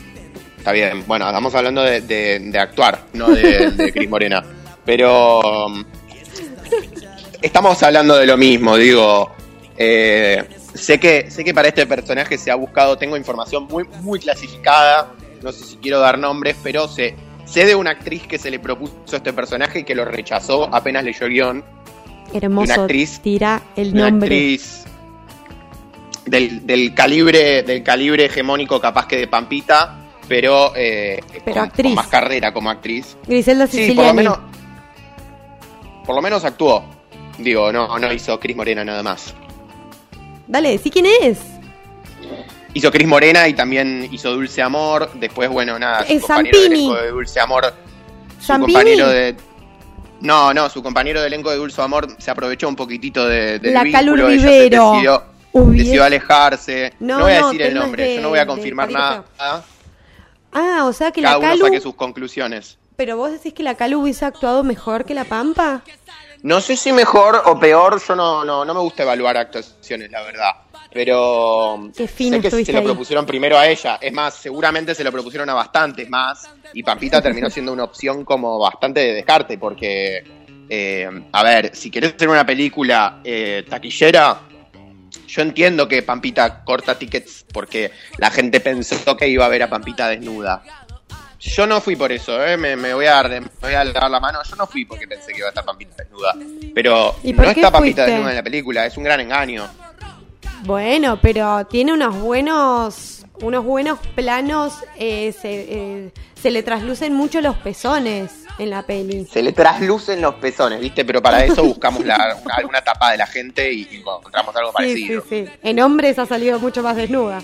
Está 0.64 0.72
bien, 0.72 1.04
bueno, 1.06 1.26
estamos 1.26 1.54
hablando 1.54 1.82
de, 1.82 2.00
de- 2.00 2.38
de 2.40 2.58
actuar, 2.58 3.00
no 3.12 3.28
de, 3.28 3.70
de 3.72 3.92
Cris 3.92 4.08
Morena. 4.08 4.42
Pero 4.82 5.40
um, 5.66 5.84
estamos 7.42 7.82
hablando 7.82 8.16
de 8.16 8.24
lo 8.26 8.38
mismo, 8.38 8.74
digo. 8.78 9.30
eh, 9.76 10.42
sé 10.72 10.98
que 10.98 11.30
sé 11.30 11.44
que 11.44 11.52
para 11.52 11.68
este 11.68 11.86
personaje 11.86 12.38
se 12.38 12.50
ha 12.50 12.54
buscado, 12.54 12.96
tengo 12.96 13.14
información 13.18 13.64
muy 13.68 13.84
muy 14.00 14.18
clasificada, 14.18 15.12
no 15.42 15.52
sé 15.52 15.64
si 15.66 15.76
quiero 15.76 16.00
dar 16.00 16.18
nombres, 16.18 16.56
pero 16.62 16.88
sé, 16.88 17.14
sé 17.44 17.66
de 17.66 17.74
una 17.74 17.90
actriz 17.90 18.26
que 18.26 18.38
se 18.38 18.50
le 18.50 18.58
propuso 18.58 18.94
este 19.16 19.34
personaje 19.34 19.80
y 19.80 19.84
que 19.84 19.94
lo 19.94 20.06
rechazó 20.06 20.74
apenas 20.74 21.04
leyó 21.04 21.26
el 21.26 21.32
guion. 21.34 21.64
Hermoso. 22.32 22.72
Una 22.72 22.86
actriz- 22.86 23.20
tira 23.20 23.60
el 23.76 23.92
una 23.92 24.08
nombre. 24.10 24.28
actriz 24.28 24.84
del, 26.24 26.66
del 26.66 26.94
calibre 26.94 27.62
del 27.64 27.82
calibre 27.82 28.24
hegemónico 28.24 28.80
capaz 28.80 29.06
que 29.06 29.18
de 29.18 29.28
Pampita, 29.28 29.98
pero, 30.28 30.72
eh, 30.76 31.20
Pero 31.44 31.54
con, 31.56 31.64
actriz. 31.64 31.86
con 31.86 31.94
más 31.94 32.06
carrera 32.08 32.52
como 32.52 32.70
actriz. 32.70 33.16
Griselda 33.26 33.66
Sí, 33.66 33.76
por 33.76 33.80
lo 33.80 33.86
Siciliani. 34.10 34.16
menos 34.16 34.38
por 36.04 36.14
lo 36.14 36.22
menos 36.22 36.44
actuó. 36.44 36.84
Digo, 37.38 37.72
no, 37.72 37.98
no 37.98 38.12
hizo 38.12 38.38
Cris 38.38 38.54
Morena 38.56 38.84
nada 38.84 39.02
más. 39.02 39.34
Dale, 40.46 40.76
¿sí 40.78 40.90
quién 40.90 41.06
es? 41.22 41.38
Hizo 42.74 42.90
Cris 42.90 43.08
Morena 43.08 43.48
y 43.48 43.54
también 43.54 44.08
hizo 44.12 44.30
Dulce 44.32 44.60
Amor. 44.62 45.10
Después, 45.14 45.48
bueno, 45.48 45.78
nada, 45.78 46.04
su 46.06 46.12
Es 46.12 46.20
compañero 46.22 46.58
de 46.58 46.64
Zampini. 46.64 46.84
elenco 46.86 47.02
de 47.02 47.10
Dulce 47.10 47.40
Amor. 47.40 47.74
Su 48.38 48.46
¿Zampini? 48.46 48.72
compañero 48.74 49.08
de. 49.08 49.36
No, 50.20 50.52
no, 50.54 50.68
su 50.70 50.82
compañero 50.82 51.20
de 51.20 51.26
elenco 51.28 51.50
de 51.50 51.56
Dulce 51.56 51.80
Amor 51.82 52.08
se 52.18 52.30
aprovechó 52.30 52.68
un 52.68 52.76
poquito 52.76 53.26
de, 53.26 53.58
del 53.58 53.74
La 53.74 53.82
vínculo, 53.82 54.28
ella 54.28 54.40
se 54.42 54.46
decidió, 54.70 55.22
decidió 55.52 56.04
alejarse. 56.04 56.92
No, 57.00 57.18
No, 57.18 57.24
voy 57.24 57.32
a 57.32 57.40
no, 57.40 57.46
decir 57.48 57.62
el 57.62 57.68
temas 57.68 57.84
nombre, 57.84 58.04
de- 58.04 58.14
yo 58.16 58.20
no 58.22 58.28
voy 58.30 58.38
a 58.38 58.46
confirmar 58.46 58.90
nada. 58.90 59.24
Ah, 60.54 60.84
o 60.86 60.92
sea 60.92 61.10
que 61.12 61.20
Cada 61.20 61.34
la 61.34 61.38
uno 61.38 61.48
Calu... 61.48 61.64
saque 61.66 61.80
sus 61.80 61.94
conclusiones. 61.94 62.78
Pero 62.96 63.16
vos 63.16 63.32
decís 63.32 63.52
que 63.52 63.62
la 63.62 63.74
Calu 63.74 64.00
hubiese 64.00 64.24
actuado 64.24 64.62
mejor 64.62 65.04
que 65.04 65.14
la 65.14 65.24
Pampa. 65.24 65.82
No 66.42 66.60
sé 66.60 66.76
si 66.76 66.92
mejor 66.92 67.42
o 67.46 67.58
peor, 67.58 68.00
yo 68.06 68.14
no, 68.14 68.44
no, 68.44 68.64
no 68.64 68.74
me 68.74 68.80
gusta 68.80 69.02
evaluar 69.02 69.36
actuaciones, 69.36 70.10
la 70.10 70.22
verdad. 70.22 70.50
Pero 70.92 71.88
Qué 71.96 72.06
fino 72.06 72.36
sé 72.36 72.42
que 72.42 72.64
se 72.64 72.72
lo 72.72 72.78
ahí. 72.78 72.84
propusieron 72.84 73.26
primero 73.26 73.58
a 73.58 73.66
ella. 73.66 73.98
Es 74.00 74.12
más, 74.12 74.34
seguramente 74.34 74.94
se 74.94 75.02
lo 75.02 75.10
propusieron 75.10 75.48
a 75.50 75.54
bastantes 75.54 76.08
más. 76.08 76.48
Y 76.72 76.82
Pampita 76.84 77.20
terminó 77.20 77.50
siendo 77.50 77.72
una 77.72 77.84
opción 77.84 78.24
como 78.24 78.58
bastante 78.60 79.00
de 79.00 79.12
descarte. 79.14 79.58
Porque, 79.58 80.22
eh, 80.68 81.08
a 81.32 81.42
ver, 81.42 81.74
si 81.74 81.90
querés 81.90 82.14
hacer 82.14 82.28
una 82.28 82.46
película 82.46 83.20
eh, 83.24 83.64
taquillera, 83.68 84.38
yo 85.34 85.42
entiendo 85.42 85.88
que 85.88 86.00
Pampita 86.02 86.62
corta 86.62 86.96
tickets 86.96 87.44
porque 87.52 87.90
la 88.18 88.30
gente 88.30 88.60
pensó 88.60 89.16
que 89.16 89.26
iba 89.26 89.44
a 89.44 89.48
ver 89.48 89.64
a 89.64 89.68
Pampita 89.68 90.08
desnuda. 90.08 90.62
Yo 91.40 91.66
no 91.66 91.80
fui 91.80 91.96
por 91.96 92.12
eso, 92.12 92.42
¿eh? 92.46 92.56
me, 92.56 92.76
me 92.76 92.94
voy 92.94 93.06
a 93.06 93.22
me 93.24 93.40
voy 93.60 93.74
a 93.74 93.84
dar 93.84 94.08
la 94.08 94.20
mano. 94.20 94.38
Yo 94.48 94.54
no 94.54 94.66
fui 94.68 94.84
porque 94.84 95.08
pensé 95.08 95.32
que 95.32 95.38
iba 95.38 95.48
a 95.48 95.50
estar 95.50 95.64
Pampita 95.64 96.04
desnuda. 96.04 96.36
Pero 96.72 97.16
¿Y 97.24 97.34
por 97.34 97.46
no 97.46 97.50
está 97.50 97.72
Pampita 97.72 98.02
fuiste? 98.02 98.02
desnuda 98.12 98.30
en 98.30 98.36
la 98.36 98.42
película, 98.44 98.86
es 98.86 98.96
un 98.96 99.02
gran 99.02 99.18
engaño. 99.18 99.68
Bueno, 100.62 101.18
pero 101.20 101.66
tiene 101.66 101.92
unos 101.92 102.16
buenos, 102.16 103.26
unos 103.40 103.64
buenos 103.64 103.98
planos. 104.14 104.74
eh, 104.96 105.34
se, 105.38 105.50
eh, 105.52 106.12
se 106.44 106.50
le 106.50 106.62
traslucen 106.62 107.14
mucho 107.14 107.40
los 107.40 107.56
pezones 107.56 108.44
en 108.58 108.68
la 108.68 108.82
peli. 108.82 109.24
Se 109.32 109.42
le 109.42 109.52
traslucen 109.52 110.20
los 110.20 110.34
pezones, 110.34 110.78
¿viste? 110.78 111.02
Pero 111.02 111.22
para 111.22 111.42
eso 111.42 111.64
buscamos 111.72 112.04
la, 112.04 112.36
una- 112.44 112.54
alguna 112.56 112.84
tapa 112.84 113.12
de 113.12 113.16
la 113.16 113.26
gente 113.26 113.72
y 113.72 113.88
encontramos 113.90 114.54
algo 114.54 114.70
Sí, 114.78 114.94
sí, 114.94 115.08
parecido. 115.08 115.24
sí. 115.30 115.46
En 115.62 115.80
hombres 115.80 116.18
ha 116.18 116.26
salido 116.26 116.60
mucho 116.60 116.82
más 116.82 116.96
desnuda. 116.96 117.40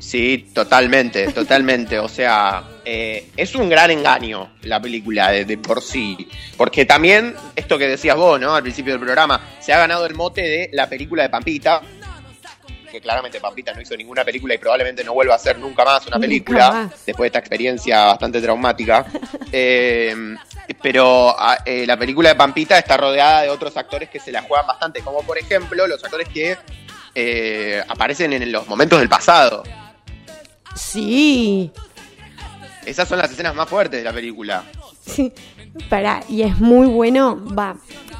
Sí, 0.00 0.50
totalmente, 0.52 1.32
totalmente. 1.32 2.00
O 2.00 2.08
sea, 2.08 2.64
eh, 2.84 3.30
es 3.36 3.54
un 3.54 3.68
gran 3.70 3.92
engaño 3.92 4.50
la 4.62 4.80
película 4.80 5.30
de, 5.30 5.44
de 5.44 5.56
por 5.56 5.80
sí. 5.80 6.28
Porque 6.56 6.84
también, 6.84 7.34
esto 7.54 7.78
que 7.78 7.86
decías 7.86 8.16
vos, 8.16 8.38
¿no? 8.40 8.54
Al 8.56 8.62
principio 8.62 8.92
del 8.92 9.00
programa, 9.00 9.40
se 9.60 9.72
ha 9.72 9.78
ganado 9.78 10.04
el 10.04 10.14
mote 10.14 10.42
de 10.42 10.68
la 10.72 10.88
película 10.88 11.22
de 11.22 11.28
Pampita. 11.30 11.80
Que 12.94 13.00
claramente 13.00 13.40
Pampita 13.40 13.74
no 13.74 13.80
hizo 13.80 13.96
ninguna 13.96 14.24
película 14.24 14.54
y 14.54 14.58
probablemente 14.58 15.02
no 15.02 15.14
vuelva 15.14 15.32
a 15.32 15.36
hacer 15.36 15.58
nunca 15.58 15.84
más 15.84 16.06
una 16.06 16.16
película. 16.20 16.70
más. 16.70 17.04
Después 17.04 17.24
de 17.24 17.26
esta 17.26 17.38
experiencia 17.40 18.04
bastante 18.04 18.40
traumática. 18.40 19.04
Eh, 19.56 20.14
pero 20.82 21.34
ah, 21.38 21.58
eh, 21.64 21.86
la 21.86 21.96
película 21.96 22.30
de 22.30 22.34
Pampita 22.34 22.76
está 22.76 22.96
rodeada 22.96 23.42
de 23.42 23.50
otros 23.50 23.76
actores 23.76 24.08
que 24.08 24.18
se 24.18 24.32
la 24.32 24.42
juegan 24.42 24.66
bastante. 24.66 25.00
Como 25.00 25.22
por 25.22 25.38
ejemplo 25.38 25.86
los 25.86 26.02
actores 26.02 26.28
que 26.28 26.56
eh, 27.14 27.84
aparecen 27.86 28.32
en 28.32 28.50
los 28.50 28.66
momentos 28.66 28.98
del 28.98 29.08
pasado. 29.08 29.62
Sí. 30.74 31.70
Esas 32.84 33.08
son 33.08 33.18
las 33.18 33.30
escenas 33.30 33.54
más 33.54 33.68
fuertes 33.68 34.00
de 34.00 34.04
la 34.04 34.12
película. 34.12 34.64
Sí. 35.06 35.32
Pará, 35.88 36.22
y 36.28 36.42
es 36.42 36.60
muy 36.60 36.86
bueno. 36.86 37.40
Va. 37.56 37.76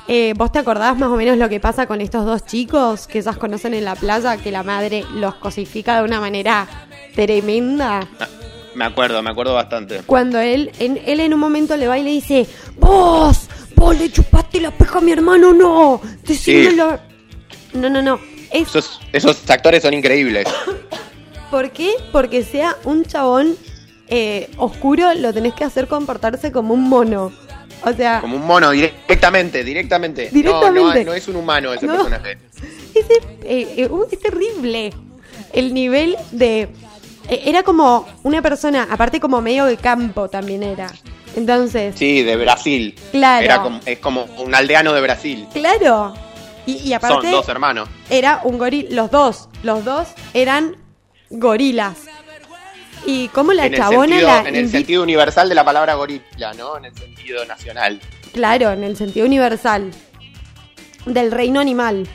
Eh, 0.06 0.34
¿Vos 0.36 0.52
te 0.52 0.58
acordás 0.58 0.98
más 0.98 1.08
o 1.08 1.16
menos 1.16 1.38
lo 1.38 1.48
que 1.48 1.60
pasa 1.60 1.86
con 1.86 2.00
estos 2.00 2.26
dos 2.26 2.44
chicos 2.44 3.06
que 3.06 3.18
ellas 3.18 3.36
conocen 3.38 3.74
en 3.74 3.84
la 3.84 3.94
playa? 3.94 4.36
Que 4.36 4.50
la 4.50 4.62
madre 4.62 5.04
los 5.14 5.36
cosifica 5.36 5.98
de 5.98 6.04
una 6.04 6.20
manera 6.20 6.66
tremenda. 7.14 8.06
Me 8.74 8.84
acuerdo, 8.84 9.22
me 9.22 9.30
acuerdo 9.30 9.54
bastante. 9.54 10.02
Cuando 10.04 10.40
él 10.40 10.72
en, 10.78 11.00
él 11.06 11.20
en 11.20 11.32
un 11.32 11.40
momento 11.40 11.76
le 11.76 11.86
va 11.88 11.98
y 11.98 12.02
le 12.02 12.10
dice: 12.10 12.46
¡Vos! 12.76 13.48
¡Vos 13.76 13.98
le 13.98 14.10
chupaste 14.10 14.60
la 14.60 14.70
peja 14.70 14.98
a 14.98 15.00
mi 15.00 15.12
hermano! 15.12 15.52
¡No! 15.52 16.00
¡Decímelo! 16.26 16.98
No, 17.72 17.88
no, 17.88 18.02
no. 18.02 18.20
Es 18.50 18.68
Esos, 18.68 19.00
esos 19.12 19.48
actores 19.50 19.82
son 19.82 19.94
increíbles. 19.94 20.46
¿Por 21.50 21.70
qué? 21.70 21.92
Porque 22.12 22.42
sea 22.42 22.76
un 22.84 23.04
chabón 23.04 23.56
eh, 24.08 24.50
oscuro, 24.58 25.14
lo 25.14 25.32
tenés 25.32 25.54
que 25.54 25.64
hacer 25.64 25.86
comportarse 25.88 26.52
como 26.52 26.74
un 26.74 26.88
mono. 26.88 27.32
O 27.86 27.92
sea, 27.92 28.20
Como 28.22 28.36
un 28.36 28.46
mono, 28.46 28.70
directamente, 28.70 29.62
directamente. 29.62 30.26
No, 30.26 30.30
Directamente. 30.32 31.04
No, 31.04 31.10
no 31.10 31.14
es 31.14 31.28
un 31.28 31.36
humano 31.36 31.72
ese 31.74 31.86
No. 31.86 31.94
personaje. 31.96 32.38
ese, 32.94 33.12
eh, 33.44 33.74
eh, 33.76 33.88
uh, 33.90 34.06
es 34.10 34.18
terrible. 34.20 34.92
El 35.52 35.74
nivel 35.74 36.16
de... 36.32 36.62
eh, 37.28 37.42
era 37.44 37.62
como 37.62 38.06
una 38.22 38.40
persona, 38.40 38.88
aparte 38.90 39.20
como 39.20 39.40
medio 39.42 39.66
de 39.66 39.76
campo 39.76 40.28
también 40.30 40.62
era. 40.62 40.90
Entonces, 41.36 41.94
Sí, 41.98 42.22
de 42.22 42.36
Brasil. 42.36 42.94
Claro. 43.10 43.44
Era 43.44 43.62
como, 43.62 43.80
es 43.84 43.98
como 43.98 44.24
un 44.38 44.54
aldeano 44.54 44.92
de 44.94 45.00
Brasil. 45.02 45.46
claro. 45.52 46.14
Y, 46.66 46.76
y 46.78 46.94
aparte 46.94 47.20
Son 47.20 47.30
dos 47.30 47.48
hermanos. 47.50 47.90
era 48.08 48.40
un 48.44 48.56
gorila, 48.56 48.88
los 48.92 49.10
dos, 49.10 49.50
los 49.62 49.84
dos 49.84 50.08
eran 50.32 50.76
gorilas. 51.28 51.98
Y 53.06 53.28
como 53.28 53.52
la 53.52 53.66
en 53.66 53.74
chabona 53.74 54.16
sentido, 54.18 54.28
la 54.42 54.48
en 54.48 54.56
el 54.56 54.70
sentido 54.70 55.02
universal 55.02 55.48
de 55.48 55.54
la 55.54 55.64
palabra 55.64 55.94
gorila, 55.94 56.54
¿no? 56.56 56.76
En 56.78 56.86
el 56.86 56.94
sentido 56.96 57.44
nacional. 57.44 58.00
Claro, 58.32 58.72
en 58.72 58.82
el 58.84 58.96
sentido 58.96 59.26
universal. 59.26 59.90
Del 61.06 61.30
reino 61.32 61.60
animal. 61.60 62.06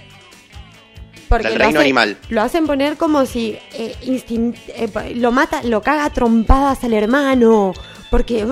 Del 1.30 1.44
lo 1.44 1.50
reino 1.50 1.68
hace- 1.68 1.78
animal. 1.80 2.18
Lo 2.30 2.42
hacen 2.42 2.66
poner 2.66 2.98
como 2.98 3.26
si 3.28 3.58
eh, 3.74 3.96
instin- 4.04 4.56
eh, 4.70 5.14
lo 5.16 5.32
mata, 5.32 5.62
lo 5.64 5.82
caga 5.84 6.06
a 6.06 6.10
trompadas 6.10 6.84
al 6.84 6.94
hermano. 6.94 7.74
Porque. 8.10 8.44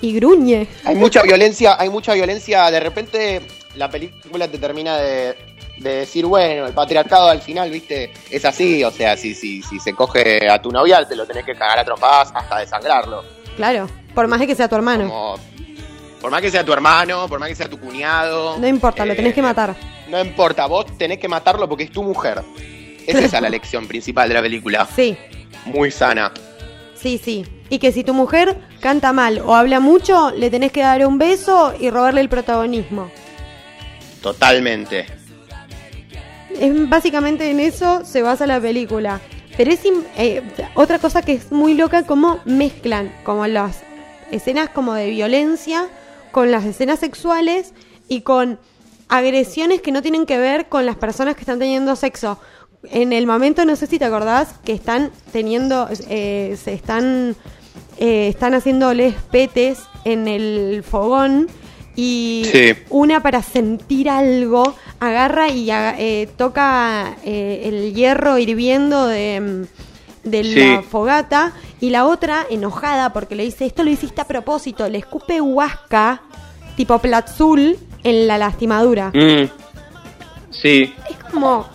Y 0.00 0.12
gruñe. 0.14 0.68
Hay 0.84 0.94
mucha 0.94 1.22
violencia, 1.22 1.76
hay 1.76 1.90
mucha 1.90 2.14
violencia. 2.14 2.70
De 2.70 2.78
repente 2.78 3.42
la 3.74 3.90
película 3.90 4.46
te 4.46 4.58
termina 4.58 4.96
de, 4.98 5.34
de 5.78 5.96
decir, 5.96 6.26
bueno, 6.26 6.66
el 6.66 6.72
patriarcado 6.72 7.28
al 7.28 7.40
final, 7.40 7.70
viste, 7.70 8.12
es 8.30 8.44
así. 8.44 8.82
O 8.84 8.90
sea, 8.90 9.16
si, 9.16 9.34
si, 9.34 9.62
si 9.62 9.80
se 9.80 9.92
coge 9.92 10.48
a 10.48 10.60
tu 10.60 10.70
novia, 10.70 11.04
te 11.06 11.16
lo 11.16 11.26
tenés 11.26 11.44
que 11.44 11.54
cagar 11.54 11.78
a 11.80 11.84
trompadas 11.84 12.30
hasta 12.34 12.58
desangrarlo. 12.58 13.24
Claro. 13.56 13.88
Por 14.14 14.28
más 14.28 14.40
de 14.40 14.46
que 14.46 14.54
sea 14.54 14.68
tu 14.68 14.76
hermano. 14.76 15.08
Como, 15.08 15.38
por 16.20 16.30
más 16.30 16.40
que 16.40 16.50
sea 16.50 16.64
tu 16.64 16.72
hermano, 16.72 17.28
por 17.28 17.38
más 17.38 17.48
que 17.48 17.54
sea 17.54 17.68
tu 17.68 17.78
cuñado. 17.78 18.56
No 18.58 18.66
importa, 18.68 19.04
lo 19.04 19.12
eh, 19.12 19.16
tenés 19.16 19.34
que 19.34 19.42
matar. 19.42 19.74
No 20.08 20.20
importa, 20.20 20.66
vos 20.66 20.86
tenés 20.96 21.18
que 21.18 21.28
matarlo 21.28 21.68
porque 21.68 21.84
es 21.84 21.90
tu 21.90 22.02
mujer. 22.02 22.42
Esa 23.06 23.18
es 23.18 23.32
la 23.32 23.50
lección 23.50 23.86
principal 23.88 24.28
de 24.28 24.34
la 24.34 24.42
película. 24.42 24.88
Sí, 24.94 25.16
Muy 25.66 25.90
sana. 25.90 26.32
sí, 26.94 27.20
sí. 27.22 27.44
Y 27.70 27.78
que 27.78 27.92
si 27.92 28.04
tu 28.04 28.14
mujer 28.14 28.56
canta 28.80 29.12
mal 29.12 29.40
o 29.44 29.54
habla 29.54 29.80
mucho, 29.80 30.30
le 30.30 30.50
tenés 30.50 30.70
que 30.70 30.82
dar 30.82 31.04
un 31.06 31.18
beso 31.18 31.74
y 31.80 31.90
robarle 31.90 32.20
el 32.20 32.28
protagonismo. 32.28 33.10
Totalmente. 34.22 35.06
Es 36.58 36.88
básicamente 36.88 37.50
en 37.50 37.60
eso 37.60 38.04
se 38.04 38.22
basa 38.22 38.46
la 38.46 38.60
película. 38.60 39.20
Pero 39.56 39.70
es 39.70 39.80
eh, 40.16 40.42
otra 40.74 40.98
cosa 40.98 41.22
que 41.22 41.32
es 41.32 41.52
muy 41.52 41.74
loca 41.74 42.04
como 42.04 42.40
mezclan 42.44 43.12
como 43.24 43.46
las 43.46 43.82
escenas 44.30 44.68
como 44.70 44.94
de 44.94 45.10
violencia 45.10 45.88
con 46.32 46.50
las 46.50 46.64
escenas 46.64 46.98
sexuales 46.98 47.72
y 48.08 48.22
con 48.22 48.58
agresiones 49.08 49.80
que 49.80 49.92
no 49.92 50.02
tienen 50.02 50.26
que 50.26 50.38
ver 50.38 50.68
con 50.68 50.84
las 50.84 50.96
personas 50.96 51.36
que 51.36 51.42
están 51.42 51.60
teniendo 51.60 51.94
sexo. 51.94 52.38
En 52.90 53.12
el 53.12 53.26
momento, 53.26 53.64
no 53.64 53.76
sé 53.76 53.86
si 53.86 53.98
te 53.98 54.04
acordás, 54.04 54.54
que 54.64 54.72
están 54.72 55.12
teniendo, 55.32 55.88
eh, 56.08 56.58
se 56.62 56.72
están, 56.72 57.36
eh, 57.98 58.28
están 58.28 58.54
haciéndoles 58.54 59.14
petes 59.30 59.78
en 60.04 60.26
el 60.26 60.82
fogón 60.82 61.48
y 61.96 62.46
Sí. 62.50 62.74
una 62.90 63.22
para 63.22 63.42
sentir 63.42 64.08
algo 64.10 64.74
agarra 65.00 65.48
y 65.48 65.70
eh, 65.70 66.28
toca 66.36 67.16
eh, 67.24 67.62
el 67.64 67.94
hierro 67.94 68.38
hirviendo 68.38 69.06
de, 69.06 69.40
mm, 69.40 70.28
de 70.28 70.42
Sí. 70.44 70.54
la 70.54 70.82
fogata 70.82 71.52
y 71.80 71.90
la 71.90 72.06
otra 72.06 72.46
enojada 72.50 73.12
porque 73.12 73.34
le 73.34 73.44
dice 73.44 73.66
esto 73.66 73.82
lo 73.84 73.90
hiciste 73.90 74.20
a 74.20 74.26
propósito 74.26 74.88
le 74.88 74.98
escupe 74.98 75.40
huasca 75.40 76.22
tipo 76.76 76.98
platzul 76.98 77.76
en 78.02 78.26
la 78.26 78.38
lastimadura 78.38 79.10
Mm. 79.14 79.48
Sí. 80.50 80.94
es 81.10 81.16
como 81.32 81.66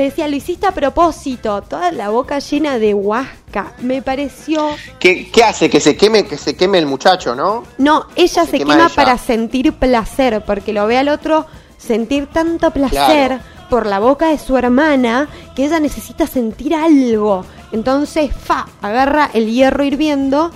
le 0.00 0.06
decía 0.06 0.26
lo 0.28 0.36
hiciste 0.36 0.66
a 0.66 0.72
propósito 0.72 1.60
toda 1.62 1.92
la 1.92 2.08
boca 2.08 2.38
llena 2.38 2.78
de 2.78 2.94
huasca 2.94 3.74
me 3.82 4.00
pareció 4.00 4.70
¿Qué, 4.98 5.30
qué 5.30 5.44
hace? 5.44 5.68
Que 5.68 5.78
se 5.78 5.94
queme, 5.96 6.24
que 6.26 6.38
se 6.38 6.56
queme 6.56 6.78
el 6.78 6.86
muchacho, 6.86 7.34
¿no? 7.34 7.64
No, 7.78 8.06
ella 8.16 8.44
Se 8.44 8.52
se, 8.52 8.58
quema 8.58 8.74
quema, 8.74 8.86
ella. 8.86 8.94
para 8.94 9.18
sentir 9.18 9.72
placer, 9.74 10.42
porque 10.46 10.72
lo 10.72 10.86
ve 10.86 10.96
al 10.98 11.08
otro 11.10 11.46
sentir 11.76 12.26
tanto 12.28 12.70
placer 12.70 13.28
Claro. 13.28 13.40
por 13.68 13.86
la 13.86 13.98
boca 13.98 14.28
de 14.28 14.38
su 14.38 14.56
hermana 14.56 15.28
que 15.54 15.64
ella 15.66 15.78
necesita 15.80 16.26
sentir 16.26 16.74
algo. 16.74 17.44
Entonces, 17.72 18.30
fa, 18.34 18.66
agarra 18.82 19.30
el 19.34 19.50
hierro 19.50 19.84
hirviendo 19.84 20.50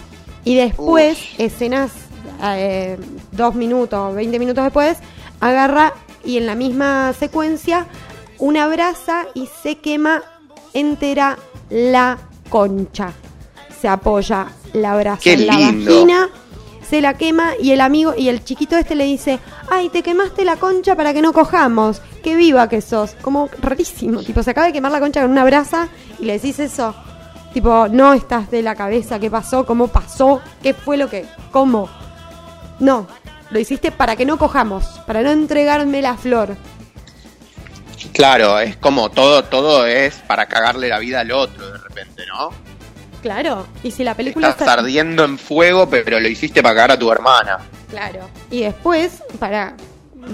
y 0.44 0.54
después, 0.54 1.18
escenas 1.38 1.90
eh, 2.42 2.98
dos 3.32 3.54
minutos, 3.54 4.14
20 4.14 4.38
minutos 4.38 4.64
después, 4.64 4.98
agarra 5.40 5.92
y 6.24 6.38
en 6.38 6.46
la 6.46 6.54
misma 6.54 7.12
secuencia 7.18 7.86
una 8.44 8.66
brasa 8.66 9.26
y 9.32 9.48
se 9.62 9.76
quema 9.76 10.22
entera 10.74 11.38
la 11.70 12.18
concha. 12.50 13.14
Se 13.80 13.88
apoya 13.88 14.48
la 14.74 14.94
brasa 14.96 15.22
Qué 15.22 15.32
en 15.32 15.46
la 15.46 15.56
lindo. 15.56 15.90
vagina 15.90 16.28
se 16.86 17.00
la 17.00 17.14
quema 17.14 17.52
y 17.58 17.70
el 17.70 17.80
amigo 17.80 18.12
y 18.14 18.28
el 18.28 18.44
chiquito 18.44 18.76
este 18.76 18.94
le 18.96 19.04
dice, 19.04 19.38
ay, 19.70 19.88
te 19.88 20.02
quemaste 20.02 20.44
la 20.44 20.56
concha 20.56 20.94
para 20.94 21.14
que 21.14 21.22
no 21.22 21.32
cojamos, 21.32 22.02
qué 22.22 22.34
viva 22.34 22.68
que 22.68 22.82
sos, 22.82 23.16
como 23.22 23.48
rarísimo, 23.62 24.22
tipo, 24.22 24.42
se 24.42 24.50
acaba 24.50 24.66
de 24.66 24.74
quemar 24.74 24.92
la 24.92 25.00
concha 25.00 25.22
con 25.22 25.30
una 25.30 25.46
brasa 25.46 25.88
y 26.18 26.26
le 26.26 26.34
decís 26.34 26.58
eso, 26.58 26.94
tipo, 27.54 27.88
no 27.88 28.12
estás 28.12 28.50
de 28.50 28.60
la 28.60 28.74
cabeza, 28.74 29.18
qué 29.18 29.30
pasó, 29.30 29.64
cómo 29.64 29.88
pasó, 29.88 30.42
qué 30.62 30.74
fue 30.74 30.98
lo 30.98 31.08
que, 31.08 31.24
cómo, 31.50 31.88
no, 32.78 33.06
lo 33.50 33.58
hiciste 33.58 33.90
para 33.90 34.16
que 34.16 34.26
no 34.26 34.36
cojamos, 34.36 34.84
para 35.06 35.22
no 35.22 35.30
entregarme 35.30 36.02
la 36.02 36.18
flor, 36.18 36.58
Claro, 38.12 38.58
es 38.60 38.76
como 38.76 39.10
todo, 39.10 39.44
todo 39.44 39.86
es 39.86 40.14
para 40.26 40.46
cagarle 40.46 40.88
la 40.88 40.98
vida 40.98 41.20
al 41.20 41.30
otro 41.32 41.70
de 41.72 41.78
repente, 41.78 42.22
¿no? 42.26 42.50
claro, 43.22 43.66
y 43.82 43.90
si 43.90 44.04
la 44.04 44.14
película 44.14 44.50
Estás 44.50 44.68
está- 44.68 44.80
ardiendo 44.80 45.24
en 45.24 45.38
fuego, 45.38 45.88
pero 45.88 46.20
lo 46.20 46.28
hiciste 46.28 46.62
para 46.62 46.74
cagar 46.74 46.90
a 46.92 46.98
tu 46.98 47.10
hermana. 47.10 47.58
Claro. 47.88 48.28
Y 48.50 48.60
después, 48.60 49.22
para 49.38 49.74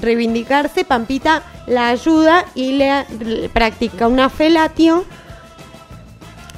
reivindicarse, 0.01 0.85
Pampita 0.85 1.43
la 1.69 1.89
ayuda 1.91 2.47
y 2.57 2.73
le, 2.73 3.07
le 3.21 3.49
practica 3.49 4.09
una 4.09 4.29
felatio 4.29 5.05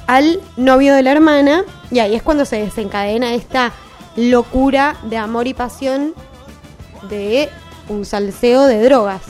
al 0.07 0.39
novio 0.57 0.95
de 0.95 1.03
la 1.03 1.11
hermana. 1.11 1.63
Y 1.91 1.99
ahí 1.99 2.15
es 2.15 2.23
cuando 2.23 2.45
se 2.45 2.57
desencadena 2.57 3.33
esta 3.35 3.71
locura 4.15 4.95
de 5.03 5.17
amor 5.17 5.45
y 5.47 5.53
pasión 5.53 6.15
de 7.09 7.49
un 7.89 8.05
salseo 8.05 8.65
de 8.65 8.81
drogas. 8.83 9.21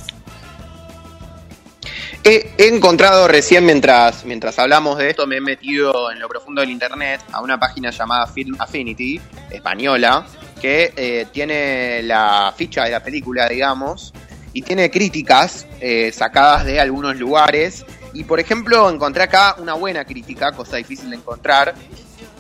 He, 2.25 2.53
encontrado 2.57 3.27
recién 3.27 3.65
mientras, 3.65 4.23
mientras 4.23 4.57
hablamos 4.57 4.97
de 4.97 5.09
esto, 5.09 5.27
me 5.27 5.37
he 5.37 5.41
metido 5.41 6.09
en 6.09 6.19
lo 6.19 6.29
profundo 6.29 6.61
del 6.61 6.69
internet 6.69 7.19
a 7.33 7.41
una 7.41 7.59
página 7.59 7.91
llamada 7.91 8.27
Film 8.27 8.55
Affinity, 8.59 9.19
española, 9.51 10.25
que 10.61 10.93
eh, 10.95 11.25
tiene 11.33 12.01
la 12.03 12.53
ficha 12.55 12.85
de 12.85 12.91
la 12.91 13.03
película, 13.03 13.49
digamos, 13.49 14.13
y 14.53 14.61
tiene 14.61 14.89
críticas 14.89 15.67
eh, 15.81 16.13
sacadas 16.13 16.63
de 16.63 16.79
algunos 16.79 17.17
lugares. 17.17 17.85
Y 18.13 18.23
por 18.23 18.39
ejemplo, 18.39 18.89
encontré 18.89 19.23
acá 19.23 19.57
una 19.57 19.73
buena 19.73 20.05
crítica, 20.05 20.53
cosa 20.53 20.77
difícil 20.77 21.09
de 21.09 21.17
encontrar, 21.17 21.75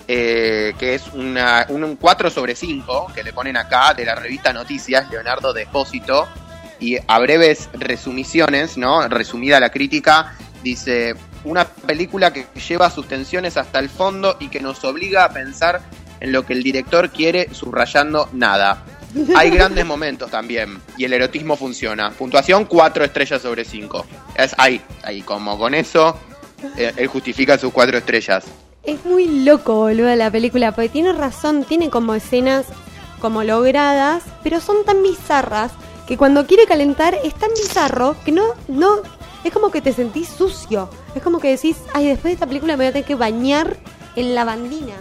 eh, 0.07 0.73
que 0.79 0.95
es 0.95 1.07
una, 1.07 1.65
un 1.67 1.97
4 1.97 2.29
sobre 2.29 2.55
5 2.55 3.11
que 3.13 3.21
le 3.21 3.33
ponen 3.33 3.57
acá 3.57 3.93
de 3.93 4.05
la 4.05 4.15
revista 4.15 4.53
Noticias, 4.53 5.09
Leonardo 5.11 5.51
Despósito, 5.51 6.29
y 6.83 6.97
a 7.07 7.19
breves 7.19 7.69
resumiciones, 7.71 8.77
¿no? 8.77 9.07
Resumida 9.07 9.61
la 9.61 9.69
crítica, 9.69 10.35
dice, 10.63 11.15
una 11.45 11.63
película 11.65 12.33
que 12.33 12.45
lleva 12.67 12.89
sus 12.89 13.07
tensiones 13.07 13.55
hasta 13.55 13.79
el 13.79 13.87
fondo 13.87 14.35
y 14.37 14.49
que 14.49 14.59
nos 14.59 14.83
obliga 14.83 15.23
a 15.23 15.29
pensar 15.29 15.81
en 16.19 16.33
lo 16.33 16.45
que 16.45 16.51
el 16.51 16.61
director 16.61 17.09
quiere, 17.09 17.47
subrayando 17.53 18.27
nada. 18.33 18.83
Hay 19.33 19.49
grandes 19.51 19.85
momentos 19.85 20.29
también 20.29 20.81
y 20.97 21.05
el 21.05 21.13
erotismo 21.13 21.55
funciona. 21.55 22.11
Puntuación 22.11 22.65
4 22.65 23.05
estrellas 23.05 23.41
sobre 23.41 23.63
5. 23.63 24.05
Es 24.35 24.53
ahí, 24.57 24.81
ahí 25.03 25.21
como 25.21 25.57
con 25.57 25.73
eso 25.73 26.19
eh, 26.77 26.91
él 26.97 27.07
justifica 27.07 27.57
sus 27.57 27.71
4 27.71 27.97
estrellas. 27.97 28.43
Es 28.83 29.05
muy 29.05 29.45
loco, 29.45 29.75
boludo, 29.75 30.13
la 30.17 30.29
película, 30.29 30.73
porque 30.73 30.89
tiene 30.89 31.13
razón, 31.13 31.63
tiene 31.63 31.89
como 31.89 32.13
escenas 32.13 32.65
como 33.21 33.45
logradas, 33.45 34.23
pero 34.43 34.59
son 34.59 34.83
tan 34.83 35.01
bizarras 35.01 35.71
que 36.07 36.17
cuando 36.17 36.45
quiere 36.45 36.65
calentar 36.65 37.17
es 37.23 37.33
tan 37.35 37.49
bizarro 37.51 38.15
que 38.25 38.31
no, 38.31 38.43
no, 38.67 38.97
es 39.43 39.51
como 39.53 39.71
que 39.71 39.81
te 39.81 39.93
sentís 39.93 40.29
sucio. 40.29 40.89
Es 41.15 41.21
como 41.21 41.39
que 41.39 41.49
decís, 41.49 41.77
ay, 41.93 42.07
después 42.07 42.25
de 42.25 42.33
esta 42.33 42.47
película 42.47 42.73
me 42.73 42.83
voy 42.83 42.87
a 42.87 42.91
tener 42.93 43.05
que 43.05 43.15
bañar 43.15 43.77
en 44.15 44.35
lavandina. 44.35 44.95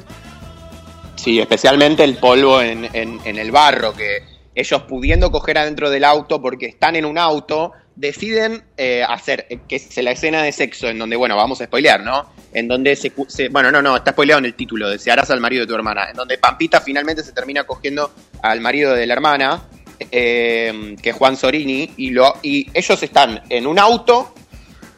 Sí, 1.16 1.38
especialmente 1.40 2.02
el 2.04 2.16
polvo 2.16 2.60
en, 2.60 2.88
en- 2.94 3.20
en 3.24 3.38
el 3.38 3.50
barro, 3.52 3.92
que 3.94 4.24
ellos 4.54 4.82
pudiendo 4.82 5.30
coger 5.30 5.58
adentro 5.58 5.88
del 5.90 6.04
auto 6.04 6.42
porque 6.42 6.66
están 6.66 6.96
en 6.96 7.04
un 7.04 7.16
auto, 7.16 7.72
deciden 7.94 8.64
eh, 8.76 9.04
hacer 9.08 9.46
eh, 9.48 9.60
que 9.68 9.76
es 9.76 9.96
la 10.02 10.10
escena 10.10 10.42
de 10.42 10.50
sexo 10.52 10.88
en 10.88 10.98
donde, 10.98 11.16
bueno, 11.16 11.36
vamos 11.36 11.60
a 11.60 11.64
spoilear, 11.66 12.02
¿no? 12.02 12.26
En 12.52 12.66
donde 12.68 12.96
se, 12.96 13.12
se- 13.28 13.48
bueno, 13.48 13.70
no, 13.70 13.80
no, 13.80 13.96
está 13.96 14.10
spoileado 14.12 14.40
en 14.40 14.46
el 14.46 14.54
título, 14.54 14.88
desearás 14.90 15.30
al 15.30 15.40
marido 15.40 15.62
de 15.62 15.68
tu 15.68 15.74
hermana, 15.74 16.10
en 16.10 16.16
donde 16.16 16.38
Pampita 16.38 16.80
finalmente 16.80 17.22
se 17.22 17.32
termina 17.32 17.64
cogiendo 17.64 18.10
al 18.42 18.60
marido 18.60 18.92
de 18.94 19.06
la 19.06 19.14
hermana, 19.14 19.62
eh, 20.10 20.96
que 21.02 21.10
es 21.10 21.16
Juan 21.16 21.36
Sorini, 21.36 21.90
y, 21.96 22.10
lo, 22.10 22.34
y 22.42 22.66
ellos 22.74 23.02
están 23.02 23.42
en 23.48 23.66
un 23.66 23.78
auto 23.78 24.34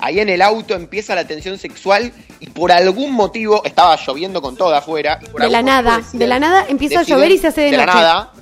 Ahí 0.00 0.20
en 0.20 0.28
el 0.28 0.42
auto 0.42 0.74
empieza 0.74 1.14
la 1.14 1.26
tensión 1.26 1.56
sexual 1.56 2.12
y 2.38 2.48
por 2.50 2.70
algún 2.70 3.12
motivo 3.12 3.64
estaba 3.64 3.96
lloviendo 3.96 4.42
con 4.42 4.54
todo 4.54 4.74
afuera. 4.74 5.18
y 5.22 5.26
por 5.30 5.40
De 5.40 5.48
la 5.48 5.62
nada, 5.62 5.98
deciden- 5.98 6.18
de 6.18 6.26
la 6.26 6.38
nada 6.38 6.66
empieza 6.68 7.00
a 7.00 7.02
llover 7.04 7.30
y 7.30 7.38
se 7.38 7.46
hace 7.46 7.60
de 7.62 7.70
de 7.70 7.76
la 7.78 7.86
nada. 7.86 8.32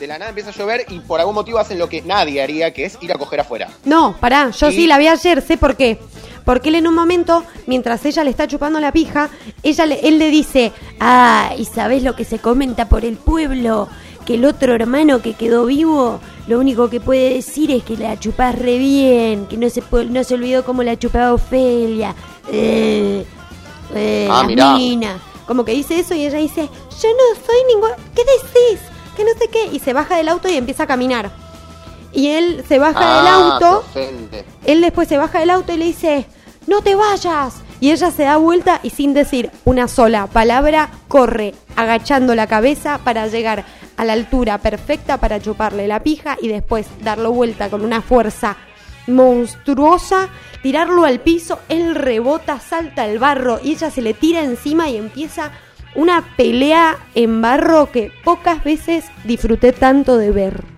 De 0.00 0.06
la 0.06 0.16
nada 0.18 0.30
empieza 0.30 0.48
a 0.48 0.54
llover 0.54 0.86
y 0.88 1.00
por 1.00 1.20
algún 1.20 1.34
motivo 1.34 1.58
hacen 1.58 1.78
lo 1.78 1.90
que 1.90 2.00
nadie 2.02 2.40
haría, 2.40 2.72
que 2.72 2.86
es 2.86 2.96
ir 3.02 3.12
a 3.12 3.16
coger 3.16 3.40
afuera. 3.40 3.68
No, 3.84 4.16
pará, 4.18 4.50
yo 4.50 4.70
Y- 4.70 4.76
sí 4.76 4.86
la 4.86 4.96
vi 4.96 5.08
ayer, 5.08 5.42
sé 5.42 5.58
por 5.58 5.76
qué. 5.76 5.98
Porque 6.46 6.70
él 6.70 6.76
en 6.76 6.86
un 6.86 6.94
momento, 6.94 7.44
mientras 7.66 8.06
ella 8.06 8.24
le 8.24 8.30
está 8.30 8.46
chupando 8.46 8.80
la 8.80 8.90
pija, 8.92 9.28
ella 9.62 9.84
le- 9.84 10.00
él 10.08 10.18
le 10.18 10.30
dice, 10.30 10.72
ah, 11.00 11.52
¿y 11.58 11.66
sabés 11.66 12.02
lo 12.02 12.16
que 12.16 12.24
se 12.24 12.38
comenta 12.38 12.88
por 12.88 13.04
el 13.04 13.16
pueblo? 13.18 13.88
Que 14.28 14.34
el 14.34 14.44
otro 14.44 14.74
hermano 14.74 15.22
que 15.22 15.32
quedó 15.32 15.64
vivo, 15.64 16.20
lo 16.48 16.58
único 16.58 16.90
que 16.90 17.00
puede 17.00 17.32
decir 17.32 17.70
es 17.70 17.82
que 17.82 17.96
la 17.96 18.20
chupás 18.20 18.58
re 18.58 18.76
bien, 18.76 19.46
que 19.46 19.56
no 19.56 19.70
se, 19.70 19.82
no 20.10 20.22
se 20.22 20.34
olvidó 20.34 20.66
cómo 20.66 20.82
la 20.82 20.98
chupaba 20.98 21.32
Ofelia. 21.32 22.14
Eh, 22.52 23.24
eh, 23.94 24.28
Ah, 24.30 24.44
mirá. 24.46 24.74
mina. 24.76 25.18
Como 25.46 25.64
que 25.64 25.72
dice 25.72 25.98
eso 25.98 26.14
y 26.14 26.26
ella 26.26 26.36
dice, 26.40 26.60
yo 26.66 27.08
no 27.08 27.40
soy 27.46 27.56
ningún... 27.68 27.88
¿Qué 28.14 28.20
decís? 28.22 28.80
Que 29.16 29.24
no 29.24 29.30
sé 29.38 29.48
qué. 29.48 29.74
Y 29.74 29.78
se 29.78 29.94
baja 29.94 30.18
del 30.18 30.28
auto 30.28 30.46
y 30.50 30.56
empieza 30.58 30.82
a 30.82 30.86
caminar. 30.86 31.30
Y 32.12 32.28
él 32.28 32.62
se 32.68 32.78
baja 32.78 33.00
del 33.00 33.26
Ah, 33.26 33.54
auto. 33.54 33.82
Él 34.66 34.82
después 34.82 35.08
se 35.08 35.16
baja 35.16 35.40
del 35.40 35.48
auto 35.48 35.72
y 35.72 35.78
le 35.78 35.86
dice, 35.86 36.26
no 36.66 36.82
te 36.82 36.94
vayas. 36.94 37.54
Y 37.80 37.92
ella 37.92 38.10
se 38.10 38.24
da 38.24 38.36
vuelta 38.36 38.80
y 38.82 38.90
sin 38.90 39.14
decir 39.14 39.50
una 39.64 39.88
sola 39.88 40.26
palabra, 40.26 40.90
corre, 41.06 41.54
agachando 41.76 42.34
la 42.34 42.46
cabeza 42.46 42.98
para 43.04 43.26
llegar 43.28 43.64
a 43.96 44.04
la 44.04 44.14
altura 44.14 44.58
perfecta 44.58 45.18
para 45.18 45.40
chuparle 45.40 45.86
la 45.86 46.02
pija 46.02 46.36
y 46.40 46.48
después 46.48 46.86
darlo 47.02 47.32
vuelta 47.32 47.68
con 47.68 47.84
una 47.84 48.02
fuerza 48.02 48.56
monstruosa, 49.06 50.28
tirarlo 50.62 51.04
al 51.04 51.20
piso, 51.20 51.60
él 51.68 51.94
rebota, 51.94 52.60
salta 52.60 53.02
al 53.02 53.18
barro 53.18 53.60
y 53.62 53.72
ella 53.72 53.90
se 53.90 54.02
le 54.02 54.14
tira 54.14 54.42
encima 54.42 54.88
y 54.88 54.96
empieza 54.96 55.50
una 55.94 56.24
pelea 56.36 56.96
en 57.14 57.40
barro 57.40 57.90
que 57.90 58.12
pocas 58.24 58.62
veces 58.62 59.04
disfruté 59.24 59.72
tanto 59.72 60.16
de 60.16 60.30
ver. 60.30 60.77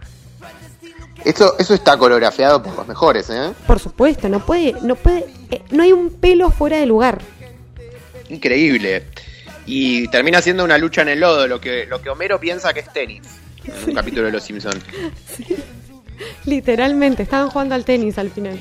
Eso, 1.25 1.59
eso 1.59 1.75
está 1.75 1.97
coreografiado 1.97 2.63
por 2.63 2.75
los 2.77 2.89
mejores, 2.89 3.29
¿eh? 3.31 3.53
Por 3.67 3.79
supuesto, 3.79 4.29
no 4.29 4.45
puede, 4.45 4.75
no 4.83 4.97
puede, 4.97 5.27
eh, 5.51 5.63
no 5.71 5.83
hay 5.83 5.93
un 5.93 6.11
pelo 6.11 6.51
fuera 6.51 6.79
de 6.79 6.87
lugar. 6.87 7.21
Increíble. 8.29 9.05
Y 9.67 10.09
termina 10.09 10.41
siendo 10.41 10.65
una 10.65 10.79
lucha 10.79 11.03
en 11.03 11.09
el 11.09 11.21
lodo, 11.21 11.47
lo 11.47 11.61
que, 11.61 11.87
lo 11.87 12.01
que 12.01 12.11
Homero 12.11 12.41
piensa 12.41 12.73
que 12.73 12.81
es 12.81 12.93
tenis. 12.93 13.23
En 13.65 13.91
un 13.91 13.95
capítulo 13.95 14.27
de 14.27 14.33
Los 14.33 14.45
Simpsons. 14.45 14.83
Literalmente, 16.45 17.23
estaban 17.23 17.51
jugando 17.51 17.75
al 17.75 17.85
tenis 17.85 18.19
al 18.19 18.31
final. 18.31 18.59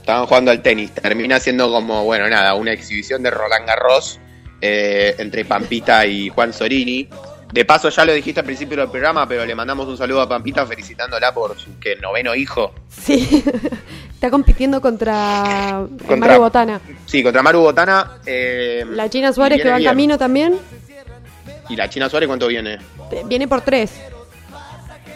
Estaban 0.00 0.26
jugando 0.26 0.50
al 0.50 0.62
tenis. 0.62 0.92
Termina 0.92 1.40
siendo 1.40 1.70
como, 1.70 2.04
bueno, 2.04 2.28
nada, 2.28 2.54
una 2.54 2.72
exhibición 2.72 3.22
de 3.22 3.30
Roland 3.30 3.66
Garros 3.66 4.18
eh, 4.60 5.14
entre 5.18 5.44
Pampita 5.44 6.06
y 6.06 6.28
Juan 6.28 6.52
Sorini. 6.52 7.08
De 7.52 7.64
paso, 7.64 7.88
ya 7.88 8.04
lo 8.04 8.12
dijiste 8.12 8.40
al 8.40 8.46
principio 8.46 8.76
del 8.76 8.90
programa, 8.90 9.26
pero 9.26 9.46
le 9.46 9.54
mandamos 9.54 9.86
un 9.88 9.96
saludo 9.96 10.20
a 10.20 10.28
Pampita 10.28 10.66
felicitándola 10.66 11.32
por 11.32 11.58
su 11.58 11.78
que 11.78 11.96
noveno 11.96 12.34
hijo. 12.34 12.72
Sí, 12.90 13.42
está 14.12 14.30
compitiendo 14.30 14.80
contra, 14.82 15.80
Contra- 15.98 16.16
Mario 16.16 16.40
Botana. 16.40 16.80
Sí, 17.06 17.22
contra 17.22 17.42
Maru 17.42 17.60
Botana. 17.60 18.18
eh, 18.26 18.84
La 18.90 19.08
China 19.08 19.32
Suárez 19.32 19.62
que 19.62 19.70
va 19.70 19.78
en 19.78 19.84
camino 19.84 20.18
también, 20.18 20.58
¿Y 21.70 21.76
la 21.76 21.88
China 21.88 22.08
Suárez 22.08 22.26
cuánto 22.26 22.46
viene? 22.48 22.78
eh, 23.10 23.22
viene 23.26 23.46
por 23.48 23.60
tres. 23.62 23.92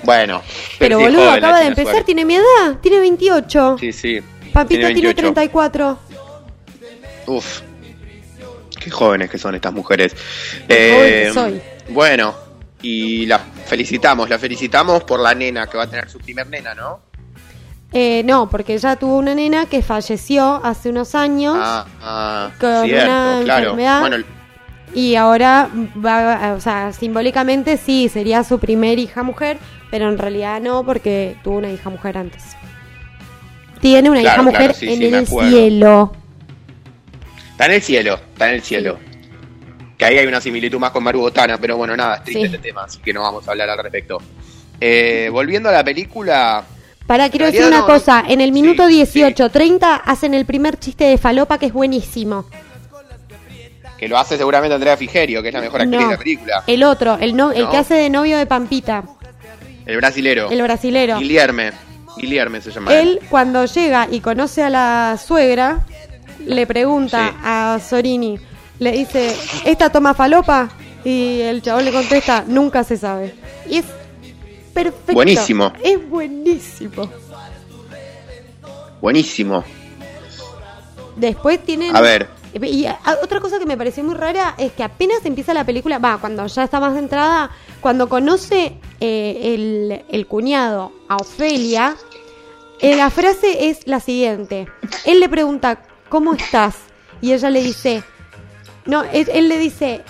Bueno. 0.02 0.42
Pero 0.78 0.98
sí 0.98 1.04
es 1.04 1.10
boludo, 1.10 1.26
joven 1.26 1.38
acaba 1.44 1.60
de 1.60 1.66
empezar, 1.68 1.84
Suárez. 1.92 2.06
tiene 2.06 2.24
mi 2.24 2.34
edad, 2.34 2.78
tiene 2.82 2.98
28. 3.00 3.76
Sí, 3.78 3.92
sí. 3.92 4.20
Pampita 4.52 4.80
tiene, 4.80 4.84
28. 4.86 5.16
34. 5.16 5.98
Uf. 7.26 7.60
Qué 8.82 8.90
jóvenes 8.90 9.30
que 9.30 9.38
son 9.38 9.54
estas 9.54 9.72
mujeres. 9.72 10.14
Qué 10.66 10.92
joven 10.92 11.10
que 11.10 11.32
soy. 11.32 11.62
Bueno, 11.92 12.34
y 12.80 13.26
la 13.26 13.38
felicitamos, 13.38 14.28
la 14.28 14.38
felicitamos 14.38 15.04
por 15.04 15.20
la 15.20 15.34
nena 15.34 15.66
que 15.66 15.76
va 15.78 15.84
a 15.84 15.90
tener 15.90 16.08
su 16.10 16.18
primer 16.18 16.46
nena, 16.48 16.74
¿no? 16.74 17.00
Eh, 17.92 18.22
no, 18.24 18.48
porque 18.48 18.74
ella 18.74 18.96
tuvo 18.96 19.18
una 19.18 19.34
nena 19.34 19.66
que 19.66 19.82
falleció 19.82 20.60
hace 20.64 20.88
unos 20.88 21.14
años 21.14 21.56
Ah, 21.60 21.86
ah, 22.00 22.50
Con 22.58 22.84
cierto, 22.86 23.04
una 23.04 23.40
claro. 23.44 23.60
enfermedad. 23.64 24.00
Bueno, 24.00 24.16
y 24.94 25.14
ahora 25.16 25.68
va, 26.04 26.54
o 26.56 26.60
sea, 26.60 26.92
simbólicamente 26.92 27.76
sí, 27.76 28.08
sería 28.08 28.44
su 28.44 28.58
primer 28.58 28.98
hija 28.98 29.22
mujer, 29.22 29.58
pero 29.90 30.08
en 30.08 30.18
realidad 30.18 30.60
no, 30.60 30.84
porque 30.84 31.36
tuvo 31.44 31.58
una 31.58 31.70
hija 31.70 31.90
mujer 31.90 32.16
antes. 32.18 32.42
Tiene 33.80 34.10
una 34.10 34.20
Claro, 34.20 34.42
hija 34.42 34.50
mujer 34.50 34.74
sí, 34.74 34.88
en 34.92 34.98
sí, 34.98 35.04
el 35.06 35.26
cielo. 35.26 36.12
está 37.50 37.66
en 37.66 37.72
el 37.72 37.82
cielo, 37.82 38.14
está 38.14 38.48
en 38.48 38.54
el 38.54 38.62
cielo. 38.62 38.98
Que 40.02 40.06
ahí 40.14 40.18
hay 40.18 40.26
una 40.26 40.40
similitud 40.40 40.78
más 40.78 40.90
con 40.90 41.04
Maru 41.04 41.20
Botana, 41.20 41.58
pero 41.58 41.76
bueno, 41.76 41.96
nada, 41.96 42.16
es 42.16 42.22
triste 42.24 42.40
Sí. 42.40 42.46
este 42.46 42.58
tema, 42.58 42.84
así 42.84 42.98
que 42.98 43.12
no 43.12 43.22
vamos 43.22 43.46
a 43.46 43.52
hablar 43.52 43.70
al 43.70 43.78
respecto. 43.78 44.18
Eh, 44.80 45.28
volviendo 45.30 45.68
a 45.68 45.72
la 45.72 45.84
película, 45.84 46.64
Para, 47.06 47.30
quiero 47.30 47.46
decir 47.46 47.64
una 47.64 47.78
no, 47.80 47.86
cosa, 47.86 48.24
en 48.26 48.40
el 48.40 48.50
minuto 48.52 48.88
sí, 48.88 48.94
18, 48.94 49.50
30 49.50 49.94
hacen 49.96 50.34
el 50.34 50.44
primer 50.44 50.78
chiste 50.78 51.04
de 51.04 51.18
falopa 51.18 51.58
que 51.58 51.66
es 51.66 51.72
buenísimo. 51.72 52.46
que 53.98 54.08
lo 54.08 54.18
hace 54.18 54.36
seguramente 54.36 54.74
Andrea 54.74 54.96
Figerio, 54.96 55.40
que 55.42 55.48
es 55.48 55.54
la 55.54 55.60
mejor 55.60 55.82
actriz 55.82 56.00
No. 56.00 56.06
de 56.08 56.12
la 56.14 56.18
película. 56.18 56.64
El 56.66 56.82
otro, 56.82 57.16
el, 57.20 57.36
no, 57.36 57.52
el 57.52 57.68
que 57.68 57.76
hace 57.76 57.94
de 57.94 58.10
novio 58.10 58.36
de 58.38 58.46
Pampita, 58.46 59.04
El 59.86 59.96
brasilero. 59.98 60.50
el 60.50 60.60
brasilero. 60.62 61.18
Guillerme. 61.20 61.70
Guillerme 62.16 62.60
se 62.60 62.72
llama. 62.72 62.92
Él 62.94 63.20
cuando 63.30 63.64
llega 63.66 64.08
y 64.10 64.18
conoce 64.20 64.64
a 64.64 64.70
la 64.70 65.16
suegra, 65.24 65.86
le 66.44 66.66
pregunta 66.66 67.34
a 67.44 67.78
Sorini, 67.78 68.40
le 68.82 68.92
dice, 68.92 69.34
¿esta 69.64 69.90
toma 69.90 70.14
falopa? 70.14 70.68
Y 71.04 71.40
el 71.40 71.62
chabón 71.62 71.84
le 71.84 71.92
contesta, 71.92 72.44
nunca 72.46 72.84
se 72.84 72.96
sabe. 72.96 73.34
Y 73.68 73.78
es 73.78 73.84
perfecto. 74.74 75.12
Buenísimo. 75.12 75.72
Es 75.82 76.08
buenísimo. 76.08 77.10
Buenísimo. 79.00 79.64
Después 81.16 81.62
tienen... 81.64 81.94
A 81.96 82.00
ver. 82.00 82.28
Y 82.54 82.86
otra 83.22 83.40
cosa 83.40 83.58
que 83.58 83.64
me 83.64 83.76
pareció 83.78 84.04
muy 84.04 84.14
rara 84.14 84.54
es 84.58 84.72
que 84.72 84.82
apenas 84.82 85.24
empieza 85.24 85.54
la 85.54 85.64
película, 85.64 85.98
va, 85.98 86.18
cuando 86.18 86.46
ya 86.46 86.64
está 86.64 86.80
más 86.80 86.94
centrada, 86.94 87.50
cuando 87.80 88.08
conoce 88.10 88.74
eh, 89.00 89.54
el, 89.54 90.04
el 90.08 90.26
cuñado 90.26 90.92
a 91.08 91.16
Ofelia, 91.16 91.96
eh, 92.80 92.94
la 92.94 93.08
frase 93.08 93.70
es 93.70 93.86
la 93.86 94.00
siguiente. 94.00 94.68
Él 95.06 95.20
le 95.20 95.30
pregunta, 95.30 95.82
¿cómo 96.10 96.34
estás? 96.34 96.74
Y 97.22 97.32
ella 97.32 97.48
le 97.48 97.62
dice, 97.62 98.02
no, 98.86 99.04
él, 99.04 99.28
él 99.32 99.48
le 99.48 99.58
dice, 99.58 100.02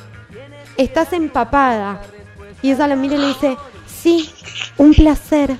estás 0.77 1.13
empapada. 1.13 2.01
Y 2.63 2.71
ella 2.71 2.87
la 2.87 2.97
mira 2.97 3.17
y 3.17 3.19
le 3.19 3.27
dice, 3.29 3.57
sí, 3.87 4.33
un 4.79 4.95
placer. 4.95 5.57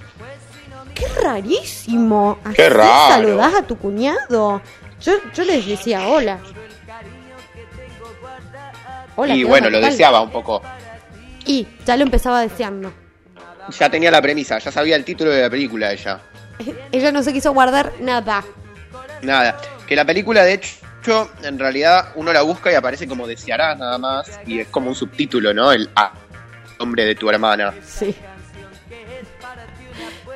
Qué 0.95 1.07
rarísimo. 1.21 2.39
Así 2.45 2.55
Qué 2.57 2.69
raro. 2.69 3.09
saludás 3.15 3.55
a 3.55 3.63
tu 3.63 3.77
cuñado. 3.77 4.63
Yo, 5.01 5.13
yo 5.35 5.45
les 5.45 5.67
decía 5.67 6.07
hola. 6.07 6.39
Hola, 9.17 9.35
y 9.35 9.45
bueno, 9.45 9.69
lo 9.69 9.81
deseaba 9.81 10.21
un 10.23 10.31
poco. 10.31 10.63
Y 11.45 11.67
ya 11.85 11.97
lo 11.97 12.03
empezaba 12.05 12.41
deseando. 12.41 12.93
Ya 13.79 13.91
tenía 13.91 14.11
la 14.11 14.23
premisa, 14.23 14.59
ya 14.59 14.73
sabía 14.73 14.97
el 14.97 15.05
título 15.05 15.31
de 15.31 15.43
la 15.43 15.51
película 15.51 15.93
ella. 15.93 16.21
Ella 16.93 17.13
no 17.13 17.23
se 17.23 17.33
quiso 17.33 17.53
guardar 17.53 17.93
nada. 18.01 18.45
Nada. 19.23 19.57
Que 19.87 19.97
la 19.97 20.05
película, 20.05 20.45
de 20.45 20.55
hecho, 20.55 20.75
en 21.43 21.59
realidad 21.59 22.09
uno 22.15 22.33
la 22.33 22.43
busca 22.43 22.71
y 22.71 22.75
aparece 22.75 23.07
como 23.09 23.27
desearás 23.27 23.79
nada 23.79 23.99
más. 23.99 24.31
Y 24.47 24.61
es 24.61 24.69
como 24.69 24.89
un 24.89 24.95
subtítulo, 24.95 25.53
¿no? 25.55 25.73
El 25.73 25.91
A. 25.97 26.13
Nombre 26.79 27.05
de 27.05 27.15
tu 27.15 27.29
hermana. 27.31 27.73
Sí. 27.85 28.15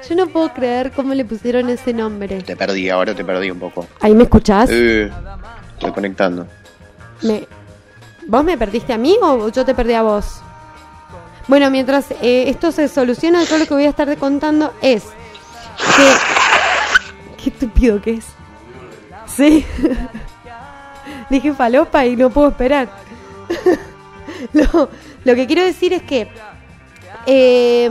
Yo 0.09 0.15
no 0.15 0.29
puedo 0.29 0.53
creer 0.53 0.93
cómo 0.93 1.15
le 1.15 1.25
pusieron 1.25 1.69
ese 1.69 1.93
nombre. 1.93 2.41
Te 2.43 2.57
perdí, 2.57 2.89
ahora 2.91 3.15
te 3.15 3.25
perdí 3.25 3.51
un 3.51 3.59
poco. 3.59 3.87
¿Ahí 4.01 4.15
me 4.15 4.23
escuchás? 4.25 4.69
Eh, 4.71 5.11
estoy 5.75 5.93
conectando. 5.93 6.47
Me- 7.23 7.47
¿Vos 8.29 8.45
me 8.45 8.57
perdiste 8.59 8.93
a 8.93 8.99
mí 8.99 9.17
o 9.23 9.49
yo 9.51 9.65
te 9.65 9.75
perdí 9.75 9.95
a 9.95 10.03
vos? 10.03 10.41
Bueno, 11.49 11.71
mientras 11.71 12.11
eh, 12.23 12.45
esto 12.49 12.71
se 12.73 12.89
soluciona, 12.89 13.43
yo 13.45 13.57
lo 13.59 13.67
que 13.67 13.75
voy 13.75 13.85
a 13.85 13.89
estar 13.91 14.17
contando 14.17 14.73
es 14.83 15.05
que... 15.79 17.43
Qué 17.43 17.51
estúpido 17.51 18.01
que 18.03 18.15
es. 18.15 18.25
Sí. 19.27 19.65
Dije 21.31 21.53
falopa 21.53 22.07
y 22.07 22.16
no 22.16 22.31
puedo 22.31 22.48
esperar. 22.48 22.89
lo, 24.53 24.89
lo 25.24 25.35
que 25.35 25.47
quiero 25.47 25.62
decir 25.62 25.93
es 25.93 26.03
que 26.03 26.28
eh, 27.27 27.90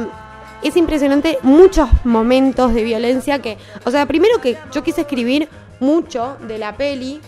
es 0.64 0.78
impresionante 0.78 1.38
muchos 1.44 1.90
momentos 2.04 2.74
de 2.74 2.84
violencia 2.84 3.40
que... 3.40 3.58
O 3.84 3.92
sea, 3.92 4.06
primero 4.06 4.40
que 4.42 4.58
yo 4.72 4.84
quise 4.84 5.02
escribir 5.02 5.50
mucho 5.80 6.38
de 6.48 6.58
la 6.58 6.76
peli 6.76 7.20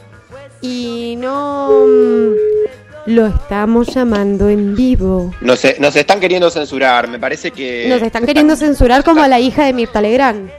y 0.62 1.16
no... 1.18 1.70
mm, 1.70 2.32
Lo 3.08 3.28
estamos 3.28 3.94
llamando 3.94 4.50
en 4.50 4.76
vivo. 4.76 5.34
Nos, 5.42 5.62
nos 5.80 5.96
están 5.96 6.20
queriendo 6.20 6.50
censurar, 6.50 7.08
me 7.08 7.20
parece 7.20 7.52
que... 7.52 7.88
Nos 7.90 8.02
están 8.02 8.26
queriendo 8.26 8.56
censurar 8.56 9.04
como 9.04 9.22
a 9.22 9.28
la 9.28 9.40
hija 9.40 9.66
de 9.66 9.74
Mirta 9.74 10.02
Legrand. 10.02 10.50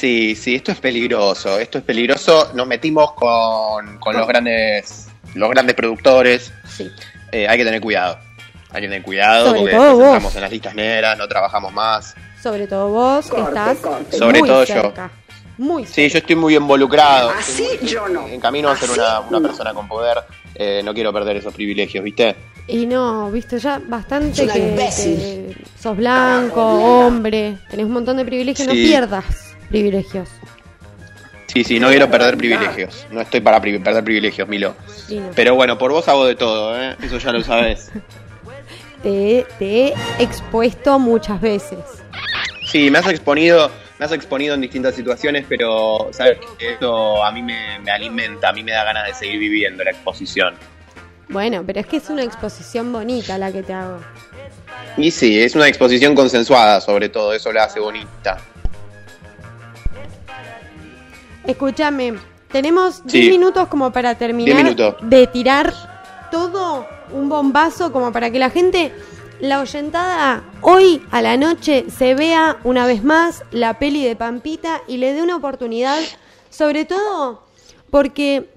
Sí, 0.00 0.34
sí, 0.34 0.54
esto 0.54 0.72
es 0.72 0.80
peligroso, 0.80 1.58
esto 1.58 1.76
es 1.76 1.84
peligroso. 1.84 2.52
Nos 2.54 2.66
metimos 2.66 3.12
con, 3.12 3.98
con 3.98 4.16
los 4.16 4.26
grandes 4.26 5.08
los 5.34 5.50
grandes 5.50 5.76
productores. 5.76 6.50
Sí. 6.66 6.90
Eh, 7.30 7.46
hay 7.46 7.58
que 7.58 7.64
tener 7.66 7.82
cuidado. 7.82 8.18
Hay 8.70 8.80
que 8.80 8.86
tener 8.88 9.02
cuidado 9.02 9.48
Sobre 9.48 9.60
porque 9.60 9.74
todo 9.76 9.82
después 9.84 9.98
vos. 9.98 10.06
entramos 10.14 10.34
en 10.36 10.40
las 10.40 10.50
listas 10.52 10.74
negras, 10.74 11.18
no 11.18 11.28
trabajamos 11.28 11.72
más. 11.74 12.14
Sobre 12.42 12.66
todo 12.66 12.88
vos 12.88 13.30
que 13.30 13.40
estás 13.42 13.76
Sobre 14.16 14.38
muy 14.40 14.48
todo 14.48 14.64
yo. 14.64 14.74
cerca. 14.74 15.10
Muy 15.58 15.84
Sí, 15.84 16.08
yo 16.08 16.16
estoy 16.18 16.36
muy 16.36 16.56
involucrado. 16.56 17.28
Así 17.38 17.68
muy- 17.82 17.86
yo 17.90 18.08
no. 18.08 18.26
En 18.26 18.40
camino 18.40 18.70
a 18.70 18.76
ser 18.78 18.90
una, 18.92 19.20
una 19.20 19.40
persona 19.46 19.74
con 19.74 19.86
poder. 19.86 20.16
Eh, 20.54 20.80
no 20.82 20.94
quiero 20.94 21.12
perder 21.12 21.36
esos 21.36 21.52
privilegios, 21.52 22.02
¿viste? 22.02 22.34
Y 22.66 22.86
no, 22.86 23.30
viste, 23.30 23.58
ya 23.58 23.78
bastante 23.86 24.46
que, 24.46 24.58
imbécil. 24.58 25.16
que 25.18 25.56
sos 25.78 25.94
blanco, 25.94 26.62
hombre, 26.62 27.58
tenés 27.68 27.84
un 27.84 27.92
montón 27.92 28.16
de 28.16 28.24
privilegios, 28.24 28.66
no 28.66 28.72
pierdas 28.72 29.49
privilegios. 29.70 30.28
Sí, 31.46 31.64
sí, 31.64 31.80
no 31.80 31.88
quiero 31.88 32.08
perder 32.10 32.36
privilegios. 32.36 33.06
No 33.10 33.20
estoy 33.22 33.40
para 33.40 33.60
pri- 33.60 33.78
perder 33.80 34.04
privilegios, 34.04 34.46
Milo. 34.48 34.76
No. 35.08 35.30
Pero 35.34 35.54
bueno, 35.56 35.78
por 35.78 35.90
vos 35.90 36.06
hago 36.08 36.26
de 36.26 36.36
todo, 36.36 36.80
¿eh? 36.80 36.94
Eso 37.02 37.18
ya 37.18 37.32
lo 37.32 37.42
sabes. 37.42 37.90
Te, 39.02 39.46
te 39.58 39.86
he 39.88 39.94
expuesto 40.18 40.98
muchas 40.98 41.40
veces. 41.40 41.78
Sí, 42.66 42.90
me 42.90 42.98
has 42.98 43.08
exponido, 43.08 43.70
me 43.98 44.04
has 44.04 44.12
exponido 44.12 44.54
en 44.54 44.60
distintas 44.60 44.94
situaciones, 44.94 45.46
pero 45.48 46.10
sabes 46.12 46.36
que 46.58 46.72
esto 46.74 47.24
a 47.24 47.32
mí 47.32 47.42
me, 47.42 47.78
me 47.78 47.90
alimenta, 47.90 48.50
a 48.50 48.52
mí 48.52 48.62
me 48.62 48.72
da 48.72 48.84
ganas 48.84 49.06
de 49.06 49.14
seguir 49.14 49.38
viviendo 49.40 49.82
la 49.82 49.92
exposición. 49.92 50.54
Bueno, 51.30 51.62
pero 51.66 51.80
es 51.80 51.86
que 51.86 51.96
es 51.96 52.10
una 52.10 52.22
exposición 52.24 52.92
bonita 52.92 53.38
la 53.38 53.50
que 53.50 53.62
te 53.62 53.72
hago. 53.72 54.00
Y 54.98 55.10
sí, 55.10 55.40
es 55.40 55.54
una 55.54 55.66
exposición 55.66 56.14
consensuada 56.14 56.82
sobre 56.82 57.08
todo, 57.08 57.32
eso 57.32 57.50
la 57.52 57.64
hace 57.64 57.80
bonita. 57.80 58.36
Escúchame, 61.46 62.14
tenemos 62.50 63.02
Sí. 63.06 63.20
10 63.20 63.30
minutos 63.30 63.68
como 63.68 63.92
para 63.92 64.14
terminar 64.16 64.74
de 65.02 65.26
tirar 65.26 65.72
todo 66.30 66.86
un 67.12 67.28
bombazo 67.28 67.92
como 67.92 68.12
para 68.12 68.30
que 68.30 68.38
la 68.38 68.50
gente, 68.50 68.92
la 69.40 69.60
oyentada, 69.60 70.44
hoy 70.60 71.02
a 71.10 71.22
la 71.22 71.36
noche 71.36 71.86
se 71.96 72.14
vea 72.14 72.58
una 72.64 72.86
vez 72.86 73.02
más 73.02 73.42
la 73.50 73.78
peli 73.78 74.04
de 74.04 74.16
Pampita 74.16 74.82
y 74.86 74.98
le 74.98 75.12
dé 75.12 75.22
una 75.22 75.36
oportunidad, 75.36 75.98
sobre 76.50 76.84
todo 76.84 77.42
porque 77.90 78.48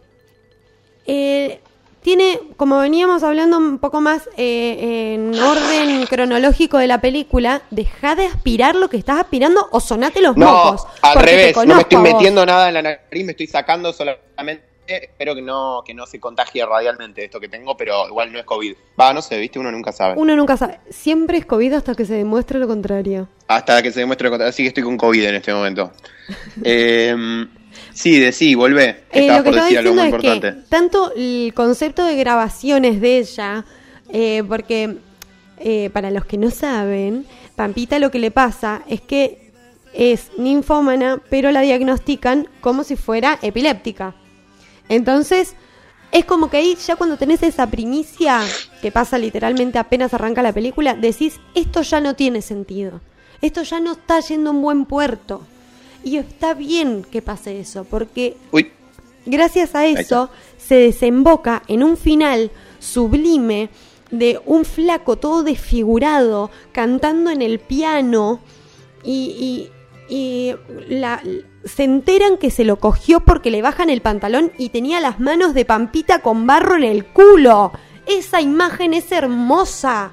eh, 1.08 1.62
tiene, 2.04 2.40
como 2.58 2.78
veníamos 2.80 3.24
hablando 3.24 3.58
un 3.58 3.80
poco 3.80 4.02
más 4.02 4.30
eh, 4.38 5.14
en 5.16 5.34
orden 5.42 6.06
cronológico 6.06 6.78
de 6.78 6.88
la 6.88 7.02
película, 7.02 7.64
deja 7.72 8.16
de 8.16 8.26
aspirar 8.28 8.76
lo 8.76 8.90
que 8.90 8.98
estás 8.98 9.20
aspirando 9.20 9.68
o 9.72 9.80
sonate 9.80 10.22
los 10.22 10.38
No, 10.38 10.52
mocos. 10.52 10.86
al 11.02 11.20
revés, 11.24 11.56
no 11.66 11.76
me 11.76 11.82
estoy 11.82 11.98
metiendo 12.00 12.46
nada 12.46 12.68
en 12.68 12.74
la 12.76 12.82
nariz, 12.84 13.26
me 13.26 13.32
estoy 13.32 13.48
sacando 13.48 13.92
solamente. 13.92 14.72
Espero 14.86 15.34
que 15.34 15.42
no, 15.42 15.82
que 15.86 15.94
no 15.94 16.06
se 16.06 16.20
contagie 16.20 16.66
radialmente 16.66 17.24
esto 17.24 17.40
que 17.40 17.48
tengo, 17.48 17.78
pero 17.78 18.06
igual 18.10 18.34
no 18.34 18.38
es 18.38 18.44
COVID. 18.44 18.76
Va, 19.00 19.14
no 19.14 19.22
sé, 19.22 19.40
viste, 19.40 19.58
uno 19.58 19.72
nunca 19.72 19.94
sabe. 19.94 20.16
Uno 20.18 20.36
nunca 20.36 20.58
sabe. 20.58 20.82
Siempre 20.90 21.38
es 21.38 21.46
COVID 21.46 21.72
hasta 21.72 21.96
que 21.96 22.04
se 22.06 22.16
demuestre 22.16 22.60
lo 22.60 22.68
contrario. 22.68 23.30
Hasta 23.48 23.82
que 23.82 23.94
se 23.94 24.02
demuestre 24.02 24.26
lo 24.28 24.32
contrario. 24.32 24.50
Así 24.50 24.62
que 24.62 24.68
estoy 24.68 24.84
con 24.84 24.98
COVID 24.98 25.24
en 25.24 25.36
este 25.36 25.54
momento. 25.54 25.94
eh, 26.66 27.16
sí, 27.94 28.20
de 28.20 28.32
sí, 28.32 28.56
volvé. 28.56 29.04
Eh, 29.12 29.28
lo 29.28 29.38
que 29.38 29.44
por 29.44 29.54
estaba 29.54 29.64
decir 29.64 29.78
algo 29.80 29.94
muy 29.94 30.02
es 30.02 30.06
importante. 30.06 30.54
que 30.54 30.70
tanto 30.70 31.12
el 31.16 31.54
concepto 31.54 32.06
de 32.06 32.16
grabaciones 32.16 33.02
de 33.02 33.20
ella, 33.20 33.66
eh, 34.10 34.44
porque 34.48 34.98
eh, 35.58 35.90
para 35.94 36.12
los 36.12 36.26
que 36.26 36.38
no 36.38 36.52
saben, 36.52 37.26
Pampita 37.56 38.00
lo 38.00 38.12
que 38.12 38.20
le 38.20 38.32
pasa 38.32 38.84
es 38.88 39.02
que 39.02 39.52
es 39.94 40.32
ninfómana, 40.38 41.22
pero 41.30 41.52
la 41.52 41.62
diagnostican 41.62 42.48
como 42.62 42.84
si 42.84 42.96
fuera 42.96 43.38
epiléptica. 43.42 44.16
Entonces, 44.90 45.56
es 46.12 46.26
como 46.26 46.50
que 46.50 46.58
ahí 46.58 46.76
ya 46.76 46.96
cuando 46.96 47.18
tenés 47.18 47.42
esa 47.44 47.68
primicia, 47.68 48.42
que 48.82 48.92
pasa 48.92 49.18
literalmente 49.18 49.80
apenas 49.80 50.14
arranca 50.14 50.44
la 50.44 50.54
película, 50.54 50.96
decís, 50.96 51.40
esto 51.56 51.82
ya 51.82 52.00
no 52.00 52.16
tiene 52.16 52.42
sentido. 52.42 53.02
Esto 53.42 53.64
ya 53.64 53.80
no 53.80 53.94
está 53.94 54.20
yendo 54.20 54.52
a 54.52 54.54
un 54.54 54.62
buen 54.62 54.86
puerto. 54.86 55.42
Y 56.04 56.18
está 56.18 56.54
bien 56.54 57.04
que 57.10 57.22
pase 57.22 57.60
eso, 57.60 57.86
porque 57.86 58.36
Uy, 58.52 58.72
gracias 59.26 59.74
a 59.76 59.86
eso 59.86 60.30
se 60.58 60.76
desemboca 60.76 61.64
en 61.68 61.84
un 61.84 61.98
final 61.98 62.52
sublime 62.80 63.70
de 64.12 64.40
un 64.46 64.66
flaco 64.66 65.16
todo 65.18 65.44
desfigurado 65.44 66.52
cantando 66.72 67.32
en 67.32 67.42
el 67.42 67.60
piano 67.60 68.40
y, 69.04 69.70
y- 70.10 70.14
y 70.16 70.56
la- 70.90 71.22
se 71.66 71.84
enteran 71.86 72.38
que 72.38 72.52
se 72.52 72.66
lo 72.66 72.76
cogió 72.76 73.22
porque 73.22 73.50
le 73.50 73.62
bajan 73.62 73.90
el 73.90 74.02
pantalón 74.02 74.52
y 74.58 74.70
tenía 74.70 75.00
las 75.00 75.20
manos 75.22 75.54
de 75.54 75.64
Pampita 75.64 76.20
con 76.20 76.46
barro 76.46 76.76
en 76.76 76.84
el 76.84 77.06
culo. 77.06 77.72
Esa 78.06 78.42
imagen 78.42 78.94
es 78.94 79.10
hermosa. 79.14 80.12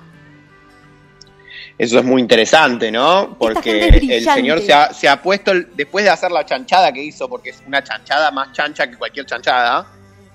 Eso 1.83 1.99
es 1.99 2.05
muy 2.05 2.21
interesante, 2.21 2.93
¿no? 2.93 3.37
Porque 3.39 3.89
el 3.89 4.23
señor 4.25 4.61
se 4.61 4.73
ha, 4.73 4.93
se 4.93 5.09
ha 5.09 5.23
puesto, 5.23 5.51
el- 5.53 5.69
después 5.75 6.05
de 6.05 6.11
hacer 6.11 6.31
la 6.31 6.45
chanchada 6.45 6.93
que 6.93 7.03
hizo, 7.03 7.27
porque 7.27 7.51
es 7.51 7.63
una 7.67 7.83
chanchada 7.83 8.31
más 8.31 8.53
chancha 8.53 8.87
que 8.87 8.97
cualquier 8.97 9.25
chanchada, 9.25 9.87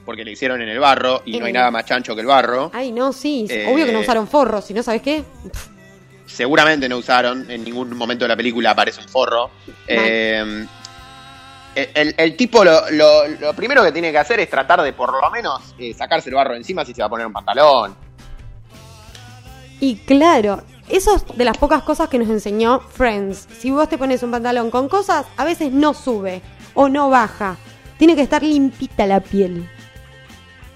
porque 0.05 0.23
le 0.25 0.31
hicieron 0.31 0.59
en 0.63 0.69
el 0.69 0.79
barro 0.79 1.21
y 1.23 1.33
En 1.35 1.39
no 1.41 1.45
hay 1.45 1.51
el- 1.51 1.57
nada 1.57 1.69
más 1.69 1.85
chancho 1.85 2.15
que 2.15 2.21
el 2.21 2.27
barro. 2.27 2.71
Ay, 2.73 2.91
no, 2.91 3.13
sí, 3.13 3.45
Eh, 3.47 3.67
obvio 3.71 3.85
que 3.85 3.91
no 3.91 3.99
usaron 3.99 4.27
forros, 4.27 4.65
si 4.65 4.73
no 4.73 4.81
sabes 4.81 5.03
qué. 5.03 5.23
seguramente 6.25 6.89
no 6.89 6.97
usaron, 6.97 7.49
en 7.51 7.63
ningún 7.63 7.95
momento 7.95 8.25
de 8.25 8.29
la 8.29 8.35
película 8.35 8.71
aparece 8.71 9.01
un 9.01 9.07
forro. 9.07 9.51
Eh, 9.87 10.65
el, 11.75 12.15
el 12.17 12.35
tipo 12.35 12.63
lo, 12.63 12.89
lo- 12.89 13.27
lo 13.27 13.53
primero 13.53 13.83
que 13.83 13.91
tiene 13.91 14.11
que 14.11 14.17
hacer 14.17 14.39
es 14.39 14.49
tratar 14.49 14.81
de 14.81 14.93
por 14.93 15.11
lo 15.21 15.29
menos 15.29 15.75
eh, 15.77 15.93
sacarse 15.93 16.29
el 16.29 16.35
barro 16.35 16.55
encima 16.55 16.83
si 16.83 16.93
se 16.93 17.01
va 17.01 17.05
a 17.05 17.09
poner 17.09 17.27
un 17.27 17.33
pantalón. 17.33 17.95
Y 19.79 19.97
claro, 19.97 20.63
eso 20.89 21.15
es 21.15 21.25
de 21.35 21.45
las 21.45 21.57
pocas 21.57 21.83
cosas 21.83 22.09
que 22.09 22.19
nos 22.19 22.29
enseñó 22.29 22.79
Friends. 22.79 23.47
Si 23.59 23.71
vos 23.71 23.89
te 23.89 23.97
pones 23.97 24.21
un 24.23 24.31
pantalón 24.31 24.69
con 24.69 24.87
cosas, 24.87 25.25
a 25.37 25.43
veces 25.43 25.71
no 25.71 25.93
sube 25.93 26.41
o 26.73 26.89
no 26.89 27.09
baja. 27.09 27.57
Tiene 27.97 28.15
que 28.15 28.21
estar 28.21 28.43
limpita 28.43 29.05
la 29.07 29.19
piel. 29.19 29.67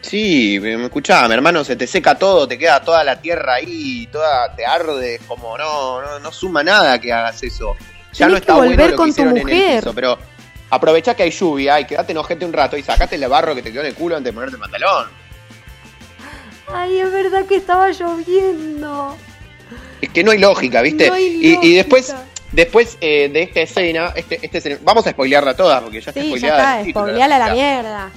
Sí, 0.02 0.58
me 0.62 0.86
escuchaba, 0.86 1.28
mi 1.28 1.34
hermano, 1.34 1.64
se 1.64 1.76
te 1.76 1.86
seca 1.86 2.16
todo, 2.16 2.48
te 2.48 2.58
queda 2.58 2.82
toda 2.82 3.04
la 3.04 3.20
tierra 3.22 3.56
ahí, 3.56 4.08
toda 4.12 4.56
te 4.56 4.66
arde, 4.66 5.20
como 5.28 5.58
no, 5.58 6.02
no, 6.02 6.20
no 6.20 6.32
suma 6.32 6.64
nada 6.64 7.00
que 7.00 7.12
hagas 7.12 7.44
eso. 7.44 7.76
Ya 8.14 8.26
Tenés 8.26 8.30
no 8.30 8.34
que 8.36 8.40
está 8.40 8.54
bueno 8.56 8.72
volver 8.72 8.92
lo 8.92 8.98
con 8.98 9.06
que 9.06 9.12
tu 9.12 9.22
hicieron 9.22 9.38
en 9.38 9.50
el 9.50 9.76
piso, 9.76 9.94
pero 9.94 10.18
aprovechá 10.70 11.16
que 11.16 11.24
hay 11.24 11.32
lluvia 11.32 11.80
y 11.82 11.86
quedate 11.86 12.14
enojete 12.14 12.46
un 12.46 12.54
rato 12.54 12.78
y 12.78 12.82
sacate 12.82 13.16
el 13.16 13.28
barro 13.28 13.54
que 13.54 13.62
te 13.62 13.72
quedó 13.72 13.82
en 13.82 13.88
el 13.88 13.96
culo 13.96 14.16
antes 14.16 14.32
de 14.32 14.34
ponerte 14.34 14.56
el 14.56 14.62
pantalón. 14.62 15.08
Ay, 16.74 17.00
es 17.00 17.12
verdad 17.12 17.46
que 17.46 17.58
estaba 17.58 17.92
lloviendo. 17.92 19.18
Es 20.02 20.10
que 20.10 20.24
no 20.24 20.32
hay 20.32 20.38
lógica, 20.40 20.82
¿viste? 20.82 21.08
No 21.08 21.14
hay 21.14 21.26
y, 21.26 21.48
y 21.48 21.56
lógica. 21.56 21.76
después, 21.78 22.16
después 22.52 22.98
eh, 23.02 23.30
de 23.32 23.42
esta 23.44 23.62
escena, 23.62 24.14
este, 24.16 24.40
este 24.42 24.58
escena- 24.60 24.78
vamos 24.84 25.06
a 25.08 25.12
spoilearla 25.12 25.56
toda, 25.56 25.82
porque 25.82 26.02
ya 26.02 26.12
está 26.12 26.22
Sí, 26.22 26.30
ya 26.32 26.38
spoileada. 26.38 26.80
está, 26.82 26.90
spoileala 26.92 27.40
la 27.40 27.46
película, 27.46 27.72
mierda. 27.74 28.12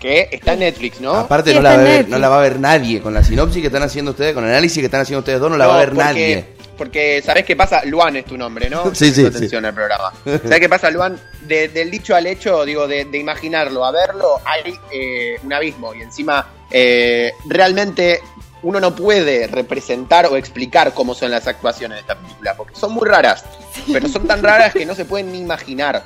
Que 0.00 0.28
está 0.32 0.54
en 0.54 0.60
Netflix, 0.60 1.00
¿no? 1.00 1.12
Aparte 1.14 1.50
Sí, 1.50 1.56
no, 1.56 1.62
la 1.62 1.70
va 1.70 1.74
a 1.74 1.78
ver, 1.78 1.88
Netflix. 1.88 2.08
no 2.10 2.18
la 2.18 2.28
va 2.30 2.38
a 2.38 2.42
ver 2.42 2.58
nadie. 2.58 3.00
Con 3.02 3.12
la 3.12 3.22
sinopsis 3.22 3.60
que 3.60 3.66
están 3.66 3.82
haciendo 3.82 4.12
ustedes, 4.12 4.32
con 4.32 4.44
el 4.44 4.50
análisis 4.50 4.78
que 4.78 4.86
están 4.86 5.02
haciendo 5.02 5.18
ustedes 5.18 5.40
dos, 5.40 5.50
no 5.50 5.58
la 5.58 5.66
va 5.66 5.74
a 5.74 5.78
ver 5.80 5.88
porque, 5.90 6.04
nadie. 6.04 6.44
Porque, 6.78 7.22
¿sabés 7.22 7.44
qué 7.44 7.54
pasa? 7.54 7.84
Luan 7.84 8.16
es 8.16 8.24
tu 8.24 8.38
nombre, 8.38 8.70
¿no? 8.70 8.90
Sí, 8.94 9.10
sí, 9.12 9.26
atención 9.26 9.62
al 9.66 9.74
programa. 9.74 10.10
¿Sabés 10.24 10.58
qué 10.60 10.68
pasa, 10.70 10.90
Luan? 10.90 11.20
De- 11.42 11.68
del 11.68 11.90
dicho 11.90 12.16
al 12.16 12.26
hecho, 12.26 12.64
digo, 12.64 12.88
de, 12.88 13.04
de 13.04 13.18
imaginarlo 13.18 13.84
a 13.84 13.90
verlo, 13.92 14.40
hay 14.46 14.72
eh, 14.90 15.36
un 15.42 15.52
abismo. 15.52 15.94
Y 15.94 16.00
encima, 16.00 16.48
eh, 16.70 17.32
realmente 17.46 18.20
uno 18.62 18.80
no 18.80 18.94
puede 18.94 19.46
representar 19.46 20.26
o 20.26 20.36
explicar 20.36 20.92
cómo 20.94 21.14
son 21.14 21.30
las 21.30 21.46
actuaciones 21.46 21.96
de 21.96 22.00
esta 22.00 22.18
película, 22.18 22.54
porque 22.56 22.74
son 22.74 22.92
muy 22.92 23.08
raras. 23.08 23.44
Pero 23.92 24.08
son 24.08 24.26
tan 24.26 24.42
raras 24.42 24.72
que 24.72 24.84
no 24.84 24.94
se 24.94 25.04
pueden 25.04 25.32
ni 25.32 25.38
imaginar. 25.38 26.04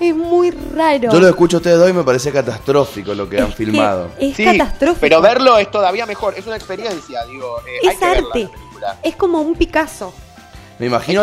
Es 0.00 0.14
muy 0.14 0.50
raro. 0.50 1.12
Yo 1.12 1.20
lo 1.20 1.28
escucho 1.28 1.56
a 1.56 1.58
ustedes 1.58 1.78
dos 1.78 1.90
y 1.90 1.92
me 1.92 2.02
parece 2.02 2.32
catastrófico 2.32 3.14
lo 3.14 3.28
que 3.28 3.40
han 3.40 3.48
que 3.48 3.56
filmado. 3.56 4.10
Es 4.18 4.36
Sí, 4.36 4.44
catastrófico. 4.44 5.00
Pero 5.00 5.20
verlo 5.20 5.58
es 5.58 5.70
todavía 5.70 6.06
mejor, 6.06 6.34
es 6.36 6.46
una 6.46 6.56
experiencia, 6.56 7.24
digo. 7.26 7.58
eh, 7.66 7.78
hay 7.82 7.88
es 7.88 7.98
que 7.98 8.06
verla, 8.06 8.28
arte. 8.28 8.48
Es 9.02 9.16
como 9.16 9.40
un 9.40 9.54
Picasso. 9.54 10.12
Me 10.78 10.86
imagino 10.86 11.22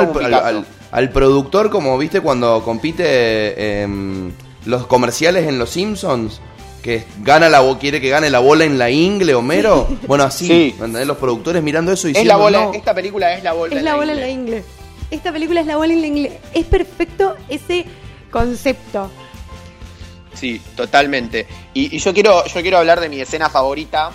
al, 0.92 1.10
productor 1.10 1.70
como 1.70 1.98
viste 1.98 2.22
cuando 2.22 2.64
compite 2.64 3.82
em, 3.82 4.32
los 4.66 4.88
comerciales 4.88 5.48
en 5.48 5.60
Los 5.60 5.72
Simpsons, 5.72 6.40
que 6.82 7.04
gana 7.22 7.48
la 7.50 7.62
quiere 7.80 8.02
que 8.02 8.10
gane 8.10 8.30
la 8.30 8.40
bola 8.40 8.66
en 8.66 8.78
la 8.78 8.90
ingle, 8.90 9.36
Homero. 9.36 9.88
Bueno, 10.08 10.24
así, 10.24 10.48
Sí. 10.48 10.76
Los 11.06 11.18
productores 11.18 11.62
mirando 11.62 11.92
eso 11.92 12.08
y 12.08 12.12
Es 12.12 12.18
la 12.18 12.22
diciendo, 12.22 12.40
bola, 12.44 12.62
"No". 12.66 12.74
esta 12.74 12.94
película 12.94 13.34
es 13.34 13.44
la 13.44 13.54
bola. 13.54 13.74
Es 13.74 13.80
en 13.80 13.86
la 13.86 13.96
bola 13.96 14.12
en 14.14 14.18
ingle. 14.18 14.22
la 14.26 14.30
ingle. 14.32 14.64
Esta 15.12 15.32
película 15.32 15.62
es 15.62 15.68
la 15.68 15.78
bola 15.78 15.94
en 15.94 16.02
la 16.02 16.08
ingle. 16.08 16.40
Es 16.54 16.66
perfecto 16.66 17.36
ese 17.50 17.86
concepto. 18.32 19.12
Sí, 20.34 20.62
totalmente. 20.76 21.46
Y, 21.74 21.96
y 21.96 22.00
yo 22.00 22.14
quiero, 22.14 22.46
yo 22.46 22.62
quiero 22.62 22.78
hablar 22.78 23.00
de 23.00 23.10
mi 23.10 23.20
escena 23.20 23.50
favorita, 23.50 24.12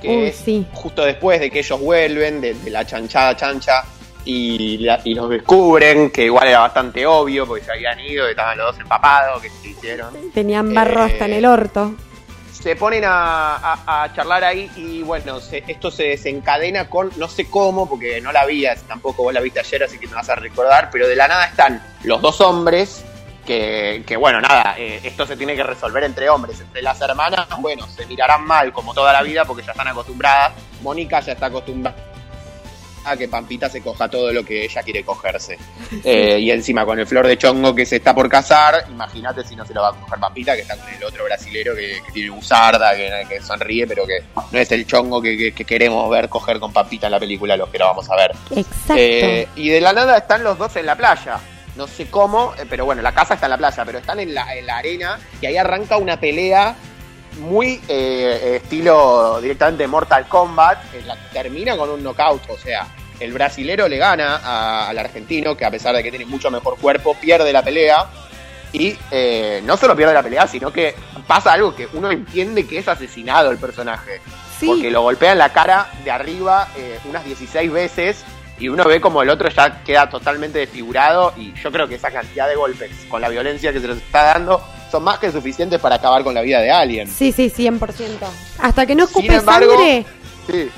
que 0.00 0.28
es 0.28 0.36
sí. 0.36 0.64
justo 0.72 1.04
después 1.04 1.40
de 1.40 1.50
que 1.50 1.58
ellos 1.58 1.80
vuelven, 1.80 2.40
de, 2.40 2.54
de 2.54 2.70
la 2.70 2.86
chanchada 2.86 3.36
chancha, 3.36 3.84
y, 4.26 4.78
la- 4.78 5.00
y 5.04 5.14
los 5.14 5.30
descubren, 5.30 6.10
que 6.10 6.24
igual 6.24 6.48
era 6.48 6.58
bastante 6.60 7.06
obvio, 7.06 7.46
porque 7.46 7.64
se 7.64 7.72
habían 7.72 7.98
ido, 8.00 8.24
que 8.26 8.32
estaban 8.32 8.58
los 8.58 8.72
dos 8.72 8.80
empapados, 8.82 9.40
que 9.40 9.48
se 9.48 9.68
hicieron. 9.68 10.12
Tenían 10.34 10.74
barro 10.74 11.02
Eh, 11.06 11.12
hasta 11.12 11.24
en 11.26 11.32
el 11.32 11.46
orto. 11.46 11.94
se 12.52 12.74
ponen 12.74 13.04
a, 13.06 13.54
a- 13.56 14.02
a 14.02 14.12
charlar 14.12 14.42
ahí 14.42 14.68
y 14.76 15.02
bueno, 15.02 15.38
se- 15.40 15.62
esto 15.68 15.90
se 15.92 16.02
desencadena 16.08 16.90
con, 16.90 17.10
no 17.16 17.28
sé 17.28 17.48
cómo, 17.48 17.88
porque 17.88 18.20
no 18.20 18.32
la 18.32 18.44
vi, 18.44 18.64
tampoco 18.88 19.22
vos 19.22 19.32
la 19.32 19.40
viste 19.40 19.60
ayer, 19.60 19.84
así 19.84 19.98
que 19.98 20.08
me 20.08 20.14
vas 20.14 20.28
a 20.28 20.34
recordar, 20.34 20.88
pero 20.90 21.06
de 21.06 21.14
la 21.14 21.28
nada 21.28 21.46
están 21.46 21.80
los 22.02 22.20
dos 22.20 22.40
hombres, 22.40 23.04
que, 23.46 24.02
que, 24.04 24.16
bueno, 24.16 24.40
nada, 24.40 24.74
eh, 24.76 24.98
esto 25.04 25.24
se 25.24 25.36
tiene 25.36 25.54
que 25.54 25.62
resolver 25.62 26.02
entre 26.02 26.28
hombres, 26.28 26.58
entre 26.60 26.82
las 26.82 27.00
hermanas, 27.00 27.46
bueno, 27.60 27.86
se 27.86 28.04
mirarán 28.06 28.44
mal 28.44 28.72
como 28.72 28.92
toda 28.92 29.12
la 29.12 29.22
vida 29.22 29.44
porque 29.44 29.62
ya 29.62 29.70
están 29.70 29.86
acostumbradas, 29.86 30.52
Mónica 30.82 31.20
ya 31.20 31.34
está 31.34 31.46
acostumbrada 31.46 31.96
a 33.06 33.16
que 33.16 33.28
Pampita 33.28 33.68
se 33.70 33.80
coja 33.80 34.08
todo 34.08 34.32
lo 34.32 34.44
que 34.44 34.64
ella 34.64 34.82
quiere 34.82 35.04
cogerse. 35.04 35.58
Eh, 36.04 36.38
y 36.40 36.50
encima 36.50 36.84
con 36.84 36.98
el 36.98 37.06
flor 37.06 37.26
de 37.26 37.38
chongo 37.38 37.74
que 37.74 37.86
se 37.86 37.96
está 37.96 38.14
por 38.14 38.28
casar, 38.28 38.84
imagínate 38.90 39.44
si 39.44 39.54
no 39.56 39.64
se 39.64 39.72
lo 39.74 39.82
va 39.82 39.88
a 39.90 39.92
coger 39.92 40.18
Pampita, 40.18 40.54
que 40.54 40.62
está 40.62 40.76
con 40.76 40.88
el 40.88 41.02
otro 41.04 41.24
brasilero 41.24 41.74
que, 41.74 42.00
que 42.04 42.12
tiene 42.12 42.30
buzarda, 42.30 42.94
que, 42.96 43.10
que 43.28 43.40
sonríe, 43.40 43.86
pero 43.86 44.06
que 44.06 44.22
no 44.50 44.58
es 44.58 44.70
el 44.72 44.86
chongo 44.86 45.22
que, 45.22 45.36
que- 45.36 45.52
que 45.52 45.64
queremos 45.64 46.08
ver 46.10 46.28
coger 46.28 46.58
con 46.58 46.72
Pampita 46.72 47.06
en 47.06 47.12
la 47.12 47.20
película, 47.20 47.56
los 47.56 47.68
que 47.68 47.78
lo 47.78 47.86
vamos 47.86 48.08
a 48.10 48.16
ver. 48.16 48.32
Exacto. 48.50 48.94
Eh, 48.96 49.48
y 49.56 49.68
de 49.68 49.80
la 49.80 49.92
nada 49.92 50.16
están 50.18 50.42
los 50.42 50.58
dos 50.58 50.74
en 50.76 50.86
la 50.86 50.96
playa. 50.96 51.38
No 51.76 51.86
sé 51.86 52.06
cómo, 52.08 52.54
eh, 52.58 52.64
pero 52.68 52.86
bueno, 52.86 53.02
la 53.02 53.12
casa 53.12 53.34
está 53.34 53.46
en 53.46 53.50
la 53.50 53.58
playa, 53.58 53.84
pero 53.84 53.98
están 53.98 54.18
en 54.20 54.34
la, 54.34 54.54
en 54.56 54.66
la 54.66 54.78
arena 54.78 55.18
y 55.40 55.46
ahí 55.46 55.56
arranca 55.58 55.98
una 55.98 56.18
pelea 56.18 56.74
muy 57.36 57.80
eh, 57.88 58.60
estilo 58.62 59.40
directamente 59.40 59.86
Mortal 59.86 60.26
Kombat, 60.28 60.94
en 60.94 61.06
la 61.06 61.14
que 61.16 61.28
termina 61.32 61.76
con 61.76 61.90
un 61.90 62.02
knockout, 62.02 62.48
o 62.50 62.56
sea, 62.58 62.86
el 63.20 63.32
brasilero 63.32 63.88
le 63.88 63.96
gana 63.98 64.36
a- 64.42 64.88
al 64.88 64.98
argentino, 64.98 65.56
que 65.56 65.64
a 65.64 65.70
pesar 65.70 65.94
de 65.96 66.02
que 66.02 66.10
tiene 66.10 66.26
mucho 66.26 66.50
mejor 66.50 66.78
cuerpo, 66.78 67.14
pierde 67.14 67.52
la 67.52 67.62
pelea. 67.62 68.06
Y 68.72 68.94
eh, 69.10 69.62
no 69.64 69.76
solo 69.76 69.96
pierde 69.96 70.12
la 70.12 70.22
pelea, 70.22 70.46
sino 70.46 70.70
que 70.72 70.94
pasa 71.26 71.52
algo 71.52 71.74
que 71.74 71.88
uno 71.94 72.10
entiende 72.10 72.66
que 72.66 72.78
es 72.78 72.88
asesinado 72.88 73.50
el 73.50 73.58
personaje. 73.58 74.20
Sí. 74.58 74.66
Porque 74.66 74.90
lo 74.90 75.02
golpea 75.02 75.32
en 75.32 75.38
la 75.38 75.50
cara 75.52 75.88
de 76.04 76.10
arriba 76.10 76.68
eh, 76.76 76.98
unas 77.04 77.24
16 77.24 77.70
veces 77.72 78.24
y 78.58 78.68
uno 78.68 78.84
ve 78.84 79.00
como 79.00 79.22
el 79.22 79.28
otro 79.30 79.48
ya 79.50 79.82
queda 79.84 80.08
totalmente 80.08 80.58
desfigurado 80.58 81.32
y 81.36 81.52
yo 81.54 81.70
creo 81.70 81.86
que 81.88 81.96
esa 81.96 82.10
cantidad 82.10 82.48
de 82.48 82.56
golpes 82.56 82.90
con 83.08 83.20
la 83.20 83.28
violencia 83.28 83.72
que 83.72 83.80
se 83.80 83.88
les 83.88 83.98
está 83.98 84.22
dando 84.24 84.62
son 84.90 85.02
más 85.04 85.18
que 85.18 85.30
suficientes 85.32 85.80
para 85.80 85.96
acabar 85.96 86.22
con 86.24 86.32
la 86.34 86.40
vida 86.42 86.60
de 86.60 86.70
alguien. 86.70 87.08
Sí, 87.08 87.32
sí, 87.32 87.50
100%. 87.50 87.78
Hasta 88.60 88.86
que 88.86 88.94
no 88.94 89.06
Sin 89.06 89.16
escupe 89.24 89.34
embargo- 89.36 89.72
sangre, 89.74 90.06
Sí, 90.46 90.68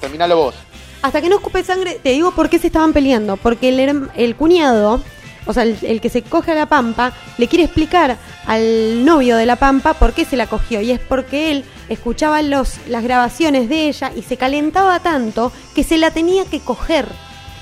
terminalo 0.00 0.36
vos. 0.36 0.54
hasta 1.02 1.20
que 1.20 1.28
no 1.28 1.36
escupe 1.36 1.62
sangre, 1.64 1.98
te 2.02 2.10
digo 2.10 2.30
por 2.30 2.48
qué 2.48 2.58
se 2.58 2.68
estaban 2.68 2.92
peleando. 2.92 3.36
Porque 3.36 3.68
el, 3.68 4.08
el 4.14 4.36
cuñado, 4.36 5.02
o 5.46 5.52
sea, 5.52 5.62
el, 5.64 5.76
el 5.82 6.00
que 6.00 6.08
se 6.08 6.22
coge 6.22 6.52
a 6.52 6.54
la 6.54 6.66
pampa, 6.66 7.12
le 7.38 7.48
quiere 7.48 7.64
explicar 7.64 8.16
al 8.46 9.04
novio 9.04 9.36
de 9.36 9.46
la 9.46 9.56
pampa 9.56 9.94
por 9.94 10.12
qué 10.12 10.24
se 10.24 10.36
la 10.36 10.46
cogió. 10.46 10.80
Y 10.80 10.90
es 10.90 11.00
porque 11.00 11.50
él 11.50 11.64
escuchaba 11.88 12.42
los, 12.42 12.78
las 12.88 13.02
grabaciones 13.02 13.68
de 13.68 13.88
ella 13.88 14.10
y 14.16 14.22
se 14.22 14.36
calentaba 14.36 15.00
tanto 15.00 15.52
que 15.74 15.84
se 15.84 15.98
la 15.98 16.10
tenía 16.10 16.44
que 16.44 16.60
coger. 16.60 17.06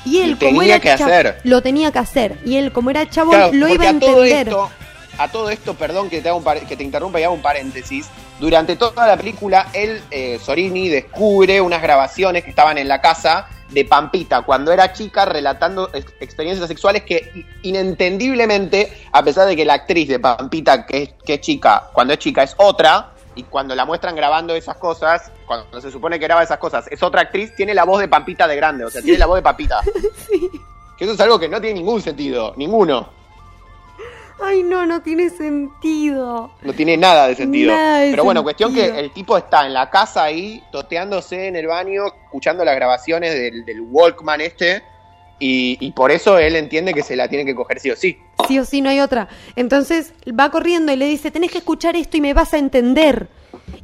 Y 0.04 0.18
él, 0.18 0.30
Y 0.32 0.34
como 0.34 0.60
tenía 0.60 0.74
era 0.76 0.80
que 0.80 0.88
cha- 0.98 1.06
hacer. 1.06 1.40
lo 1.44 1.62
tenía 1.62 1.92
que 1.92 1.98
hacer. 2.00 2.38
Y 2.44 2.56
él, 2.56 2.72
como 2.72 2.90
era 2.90 3.08
chabón, 3.08 3.36
Claro, 3.36 3.52
lo 3.52 3.68
iba 3.68 3.88
a 3.88 3.98
todo 3.98 4.24
entender. 4.24 4.48
esto, 4.48 4.70
a 5.18 5.28
todo 5.28 5.50
esto, 5.50 5.74
perdón 5.74 6.10
que 6.10 6.20
te, 6.20 6.28
haga 6.28 6.36
un 6.36 6.42
par- 6.44 6.60
que 6.66 6.76
te 6.76 6.82
interrumpa 6.82 7.20
y 7.20 7.22
haga 7.22 7.32
un 7.32 7.42
paréntesis. 7.42 8.06
Durante 8.40 8.74
toda 8.74 9.06
la 9.06 9.16
película, 9.16 9.68
él, 9.72 10.00
eh, 10.10 10.40
Sorini, 10.44 10.88
descubre 10.88 11.60
unas 11.60 11.80
grabaciones 11.82 12.42
que 12.42 12.50
estaban 12.50 12.78
en 12.78 12.88
la 12.88 13.00
casa 13.00 13.46
de 13.72 13.84
Pampita 13.84 14.42
cuando 14.42 14.72
era 14.72 14.92
chica 14.92 15.24
relatando 15.24 15.90
ex- 15.92 16.12
experiencias 16.20 16.68
sexuales 16.68 17.02
que 17.02 17.46
inentendiblemente, 17.62 18.92
a 19.12 19.22
pesar 19.22 19.46
de 19.46 19.56
que 19.56 19.64
la 19.64 19.74
actriz 19.74 20.08
de 20.08 20.18
Pampita, 20.18 20.86
que 20.86 21.02
es, 21.02 21.10
que 21.24 21.34
es 21.34 21.40
chica, 21.40 21.90
cuando 21.92 22.12
es 22.12 22.18
chica 22.18 22.42
es 22.42 22.54
otra, 22.58 23.08
y 23.34 23.44
cuando 23.44 23.74
la 23.74 23.86
muestran 23.86 24.14
grabando 24.14 24.54
esas 24.54 24.76
cosas, 24.76 25.32
cuando 25.46 25.80
se 25.80 25.90
supone 25.90 26.18
que 26.18 26.26
graba 26.26 26.42
esas 26.42 26.58
cosas, 26.58 26.86
es 26.90 27.02
otra 27.02 27.22
actriz, 27.22 27.54
tiene 27.56 27.72
la 27.72 27.84
voz 27.84 28.00
de 28.00 28.08
Pampita 28.08 28.46
de 28.46 28.56
grande, 28.56 28.84
o 28.84 28.90
sea, 28.90 29.00
tiene 29.00 29.18
la 29.18 29.26
voz 29.26 29.36
de 29.36 29.42
Pampita. 29.42 29.80
Que 30.98 31.04
eso 31.06 31.14
es 31.14 31.20
algo 31.20 31.38
que 31.40 31.48
no 31.48 31.60
tiene 31.60 31.80
ningún 31.80 32.00
sentido, 32.00 32.52
ninguno. 32.56 33.08
Ay, 34.40 34.62
no, 34.62 34.86
no 34.86 35.02
tiene 35.02 35.30
sentido. 35.30 36.52
No 36.62 36.72
tiene 36.72 36.96
nada 36.96 37.28
de 37.28 37.34
sentido. 37.34 37.72
Nada 37.72 37.98
de 37.98 38.10
Pero 38.10 38.24
bueno, 38.24 38.42
cuestión 38.42 38.74
que 38.74 38.86
el 38.86 39.12
tipo 39.12 39.36
está 39.36 39.66
en 39.66 39.74
la 39.74 39.90
casa 39.90 40.24
ahí, 40.24 40.62
toteándose 40.72 41.48
en 41.48 41.56
el 41.56 41.66
baño, 41.66 42.06
escuchando 42.24 42.64
las 42.64 42.74
grabaciones 42.74 43.34
del, 43.34 43.64
del 43.64 43.80
Walkman 43.80 44.40
este, 44.40 44.82
y, 45.38 45.76
y 45.80 45.92
por 45.92 46.10
eso 46.10 46.38
él 46.38 46.56
entiende 46.56 46.94
que 46.94 47.02
se 47.02 47.16
la 47.16 47.28
tiene 47.28 47.44
que 47.44 47.54
coger 47.54 47.80
sí 47.80 47.90
o 47.90 47.96
sí. 47.96 48.18
Sí 48.46 48.58
o 48.58 48.64
sí, 48.64 48.80
no 48.80 48.90
hay 48.90 49.00
otra. 49.00 49.28
Entonces 49.56 50.14
va 50.28 50.50
corriendo 50.50 50.92
y 50.92 50.96
le 50.96 51.06
dice, 51.06 51.30
tenés 51.30 51.50
que 51.50 51.58
escuchar 51.58 51.96
esto 51.96 52.16
y 52.16 52.20
me 52.20 52.34
vas 52.34 52.54
a 52.54 52.58
entender. 52.58 53.28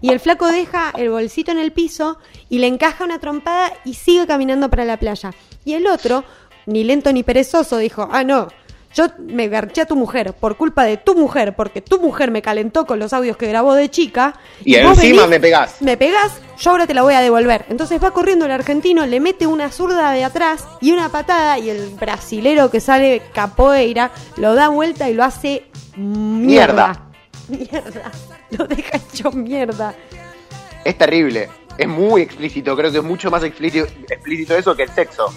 Y 0.00 0.10
el 0.10 0.20
flaco 0.20 0.46
deja 0.46 0.92
el 0.96 1.10
bolsito 1.10 1.50
en 1.50 1.58
el 1.58 1.72
piso 1.72 2.18
y 2.48 2.58
le 2.58 2.66
encaja 2.66 3.04
una 3.04 3.18
trompada 3.18 3.72
y 3.84 3.94
sigue 3.94 4.26
caminando 4.26 4.68
para 4.70 4.84
la 4.84 4.96
playa. 4.98 5.32
Y 5.64 5.74
el 5.74 5.86
otro, 5.86 6.24
ni 6.66 6.84
lento 6.84 7.12
ni 7.12 7.22
perezoso, 7.22 7.78
dijo, 7.78 8.08
ah, 8.10 8.24
no, 8.24 8.48
yo 8.94 9.06
me 9.18 9.48
garché 9.48 9.82
a 9.82 9.86
tu 9.86 9.96
mujer 9.96 10.32
por 10.32 10.56
culpa 10.56 10.84
de 10.84 10.96
tu 10.96 11.14
mujer, 11.14 11.54
porque 11.54 11.80
tu 11.80 12.00
mujer 12.00 12.30
me 12.30 12.42
calentó 12.42 12.86
con 12.86 12.98
los 12.98 13.12
audios 13.12 13.36
que 13.36 13.46
grabó 13.46 13.74
de 13.74 13.90
chica. 13.90 14.34
Y 14.64 14.74
encima 14.74 15.22
venís, 15.22 15.28
me 15.28 15.40
pegás. 15.40 15.82
Me 15.82 15.96
pegás, 15.96 16.32
yo 16.58 16.70
ahora 16.70 16.86
te 16.86 16.94
la 16.94 17.02
voy 17.02 17.14
a 17.14 17.20
devolver. 17.20 17.66
Entonces 17.68 18.02
va 18.02 18.12
corriendo 18.12 18.46
el 18.46 18.52
argentino, 18.52 19.06
le 19.06 19.20
mete 19.20 19.46
una 19.46 19.70
zurda 19.70 20.12
de 20.12 20.24
atrás 20.24 20.66
y 20.80 20.92
una 20.92 21.10
patada 21.10 21.58
y 21.58 21.70
el 21.70 21.90
brasilero 21.90 22.70
que 22.70 22.80
sale 22.80 23.22
capoeira 23.32 24.10
lo 24.36 24.54
da 24.54 24.68
vuelta 24.68 25.08
y 25.08 25.14
lo 25.14 25.24
hace 25.24 25.64
mierda. 25.96 27.04
Mierda. 27.48 28.12
Lo 28.50 28.66
deja 28.66 28.96
hecho 28.96 29.30
mierda. 29.30 29.94
Es 30.84 30.96
terrible. 30.96 31.50
Es 31.76 31.86
muy 31.86 32.22
explícito, 32.22 32.74
creo 32.76 32.90
que 32.90 32.98
es 32.98 33.04
mucho 33.04 33.30
más 33.30 33.44
explícito, 33.44 33.86
explícito 34.08 34.56
eso 34.56 34.74
que 34.74 34.84
el 34.84 34.90
sexo. 34.90 35.32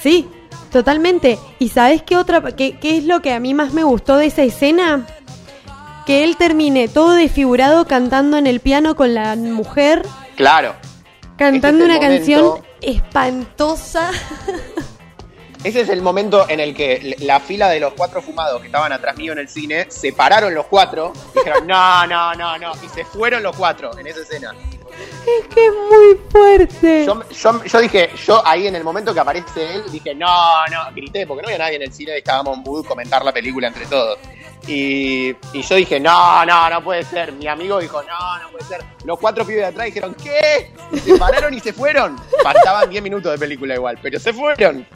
Sí, 0.00 0.28
totalmente. 0.74 1.38
¿Y 1.60 1.68
sabes 1.68 2.02
qué 2.02 2.16
otra 2.16 2.42
qué, 2.56 2.78
qué 2.80 2.98
es 2.98 3.04
lo 3.04 3.22
que 3.22 3.32
a 3.32 3.38
mí 3.38 3.54
más 3.54 3.72
me 3.72 3.84
gustó 3.84 4.16
de 4.16 4.26
esa 4.26 4.42
escena? 4.42 5.06
Que 6.04 6.24
él 6.24 6.36
termine 6.36 6.88
todo 6.88 7.12
desfigurado 7.12 7.86
cantando 7.86 8.36
en 8.36 8.48
el 8.48 8.58
piano 8.58 8.96
con 8.96 9.14
la 9.14 9.36
mujer, 9.36 10.02
Claro. 10.36 10.74
cantando 11.38 11.84
es 11.84 11.90
una 11.90 12.00
canción 12.00 12.58
espantosa. 12.82 14.10
Ese 15.64 15.80
es 15.80 15.88
el 15.88 16.02
momento 16.02 16.44
en 16.50 16.58
el 16.60 16.74
que 16.74 17.16
la 17.20 17.38
fila 17.40 17.70
de 17.70 17.78
los 17.80 17.94
cuatro 17.94 18.20
fumados 18.20 18.60
que 18.60 18.66
estaban 18.66 18.92
atrás 18.92 19.16
mío 19.16 19.32
en 19.32 19.38
el 19.38 19.48
cine 19.48 19.86
se 19.88 20.12
pararon 20.12 20.52
los 20.52 20.66
cuatro 20.66 21.12
y 21.34 21.38
dijeron 21.38 21.66
no, 21.68 22.06
no, 22.06 22.34
no, 22.34 22.58
no. 22.58 22.72
Y 22.84 22.88
se 22.88 23.04
fueron 23.04 23.44
los 23.44 23.56
cuatro 23.56 23.96
en 23.96 24.06
esa 24.08 24.20
escena. 24.20 24.52
Es 25.26 25.46
que 25.54 25.66
es 25.66 25.72
muy 25.72 26.18
fuerte. 26.30 27.06
Yo, 27.06 27.22
yo, 27.30 27.64
yo 27.64 27.80
dije, 27.80 28.10
yo 28.26 28.46
ahí 28.46 28.66
en 28.66 28.76
el 28.76 28.84
momento 28.84 29.14
que 29.14 29.20
aparece 29.20 29.74
él, 29.74 29.82
dije, 29.90 30.14
no, 30.14 30.66
no, 30.70 30.92
grité, 30.94 31.26
porque 31.26 31.42
no 31.42 31.48
había 31.48 31.58
nadie 31.58 31.76
en 31.76 31.82
el 31.82 31.92
cine 31.92 32.12
y 32.14 32.18
estábamos 32.18 32.58
en 32.58 32.62
mood 32.62 32.84
comentar 32.84 33.24
la 33.24 33.32
película 33.32 33.68
entre 33.68 33.86
todos. 33.86 34.18
Y, 34.66 35.34
y 35.52 35.62
yo 35.62 35.74
dije, 35.76 36.00
no, 36.00 36.44
no, 36.46 36.70
no 36.70 36.82
puede 36.82 37.04
ser. 37.04 37.32
Mi 37.32 37.46
amigo 37.46 37.78
dijo, 37.80 38.02
no, 38.02 38.38
no 38.42 38.50
puede 38.50 38.64
ser. 38.64 38.82
Los 39.04 39.18
cuatro 39.18 39.44
pibes 39.44 39.62
de 39.62 39.66
atrás 39.66 39.86
dijeron, 39.86 40.14
¿qué? 40.22 40.72
Y 40.92 40.98
se 40.98 41.18
pararon 41.18 41.52
y 41.52 41.60
se 41.60 41.72
fueron. 41.72 42.16
Faltaban 42.42 42.88
10 42.88 43.02
minutos 43.02 43.32
de 43.32 43.38
película 43.38 43.74
igual, 43.74 43.98
pero 44.00 44.18
se 44.18 44.32
fueron. 44.32 44.86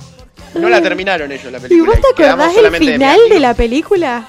No 0.55 0.69
la 0.69 0.81
terminaron 0.81 1.31
ellos 1.31 1.53
la 1.53 1.59
¿Y 1.59 1.63
película. 1.63 1.93
vos 1.93 2.01
te 2.01 2.25
acordás 2.25 2.55
de 2.55 2.71
mi 2.71 2.79
final 2.79 3.19
de 3.29 3.41
la 3.41 3.55
película? 3.55 4.29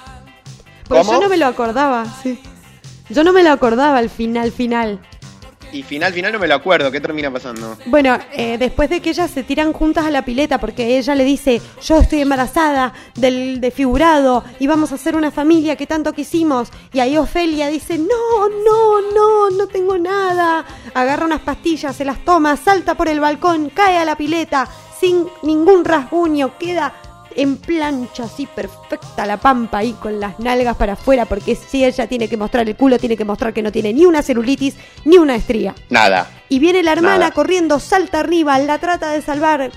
¿Cómo? 0.87 1.03
yo 1.13 1.21
no 1.21 1.29
me 1.29 1.37
lo 1.37 1.45
acordaba, 1.45 2.05
sí. 2.21 2.41
Yo 3.09 3.23
no 3.23 3.31
me 3.31 3.43
lo 3.43 3.51
acordaba 3.51 3.97
al 3.97 4.09
final, 4.09 4.51
final. 4.51 4.99
Y 5.71 5.83
final, 5.83 6.13
final 6.13 6.31
no 6.31 6.39
me 6.39 6.47
lo 6.47 6.55
acuerdo. 6.55 6.91
¿Qué 6.91 6.99
termina 6.99 7.31
pasando? 7.31 7.77
Bueno, 7.85 8.17
eh, 8.31 8.57
después 8.57 8.89
de 8.89 9.01
que 9.01 9.11
ellas 9.11 9.29
se 9.29 9.43
tiran 9.43 9.73
juntas 9.73 10.05
a 10.05 10.11
la 10.11 10.23
pileta 10.23 10.59
porque 10.59 10.97
ella 10.97 11.15
le 11.15 11.23
dice, 11.23 11.61
yo 11.83 11.99
estoy 11.99 12.21
embarazada 12.21 12.93
del 13.15 13.61
desfigurado 13.61 14.43
y 14.59 14.67
vamos 14.67 14.91
a 14.91 14.95
hacer 14.95 15.15
una 15.15 15.31
familia 15.31 15.75
que 15.75 15.87
tanto 15.87 16.13
quisimos. 16.13 16.69
Y 16.93 16.99
ahí 16.99 17.17
Ofelia 17.17 17.67
dice, 17.67 17.97
no, 17.97 18.49
no, 18.49 19.01
no, 19.13 19.49
no 19.51 19.67
tengo 19.67 19.97
nada. 19.97 20.65
Agarra 20.93 21.25
unas 21.25 21.41
pastillas, 21.41 21.95
se 21.95 22.05
las 22.05 22.23
toma, 22.25 22.57
salta 22.57 22.95
por 22.95 23.07
el 23.07 23.19
balcón, 23.19 23.69
cae 23.69 23.97
a 23.97 24.05
la 24.05 24.15
pileta 24.15 24.67
sin 24.99 25.27
ningún 25.43 25.85
rasguño, 25.85 26.57
queda 26.57 26.93
en 27.41 27.57
plancha 27.57 28.23
así 28.23 28.45
perfecta 28.45 29.25
la 29.25 29.37
pampa 29.37 29.79
ahí 29.79 29.93
con 29.93 30.19
las 30.19 30.39
nalgas 30.39 30.75
para 30.77 30.93
afuera 30.93 31.25
porque 31.25 31.55
si 31.55 31.85
ella 31.85 32.07
tiene 32.07 32.27
que 32.27 32.37
mostrar 32.37 32.67
el 32.67 32.75
culo, 32.75 32.97
tiene 32.99 33.15
que 33.15 33.25
mostrar 33.25 33.53
que 33.53 33.61
no 33.61 33.71
tiene 33.71 33.93
ni 33.93 34.05
una 34.05 34.21
celulitis 34.21 34.75
ni 35.05 35.17
una 35.17 35.35
estría. 35.35 35.73
Nada. 35.89 36.29
Y 36.49 36.59
viene 36.59 36.83
la 36.83 36.91
hermana 36.93 37.17
Nada. 37.17 37.31
corriendo, 37.31 37.79
salta 37.79 38.19
arriba, 38.19 38.57
la 38.59 38.77
trata 38.79 39.11
de 39.11 39.21
salvar. 39.21 39.71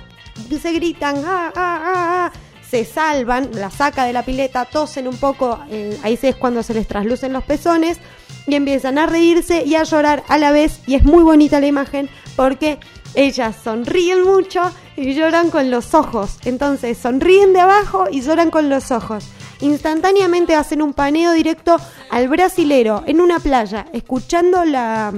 Se 0.61 0.73
gritan, 0.73 1.17
ah, 1.27 1.53
ah, 1.55 1.83
ah, 1.85 2.31
ah. 2.31 2.33
Se 2.69 2.85
salvan, 2.87 3.51
la 3.55 3.71
saca 3.71 4.05
de 4.07 4.15
la 4.15 4.23
pileta, 4.23 4.65
tosen 4.65 5.07
un 5.07 5.17
poco. 5.19 5.61
eh, 5.71 5.99
ahí 6.03 6.19
es 6.21 6.37
cuando 6.37 6.63
se 6.63 6.73
les 6.73 6.89
traslucen 6.89 7.33
los 7.33 7.45
pezones. 7.45 7.99
Y 8.47 8.55
empiezan 8.57 8.99
a 8.99 9.07
reírse 9.07 9.63
y 9.65 9.77
a 9.77 9.85
llorar 9.85 10.25
a 10.29 10.37
la 10.39 10.51
vez. 10.51 10.81
Y 10.87 10.95
es 10.95 11.05
muy 11.05 11.23
bonita 11.23 11.61
la 11.61 11.67
imagen 11.67 12.09
porque 12.35 12.79
ellas 13.15 13.57
sonríen 13.63 14.23
mucho 14.23 14.63
y 14.97 15.15
lloran 15.15 15.51
con 15.51 15.71
los 15.71 15.95
ojos. 15.95 16.39
Entonces 16.45 16.99
sonríen 16.99 17.53
de 17.53 17.61
abajo 17.61 18.07
y 18.11 18.23
lloran 18.23 18.51
con 18.51 18.69
los 18.69 18.91
ojos. 18.91 19.27
Instantáneamente 19.61 20.55
hacen 20.57 20.83
un 20.83 20.93
paneo 20.93 21.33
directo 21.33 21.77
al 22.11 22.29
brasilero 22.29 23.05
en 23.07 23.21
una 23.21 23.39
playa, 23.39 23.87
escuchando 23.93 24.65
la, 24.65 25.13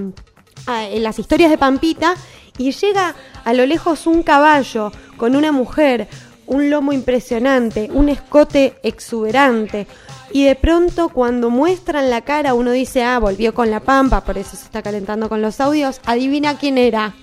ah, 0.66 0.84
eh, 0.84 1.00
las 1.00 1.18
historias 1.18 1.50
de 1.50 1.58
Pampita 1.58 2.14
y 2.58 2.72
llega 2.72 3.14
a 3.44 3.52
lo 3.54 3.66
lejos 3.66 4.06
un 4.06 4.22
caballo 4.22 4.92
con 5.16 5.34
una 5.34 5.50
mujer, 5.50 6.08
un 6.46 6.70
lomo 6.70 6.92
impresionante, 6.92 7.88
un 7.92 8.08
escote 8.08 8.76
exuberante. 8.82 9.86
Y 10.30 10.44
de 10.44 10.56
pronto 10.56 11.08
cuando 11.08 11.48
muestran 11.48 12.10
la 12.10 12.22
cara 12.22 12.54
uno 12.54 12.72
dice, 12.72 13.02
ah, 13.02 13.18
volvió 13.18 13.54
con 13.54 13.70
la 13.70 13.80
pampa, 13.80 14.24
por 14.24 14.36
eso 14.36 14.56
se 14.56 14.64
está 14.64 14.82
calentando 14.82 15.28
con 15.28 15.40
los 15.40 15.60
audios. 15.60 16.00
Adivina 16.04 16.58
quién 16.58 16.76
era. 16.76 17.14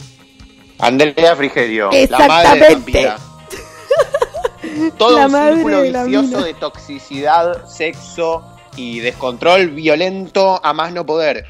Andrea 0.81 1.35
Frigerio, 1.35 1.89
la 2.09 2.27
madre 2.27 2.59
de. 2.59 2.73
Pampita. 2.73 3.17
Todo 4.97 5.17
La 5.17 5.25
un 5.27 5.53
círculo 5.55 5.81
de 5.81 5.91
vicioso 5.91 6.43
de 6.43 6.53
toxicidad, 6.53 7.67
sexo 7.67 8.43
y 8.75 8.99
descontrol 8.99 9.69
violento 9.69 10.59
a 10.63 10.73
más 10.73 10.93
no 10.93 11.05
poder. 11.05 11.45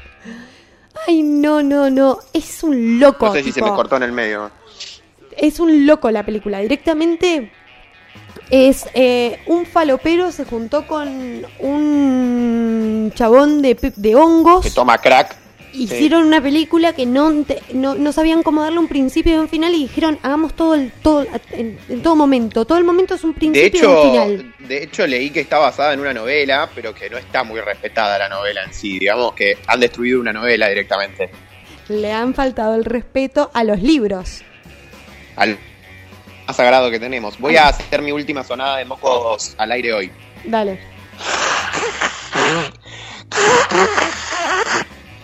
Ay, 1.06 1.22
no, 1.22 1.62
no, 1.62 1.90
no. 1.90 2.18
Es 2.32 2.62
un 2.62 2.98
loco. 2.98 3.26
No 3.26 3.32
sé 3.32 3.42
si 3.42 3.52
se 3.52 3.62
me 3.62 3.70
cortó 3.70 3.96
en 3.96 4.02
el 4.02 4.12
medio. 4.12 4.50
Es 5.36 5.60
un 5.60 5.86
loco 5.86 6.10
la 6.10 6.24
película. 6.24 6.58
Directamente 6.58 7.52
es 8.50 8.86
eh, 8.94 9.40
un 9.46 9.64
falopero 9.64 10.30
se 10.30 10.44
juntó 10.44 10.86
con 10.86 11.46
un 11.60 13.12
chabón 13.14 13.62
de, 13.62 13.74
de 13.96 14.14
hongos. 14.14 14.64
Que 14.64 14.70
toma 14.70 14.98
crack. 14.98 15.41
Hicieron 15.74 16.24
una 16.24 16.40
película 16.42 16.92
que 16.92 17.06
no, 17.06 17.32
te- 17.44 17.62
no, 17.72 17.94
no 17.94 18.12
sabían 18.12 18.42
cómo 18.42 18.62
darle 18.62 18.78
un 18.78 18.88
principio 18.88 19.34
y 19.34 19.38
un 19.38 19.48
final 19.48 19.74
y 19.74 19.78
dijeron 19.82 20.18
hagamos 20.22 20.54
todo 20.54 20.74
el 20.74 20.92
todo 20.92 21.26
en, 21.52 21.78
en 21.88 22.02
todo 22.02 22.14
momento. 22.14 22.64
Todo 22.66 22.76
el 22.78 22.84
momento 22.84 23.14
es 23.14 23.24
un 23.24 23.32
De 23.32 23.38
principio 23.40 23.80
y 23.80 23.86
un 23.86 23.92
hecho, 23.92 24.10
final. 24.12 24.54
de 24.68 24.82
hecho, 24.84 25.06
leí 25.06 25.30
que 25.30 25.40
está 25.40 25.58
basada 25.58 25.94
en 25.94 26.00
una 26.00 26.12
novela, 26.12 26.68
pero 26.74 26.94
que 26.94 27.08
no 27.08 27.16
está 27.16 27.42
muy 27.42 27.58
respetada 27.60 28.18
la 28.18 28.28
novela 28.28 28.62
en 28.64 28.74
sí. 28.74 28.98
Digamos 28.98 29.32
que 29.34 29.56
han 29.66 29.80
destruido 29.80 30.20
una 30.20 30.32
novela 30.32 30.68
directamente. 30.68 31.30
Le 31.88 32.12
han 32.12 32.34
faltado 32.34 32.74
el 32.74 32.84
respeto 32.84 33.50
a 33.54 33.64
los 33.64 33.80
libros. 33.82 34.42
Al 35.36 35.58
más 36.46 36.56
sagrado 36.56 36.90
que 36.90 37.00
tenemos. 37.00 37.38
Voy 37.38 37.56
a 37.56 37.68
hacer 37.68 38.02
mi 38.02 38.12
última 38.12 38.44
sonada 38.44 38.76
de 38.76 38.84
mocos 38.84 39.54
al 39.56 39.72
aire 39.72 39.94
hoy. 39.94 40.10
Dale. 40.44 40.78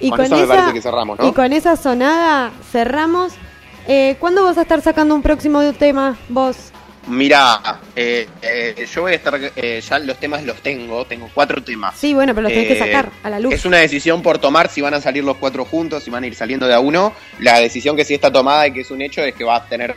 Y 0.01 0.11
Con 0.11 0.21
eso 0.21 0.37
me 0.37 0.47
parece 0.47 0.73
que 0.73 0.81
cerramos, 0.83 1.19
¿no? 1.19 1.29
Y 1.29 1.33
con 1.33 1.53
esa 1.53 1.77
sonada 1.77 2.51
cerramos. 2.73 3.33
Eh, 3.87 4.17
¿Cuándo 4.21 4.45
vas 4.45 4.59
a 4.59 4.63
estar 4.63 4.81
sacando 4.83 5.15
un 5.15 5.23
próximo 5.23 5.63
tema, 5.73 6.17
vos? 6.29 6.73
Mira, 7.07 7.81
eh, 7.97 8.29
eh, 8.43 8.87
yo 8.93 9.01
voy 9.03 9.13
a 9.13 9.17
estar. 9.17 9.41
eh, 9.57 9.81
ya 9.89 9.99
los 9.99 10.19
temas 10.19 10.45
los 10.45 10.61
tengo, 10.61 11.07
tengo 11.07 11.31
cuatro 11.33 11.63
temas. 11.65 11.97
Sí, 11.97 12.13
bueno, 12.13 12.35
pero 12.35 12.43
los 12.49 12.53
tenés 12.53 12.69
que 12.69 12.75
Eh, 12.75 12.79
sacar 12.79 13.09
a 13.23 13.31
la 13.31 13.41
luz. 13.41 13.55
Es 13.55 13.65
una 13.65 13.79
decisión 13.79 14.21
por 14.21 14.39
tomar 14.39 14.69
si 14.69 14.83
van 14.83 14.93
a 14.93 15.01
salir 15.01 15.25
los 15.25 15.39
cuatro 15.39 15.65
juntos, 15.65 16.03
si 16.05 16.11
van 16.11 16.23
a 16.25 16.27
ir 16.27 16.35
saliendo 16.35 16.67
de 16.67 16.75
a 16.75 16.81
uno. 16.81 17.15
La 17.41 17.59
decisión 17.61 17.97
que 17.97 18.05
sí 18.05 18.13
está 18.13 18.31
tomada 18.31 18.67
y 18.67 18.73
que 18.73 18.81
es 18.83 18.91
un 18.91 19.01
hecho 19.01 19.23
es 19.23 19.35
que 19.35 19.45
va 19.45 19.57
a 19.57 19.65
tener. 19.65 19.95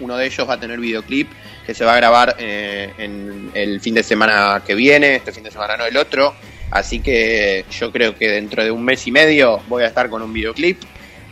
Uno 0.00 0.16
de 0.16 0.26
ellos 0.26 0.48
va 0.48 0.54
a 0.54 0.60
tener 0.60 0.80
videoclip 0.80 1.30
que 1.66 1.74
se 1.74 1.84
va 1.84 1.92
a 1.92 1.96
grabar 1.96 2.34
eh, 2.38 2.92
en 2.98 3.50
el 3.54 3.80
fin 3.80 3.94
de 3.94 4.02
semana 4.02 4.62
que 4.66 4.74
viene, 4.74 5.16
este 5.16 5.30
fin 5.30 5.44
de 5.44 5.50
semana 5.50 5.76
no 5.76 5.84
el 5.84 5.96
otro. 5.96 6.34
Así 6.70 7.00
que 7.00 7.64
yo 7.70 7.92
creo 7.92 8.14
que 8.16 8.28
dentro 8.28 8.64
de 8.64 8.70
un 8.70 8.84
mes 8.84 9.06
y 9.06 9.10
medio 9.12 9.60
voy 9.68 9.84
a 9.84 9.86
estar 9.86 10.08
con 10.10 10.22
un 10.22 10.32
videoclip 10.32 10.80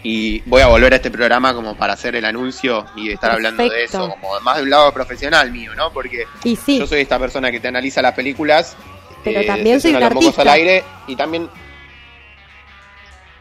y 0.04 0.40
voy 0.46 0.62
a 0.62 0.66
volver 0.68 0.92
a 0.92 0.96
este 0.96 1.10
programa 1.10 1.54
como 1.54 1.76
para 1.76 1.92
hacer 1.94 2.14
el 2.16 2.24
anuncio 2.24 2.86
y 2.96 3.10
estar 3.10 3.30
hablando 3.32 3.68
de 3.68 3.84
eso, 3.84 4.08
como 4.10 4.38
más 4.40 4.56
de 4.56 4.62
un 4.64 4.70
lado 4.70 4.92
profesional 4.92 5.50
mío, 5.52 5.74
¿no? 5.76 5.92
Porque 5.92 6.24
Y 6.44 6.56
sí. 6.56 6.78
yo 6.78 6.86
soy 6.86 7.00
esta 7.00 7.18
persona 7.18 7.50
que 7.50 7.60
te 7.60 7.68
analiza 7.68 8.02
las 8.02 8.12
películas. 8.14 8.76
Pero 9.24 9.40
eh, 9.40 9.44
también 9.46 9.80
soy 9.80 9.92
un 9.92 9.98
al 9.98 10.02
artista. 10.04 10.52
aire 10.52 10.82
y 11.06 11.14
también. 11.14 11.48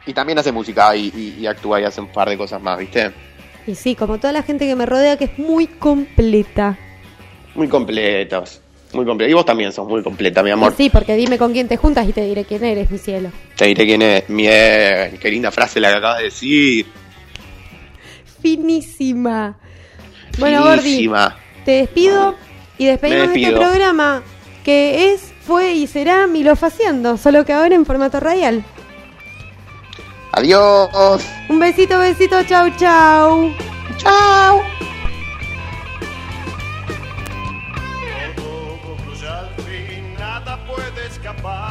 Y 0.06 0.14
también 0.14 0.38
hace 0.40 0.52
música 0.52 0.96
y, 0.96 1.08
y- 1.16 1.42
y 1.42 1.48
actúa 1.48 1.80
y 1.80 1.84
hace 1.84 2.02
un 2.02 2.08
par 2.08 2.30
de 2.30 2.38
cosas 2.38 2.62
más, 2.62 2.78
¿viste? 2.80 3.12
Y 3.68 3.76
sí, 3.76 3.96
como 3.96 4.18
toda 4.18 4.34
la 4.34 4.42
gente 4.44 4.66
que 4.68 4.76
me 4.76 4.86
rodea, 4.88 5.18
que 5.18 5.26
es 5.26 5.38
muy 5.40 5.68
completa. 5.68 6.78
Muy 7.54 7.68
completos. 7.68 8.62
Muy 8.94 9.06
completos. 9.06 9.32
Y 9.32 9.34
vos 9.34 9.46
también 9.46 9.72
sos 9.72 9.88
muy 9.88 10.04
completa, 10.04 10.44
mi 10.44 10.52
amor. 10.52 10.74
Sí, 10.76 10.90
porque 10.90 11.16
dime 11.16 11.38
con 11.38 11.54
quién 11.54 11.68
te 11.68 11.78
juntas 11.78 12.08
y 12.08 12.14
te 12.14 12.26
diré 12.26 12.46
quién 12.46 12.64
eres, 12.64 12.90
mi 12.92 12.98
cielo. 12.98 13.30
Te 13.56 13.66
diré 13.66 13.86
quién 13.86 14.02
es. 14.02 14.30
Miel, 14.30 15.18
qué 15.20 15.30
linda 15.30 15.52
frase 15.52 15.80
la 15.80 15.92
que 15.92 15.98
acabas 15.98 16.18
de 16.20 16.24
decir. 16.26 16.86
Finísima. 18.42 19.58
Bueno, 20.40 20.64
Gordi, 20.64 21.10
te 21.66 21.72
despido 21.72 22.36
y 22.78 22.86
despedimos 22.86 23.34
de 23.34 23.42
este 23.42 23.56
programa 23.56 24.24
que 24.64 25.14
es, 25.14 25.34
fue 25.46 25.74
y 25.74 25.88
será 25.88 26.28
Milofaciando, 26.28 27.18
solo 27.18 27.46
que 27.46 27.54
ahora 27.54 27.76
en 27.76 27.86
formato 27.86 28.20
radial. 28.20 28.64
Adiós. 30.32 31.22
Un 31.50 31.60
besito, 31.60 32.00
besito, 32.00 32.42
chau, 32.44 32.70
chau. 32.78 33.52
Chau. 33.98 34.62
Porque 41.40 41.71